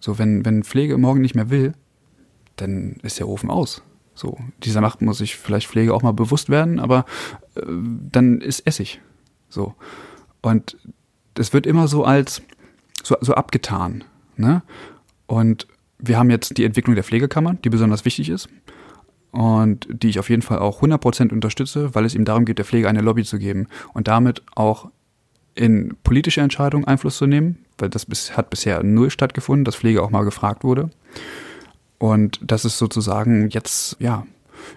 So, 0.00 0.18
wenn, 0.18 0.44
wenn 0.44 0.64
Pflege 0.64 0.96
morgen 0.98 1.20
nicht 1.20 1.34
mehr 1.34 1.50
will, 1.50 1.74
dann 2.56 2.96
ist 3.02 3.18
der 3.18 3.28
Ofen 3.28 3.50
aus. 3.50 3.82
So, 4.14 4.38
dieser 4.62 4.80
Macht 4.80 5.02
muss 5.02 5.18
sich 5.18 5.36
vielleicht 5.36 5.68
Pflege 5.68 5.94
auch 5.94 6.02
mal 6.02 6.12
bewusst 6.12 6.50
werden, 6.50 6.78
aber 6.78 7.04
äh, 7.54 7.62
dann 7.66 8.40
ist 8.40 8.66
Essig. 8.66 9.00
So. 9.48 9.74
Und 10.42 10.76
es 11.34 11.52
wird 11.52 11.66
immer 11.66 11.88
so 11.88 12.04
als 12.04 12.42
so, 13.02 13.16
so 13.20 13.34
abgetan. 13.34 14.04
Ne? 14.36 14.62
Und 15.26 15.66
wir 15.98 16.18
haben 16.18 16.30
jetzt 16.30 16.56
die 16.58 16.64
Entwicklung 16.64 16.94
der 16.94 17.04
Pflegekammern, 17.04 17.58
die 17.62 17.70
besonders 17.70 18.04
wichtig 18.04 18.30
ist 18.30 18.48
und 19.32 19.86
die 19.90 20.08
ich 20.08 20.18
auf 20.18 20.30
jeden 20.30 20.42
Fall 20.42 20.58
auch 20.58 20.82
100% 20.82 21.32
unterstütze, 21.32 21.94
weil 21.94 22.04
es 22.04 22.14
ihm 22.14 22.24
darum 22.24 22.44
geht, 22.44 22.58
der 22.58 22.64
Pflege 22.64 22.88
eine 22.88 23.00
Lobby 23.00 23.24
zu 23.24 23.38
geben 23.38 23.68
und 23.92 24.08
damit 24.08 24.42
auch 24.54 24.90
in 25.54 25.96
politische 26.02 26.40
Entscheidungen 26.40 26.86
Einfluss 26.86 27.18
zu 27.18 27.26
nehmen, 27.26 27.64
weil 27.78 27.88
das 27.88 28.06
hat 28.36 28.50
bisher 28.50 28.82
null 28.82 29.10
stattgefunden, 29.10 29.64
dass 29.64 29.76
Pflege 29.76 30.02
auch 30.02 30.10
mal 30.10 30.24
gefragt 30.24 30.64
wurde. 30.64 30.90
Und 31.98 32.40
das 32.42 32.64
ist 32.64 32.78
sozusagen 32.78 33.50
jetzt, 33.50 33.96
ja, 34.00 34.26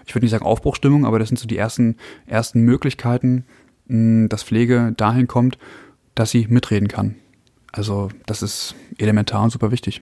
ich 0.06 0.14
würde 0.14 0.24
nicht 0.24 0.32
sagen 0.32 0.44
Aufbruchstimmung, 0.44 1.06
aber 1.06 1.18
das 1.18 1.28
sind 1.28 1.38
so 1.38 1.46
die 1.46 1.56
ersten, 1.56 1.96
ersten 2.26 2.62
Möglichkeiten, 2.62 3.44
dass 3.86 4.42
Pflege 4.42 4.92
dahin 4.96 5.26
kommt, 5.26 5.58
dass 6.14 6.30
sie 6.30 6.46
mitreden 6.48 6.88
kann. 6.88 7.16
Also 7.72 8.08
das 8.26 8.42
ist 8.42 8.74
elementar 8.98 9.42
und 9.42 9.50
super 9.50 9.70
wichtig. 9.70 10.00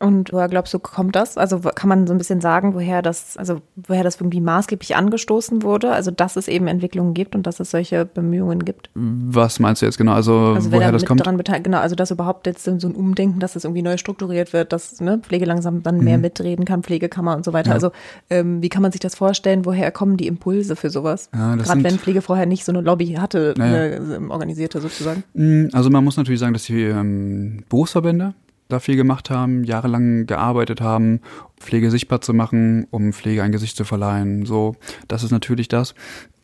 Und 0.00 0.32
woher 0.32 0.48
glaubst 0.48 0.72
du, 0.72 0.78
kommt 0.78 1.14
das? 1.14 1.36
Also 1.36 1.60
kann 1.60 1.88
man 1.88 2.06
so 2.06 2.14
ein 2.14 2.18
bisschen 2.18 2.40
sagen, 2.40 2.72
woher 2.72 3.02
das, 3.02 3.36
also 3.36 3.60
woher 3.76 4.02
das 4.02 4.18
irgendwie 4.18 4.40
maßgeblich 4.40 4.96
angestoßen 4.96 5.62
wurde? 5.62 5.92
Also 5.92 6.10
dass 6.10 6.36
es 6.36 6.48
eben 6.48 6.68
Entwicklungen 6.68 7.12
gibt 7.12 7.34
und 7.34 7.46
dass 7.46 7.60
es 7.60 7.70
solche 7.70 8.06
Bemühungen 8.06 8.64
gibt? 8.64 8.88
Was 8.94 9.60
meinst 9.60 9.82
du 9.82 9.86
jetzt 9.86 9.98
genau? 9.98 10.12
Also, 10.12 10.54
also 10.54 10.72
woher 10.72 10.90
das 10.90 11.04
kommt? 11.04 11.20
Daran 11.20 11.36
beteiligt, 11.36 11.64
genau, 11.64 11.78
also 11.78 11.94
dass 11.96 12.10
überhaupt 12.10 12.46
jetzt 12.46 12.64
so 12.64 12.70
ein 12.70 12.94
Umdenken, 12.94 13.40
dass 13.40 13.56
es 13.56 13.64
irgendwie 13.64 13.82
neu 13.82 13.98
strukturiert 13.98 14.54
wird, 14.54 14.72
dass 14.72 15.02
ne, 15.02 15.18
Pflege 15.18 15.44
langsam 15.44 15.82
dann 15.82 15.98
mehr 15.98 16.16
mhm. 16.16 16.22
mitreden 16.22 16.64
kann, 16.64 16.82
Pflegekammer 16.82 17.36
und 17.36 17.44
so 17.44 17.52
weiter. 17.52 17.68
Ja. 17.68 17.74
Also 17.74 17.90
ähm, 18.30 18.62
wie 18.62 18.70
kann 18.70 18.80
man 18.80 18.92
sich 18.92 19.02
das 19.02 19.14
vorstellen? 19.14 19.66
Woher 19.66 19.90
kommen 19.90 20.16
die 20.16 20.28
Impulse 20.28 20.76
für 20.76 20.88
sowas? 20.88 21.28
Ja, 21.34 21.56
Gerade 21.56 21.84
wenn 21.84 21.98
Pflege 21.98 22.22
vorher 22.22 22.46
nicht 22.46 22.64
so 22.64 22.72
eine 22.72 22.80
Lobby 22.80 23.08
hatte, 23.20 23.52
ja, 23.58 23.64
eine 23.64 24.30
organisierte 24.30 24.80
sozusagen. 24.80 25.24
Mhm, 25.34 25.68
also 25.74 25.90
man 25.90 26.02
muss 26.04 26.16
natürlich 26.16 26.40
sagen, 26.40 26.54
dass 26.54 26.64
die 26.64 26.84
ähm, 26.84 27.64
Berufsverbände 27.68 28.32
da 28.70 28.80
viel 28.80 28.96
gemacht 28.96 29.30
haben, 29.30 29.64
jahrelang 29.64 30.26
gearbeitet 30.26 30.80
haben, 30.80 31.20
Pflege 31.58 31.90
sichtbar 31.90 32.20
zu 32.20 32.32
machen, 32.32 32.86
um 32.90 33.12
Pflege 33.12 33.42
ein 33.42 33.52
Gesicht 33.52 33.76
zu 33.76 33.84
verleihen. 33.84 34.46
So, 34.46 34.76
das 35.08 35.22
ist 35.22 35.30
natürlich 35.30 35.68
das. 35.68 35.94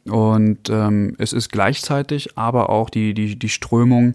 Und 0.04 0.70
ähm, 0.70 1.14
es 1.18 1.32
ist 1.32 1.50
gleichzeitig 1.50 2.36
aber 2.36 2.70
auch 2.70 2.90
die, 2.90 3.14
die, 3.14 3.36
die 3.36 3.48
Strömung, 3.48 4.14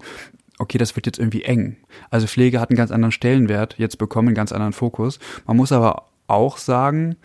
okay, 0.58 0.78
das 0.78 0.96
wird 0.96 1.06
jetzt 1.06 1.20
irgendwie 1.20 1.44
eng. 1.44 1.78
Also 2.10 2.28
Pflege 2.28 2.62
hat 2.62 2.70
einen 2.70 2.78
ganz 2.78 2.92
anderen 2.92 3.12
Stellenwert 3.12 3.76
jetzt 3.78 3.98
bekommen, 3.98 4.30
einen 4.30 4.36
ganz 4.36 4.52
anderen 4.52 4.74
Fokus. 4.74 5.20
Man 5.46 5.58
muss 5.58 5.72
aber 5.72 6.06
auch 6.28 6.58
sagen, 6.58 7.18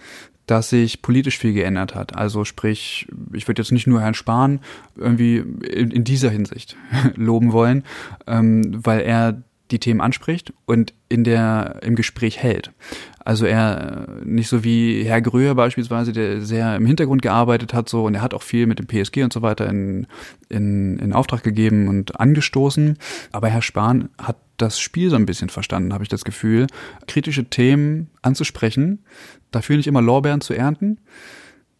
dass 0.46 0.70
sich 0.70 1.02
politisch 1.02 1.38
viel 1.38 1.52
geändert 1.52 1.94
hat. 1.94 2.16
Also 2.16 2.44
sprich, 2.44 3.08
ich 3.32 3.46
würde 3.48 3.62
jetzt 3.62 3.72
nicht 3.72 3.86
nur 3.86 4.00
Herrn 4.00 4.14
Spahn 4.14 4.60
irgendwie 4.96 5.38
in, 5.38 5.90
in 5.90 6.04
dieser 6.04 6.30
Hinsicht 6.30 6.76
loben 7.14 7.52
wollen, 7.52 7.84
ähm, 8.26 8.62
weil 8.84 9.00
er 9.00 9.42
die 9.70 9.78
Themen 9.78 10.00
anspricht 10.00 10.52
und 10.64 10.94
in 11.08 11.24
der, 11.24 11.80
im 11.82 11.96
Gespräch 11.96 12.38
hält. 12.38 12.72
Also 13.18 13.46
er 13.46 14.06
nicht 14.24 14.48
so 14.48 14.62
wie 14.62 15.02
Herr 15.04 15.20
Gröhe 15.20 15.54
beispielsweise, 15.54 16.12
der 16.12 16.40
sehr 16.42 16.76
im 16.76 16.86
Hintergrund 16.86 17.22
gearbeitet 17.22 17.74
hat 17.74 17.88
so 17.88 18.04
und 18.04 18.14
er 18.14 18.22
hat 18.22 18.34
auch 18.34 18.42
viel 18.42 18.66
mit 18.66 18.78
dem 18.78 18.86
PSG 18.86 19.24
und 19.24 19.32
so 19.32 19.42
weiter 19.42 19.68
in, 19.68 20.06
in, 20.48 20.98
in 20.98 21.12
Auftrag 21.12 21.42
gegeben 21.42 21.88
und 21.88 22.20
angestoßen. 22.20 22.98
Aber 23.32 23.48
Herr 23.48 23.62
Spahn 23.62 24.10
hat 24.18 24.36
das 24.56 24.78
Spiel 24.78 25.10
so 25.10 25.16
ein 25.16 25.26
bisschen 25.26 25.48
verstanden, 25.48 25.92
habe 25.92 26.04
ich 26.04 26.08
das 26.08 26.24
Gefühl, 26.24 26.68
kritische 27.08 27.44
Themen 27.46 28.10
anzusprechen, 28.22 29.04
dafür 29.50 29.76
nicht 29.76 29.88
immer 29.88 30.02
Lorbeeren 30.02 30.40
zu 30.40 30.54
ernten, 30.54 30.98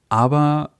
aber 0.09 0.70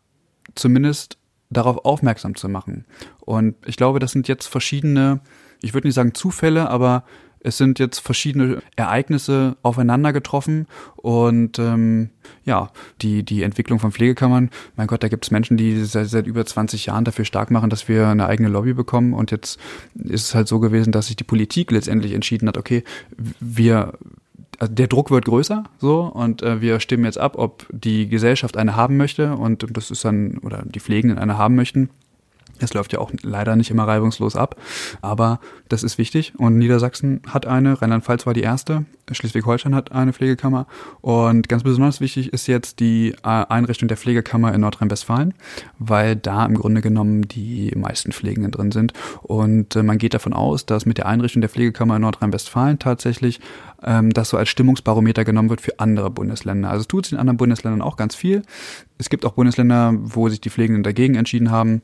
zumindest 0.57 1.19
darauf 1.49 1.85
aufmerksam 1.85 2.35
zu 2.35 2.49
machen. 2.49 2.85
Und 3.21 3.55
ich 3.67 3.77
glaube, 3.77 4.01
das 4.01 4.13
sind 4.13 4.27
jetzt 4.27 4.47
verschiedene 4.47 5.21
ich 5.63 5.75
würde 5.75 5.89
nicht 5.89 5.95
sagen 5.95 6.15
Zufälle, 6.15 6.69
aber 6.69 7.05
es 7.47 7.59
sind 7.59 7.79
jetzt 7.79 8.01
verschiedene 8.01 8.61
Ereignisse 8.75 9.57
aufeinander 9.63 10.13
getroffen 10.13 10.67
und 10.97 11.61
ähm, 11.61 12.11
ja, 12.45 12.73
die, 13.03 13.23
die 13.23 13.43
Entwicklung 13.43 13.79
von 13.79 13.93
Pflegekammern, 13.93 14.51
mein 14.75 14.89
Gott, 14.89 15.05
da 15.05 15.09
gibt 15.09 15.25
es 15.25 15.31
Menschen, 15.31 15.57
die 15.57 15.85
seit, 15.85 16.09
seit 16.09 16.27
über 16.27 16.45
20 16.45 16.87
Jahren 16.87 17.05
dafür 17.05 17.25
stark 17.25 17.53
machen, 17.53 17.71
dass 17.71 17.89
wir 17.89 18.09
eine 18.09 18.27
eigene 18.27 18.49
Lobby 18.49 18.75
bekommen. 18.75 19.15
Und 19.15 19.31
jetzt 19.31 19.61
ist 19.95 20.25
es 20.25 20.35
halt 20.35 20.49
so 20.49 20.59
gewesen, 20.59 20.91
dass 20.91 21.07
sich 21.07 21.15
die 21.15 21.25
Politik 21.25 21.71
letztendlich 21.71 22.15
entschieden 22.15 22.49
hat, 22.49 22.59
okay, 22.59 22.83
wir 23.39 23.93
also 24.59 24.73
der 24.73 24.87
Druck 24.87 25.11
wird 25.11 25.27
größer, 25.27 25.65
so, 25.79 26.05
und 26.05 26.43
äh, 26.43 26.63
wir 26.63 26.81
stimmen 26.81 27.05
jetzt 27.05 27.19
ab, 27.19 27.37
ob 27.37 27.67
die 27.71 28.09
Gesellschaft 28.09 28.57
eine 28.57 28.75
haben 28.75 28.97
möchte. 28.97 29.37
Und 29.37 29.67
das 29.71 29.91
ist 29.91 30.05
dann, 30.05 30.39
oder 30.39 30.63
die 30.65 30.81
Pflegenden 30.81 31.19
eine 31.19 31.37
haben 31.37 31.55
möchten. 31.55 31.91
Es 32.61 32.75
läuft 32.75 32.93
ja 32.93 32.99
auch 32.99 33.11
leider 33.23 33.57
nicht 33.57 33.71
immer 33.71 33.87
reibungslos 33.87 34.37
ab, 34.37 34.57
aber 35.03 35.41
das 35.69 35.83
ist 35.83 35.99
wichtig. 35.99 36.35
Und 36.37 36.59
Niedersachsen 36.59 37.23
hat 37.29 37.47
eine, 37.47 37.81
Rheinland-Pfalz 37.81 38.27
war 38.27 38.35
die 38.35 38.43
erste, 38.43 38.85
Schleswig-Holstein 39.11 39.75
hat 39.75 39.93
eine 39.93 40.13
Pflegekammer. 40.13 40.67
Und 41.01 41.49
ganz 41.49 41.63
besonders 41.63 42.01
wichtig 42.01 42.33
ist 42.33 42.47
jetzt 42.47 42.81
die 42.81 43.15
äh, 43.23 43.29
Einrichtung 43.49 43.89
der 43.89 43.97
Pflegekammer 43.97 44.53
in 44.53 44.61
Nordrhein-Westfalen, 44.61 45.35
weil 45.79 46.17
da 46.17 46.45
im 46.45 46.55
Grunde 46.55 46.81
genommen 46.81 47.23
die 47.23 47.73
meisten 47.77 48.13
Pflegenden 48.13 48.51
drin 48.51 48.73
sind. 48.73 48.93
Und 49.23 49.77
äh, 49.77 49.83
man 49.83 49.99
geht 49.99 50.15
davon 50.15 50.33
aus, 50.33 50.67
dass 50.67 50.87
mit 50.87 50.99
der 50.99 51.07
Einrichtung 51.07 51.41
der 51.41 51.51
Pflegekammer 51.51 51.97
in 51.97 52.03
Nordrhein-Westfalen 52.03 52.79
tatsächlich 52.79 53.41
ähm, 53.83 54.13
das 54.13 54.31
so 54.31 54.37
als 54.37 54.49
Stimmungsbarometer 54.49 55.25
genommen 55.25 55.51
wird 55.51 55.61
für 55.61 55.79
andere 55.79 56.11
Bundesländer. 56.11 56.71
Also 56.71 56.83
es 56.83 56.89
tut 56.89 57.07
es 57.07 57.13
in 57.13 57.19
anderen 57.19 57.37
Bundesländern 57.37 57.83
auch 57.83 57.97
ganz 57.97 58.15
viel. 58.15 58.43
Es 58.99 59.11
gibt 59.11 59.25
auch 59.27 59.33
Bundesländer, 59.33 59.95
wo 59.97 60.29
sich 60.29 60.41
die 60.41 60.51
Pflegenden 60.51 60.83
dagegen 60.83 61.15
entschieden 61.17 61.51
haben 61.51 61.83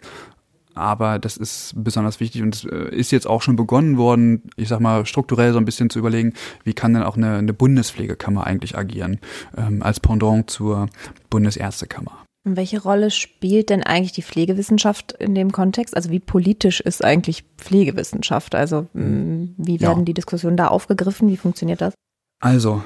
aber 0.75 1.18
das 1.18 1.37
ist 1.37 1.75
besonders 1.77 2.20
wichtig 2.20 2.43
und 2.43 2.55
es 2.55 2.64
äh, 2.64 2.95
ist 2.95 3.11
jetzt 3.11 3.27
auch 3.27 3.43
schon 3.43 3.57
begonnen 3.57 3.99
worden, 3.99 4.43
ich 4.57 4.68
sag 4.68 4.81
mal, 4.81 5.07
strukturell 5.07 5.53
so 5.53 5.59
ein 5.59 5.64
bisschen 5.64 5.91
zu 5.91 5.99
überlegen, 5.99 6.35
wie 6.64 6.75
kann 6.75 6.95
denn 6.95 7.03
auch 7.03 7.16
eine, 7.16 7.37
eine 7.37 7.53
Bundespflegekammer 7.53 8.47
eigentlich 8.47 8.77
agieren, 8.77 9.18
ähm, 9.57 9.83
als 9.83 10.01
Pendant 10.01 10.51
zur 10.51 10.89
Bundesärztekammer. 11.31 12.23
Und 12.45 12.57
welche 12.57 12.83
Rolle 12.83 13.11
spielt 13.11 13.70
denn 13.70 13.85
eigentlich 13.85 14.12
die 14.12 14.23
Pflegewissenschaft 14.23 15.12
in 15.12 15.35
dem 15.35 15.53
Kontext? 15.53 15.97
Also 15.97 16.11
wie 16.11 16.18
politisch 16.18 16.81
ist 16.81 17.05
eigentlich 17.05 17.45
Pflegewissenschaft? 17.57 18.55
Also 18.57 18.89
mm, 18.95 19.55
wie 19.59 19.81
werden 19.81 20.01
ja. 20.01 20.05
die 20.05 20.14
Diskussionen 20.14 20.57
da 20.57 20.68
aufgegriffen? 20.68 21.29
Wie 21.29 21.37
funktioniert 21.37 21.81
das? 21.81 21.95
Also, 22.41 22.83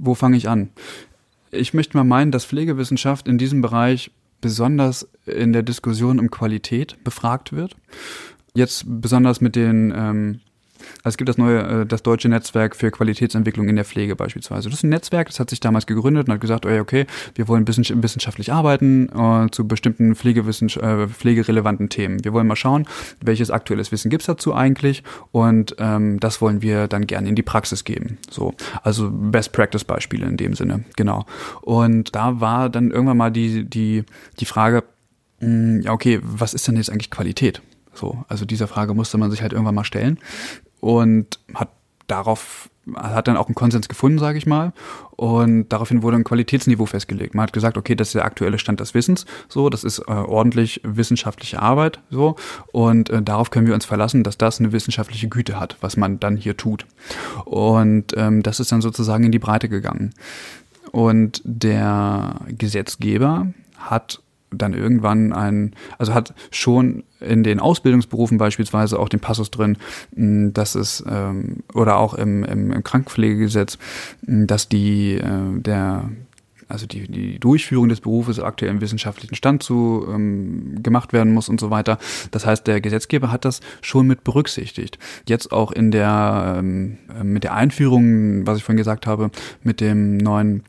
wo 0.00 0.14
fange 0.14 0.38
ich 0.38 0.48
an? 0.48 0.70
Ich 1.50 1.74
möchte 1.74 1.98
mal 1.98 2.04
meinen, 2.04 2.32
dass 2.32 2.46
Pflegewissenschaft 2.46 3.28
in 3.28 3.36
diesem 3.36 3.60
Bereich 3.60 4.10
besonders 4.42 5.08
in 5.24 5.54
der 5.54 5.62
Diskussion 5.62 6.20
um 6.20 6.30
Qualität 6.30 7.02
befragt 7.02 7.54
wird. 7.54 7.76
Jetzt 8.54 8.84
besonders 8.86 9.40
mit 9.40 9.56
den 9.56 9.94
ähm, 9.96 10.40
es 11.04 11.16
gibt 11.16 11.28
das 11.28 11.38
neue, 11.38 11.82
äh, 11.82 11.86
das 11.86 12.02
deutsche 12.02 12.28
Netzwerk 12.28 12.76
für 12.76 12.90
Qualitätsentwicklung 12.90 13.68
in 13.68 13.76
der 13.76 13.84
Pflege 13.84 14.16
beispielsweise. 14.16 14.68
Das 14.68 14.78
ist 14.78 14.84
ein 14.84 14.90
Netzwerk, 14.90 15.28
das 15.28 15.40
hat 15.40 15.50
sich 15.50 15.60
damals 15.60 15.86
gegründet 15.86 16.28
und 16.28 16.34
hat 16.34 16.40
gesagt, 16.40 16.66
okay, 16.66 17.06
wir 17.34 17.48
wollen 17.48 17.66
wissenschaftlich 17.66 18.52
arbeiten 18.52 19.08
äh, 19.08 19.50
zu 19.50 19.66
bestimmten 19.66 20.12
äh, 20.12 21.08
pflegerelevanten 21.08 21.88
Themen. 21.88 22.24
Wir 22.24 22.32
wollen 22.32 22.46
mal 22.46 22.56
schauen, 22.56 22.86
welches 23.20 23.50
aktuelles 23.50 23.92
Wissen 23.92 24.10
gibt's 24.10 24.26
dazu 24.26 24.54
eigentlich 24.54 25.02
und 25.32 25.76
ähm, 25.78 26.20
das 26.20 26.40
wollen 26.40 26.62
wir 26.62 26.88
dann 26.88 27.06
gerne 27.06 27.28
in 27.28 27.34
die 27.34 27.42
Praxis 27.42 27.84
geben. 27.84 28.18
So, 28.30 28.54
also 28.82 29.10
Best 29.10 29.52
Practice 29.52 29.84
Beispiele 29.84 30.26
in 30.26 30.36
dem 30.36 30.54
Sinne, 30.54 30.84
genau. 30.96 31.26
Und 31.62 32.14
da 32.14 32.40
war 32.40 32.68
dann 32.68 32.90
irgendwann 32.90 33.16
mal 33.16 33.30
die 33.30 33.64
die 33.64 34.04
die 34.38 34.44
Frage, 34.44 34.84
mh, 35.40 35.46
hm, 35.46 35.80
ja 35.82 35.92
okay, 35.92 36.20
was 36.22 36.54
ist 36.54 36.66
denn 36.68 36.76
jetzt 36.76 36.90
eigentlich 36.90 37.10
Qualität? 37.10 37.62
So, 37.94 38.24
also 38.28 38.44
dieser 38.46 38.68
Frage 38.68 38.94
musste 38.94 39.18
man 39.18 39.30
sich 39.30 39.42
halt 39.42 39.52
irgendwann 39.52 39.74
mal 39.74 39.84
stellen 39.84 40.18
und 40.82 41.38
hat 41.54 41.70
darauf 42.08 42.68
hat 42.96 43.28
dann 43.28 43.36
auch 43.36 43.46
einen 43.46 43.54
Konsens 43.54 43.88
gefunden, 43.88 44.18
sage 44.18 44.38
ich 44.38 44.46
mal. 44.46 44.72
Und 45.12 45.68
daraufhin 45.68 46.02
wurde 46.02 46.16
ein 46.16 46.24
Qualitätsniveau 46.24 46.86
festgelegt. 46.86 47.32
Man 47.32 47.44
hat 47.44 47.52
gesagt, 47.52 47.76
okay, 47.76 47.94
das 47.94 48.08
ist 48.08 48.14
der 48.14 48.24
aktuelle 48.24 48.58
Stand 48.58 48.80
des 48.80 48.92
Wissens, 48.92 49.24
so, 49.48 49.70
das 49.70 49.84
ist 49.84 50.00
äh, 50.00 50.10
ordentlich 50.10 50.80
wissenschaftliche 50.82 51.62
Arbeit, 51.62 52.00
so. 52.10 52.34
Und 52.72 53.08
äh, 53.10 53.22
darauf 53.22 53.50
können 53.50 53.68
wir 53.68 53.74
uns 53.74 53.84
verlassen, 53.84 54.24
dass 54.24 54.36
das 54.36 54.58
eine 54.58 54.72
wissenschaftliche 54.72 55.28
Güte 55.28 55.60
hat, 55.60 55.76
was 55.80 55.96
man 55.96 56.18
dann 56.18 56.36
hier 56.36 56.56
tut. 56.56 56.86
Und 57.44 58.16
ähm, 58.16 58.42
das 58.42 58.58
ist 58.58 58.72
dann 58.72 58.82
sozusagen 58.82 59.22
in 59.22 59.32
die 59.32 59.38
Breite 59.38 59.68
gegangen. 59.68 60.12
Und 60.90 61.40
der 61.44 62.40
Gesetzgeber 62.48 63.46
hat 63.78 64.20
dann 64.52 64.74
irgendwann 64.74 65.32
ein, 65.32 65.74
also 65.98 66.14
hat 66.14 66.34
schon 66.50 67.04
in 67.20 67.42
den 67.42 67.60
Ausbildungsberufen 67.60 68.38
beispielsweise 68.38 68.98
auch 68.98 69.08
den 69.08 69.20
Passus 69.20 69.50
drin, 69.50 69.76
dass 70.10 70.74
es 70.74 71.04
ähm, 71.08 71.58
oder 71.74 71.96
auch 71.96 72.14
im, 72.14 72.44
im, 72.44 72.72
im 72.72 72.82
Krankenpflegegesetz, 72.82 73.78
dass 74.22 74.68
die 74.68 75.14
äh, 75.14 75.60
der 75.60 76.10
also 76.72 76.86
die, 76.86 77.06
die 77.06 77.38
Durchführung 77.38 77.90
des 77.90 78.00
Berufes 78.00 78.40
aktuell 78.40 78.70
im 78.70 78.80
wissenschaftlichen 78.80 79.34
Stand 79.34 79.62
zu 79.62 80.06
ähm, 80.08 80.82
gemacht 80.82 81.12
werden 81.12 81.34
muss 81.34 81.50
und 81.50 81.60
so 81.60 81.70
weiter. 81.70 81.98
Das 82.30 82.46
heißt, 82.46 82.66
der 82.66 82.80
Gesetzgeber 82.80 83.30
hat 83.30 83.44
das 83.44 83.60
schon 83.82 84.06
mit 84.06 84.24
berücksichtigt. 84.24 84.98
Jetzt 85.28 85.52
auch 85.52 85.70
in 85.70 85.90
der 85.90 86.56
ähm, 86.58 86.98
mit 87.22 87.44
der 87.44 87.54
Einführung, 87.54 88.46
was 88.46 88.56
ich 88.56 88.64
vorhin 88.64 88.78
gesagt 88.78 89.06
habe, 89.06 89.30
mit 89.62 89.80
dem 89.80 90.16
neuen 90.16 90.64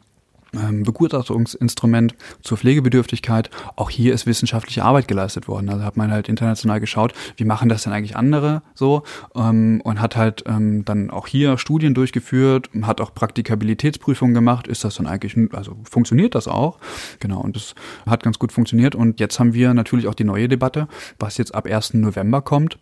Begutachtungsinstrument 0.54 2.16
zur 2.42 2.58
Pflegebedürftigkeit. 2.58 3.50
Auch 3.76 3.90
hier 3.90 4.14
ist 4.14 4.26
wissenschaftliche 4.26 4.84
Arbeit 4.84 5.08
geleistet 5.08 5.48
worden. 5.48 5.70
Also 5.70 5.84
hat 5.84 5.98
man 5.98 6.12
halt 6.12 6.30
international 6.30 6.80
geschaut, 6.80 7.14
wie 7.38 7.46
machen 7.46 7.70
das 7.70 7.84
denn 7.84 7.94
eigentlich 7.94 8.16
andere 8.16 8.62
so 8.74 9.04
ähm, 9.36 9.82
und 9.84 10.00
hat 10.00 10.16
halt 10.16 10.44
ähm, 10.48 10.86
dann 10.86 11.10
auch 11.10 11.28
hier 11.28 11.58
Studien 11.58 11.94
durchgeführt, 11.94 12.70
hat 12.84 13.02
auch 13.02 13.14
Praktikabilitätsprüfungen 13.14 14.34
gemacht. 14.34 14.68
Ist 14.68 14.84
das 14.84 14.96
dann 14.96 15.08
eigentlich, 15.08 15.36
also 15.54 15.78
funktioniert 15.90 16.36
das 16.36 16.48
auch? 16.48 16.78
Genau, 17.20 17.42
und 17.42 17.56
das 17.56 17.76
hat 18.06 18.24
ganz 18.24 18.40
gut 18.40 18.52
funktioniert. 18.52 18.96
Und 18.96 19.20
jetzt 19.20 19.40
haben 19.40 19.54
wir 19.54 19.74
natürlich 19.74 20.08
auch 20.08 20.16
die 20.16 20.24
neue 20.24 20.48
Debatte, 20.48 20.88
was 21.20 21.38
jetzt 21.38 21.54
ab 21.54 21.66
1. 21.66 21.96
November 21.96 22.42
kommt 22.42 22.78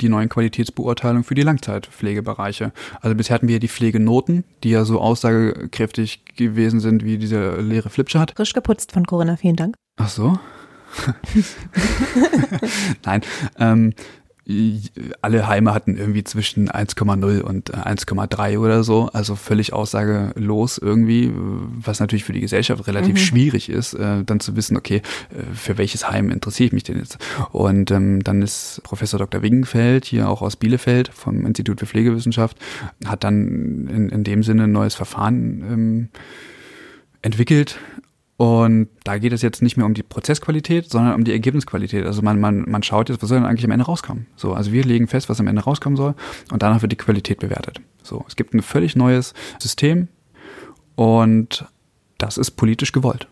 die 0.00 0.08
neuen 0.08 0.28
Qualitätsbeurteilungen 0.28 1.24
für 1.24 1.34
die 1.34 1.42
Langzeitpflegebereiche. 1.42 2.72
Also 3.00 3.14
bisher 3.14 3.34
hatten 3.34 3.48
wir 3.48 3.60
die 3.60 3.68
Pflegenoten, 3.68 4.44
die 4.62 4.70
ja 4.70 4.84
so 4.84 5.00
aussagekräftig 5.00 6.24
gewesen 6.36 6.80
sind 6.80 7.04
wie 7.04 7.18
dieser 7.18 7.60
leere 7.62 7.90
Flipchart. 7.90 8.32
Frisch 8.36 8.52
geputzt 8.52 8.92
von 8.92 9.06
Corinna, 9.06 9.36
vielen 9.36 9.56
Dank. 9.56 9.76
Ach 9.96 10.08
so. 10.08 10.38
Nein, 13.04 13.22
ähm, 13.58 13.92
alle 15.22 15.48
Heime 15.48 15.74
hatten 15.74 15.96
irgendwie 15.96 16.22
zwischen 16.22 16.68
1,0 16.70 17.40
und 17.40 17.74
1,3 17.74 18.52
äh, 18.52 18.56
oder 18.58 18.84
so, 18.84 19.08
also 19.12 19.34
völlig 19.34 19.72
aussagelos 19.72 20.78
irgendwie, 20.78 21.32
was 21.34 21.98
natürlich 21.98 22.22
für 22.22 22.32
die 22.32 22.40
Gesellschaft 22.40 22.86
relativ 22.86 23.14
mhm. 23.14 23.18
schwierig 23.18 23.68
ist, 23.68 23.94
äh, 23.94 24.22
dann 24.24 24.38
zu 24.38 24.54
wissen, 24.54 24.76
okay, 24.76 25.02
äh, 25.30 25.52
für 25.52 25.78
welches 25.78 26.08
Heim 26.08 26.30
interessiere 26.30 26.68
ich 26.68 26.72
mich 26.72 26.84
denn 26.84 26.98
jetzt? 26.98 27.18
Und 27.50 27.90
ähm, 27.90 28.22
dann 28.22 28.40
ist 28.40 28.80
Professor 28.84 29.18
Dr. 29.18 29.42
Wingenfeld, 29.42 30.04
hier 30.04 30.28
auch 30.28 30.42
aus 30.42 30.54
Bielefeld 30.54 31.08
vom 31.12 31.44
Institut 31.44 31.80
für 31.80 31.86
Pflegewissenschaft, 31.86 32.56
hat 33.04 33.24
dann 33.24 33.88
in, 33.88 34.08
in 34.10 34.22
dem 34.22 34.44
Sinne 34.44 34.64
ein 34.64 34.72
neues 34.72 34.94
Verfahren 34.94 35.64
ähm, 35.68 36.08
entwickelt, 37.20 37.80
und 38.36 38.88
da 39.04 39.16
geht 39.16 39.32
es 39.32 39.40
jetzt 39.40 39.62
nicht 39.62 39.76
mehr 39.76 39.86
um 39.86 39.94
die 39.94 40.02
Prozessqualität, 40.02 40.90
sondern 40.90 41.14
um 41.14 41.24
die 41.24 41.32
Ergebnisqualität. 41.32 42.04
Also 42.04 42.20
man, 42.20 42.38
man, 42.38 42.68
man 42.68 42.82
schaut 42.82 43.08
jetzt, 43.08 43.22
was 43.22 43.30
soll 43.30 43.38
denn 43.38 43.46
eigentlich 43.46 43.64
am 43.64 43.70
Ende 43.70 43.86
rauskommen. 43.86 44.26
So, 44.36 44.52
also 44.52 44.72
wir 44.72 44.84
legen 44.84 45.08
fest, 45.08 45.28
was 45.28 45.40
am 45.40 45.46
Ende 45.46 45.62
rauskommen 45.62 45.96
soll 45.96 46.14
und 46.52 46.62
danach 46.62 46.82
wird 46.82 46.92
die 46.92 46.96
Qualität 46.96 47.40
bewertet. 47.40 47.80
So, 48.02 48.24
es 48.28 48.36
gibt 48.36 48.52
ein 48.52 48.62
völlig 48.62 48.94
neues 48.94 49.32
System 49.58 50.08
und 50.96 51.66
das 52.18 52.36
ist 52.36 52.52
politisch 52.52 52.92
gewollt. 52.92 53.26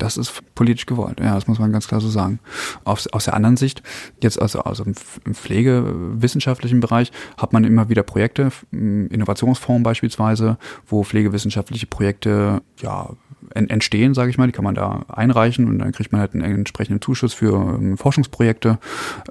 Das 0.00 0.16
ist 0.16 0.42
politisch 0.54 0.86
gewollt. 0.86 1.20
Ja, 1.20 1.34
das 1.34 1.46
muss 1.46 1.58
man 1.58 1.72
ganz 1.72 1.86
klar 1.86 2.00
so 2.00 2.08
sagen. 2.08 2.40
Aus, 2.84 3.06
aus 3.08 3.26
der 3.26 3.34
anderen 3.34 3.58
Sicht, 3.58 3.82
jetzt 4.22 4.40
also, 4.40 4.60
also 4.60 4.84
im 4.84 5.34
pflegewissenschaftlichen 5.34 6.80
Bereich, 6.80 7.12
hat 7.36 7.52
man 7.52 7.64
immer 7.64 7.90
wieder 7.90 8.02
Projekte, 8.02 8.50
Innovationsfonds 8.72 9.84
beispielsweise, 9.84 10.56
wo 10.86 11.04
pflegewissenschaftliche 11.04 11.86
Projekte 11.86 12.62
ja 12.80 13.10
entstehen, 13.54 14.14
sage 14.14 14.30
ich 14.30 14.38
mal. 14.38 14.46
Die 14.46 14.52
kann 14.52 14.64
man 14.64 14.74
da 14.74 15.04
einreichen 15.08 15.66
und 15.68 15.78
dann 15.78 15.92
kriegt 15.92 16.12
man 16.12 16.20
halt 16.20 16.34
einen 16.34 16.44
entsprechenden 16.44 17.02
Zuschuss 17.02 17.34
für 17.34 17.52
ähm, 17.52 17.98
Forschungsprojekte. 17.98 18.78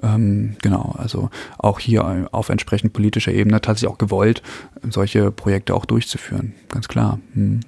Ähm, 0.02 0.56
genau, 0.62 0.94
also 0.98 1.30
auch 1.58 1.80
hier 1.80 2.28
auf 2.30 2.48
entsprechend 2.48 2.92
politischer 2.92 3.32
Ebene 3.32 3.60
tatsächlich 3.60 3.92
auch 3.92 3.98
gewollt, 3.98 4.42
solche 4.88 5.32
Projekte 5.32 5.74
auch 5.74 5.84
durchzuführen. 5.84 6.54
Ganz 6.68 6.86
klar. 6.86 7.18
Hm. 7.34 7.60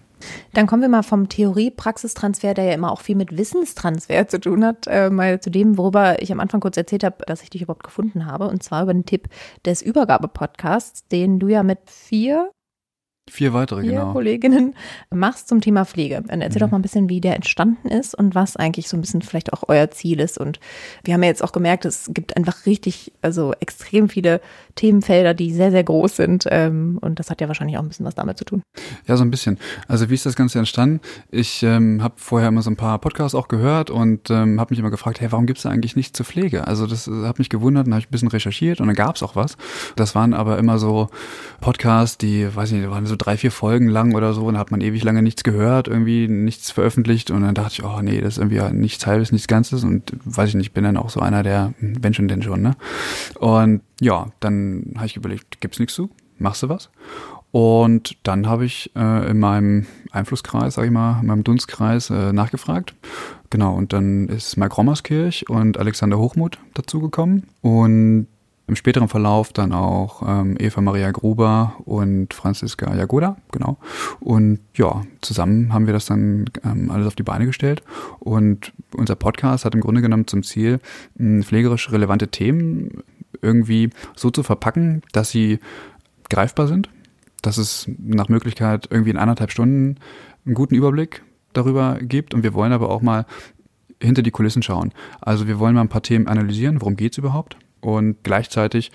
Dann 0.52 0.66
kommen 0.66 0.82
wir 0.82 0.88
mal 0.88 1.02
vom 1.02 1.28
Theorie-Praxistransfer, 1.28 2.54
der 2.54 2.64
ja 2.64 2.74
immer 2.74 2.92
auch 2.92 3.00
viel 3.00 3.16
mit 3.16 3.36
Wissenstransfer 3.36 4.28
zu 4.28 4.40
tun 4.40 4.64
hat, 4.64 4.86
äh, 4.86 5.10
mal 5.10 5.40
zu 5.40 5.50
dem, 5.50 5.78
worüber 5.78 6.20
ich 6.22 6.32
am 6.32 6.40
Anfang 6.40 6.60
kurz 6.60 6.76
erzählt 6.76 7.04
habe, 7.04 7.24
dass 7.26 7.42
ich 7.42 7.50
dich 7.50 7.62
überhaupt 7.62 7.84
gefunden 7.84 8.26
habe. 8.26 8.48
Und 8.48 8.62
zwar 8.62 8.82
über 8.82 8.92
den 8.92 9.06
Tipp 9.06 9.28
des 9.64 9.82
Übergabe-Podcasts, 9.82 11.08
den 11.08 11.38
du 11.38 11.48
ja 11.48 11.62
mit 11.62 11.78
vier 11.86 12.50
Vier 13.30 13.52
weitere, 13.52 13.82
Vier 13.82 13.92
genau. 13.92 14.12
Kolleginnen 14.12 14.74
machst 15.10 15.48
zum 15.48 15.60
Thema 15.60 15.84
Pflege. 15.84 16.24
Dann 16.26 16.40
erzähl 16.40 16.58
mhm. 16.60 16.66
doch 16.66 16.70
mal 16.72 16.78
ein 16.78 16.82
bisschen, 16.82 17.08
wie 17.08 17.20
der 17.20 17.36
entstanden 17.36 17.88
ist 17.88 18.16
und 18.16 18.34
was 18.34 18.56
eigentlich 18.56 18.88
so 18.88 18.96
ein 18.96 19.00
bisschen 19.00 19.22
vielleicht 19.22 19.52
auch 19.52 19.62
euer 19.68 19.90
Ziel 19.92 20.18
ist. 20.18 20.38
Und 20.38 20.58
wir 21.04 21.14
haben 21.14 21.22
ja 21.22 21.28
jetzt 21.28 21.44
auch 21.44 21.52
gemerkt, 21.52 21.84
es 21.84 22.10
gibt 22.12 22.36
einfach 22.36 22.66
richtig, 22.66 23.12
also 23.22 23.52
extrem 23.60 24.08
viele 24.08 24.40
Themenfelder, 24.74 25.34
die 25.34 25.52
sehr, 25.52 25.70
sehr 25.70 25.84
groß 25.84 26.16
sind. 26.16 26.46
Ähm, 26.50 26.98
und 27.00 27.20
das 27.20 27.30
hat 27.30 27.40
ja 27.40 27.46
wahrscheinlich 27.46 27.78
auch 27.78 27.82
ein 27.82 27.88
bisschen 27.88 28.04
was 28.04 28.16
damit 28.16 28.38
zu 28.38 28.44
tun. 28.44 28.62
Ja, 29.06 29.16
so 29.16 29.22
ein 29.22 29.30
bisschen. 29.30 29.56
Also 29.86 30.10
wie 30.10 30.14
ist 30.14 30.26
das 30.26 30.34
Ganze 30.34 30.58
entstanden? 30.58 31.00
Ich 31.30 31.62
ähm, 31.62 32.02
habe 32.02 32.14
vorher 32.16 32.48
immer 32.48 32.62
so 32.62 32.70
ein 32.70 32.76
paar 32.76 32.98
Podcasts 32.98 33.36
auch 33.36 33.46
gehört 33.46 33.88
und 33.90 34.30
ähm, 34.30 34.58
habe 34.58 34.72
mich 34.72 34.80
immer 34.80 34.90
gefragt, 34.90 35.20
hey, 35.20 35.30
warum 35.30 35.46
gibt 35.46 35.58
es 35.58 35.62
da 35.62 35.70
eigentlich 35.70 35.94
nichts 35.94 36.16
zur 36.16 36.26
Pflege? 36.26 36.66
Also 36.66 36.88
das 36.88 37.06
äh, 37.06 37.26
hat 37.26 37.38
mich 37.38 37.50
gewundert 37.50 37.86
und 37.86 37.92
habe 37.92 38.00
ich 38.00 38.08
ein 38.08 38.10
bisschen 38.10 38.28
recherchiert 38.28 38.80
und 38.80 38.88
dann 38.88 38.96
gab 38.96 39.14
es 39.14 39.22
auch 39.22 39.36
was. 39.36 39.56
Das 39.94 40.16
waren 40.16 40.34
aber 40.34 40.58
immer 40.58 40.80
so 40.80 41.08
Podcasts, 41.60 42.18
die, 42.18 42.52
weiß 42.54 42.72
ich 42.72 42.78
nicht, 42.78 42.90
waren 42.90 43.06
so 43.06 43.11
drei, 43.16 43.36
vier 43.36 43.50
Folgen 43.50 43.88
lang 43.88 44.14
oder 44.14 44.32
so 44.32 44.46
und 44.46 44.58
hat 44.58 44.70
man 44.70 44.80
ewig 44.80 45.04
lange 45.04 45.22
nichts 45.22 45.44
gehört, 45.44 45.88
irgendwie 45.88 46.28
nichts 46.28 46.70
veröffentlicht 46.70 47.30
und 47.30 47.42
dann 47.42 47.54
dachte 47.54 47.74
ich, 47.74 47.84
oh 47.84 48.00
nee, 48.02 48.20
das 48.20 48.34
ist 48.34 48.38
irgendwie 48.38 48.62
nichts 48.76 49.06
halbes, 49.06 49.32
nichts 49.32 49.48
Ganzes 49.48 49.84
und 49.84 50.12
weiß 50.24 50.50
ich 50.50 50.54
nicht, 50.54 50.72
bin 50.72 50.84
dann 50.84 50.96
auch 50.96 51.10
so 51.10 51.20
einer 51.20 51.42
der, 51.42 51.74
hm, 51.78 52.02
wenn 52.02 52.14
schon, 52.14 52.28
denn 52.28 52.42
schon, 52.42 52.62
ne? 52.62 52.76
Und 53.38 53.82
ja, 54.00 54.26
dann 54.40 54.92
habe 54.96 55.06
ich 55.06 55.16
überlegt, 55.16 55.60
gibt's 55.60 55.78
nichts 55.78 55.94
zu? 55.94 56.10
Machst 56.38 56.62
du 56.62 56.68
was? 56.68 56.90
Und 57.52 58.16
dann 58.22 58.46
habe 58.46 58.64
ich 58.64 58.90
äh, 58.96 59.30
in 59.30 59.38
meinem 59.38 59.86
Einflusskreis, 60.10 60.74
sag 60.74 60.86
ich 60.86 60.90
mal, 60.90 61.20
in 61.20 61.26
meinem 61.26 61.44
Dunstkreis 61.44 62.08
äh, 62.08 62.32
nachgefragt. 62.32 62.94
Genau, 63.50 63.74
und 63.74 63.92
dann 63.92 64.28
ist 64.28 64.56
Mike 64.56 64.74
Rommerskirch 64.74 65.50
und 65.50 65.78
Alexander 65.78 66.18
Hochmuth 66.18 66.58
dazugekommen. 66.72 67.44
Und 67.60 68.26
im 68.72 68.76
späteren 68.76 69.08
Verlauf 69.08 69.52
dann 69.52 69.72
auch 69.72 70.22
ähm, 70.26 70.56
Eva 70.58 70.80
Maria 70.80 71.10
Gruber 71.10 71.74
und 71.84 72.32
Franziska 72.32 72.94
Jagoda, 72.94 73.36
genau. 73.50 73.76
Und 74.18 74.60
ja, 74.74 75.02
zusammen 75.20 75.74
haben 75.74 75.84
wir 75.84 75.92
das 75.92 76.06
dann 76.06 76.46
ähm, 76.64 76.90
alles 76.90 77.06
auf 77.06 77.14
die 77.14 77.22
Beine 77.22 77.44
gestellt. 77.44 77.82
Und 78.18 78.72
unser 78.96 79.14
Podcast 79.14 79.66
hat 79.66 79.74
im 79.74 79.82
Grunde 79.82 80.00
genommen 80.00 80.26
zum 80.26 80.42
Ziel, 80.42 80.80
pflegerisch 81.18 81.92
relevante 81.92 82.28
Themen 82.28 83.02
irgendwie 83.42 83.90
so 84.16 84.30
zu 84.30 84.42
verpacken, 84.42 85.02
dass 85.12 85.28
sie 85.28 85.58
greifbar 86.30 86.66
sind, 86.66 86.88
dass 87.42 87.58
es 87.58 87.90
nach 87.98 88.30
Möglichkeit 88.30 88.88
irgendwie 88.90 89.10
in 89.10 89.18
anderthalb 89.18 89.50
Stunden 89.50 89.96
einen 90.46 90.54
guten 90.54 90.74
Überblick 90.74 91.22
darüber 91.52 91.98
gibt. 92.00 92.32
Und 92.32 92.42
wir 92.42 92.54
wollen 92.54 92.72
aber 92.72 92.88
auch 92.88 93.02
mal 93.02 93.26
hinter 94.00 94.22
die 94.22 94.30
Kulissen 94.30 94.62
schauen. 94.62 94.92
Also 95.20 95.46
wir 95.46 95.58
wollen 95.58 95.74
mal 95.74 95.82
ein 95.82 95.88
paar 95.88 96.02
Themen 96.02 96.26
analysieren, 96.26 96.80
worum 96.80 96.96
geht's 96.96 97.18
überhaupt? 97.18 97.58
Und 97.82 98.16
gleichzeitig 98.22 98.90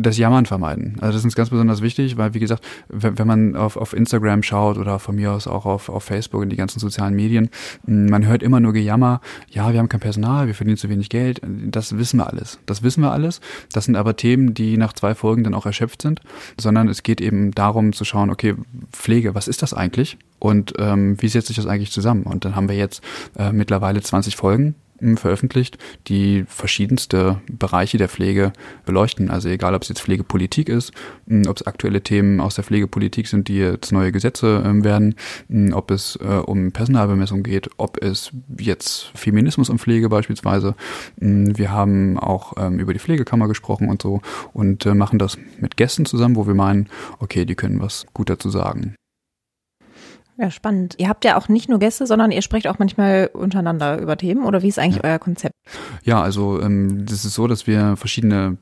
das 0.00 0.18
Jammern 0.18 0.46
vermeiden. 0.46 0.96
Also 1.00 1.12
das 1.12 1.16
ist 1.16 1.24
uns 1.24 1.34
ganz 1.34 1.50
besonders 1.50 1.82
wichtig, 1.82 2.16
weil 2.16 2.34
wie 2.34 2.40
gesagt, 2.40 2.64
wenn, 2.88 3.18
wenn 3.18 3.26
man 3.26 3.56
auf, 3.56 3.76
auf 3.76 3.92
Instagram 3.92 4.42
schaut 4.42 4.78
oder 4.78 4.98
von 4.98 5.16
mir 5.16 5.32
aus 5.32 5.46
auch 5.46 5.66
auf, 5.66 5.88
auf 5.88 6.04
Facebook 6.04 6.42
und 6.42 6.50
die 6.50 6.56
ganzen 6.56 6.78
sozialen 6.78 7.14
Medien, 7.14 7.50
man 7.86 8.26
hört 8.26 8.42
immer 8.42 8.60
nur 8.60 8.72
Gejammer, 8.72 9.20
ja, 9.50 9.72
wir 9.72 9.78
haben 9.78 9.88
kein 9.88 10.00
Personal, 10.00 10.46
wir 10.46 10.54
verdienen 10.54 10.76
zu 10.76 10.88
wenig 10.88 11.08
Geld. 11.08 11.40
Das 11.44 11.98
wissen 11.98 12.18
wir 12.18 12.26
alles. 12.26 12.58
Das 12.66 12.82
wissen 12.82 13.00
wir 13.02 13.12
alles. 13.12 13.40
Das 13.72 13.86
sind 13.86 13.96
aber 13.96 14.16
Themen, 14.16 14.54
die 14.54 14.76
nach 14.76 14.92
zwei 14.92 15.14
Folgen 15.14 15.44
dann 15.44 15.54
auch 15.54 15.66
erschöpft 15.66 16.02
sind, 16.02 16.20
sondern 16.60 16.88
es 16.88 17.02
geht 17.02 17.20
eben 17.20 17.52
darum 17.52 17.92
zu 17.92 18.04
schauen, 18.04 18.30
okay, 18.30 18.54
Pflege, 18.92 19.34
was 19.34 19.48
ist 19.48 19.62
das 19.62 19.74
eigentlich? 19.74 20.18
Und 20.38 20.74
ähm, 20.78 21.20
wie 21.20 21.28
setzt 21.28 21.48
sich 21.48 21.56
das 21.56 21.66
eigentlich 21.66 21.92
zusammen? 21.92 22.24
Und 22.24 22.44
dann 22.44 22.56
haben 22.56 22.68
wir 22.68 22.76
jetzt 22.76 23.02
äh, 23.38 23.52
mittlerweile 23.52 24.02
20 24.02 24.36
Folgen 24.36 24.74
veröffentlicht, 25.16 25.78
die 26.08 26.44
verschiedenste 26.46 27.40
Bereiche 27.50 27.98
der 27.98 28.08
Pflege 28.08 28.52
beleuchten. 28.84 29.30
Also 29.30 29.48
egal, 29.48 29.74
ob 29.74 29.82
es 29.82 29.88
jetzt 29.88 30.02
Pflegepolitik 30.02 30.68
ist, 30.68 30.92
ob 31.46 31.56
es 31.56 31.66
aktuelle 31.66 32.02
Themen 32.02 32.40
aus 32.40 32.54
der 32.54 32.64
Pflegepolitik 32.64 33.28
sind, 33.28 33.48
die 33.48 33.58
jetzt 33.58 33.92
neue 33.92 34.12
Gesetze 34.12 34.62
ähm, 34.64 34.84
werden, 34.84 35.14
ob 35.72 35.90
es 35.90 36.16
äh, 36.16 36.24
um 36.24 36.72
Personalbemessung 36.72 37.42
geht, 37.42 37.70
ob 37.76 38.02
es 38.02 38.30
jetzt 38.58 39.10
Feminismus 39.14 39.70
und 39.70 39.78
Pflege 39.78 40.08
beispielsweise. 40.08 40.74
Wir 41.16 41.70
haben 41.70 42.18
auch 42.18 42.54
ähm, 42.56 42.78
über 42.78 42.92
die 42.92 42.98
Pflegekammer 42.98 43.48
gesprochen 43.48 43.88
und 43.88 44.02
so 44.02 44.20
und 44.52 44.86
äh, 44.86 44.94
machen 44.94 45.18
das 45.18 45.38
mit 45.60 45.76
Gästen 45.76 46.06
zusammen, 46.06 46.36
wo 46.36 46.46
wir 46.46 46.54
meinen, 46.54 46.88
okay, 47.18 47.44
die 47.44 47.54
können 47.54 47.80
was 47.80 48.06
gut 48.14 48.30
dazu 48.30 48.50
sagen. 48.50 48.94
Ja, 50.38 50.50
spannend. 50.50 50.94
Ihr 50.98 51.08
habt 51.08 51.24
ja 51.24 51.38
auch 51.38 51.48
nicht 51.48 51.68
nur 51.68 51.78
Gäste, 51.78 52.06
sondern 52.06 52.30
ihr 52.30 52.42
sprecht 52.42 52.68
auch 52.68 52.78
manchmal 52.78 53.30
untereinander 53.32 53.98
über 54.00 54.16
Themen 54.16 54.44
oder 54.44 54.62
wie 54.62 54.68
ist 54.68 54.78
eigentlich 54.78 55.02
ja. 55.02 55.10
euer 55.10 55.18
Konzept? 55.18 55.54
Ja, 56.04 56.22
also 56.22 56.60
ähm, 56.60 57.06
das 57.06 57.24
ist 57.24 57.34
so, 57.34 57.46
dass 57.46 57.66
wir 57.66 57.96
verschiedene 57.96 58.58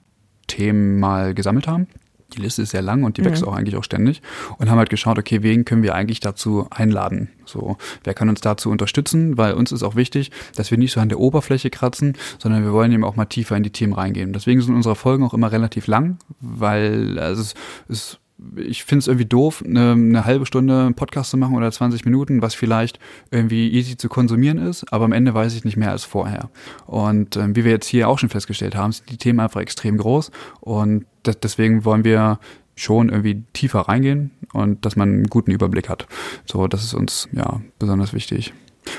Themen 0.46 1.00
mal 1.00 1.34
gesammelt 1.34 1.66
haben. 1.66 1.88
Die 2.32 2.40
Liste 2.40 2.62
ist 2.62 2.70
sehr 2.70 2.82
lang 2.82 3.04
und 3.04 3.16
die 3.16 3.22
mhm. 3.22 3.26
wächst 3.26 3.46
auch 3.46 3.54
eigentlich 3.54 3.76
auch 3.76 3.84
ständig 3.84 4.22
und 4.58 4.70
haben 4.70 4.78
halt 4.78 4.90
geschaut, 4.90 5.18
okay, 5.18 5.42
wen 5.42 5.64
können 5.64 5.82
wir 5.82 5.94
eigentlich 5.94 6.20
dazu 6.20 6.66
einladen? 6.70 7.28
So, 7.44 7.76
wer 8.02 8.14
kann 8.14 8.28
uns 8.28 8.40
dazu 8.40 8.70
unterstützen? 8.70 9.36
Weil 9.36 9.54
uns 9.54 9.72
ist 9.72 9.82
auch 9.82 9.94
wichtig, 9.96 10.30
dass 10.56 10.70
wir 10.70 10.78
nicht 10.78 10.92
so 10.92 11.00
an 11.00 11.08
der 11.08 11.20
Oberfläche 11.20 11.70
kratzen, 11.70 12.16
sondern 12.38 12.64
wir 12.64 12.72
wollen 12.72 12.92
eben 12.92 13.04
auch 13.04 13.16
mal 13.16 13.26
tiefer 13.26 13.56
in 13.56 13.62
die 13.62 13.70
Themen 13.70 13.92
reingehen. 13.92 14.32
Deswegen 14.32 14.60
sind 14.60 14.74
unsere 14.74 14.96
Folgen 14.96 15.24
auch 15.24 15.34
immer 15.34 15.52
relativ 15.52 15.86
lang, 15.86 16.18
weil 16.40 17.18
also 17.18 17.42
es 17.42 17.54
ist 17.88 18.20
ich 18.56 18.84
finde 18.84 19.00
es 19.00 19.06
irgendwie 19.06 19.26
doof, 19.26 19.62
eine, 19.64 19.92
eine, 19.92 20.24
halbe 20.24 20.46
Stunde 20.46 20.80
einen 20.80 20.94
Podcast 20.94 21.30
zu 21.30 21.36
machen 21.36 21.54
oder 21.54 21.70
20 21.70 22.04
Minuten, 22.04 22.42
was 22.42 22.54
vielleicht 22.54 22.98
irgendwie 23.30 23.72
easy 23.72 23.96
zu 23.96 24.08
konsumieren 24.08 24.58
ist, 24.58 24.92
aber 24.92 25.04
am 25.04 25.12
Ende 25.12 25.34
weiß 25.34 25.54
ich 25.54 25.64
nicht 25.64 25.76
mehr 25.76 25.90
als 25.90 26.04
vorher. 26.04 26.50
Und 26.86 27.36
ähm, 27.36 27.56
wie 27.56 27.64
wir 27.64 27.72
jetzt 27.72 27.86
hier 27.86 28.08
auch 28.08 28.18
schon 28.18 28.28
festgestellt 28.28 28.76
haben, 28.76 28.92
sind 28.92 29.10
die 29.10 29.16
Themen 29.16 29.40
einfach 29.40 29.60
extrem 29.60 29.98
groß 29.98 30.30
und 30.60 31.06
deswegen 31.24 31.84
wollen 31.84 32.04
wir 32.04 32.38
schon 32.76 33.08
irgendwie 33.08 33.44
tiefer 33.52 33.80
reingehen 33.80 34.30
und 34.52 34.84
dass 34.84 34.96
man 34.96 35.08
einen 35.08 35.24
guten 35.24 35.50
Überblick 35.50 35.88
hat. 35.88 36.06
So, 36.44 36.66
das 36.66 36.82
ist 36.82 36.94
uns 36.94 37.28
ja 37.32 37.60
besonders 37.78 38.12
wichtig. 38.12 38.52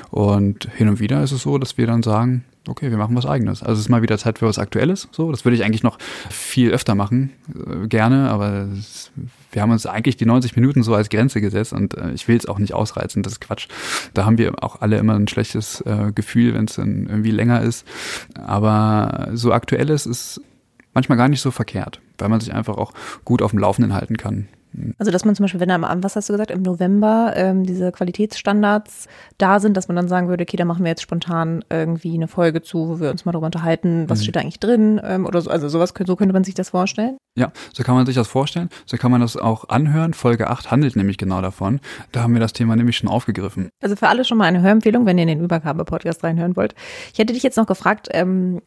Und 0.09 0.69
hin 0.75 0.87
und 0.87 0.99
wieder 0.99 1.21
ist 1.23 1.31
es 1.31 1.43
so, 1.43 1.57
dass 1.57 1.77
wir 1.77 1.87
dann 1.87 2.01
sagen, 2.01 2.45
okay, 2.68 2.89
wir 2.89 2.97
machen 2.97 3.16
was 3.16 3.26
eigenes. 3.26 3.61
Also 3.61 3.74
es 3.74 3.80
ist 3.80 3.89
mal 3.89 4.01
wieder 4.01 4.18
Zeit 4.18 4.39
für 4.39 4.47
was 4.47 4.59
Aktuelles. 4.59 5.07
So, 5.11 5.32
das 5.32 5.45
würde 5.45 5.55
ich 5.55 5.63
eigentlich 5.63 5.84
noch 5.84 5.97
viel 6.30 6.72
öfter 6.72 6.95
machen, 6.95 7.32
äh, 7.53 7.88
gerne, 7.88 8.30
aber 8.30 8.68
es, 8.78 9.11
wir 9.51 9.61
haben 9.61 9.72
uns 9.72 9.86
eigentlich 9.86 10.18
die 10.18 10.26
90 10.26 10.55
Minuten 10.55 10.84
so 10.84 10.93
als 10.93 11.09
Grenze 11.09 11.41
gesetzt 11.41 11.74
und 11.74 11.95
äh, 11.95 12.11
ich 12.11 12.28
will 12.28 12.38
es 12.38 12.45
auch 12.45 12.59
nicht 12.59 12.74
ausreizen, 12.74 13.24
das 13.24 13.34
ist 13.34 13.41
Quatsch. 13.41 13.68
Da 14.13 14.26
haben 14.26 14.38
wir 14.38 14.63
auch 14.63 14.82
alle 14.82 14.97
immer 14.97 15.16
ein 15.16 15.28
schlechtes 15.28 15.82
äh, 15.82 16.11
Gefühl, 16.13 16.53
wenn 16.53 16.66
es 16.66 16.76
dann 16.76 17.07
irgendwie 17.07 17.32
länger 17.32 17.61
ist. 17.61 17.86
Aber 18.36 19.30
so 19.34 19.53
Aktuelles 19.53 20.05
ist 20.05 20.41
manchmal 20.93 21.18
gar 21.18 21.30
nicht 21.30 21.41
so 21.41 21.51
verkehrt, 21.51 22.01
weil 22.18 22.30
man 22.30 22.39
sich 22.39 22.53
einfach 22.53 22.78
auch 22.78 22.93
gut 23.24 23.41
auf 23.41 23.51
dem 23.51 23.59
Laufenden 23.59 23.93
halten 23.93 24.18
kann. 24.18 24.47
Also 24.97 25.11
dass 25.11 25.26
man 25.26 25.36
zum 25.36 25.43
Beispiel, 25.43 25.59
wenn 25.59 25.71
am, 25.71 26.03
was 26.03 26.15
hast 26.15 26.30
du 26.30 26.34
gesagt, 26.34 26.51
im 26.51 26.61
November 26.61 27.34
ähm, 27.36 27.63
diese 27.63 27.91
Qualitätsstandards 27.91 29.07
da 29.38 29.59
sind, 29.59 29.78
dass 29.78 29.88
man 29.88 29.95
dann 29.95 30.07
sagen 30.07 30.28
würde, 30.28 30.43
okay, 30.43 30.57
da 30.57 30.65
machen 30.65 30.84
wir 30.84 30.89
jetzt 30.89 31.01
spontan 31.01 31.63
irgendwie 31.69 32.13
eine 32.13 32.28
Folge 32.28 32.61
zu, 32.61 32.89
wo 32.89 32.99
wir 32.99 33.11
uns 33.11 33.26
mal 33.26 33.32
darüber 33.32 33.47
unterhalten, 33.47 34.09
was 34.09 34.19
mhm. 34.19 34.23
steht 34.23 34.36
da 34.36 34.39
eigentlich 34.41 34.59
drin 34.59 34.99
ähm, 35.03 35.26
oder 35.26 35.41
so. 35.41 35.49
Also 35.49 35.69
sowas, 35.69 35.93
so 36.05 36.15
könnte 36.15 36.34
man 36.34 36.43
sich 36.43 36.55
das 36.55 36.69
vorstellen. 36.69 37.17
Ja, 37.38 37.51
so 37.73 37.84
kann 37.84 37.95
man 37.95 38.05
sich 38.05 38.15
das 38.15 38.28
vorstellen. 38.28 38.69
So 38.86 38.97
kann 38.97 39.11
man 39.11 39.21
das 39.21 39.36
auch 39.36 39.67
anhören. 39.69 40.13
Folge 40.13 40.49
8 40.49 40.71
handelt 40.71 40.95
nämlich 40.95 41.17
genau 41.17 41.41
davon. 41.41 41.82
Da 42.11 42.23
haben 42.23 42.34
wir 42.34 42.39
das 42.39 42.53
Thema 42.53 42.76
nämlich 42.76 42.97
schon 42.97 43.09
aufgegriffen. 43.09 43.69
Also 43.84 43.95
für 43.95 44.07
alle 44.07 44.23
schon 44.23 44.38
mal 44.38 44.45
eine 44.45 44.61
Hörempfehlung, 44.61 45.05
wenn 45.05 45.17
ihr 45.17 45.23
in 45.23 45.30
den 45.30 45.43
Übergabe-Podcast 45.43 46.23
reinhören 46.23 46.55
wollt. 46.55 46.76
Ich 47.11 47.19
hätte 47.19 47.34
dich 47.34 47.43
jetzt 47.43 47.57
noch 47.57 47.67
gefragt, 47.67 48.07
ähm, 48.11 48.61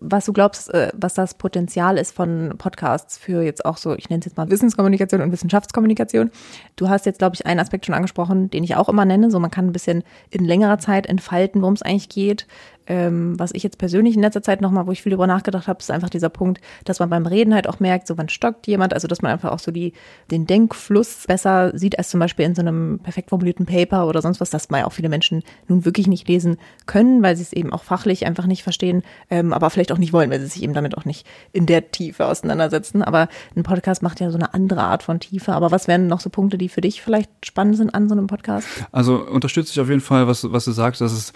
was 0.00 0.24
du 0.24 0.32
glaubst, 0.32 0.72
äh, 0.72 0.90
was 0.94 1.14
das 1.14 1.34
Potenzial 1.34 1.98
ist 1.98 2.14
von 2.14 2.54
Podcasts 2.56 3.18
für 3.18 3.42
jetzt 3.42 3.64
auch 3.64 3.76
so, 3.76 3.94
ich 3.94 4.08
nenne 4.08 4.20
es 4.20 4.24
jetzt 4.24 4.36
mal 4.36 4.50
Wissenskommunikation 4.50 5.20
und 5.20 5.30
Wissenschaftskommunikation. 5.30 6.30
Du 6.76 6.88
hast 6.88 7.06
jetzt, 7.06 7.18
glaube 7.18 7.36
ich, 7.36 7.46
einen 7.46 7.60
Aspekt 7.60 7.86
schon 7.86 7.94
angesprochen, 7.94 8.50
den 8.50 8.64
ich 8.64 8.76
auch 8.76 8.88
immer 8.88 9.04
nenne. 9.04 9.30
So, 9.30 9.38
man 9.38 9.50
kann 9.50 9.66
ein 9.66 9.72
bisschen 9.72 10.02
in 10.30 10.44
längerer 10.44 10.78
Zeit 10.78 11.06
entfalten, 11.06 11.60
worum 11.60 11.74
es 11.74 11.82
eigentlich 11.82 12.08
geht. 12.08 12.46
Ähm, 12.90 13.38
was 13.38 13.52
ich 13.54 13.62
jetzt 13.62 13.78
persönlich 13.78 14.16
in 14.16 14.20
letzter 14.20 14.42
Zeit 14.42 14.60
nochmal, 14.60 14.88
wo 14.88 14.90
ich 14.90 15.00
viel 15.00 15.10
darüber 15.10 15.28
nachgedacht 15.28 15.68
habe, 15.68 15.78
ist 15.78 15.92
einfach 15.92 16.10
dieser 16.10 16.28
Punkt, 16.28 16.60
dass 16.84 16.98
man 16.98 17.08
beim 17.08 17.24
Reden 17.24 17.54
halt 17.54 17.68
auch 17.68 17.78
merkt, 17.78 18.08
so 18.08 18.18
wann 18.18 18.28
stockt 18.28 18.66
jemand, 18.66 18.94
also 18.94 19.06
dass 19.06 19.22
man 19.22 19.30
einfach 19.30 19.52
auch 19.52 19.60
so 19.60 19.70
die, 19.70 19.92
den 20.32 20.44
Denkfluss 20.44 21.26
besser 21.28 21.70
sieht 21.78 21.98
als 21.98 22.08
zum 22.08 22.18
Beispiel 22.18 22.46
in 22.46 22.56
so 22.56 22.62
einem 22.62 22.98
perfekt 22.98 23.30
formulierten 23.30 23.64
Paper 23.64 24.08
oder 24.08 24.20
sonst 24.20 24.40
was, 24.40 24.50
das 24.50 24.70
mal 24.70 24.82
auch 24.82 24.92
viele 24.92 25.08
Menschen 25.08 25.44
nun 25.68 25.84
wirklich 25.84 26.08
nicht 26.08 26.26
lesen 26.26 26.56
können, 26.86 27.22
weil 27.22 27.36
sie 27.36 27.44
es 27.44 27.52
eben 27.52 27.72
auch 27.72 27.84
fachlich 27.84 28.26
einfach 28.26 28.46
nicht 28.46 28.64
verstehen, 28.64 29.04
ähm, 29.30 29.52
aber 29.52 29.70
vielleicht 29.70 29.92
auch 29.92 29.98
nicht 29.98 30.12
wollen, 30.12 30.28
weil 30.32 30.40
sie 30.40 30.46
sich 30.46 30.64
eben 30.64 30.74
damit 30.74 30.98
auch 30.98 31.04
nicht 31.04 31.24
in 31.52 31.66
der 31.66 31.92
Tiefe 31.92 32.26
auseinandersetzen. 32.26 33.02
Aber 33.02 33.28
ein 33.54 33.62
Podcast 33.62 34.02
macht 34.02 34.18
ja 34.18 34.32
so 34.32 34.36
eine 34.36 34.52
andere 34.52 34.82
Art 34.82 35.04
von 35.04 35.20
Tiefe. 35.20 35.52
Aber 35.52 35.70
was 35.70 35.86
wären 35.86 36.08
noch 36.08 36.18
so 36.18 36.28
Punkte, 36.28 36.58
die 36.58 36.68
für 36.68 36.80
dich 36.80 37.02
vielleicht 37.02 37.30
spannend 37.46 37.76
sind 37.76 37.94
an 37.94 38.08
so 38.08 38.16
einem 38.16 38.26
Podcast? 38.26 38.66
Also 38.90 39.24
unterstütze 39.24 39.70
ich 39.70 39.80
auf 39.80 39.88
jeden 39.88 40.00
Fall, 40.00 40.26
was, 40.26 40.50
was 40.50 40.64
du 40.64 40.72
sagst, 40.72 41.00
dass 41.00 41.12
es 41.12 41.32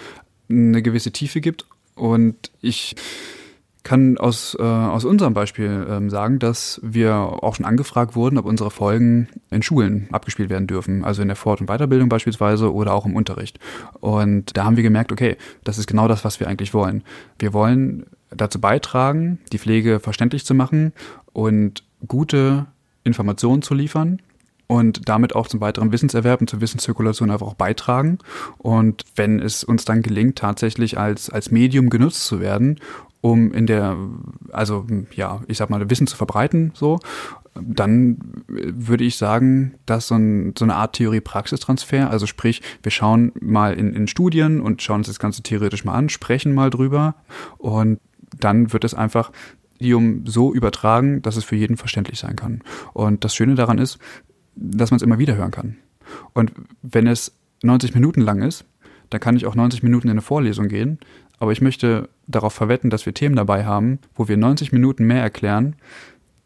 eine 0.49 0.82
gewisse 0.82 1.12
Tiefe 1.12 1.40
gibt. 1.40 1.66
Und 1.95 2.51
ich 2.61 2.97
kann 3.84 4.16
aus, 4.16 4.57
äh, 4.59 4.62
aus 4.62 5.05
unserem 5.05 5.34
Beispiel 5.34 5.86
ähm, 5.88 6.09
sagen, 6.09 6.38
dass 6.38 6.80
wir 6.82 7.14
auch 7.14 7.55
schon 7.55 7.66
angefragt 7.66 8.16
wurden, 8.16 8.38
ob 8.38 8.47
unsere 8.47 8.70
Folgen 8.70 9.28
in 9.51 9.62
Schulen 9.62 10.09
abgespielt 10.11 10.49
werden 10.49 10.66
dürfen, 10.66 11.05
also 11.05 11.20
in 11.20 11.28
der 11.28 11.36
Fort- 11.36 11.61
und 11.61 11.66
Weiterbildung 11.66 12.09
beispielsweise 12.09 12.72
oder 12.72 12.95
auch 12.95 13.05
im 13.05 13.14
Unterricht. 13.14 13.61
Und 14.01 14.57
da 14.57 14.64
haben 14.64 14.76
wir 14.76 14.82
gemerkt, 14.82 15.12
okay, 15.12 15.36
das 15.64 15.78
ist 15.78 15.86
genau 15.86 16.09
das, 16.09 16.24
was 16.24 16.40
wir 16.40 16.49
eigentlich 16.49 16.72
wollen. 16.72 17.05
Wir 17.38 17.53
wollen 17.53 18.07
dazu 18.30 18.59
beitragen, 18.59 19.38
die 19.53 19.59
Pflege 19.59 20.01
verständlich 20.01 20.47
zu 20.47 20.55
machen 20.55 20.92
und 21.34 21.84
gute 22.09 22.66
Informationen 23.05 23.61
zu 23.61 23.74
liefern 23.74 24.18
und 24.75 25.09
damit 25.09 25.37
auch 25.37 25.47
zum 25.47 25.61
weiteren 25.61 25.93
Wissenserwerb 25.93 26.41
und 26.41 26.51
zur 26.51 26.61
Wissenszirkulation 26.61 27.31
einfach 27.31 27.47
auch 27.47 27.55
beitragen. 27.55 28.18
Und 28.59 29.05
wenn 29.14 29.39
es 29.39 29.62
uns 29.62 29.85
dann 29.85 30.03
gelingt, 30.03 30.37
tatsächlich 30.37 30.99
als, 30.99 31.31
als 31.31 31.53
Medium 31.53 31.91
genutzt 31.91 32.27
zu 32.27 32.41
werden, 32.41 32.81
um 33.20 33.53
in 33.53 33.66
der, 33.66 33.97
also 34.51 34.85
ja, 35.14 35.43
ich 35.47 35.59
sag 35.59 35.70
mal, 35.70 35.89
Wissen 35.89 36.09
zu 36.09 36.16
verbreiten, 36.16 36.72
so, 36.75 36.99
dann 37.55 38.18
würde 38.49 39.05
ich 39.05 39.16
sagen, 39.16 39.75
dass 39.87 40.09
so, 40.09 40.16
ein, 40.16 40.55
so 40.59 40.64
eine 40.64 40.75
Art 40.75 40.97
Theorie-Praxistransfer, 40.97 42.11
also 42.11 42.27
sprich, 42.27 42.61
wir 42.83 42.91
schauen 42.91 43.30
mal 43.41 43.75
in, 43.75 43.95
in 43.95 44.09
Studien 44.09 44.61
und 44.61 44.83
schauen 44.83 44.99
uns 44.99 45.07
das 45.07 45.21
Ganze 45.21 45.45
theoretisch 45.45 45.84
mal 45.84 45.95
an, 45.95 46.09
sprechen 46.09 46.53
mal 46.53 46.71
drüber 46.71 47.14
und 47.59 48.01
dann 48.41 48.72
wird 48.72 48.83
es 48.83 48.95
einfach 48.95 49.30
so 50.25 50.53
übertragen, 50.53 51.22
dass 51.22 51.37
es 51.37 51.45
für 51.45 51.57
jeden 51.57 51.76
verständlich 51.76 52.18
sein 52.18 52.37
kann. 52.37 52.63
Und 52.92 53.25
das 53.25 53.34
Schöne 53.34 53.55
daran 53.55 53.79
ist, 53.79 53.99
dass 54.57 54.91
man 54.91 54.97
es 54.97 55.03
immer 55.03 55.18
wieder 55.18 55.37
hören 55.37 55.51
kann. 55.51 55.76
Und 56.33 56.53
wenn 56.83 57.07
es 57.07 57.37
90 57.63 57.95
Minuten 57.95 58.21
lang 58.21 58.43
ist, 58.43 58.64
dann 59.11 59.21
kann 59.21 59.37
ich 59.37 59.47
auch 59.47 59.55
90 59.55 59.83
Minuten 59.83 60.09
in 60.09 60.13
eine 60.13 60.22
Vorlesung 60.22 60.68
gehen. 60.68 60.99
Aber 61.39 61.53
ich 61.53 61.61
möchte 61.61 62.09
darauf 62.26 62.53
verwetten, 62.53 62.91
dass 62.91 63.07
wir 63.07 63.14
Themen 63.14 63.37
dabei 63.37 63.64
haben, 63.64 63.99
wo 64.14 64.29
wir 64.29 64.37
90 64.37 64.72
Minuten 64.72 65.05
mehr 65.05 65.22
erklären, 65.22 65.76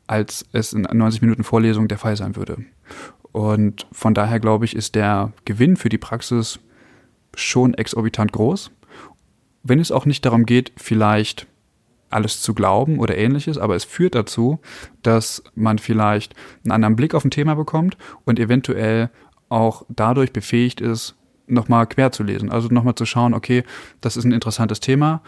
als 0.06 0.46
es 0.52 0.72
in 0.72 0.82
90 0.82 1.22
Minuten 1.22 1.44
Vorlesung 1.44 1.88
der 1.88 1.98
Fall 1.98 2.16
sein 2.16 2.36
würde. 2.36 2.64
Und 3.32 3.86
von 3.92 4.14
daher 4.14 4.40
glaube 4.40 4.64
ich, 4.64 4.74
ist 4.74 4.94
der 4.94 5.32
Gewinn 5.44 5.76
für 5.76 5.90
die 5.90 5.98
Praxis 5.98 6.58
schon 7.34 7.74
exorbitant 7.74 8.32
groß. 8.32 8.70
Wenn 9.62 9.80
es 9.80 9.92
auch 9.92 10.06
nicht 10.06 10.24
darum 10.24 10.46
geht, 10.46 10.72
vielleicht 10.76 11.46
alles 12.10 12.40
zu 12.40 12.54
glauben 12.54 12.98
oder 12.98 13.16
ähnliches, 13.16 13.58
aber 13.58 13.76
es 13.76 13.84
führt 13.84 14.14
dazu, 14.14 14.60
dass 15.02 15.42
man 15.54 15.78
vielleicht 15.78 16.34
einen 16.64 16.72
anderen 16.72 16.96
Blick 16.96 17.14
auf 17.14 17.24
ein 17.24 17.30
Thema 17.30 17.54
bekommt 17.54 17.96
und 18.24 18.38
eventuell 18.38 19.10
auch 19.48 19.84
dadurch 19.88 20.32
befähigt 20.32 20.80
ist, 20.80 21.14
nochmal 21.46 21.86
quer 21.86 22.12
zu 22.12 22.22
lesen. 22.22 22.50
Also 22.50 22.68
nochmal 22.68 22.94
zu 22.94 23.06
schauen, 23.06 23.34
okay, 23.34 23.64
das 24.00 24.16
ist 24.16 24.24
ein 24.24 24.32
interessantes 24.32 24.80
Thema, 24.80 25.22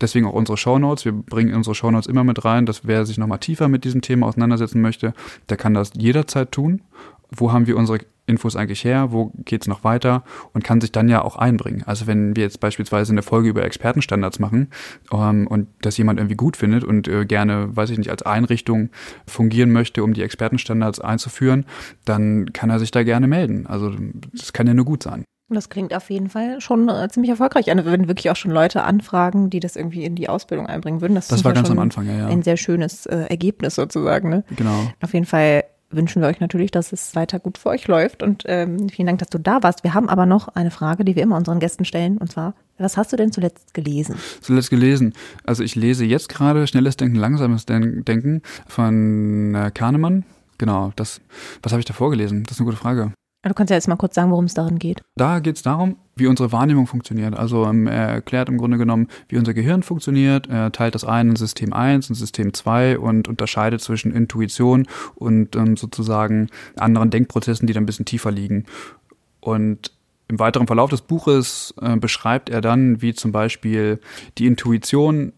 deswegen 0.00 0.26
auch 0.26 0.32
unsere 0.32 0.56
Shownotes. 0.56 1.04
Wir 1.04 1.12
bringen 1.12 1.54
unsere 1.54 1.74
Shownotes 1.74 2.06
immer 2.06 2.24
mit 2.24 2.44
rein, 2.44 2.66
dass 2.66 2.86
wer 2.86 3.06
sich 3.06 3.18
nochmal 3.18 3.38
tiefer 3.38 3.68
mit 3.68 3.84
diesem 3.84 4.02
Thema 4.02 4.26
auseinandersetzen 4.26 4.80
möchte, 4.80 5.14
der 5.48 5.56
kann 5.56 5.74
das 5.74 5.92
jederzeit 5.96 6.52
tun. 6.52 6.82
Wo 7.30 7.52
haben 7.52 7.66
wir 7.66 7.76
unsere 7.76 8.00
Infos 8.32 8.56
eigentlich 8.56 8.84
her, 8.84 9.12
wo 9.12 9.32
geht's 9.44 9.68
noch 9.68 9.84
weiter 9.84 10.24
und 10.52 10.64
kann 10.64 10.80
sich 10.80 10.90
dann 10.90 11.08
ja 11.08 11.22
auch 11.22 11.36
einbringen. 11.36 11.84
Also 11.86 12.06
wenn 12.06 12.34
wir 12.34 12.42
jetzt 12.42 12.60
beispielsweise 12.60 13.12
eine 13.12 13.22
Folge 13.22 13.48
über 13.48 13.64
Expertenstandards 13.64 14.38
machen 14.38 14.68
ähm, 15.12 15.46
und 15.46 15.68
das 15.82 15.96
jemand 15.96 16.18
irgendwie 16.18 16.36
gut 16.36 16.56
findet 16.56 16.82
und 16.82 17.06
äh, 17.06 17.24
gerne, 17.24 17.76
weiß 17.76 17.90
ich 17.90 17.98
nicht, 17.98 18.10
als 18.10 18.22
Einrichtung 18.22 18.90
fungieren 19.26 19.70
möchte, 19.70 20.02
um 20.02 20.14
die 20.14 20.22
Expertenstandards 20.22 21.00
einzuführen, 21.00 21.66
dann 22.04 22.52
kann 22.52 22.70
er 22.70 22.78
sich 22.78 22.90
da 22.90 23.02
gerne 23.02 23.28
melden. 23.28 23.66
Also 23.66 23.92
das 24.34 24.52
kann 24.52 24.66
ja 24.66 24.74
nur 24.74 24.84
gut 24.84 25.02
sein. 25.02 25.24
Das 25.54 25.68
klingt 25.68 25.94
auf 25.94 26.10
jeden 26.10 26.28
Fall 26.28 26.60
schon 26.60 26.88
äh, 26.88 27.08
ziemlich 27.10 27.30
erfolgreich. 27.30 27.70
Also 27.70 27.84
wenn 27.90 28.08
wirklich 28.08 28.30
auch 28.30 28.36
schon 28.36 28.50
Leute 28.50 28.84
anfragen, 28.84 29.50
die 29.50 29.60
das 29.60 29.76
irgendwie 29.76 30.04
in 30.04 30.14
die 30.14 30.28
Ausbildung 30.28 30.66
einbringen 30.66 31.00
würden. 31.00 31.14
Das, 31.14 31.28
das 31.28 31.44
war 31.44 31.52
ganz 31.52 31.70
am 31.70 31.78
Anfang, 31.78 32.06
ja, 32.06 32.16
ja. 32.16 32.26
Ein 32.26 32.42
sehr 32.42 32.56
schönes 32.56 33.06
äh, 33.06 33.26
Ergebnis 33.28 33.74
sozusagen. 33.74 34.28
Ne? 34.28 34.44
Genau. 34.56 34.90
Auf 35.00 35.12
jeden 35.12 35.26
Fall 35.26 35.64
wünschen 35.92 36.22
wir 36.22 36.28
euch 36.28 36.40
natürlich, 36.40 36.70
dass 36.70 36.92
es 36.92 37.14
weiter 37.14 37.38
gut 37.38 37.58
für 37.58 37.70
euch 37.70 37.86
läuft. 37.88 38.22
Und 38.22 38.44
ähm, 38.46 38.88
vielen 38.88 39.06
Dank, 39.06 39.18
dass 39.18 39.28
du 39.28 39.38
da 39.38 39.62
warst. 39.62 39.84
Wir 39.84 39.94
haben 39.94 40.08
aber 40.08 40.26
noch 40.26 40.48
eine 40.48 40.70
Frage, 40.70 41.04
die 41.04 41.16
wir 41.16 41.22
immer 41.22 41.36
unseren 41.36 41.60
Gästen 41.60 41.84
stellen. 41.84 42.18
Und 42.18 42.30
zwar, 42.30 42.54
was 42.78 42.96
hast 42.96 43.12
du 43.12 43.16
denn 43.16 43.32
zuletzt 43.32 43.74
gelesen? 43.74 44.16
Zuletzt 44.40 44.70
gelesen. 44.70 45.14
Also 45.44 45.62
ich 45.62 45.74
lese 45.74 46.04
jetzt 46.04 46.28
gerade 46.28 46.66
Schnelles 46.66 46.96
Denken, 46.96 47.16
Langsames 47.16 47.66
Denken 47.66 48.42
von 48.66 49.54
äh, 49.54 49.70
Kahnemann. 49.72 50.24
Genau, 50.58 50.92
das, 50.96 51.20
was 51.62 51.72
habe 51.72 51.80
ich 51.80 51.86
da 51.86 51.94
vorgelesen? 51.94 52.44
Das 52.44 52.52
ist 52.52 52.60
eine 52.60 52.66
gute 52.66 52.78
Frage. 52.78 53.12
Du 53.42 53.54
kannst 53.54 53.70
ja 53.70 53.76
jetzt 53.76 53.88
mal 53.88 53.96
kurz 53.96 54.14
sagen, 54.14 54.30
worum 54.30 54.44
es 54.44 54.54
darin 54.54 54.78
geht. 54.78 55.02
Da 55.16 55.40
geht 55.40 55.56
es 55.56 55.62
darum, 55.62 55.96
wie 56.14 56.28
unsere 56.28 56.52
Wahrnehmung 56.52 56.86
funktioniert. 56.86 57.34
Also 57.34 57.66
ähm, 57.66 57.88
er 57.88 58.08
erklärt 58.08 58.48
im 58.48 58.56
Grunde 58.56 58.78
genommen, 58.78 59.08
wie 59.28 59.36
unser 59.36 59.52
Gehirn 59.52 59.82
funktioniert. 59.82 60.48
Er 60.48 60.70
teilt 60.70 60.94
das 60.94 61.04
ein 61.04 61.30
in 61.30 61.36
System 61.36 61.72
1 61.72 62.08
und 62.08 62.14
System 62.14 62.54
2 62.54 62.98
und 62.98 63.26
unterscheidet 63.26 63.80
zwischen 63.80 64.14
Intuition 64.14 64.86
und 65.16 65.56
ähm, 65.56 65.76
sozusagen 65.76 66.50
anderen 66.76 67.10
Denkprozessen, 67.10 67.66
die 67.66 67.72
da 67.72 67.80
ein 67.80 67.86
bisschen 67.86 68.04
tiefer 68.04 68.30
liegen. 68.30 68.66
Und 69.40 69.90
im 70.28 70.38
weiteren 70.38 70.68
Verlauf 70.68 70.90
des 70.90 71.02
Buches 71.02 71.74
äh, 71.82 71.96
beschreibt 71.96 72.48
er 72.48 72.60
dann, 72.60 73.02
wie 73.02 73.12
zum 73.12 73.32
Beispiel 73.32 73.98
die 74.38 74.46
Intuition 74.46 75.32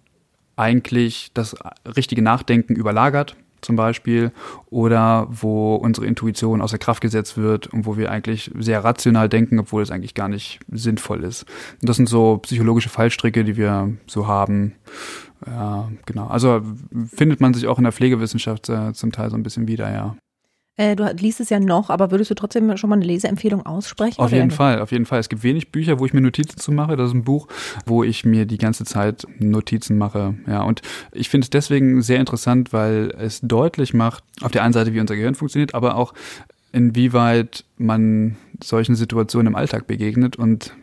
eigentlich 0.56 1.30
das 1.32 1.56
richtige 1.96 2.22
Nachdenken 2.22 2.76
überlagert 2.76 3.34
zum 3.64 3.76
Beispiel 3.76 4.32
oder 4.66 5.26
wo 5.30 5.74
unsere 5.76 6.06
Intuition 6.06 6.60
außer 6.60 6.78
Kraft 6.78 7.00
gesetzt 7.00 7.36
wird 7.36 7.66
und 7.68 7.86
wo 7.86 7.96
wir 7.96 8.10
eigentlich 8.10 8.50
sehr 8.58 8.84
rational 8.84 9.28
denken, 9.28 9.58
obwohl 9.58 9.82
es 9.82 9.90
eigentlich 9.90 10.14
gar 10.14 10.28
nicht 10.28 10.60
sinnvoll 10.70 11.24
ist. 11.24 11.44
Und 11.80 11.88
das 11.88 11.96
sind 11.96 12.08
so 12.08 12.38
psychologische 12.38 12.88
Fallstricke, 12.88 13.44
die 13.44 13.56
wir 13.56 13.92
so 14.06 14.26
haben. 14.26 14.74
Ja, 15.46 15.90
genau. 16.06 16.26
Also 16.26 16.62
findet 17.06 17.40
man 17.40 17.54
sich 17.54 17.66
auch 17.66 17.78
in 17.78 17.84
der 17.84 17.92
Pflegewissenschaft 17.92 18.68
äh, 18.68 18.92
zum 18.92 19.12
Teil 19.12 19.30
so 19.30 19.36
ein 19.36 19.42
bisschen 19.42 19.68
wieder, 19.68 19.92
ja. 19.92 20.16
Äh, 20.76 20.96
du 20.96 21.04
liest 21.04 21.38
es 21.38 21.50
ja 21.50 21.60
noch, 21.60 21.88
aber 21.88 22.10
würdest 22.10 22.30
du 22.30 22.34
trotzdem 22.34 22.76
schon 22.76 22.90
mal 22.90 22.96
eine 22.96 23.04
Leseempfehlung 23.04 23.64
aussprechen? 23.64 24.20
Auf 24.20 24.32
jeden 24.32 24.50
Fall, 24.50 24.80
auf 24.80 24.90
jeden 24.90 25.06
Fall. 25.06 25.20
Es 25.20 25.28
gibt 25.28 25.44
wenig 25.44 25.70
Bücher, 25.70 26.00
wo 26.00 26.06
ich 26.06 26.12
mir 26.12 26.20
Notizen 26.20 26.58
zu 26.58 26.72
mache. 26.72 26.96
Das 26.96 27.08
ist 27.08 27.14
ein 27.14 27.22
Buch, 27.22 27.46
wo 27.86 28.02
ich 28.02 28.24
mir 28.24 28.44
die 28.44 28.58
ganze 28.58 28.84
Zeit 28.84 29.24
Notizen 29.38 29.96
mache. 29.98 30.34
Ja, 30.48 30.62
und 30.62 30.82
ich 31.12 31.28
finde 31.28 31.44
es 31.44 31.50
deswegen 31.50 32.02
sehr 32.02 32.18
interessant, 32.18 32.72
weil 32.72 33.14
es 33.16 33.40
deutlich 33.40 33.94
macht, 33.94 34.24
auf 34.42 34.50
der 34.50 34.64
einen 34.64 34.72
Seite, 34.72 34.92
wie 34.92 35.00
unser 35.00 35.14
Gehirn 35.14 35.36
funktioniert, 35.36 35.74
aber 35.74 35.94
auch 35.94 36.12
inwieweit 36.72 37.64
man 37.78 38.36
solchen 38.62 38.96
Situationen 38.96 39.48
im 39.52 39.56
Alltag 39.56 39.86
begegnet 39.86 40.34
und 40.36 40.74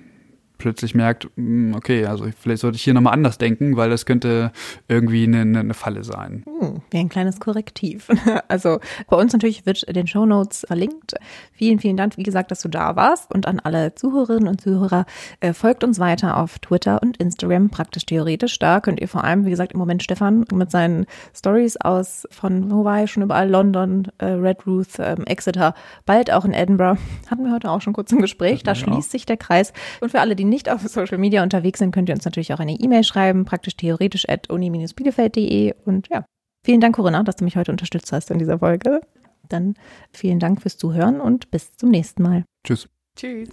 plötzlich 0.62 0.96
merkt, 0.96 1.28
hm, 1.36 1.74
okay, 1.76 2.06
also 2.06 2.26
vielleicht 2.40 2.62
sollte 2.62 2.76
ich 2.76 2.84
hier 2.84 2.94
nochmal 2.94 3.14
anders 3.14 3.38
denken, 3.38 3.76
weil 3.76 3.90
das 3.90 4.06
könnte 4.06 4.52
irgendwie 4.88 5.24
eine, 5.24 5.42
eine 5.42 5.74
Falle 5.74 6.04
sein. 6.04 6.44
Hm, 6.46 6.82
wie 6.92 6.98
ein 6.98 7.10
kleines 7.10 7.40
Korrektiv. 7.40 8.08
Also 8.48 8.80
bei 9.08 9.16
uns 9.16 9.32
natürlich 9.32 9.66
wird 9.66 9.84
in 9.84 9.94
den 9.94 10.08
Show 10.08 10.26
Notes 10.26 10.66
verlinkt. 10.68 11.14
Vielen, 11.54 11.80
vielen 11.80 11.96
Dank, 11.96 12.18
wie 12.18 12.24
gesagt, 12.24 12.52
dass 12.52 12.62
du 12.62 12.68
da 12.68 12.96
warst. 12.96 13.34
Und 13.34 13.48
an 13.48 13.60
alle 13.60 13.96
Zuhörerinnen 13.96 14.48
und 14.48 14.60
Zuhörer, 14.60 15.06
äh, 15.40 15.54
folgt 15.54 15.84
uns 15.84 16.00
weiter 16.00 16.38
auf 16.38 16.60
Twitter 16.60 17.02
und 17.02 17.18
Instagram, 17.18 17.70
praktisch 17.70 18.06
theoretisch. 18.06 18.60
Da 18.60 18.82
könnt 18.82 19.00
ihr 19.00 19.08
vor 19.08 19.24
allem, 19.24 19.46
wie 19.46 19.50
gesagt, 19.50 19.74
im 19.74 19.80
Moment 19.80 20.04
Stefan 20.04 20.46
mit 20.52 20.70
seinen 20.70 21.06
Stories 21.34 21.78
aus 21.78 22.28
von, 22.30 22.72
wo 22.72 22.84
war 22.84 23.04
ich 23.04 23.12
schon 23.12 23.24
überall, 23.24 23.50
London, 23.50 24.08
äh, 24.18 24.26
Red 24.26 24.68
Ruth, 24.68 25.00
äh, 25.00 25.16
Exeter, 25.26 25.74
bald 26.06 26.32
auch 26.32 26.46
in 26.46 26.54
Edinburgh. 26.54 27.00
Hatten 27.30 27.46
wir 27.46 27.54
heute 27.54 27.70
auch 27.70 27.82
schon 27.82 27.94
kurz 27.94 28.12
im 28.12 28.20
Gespräch. 28.20 28.64
Da 28.64 28.76
schließt 28.76 29.12
sich 29.12 29.26
der 29.26 29.38
Kreis. 29.38 29.74
Und 30.02 30.12
für 30.12 30.20
alle, 30.20 30.36
die 30.36 30.46
nicht 30.52 30.70
auf 30.70 30.82
Social 30.82 31.18
Media 31.18 31.42
unterwegs 31.42 31.80
sind, 31.80 31.92
könnt 31.92 32.10
ihr 32.10 32.16
uns 32.16 32.26
natürlich 32.26 32.54
auch 32.54 32.60
eine 32.60 32.74
E-Mail 32.74 33.04
schreiben, 33.04 33.46
praktisch 33.46 33.76
theoretisch 33.76 34.30
at 34.30 34.50
uni-bielefeld.de. 34.52 35.74
Und 35.86 36.10
ja, 36.10 36.26
vielen 36.64 36.82
Dank, 36.82 36.96
Corinna, 36.96 37.24
dass 37.24 37.38
du 37.38 37.46
mich 37.46 37.56
heute 37.56 37.72
unterstützt 37.72 38.12
hast 38.12 38.30
in 38.30 38.38
dieser 38.38 38.60
Folge. 38.60 39.02
Dann 39.50 39.74
vielen 40.14 40.40
Dank 40.40 40.62
fürs 40.62 40.78
Zuhören 40.78 41.20
und 41.20 41.50
bis 41.50 41.74
zum 41.78 41.90
nächsten 41.90 42.22
Mal. 42.22 42.44
Tschüss. 42.64 42.88
Tschüss. 43.16 43.50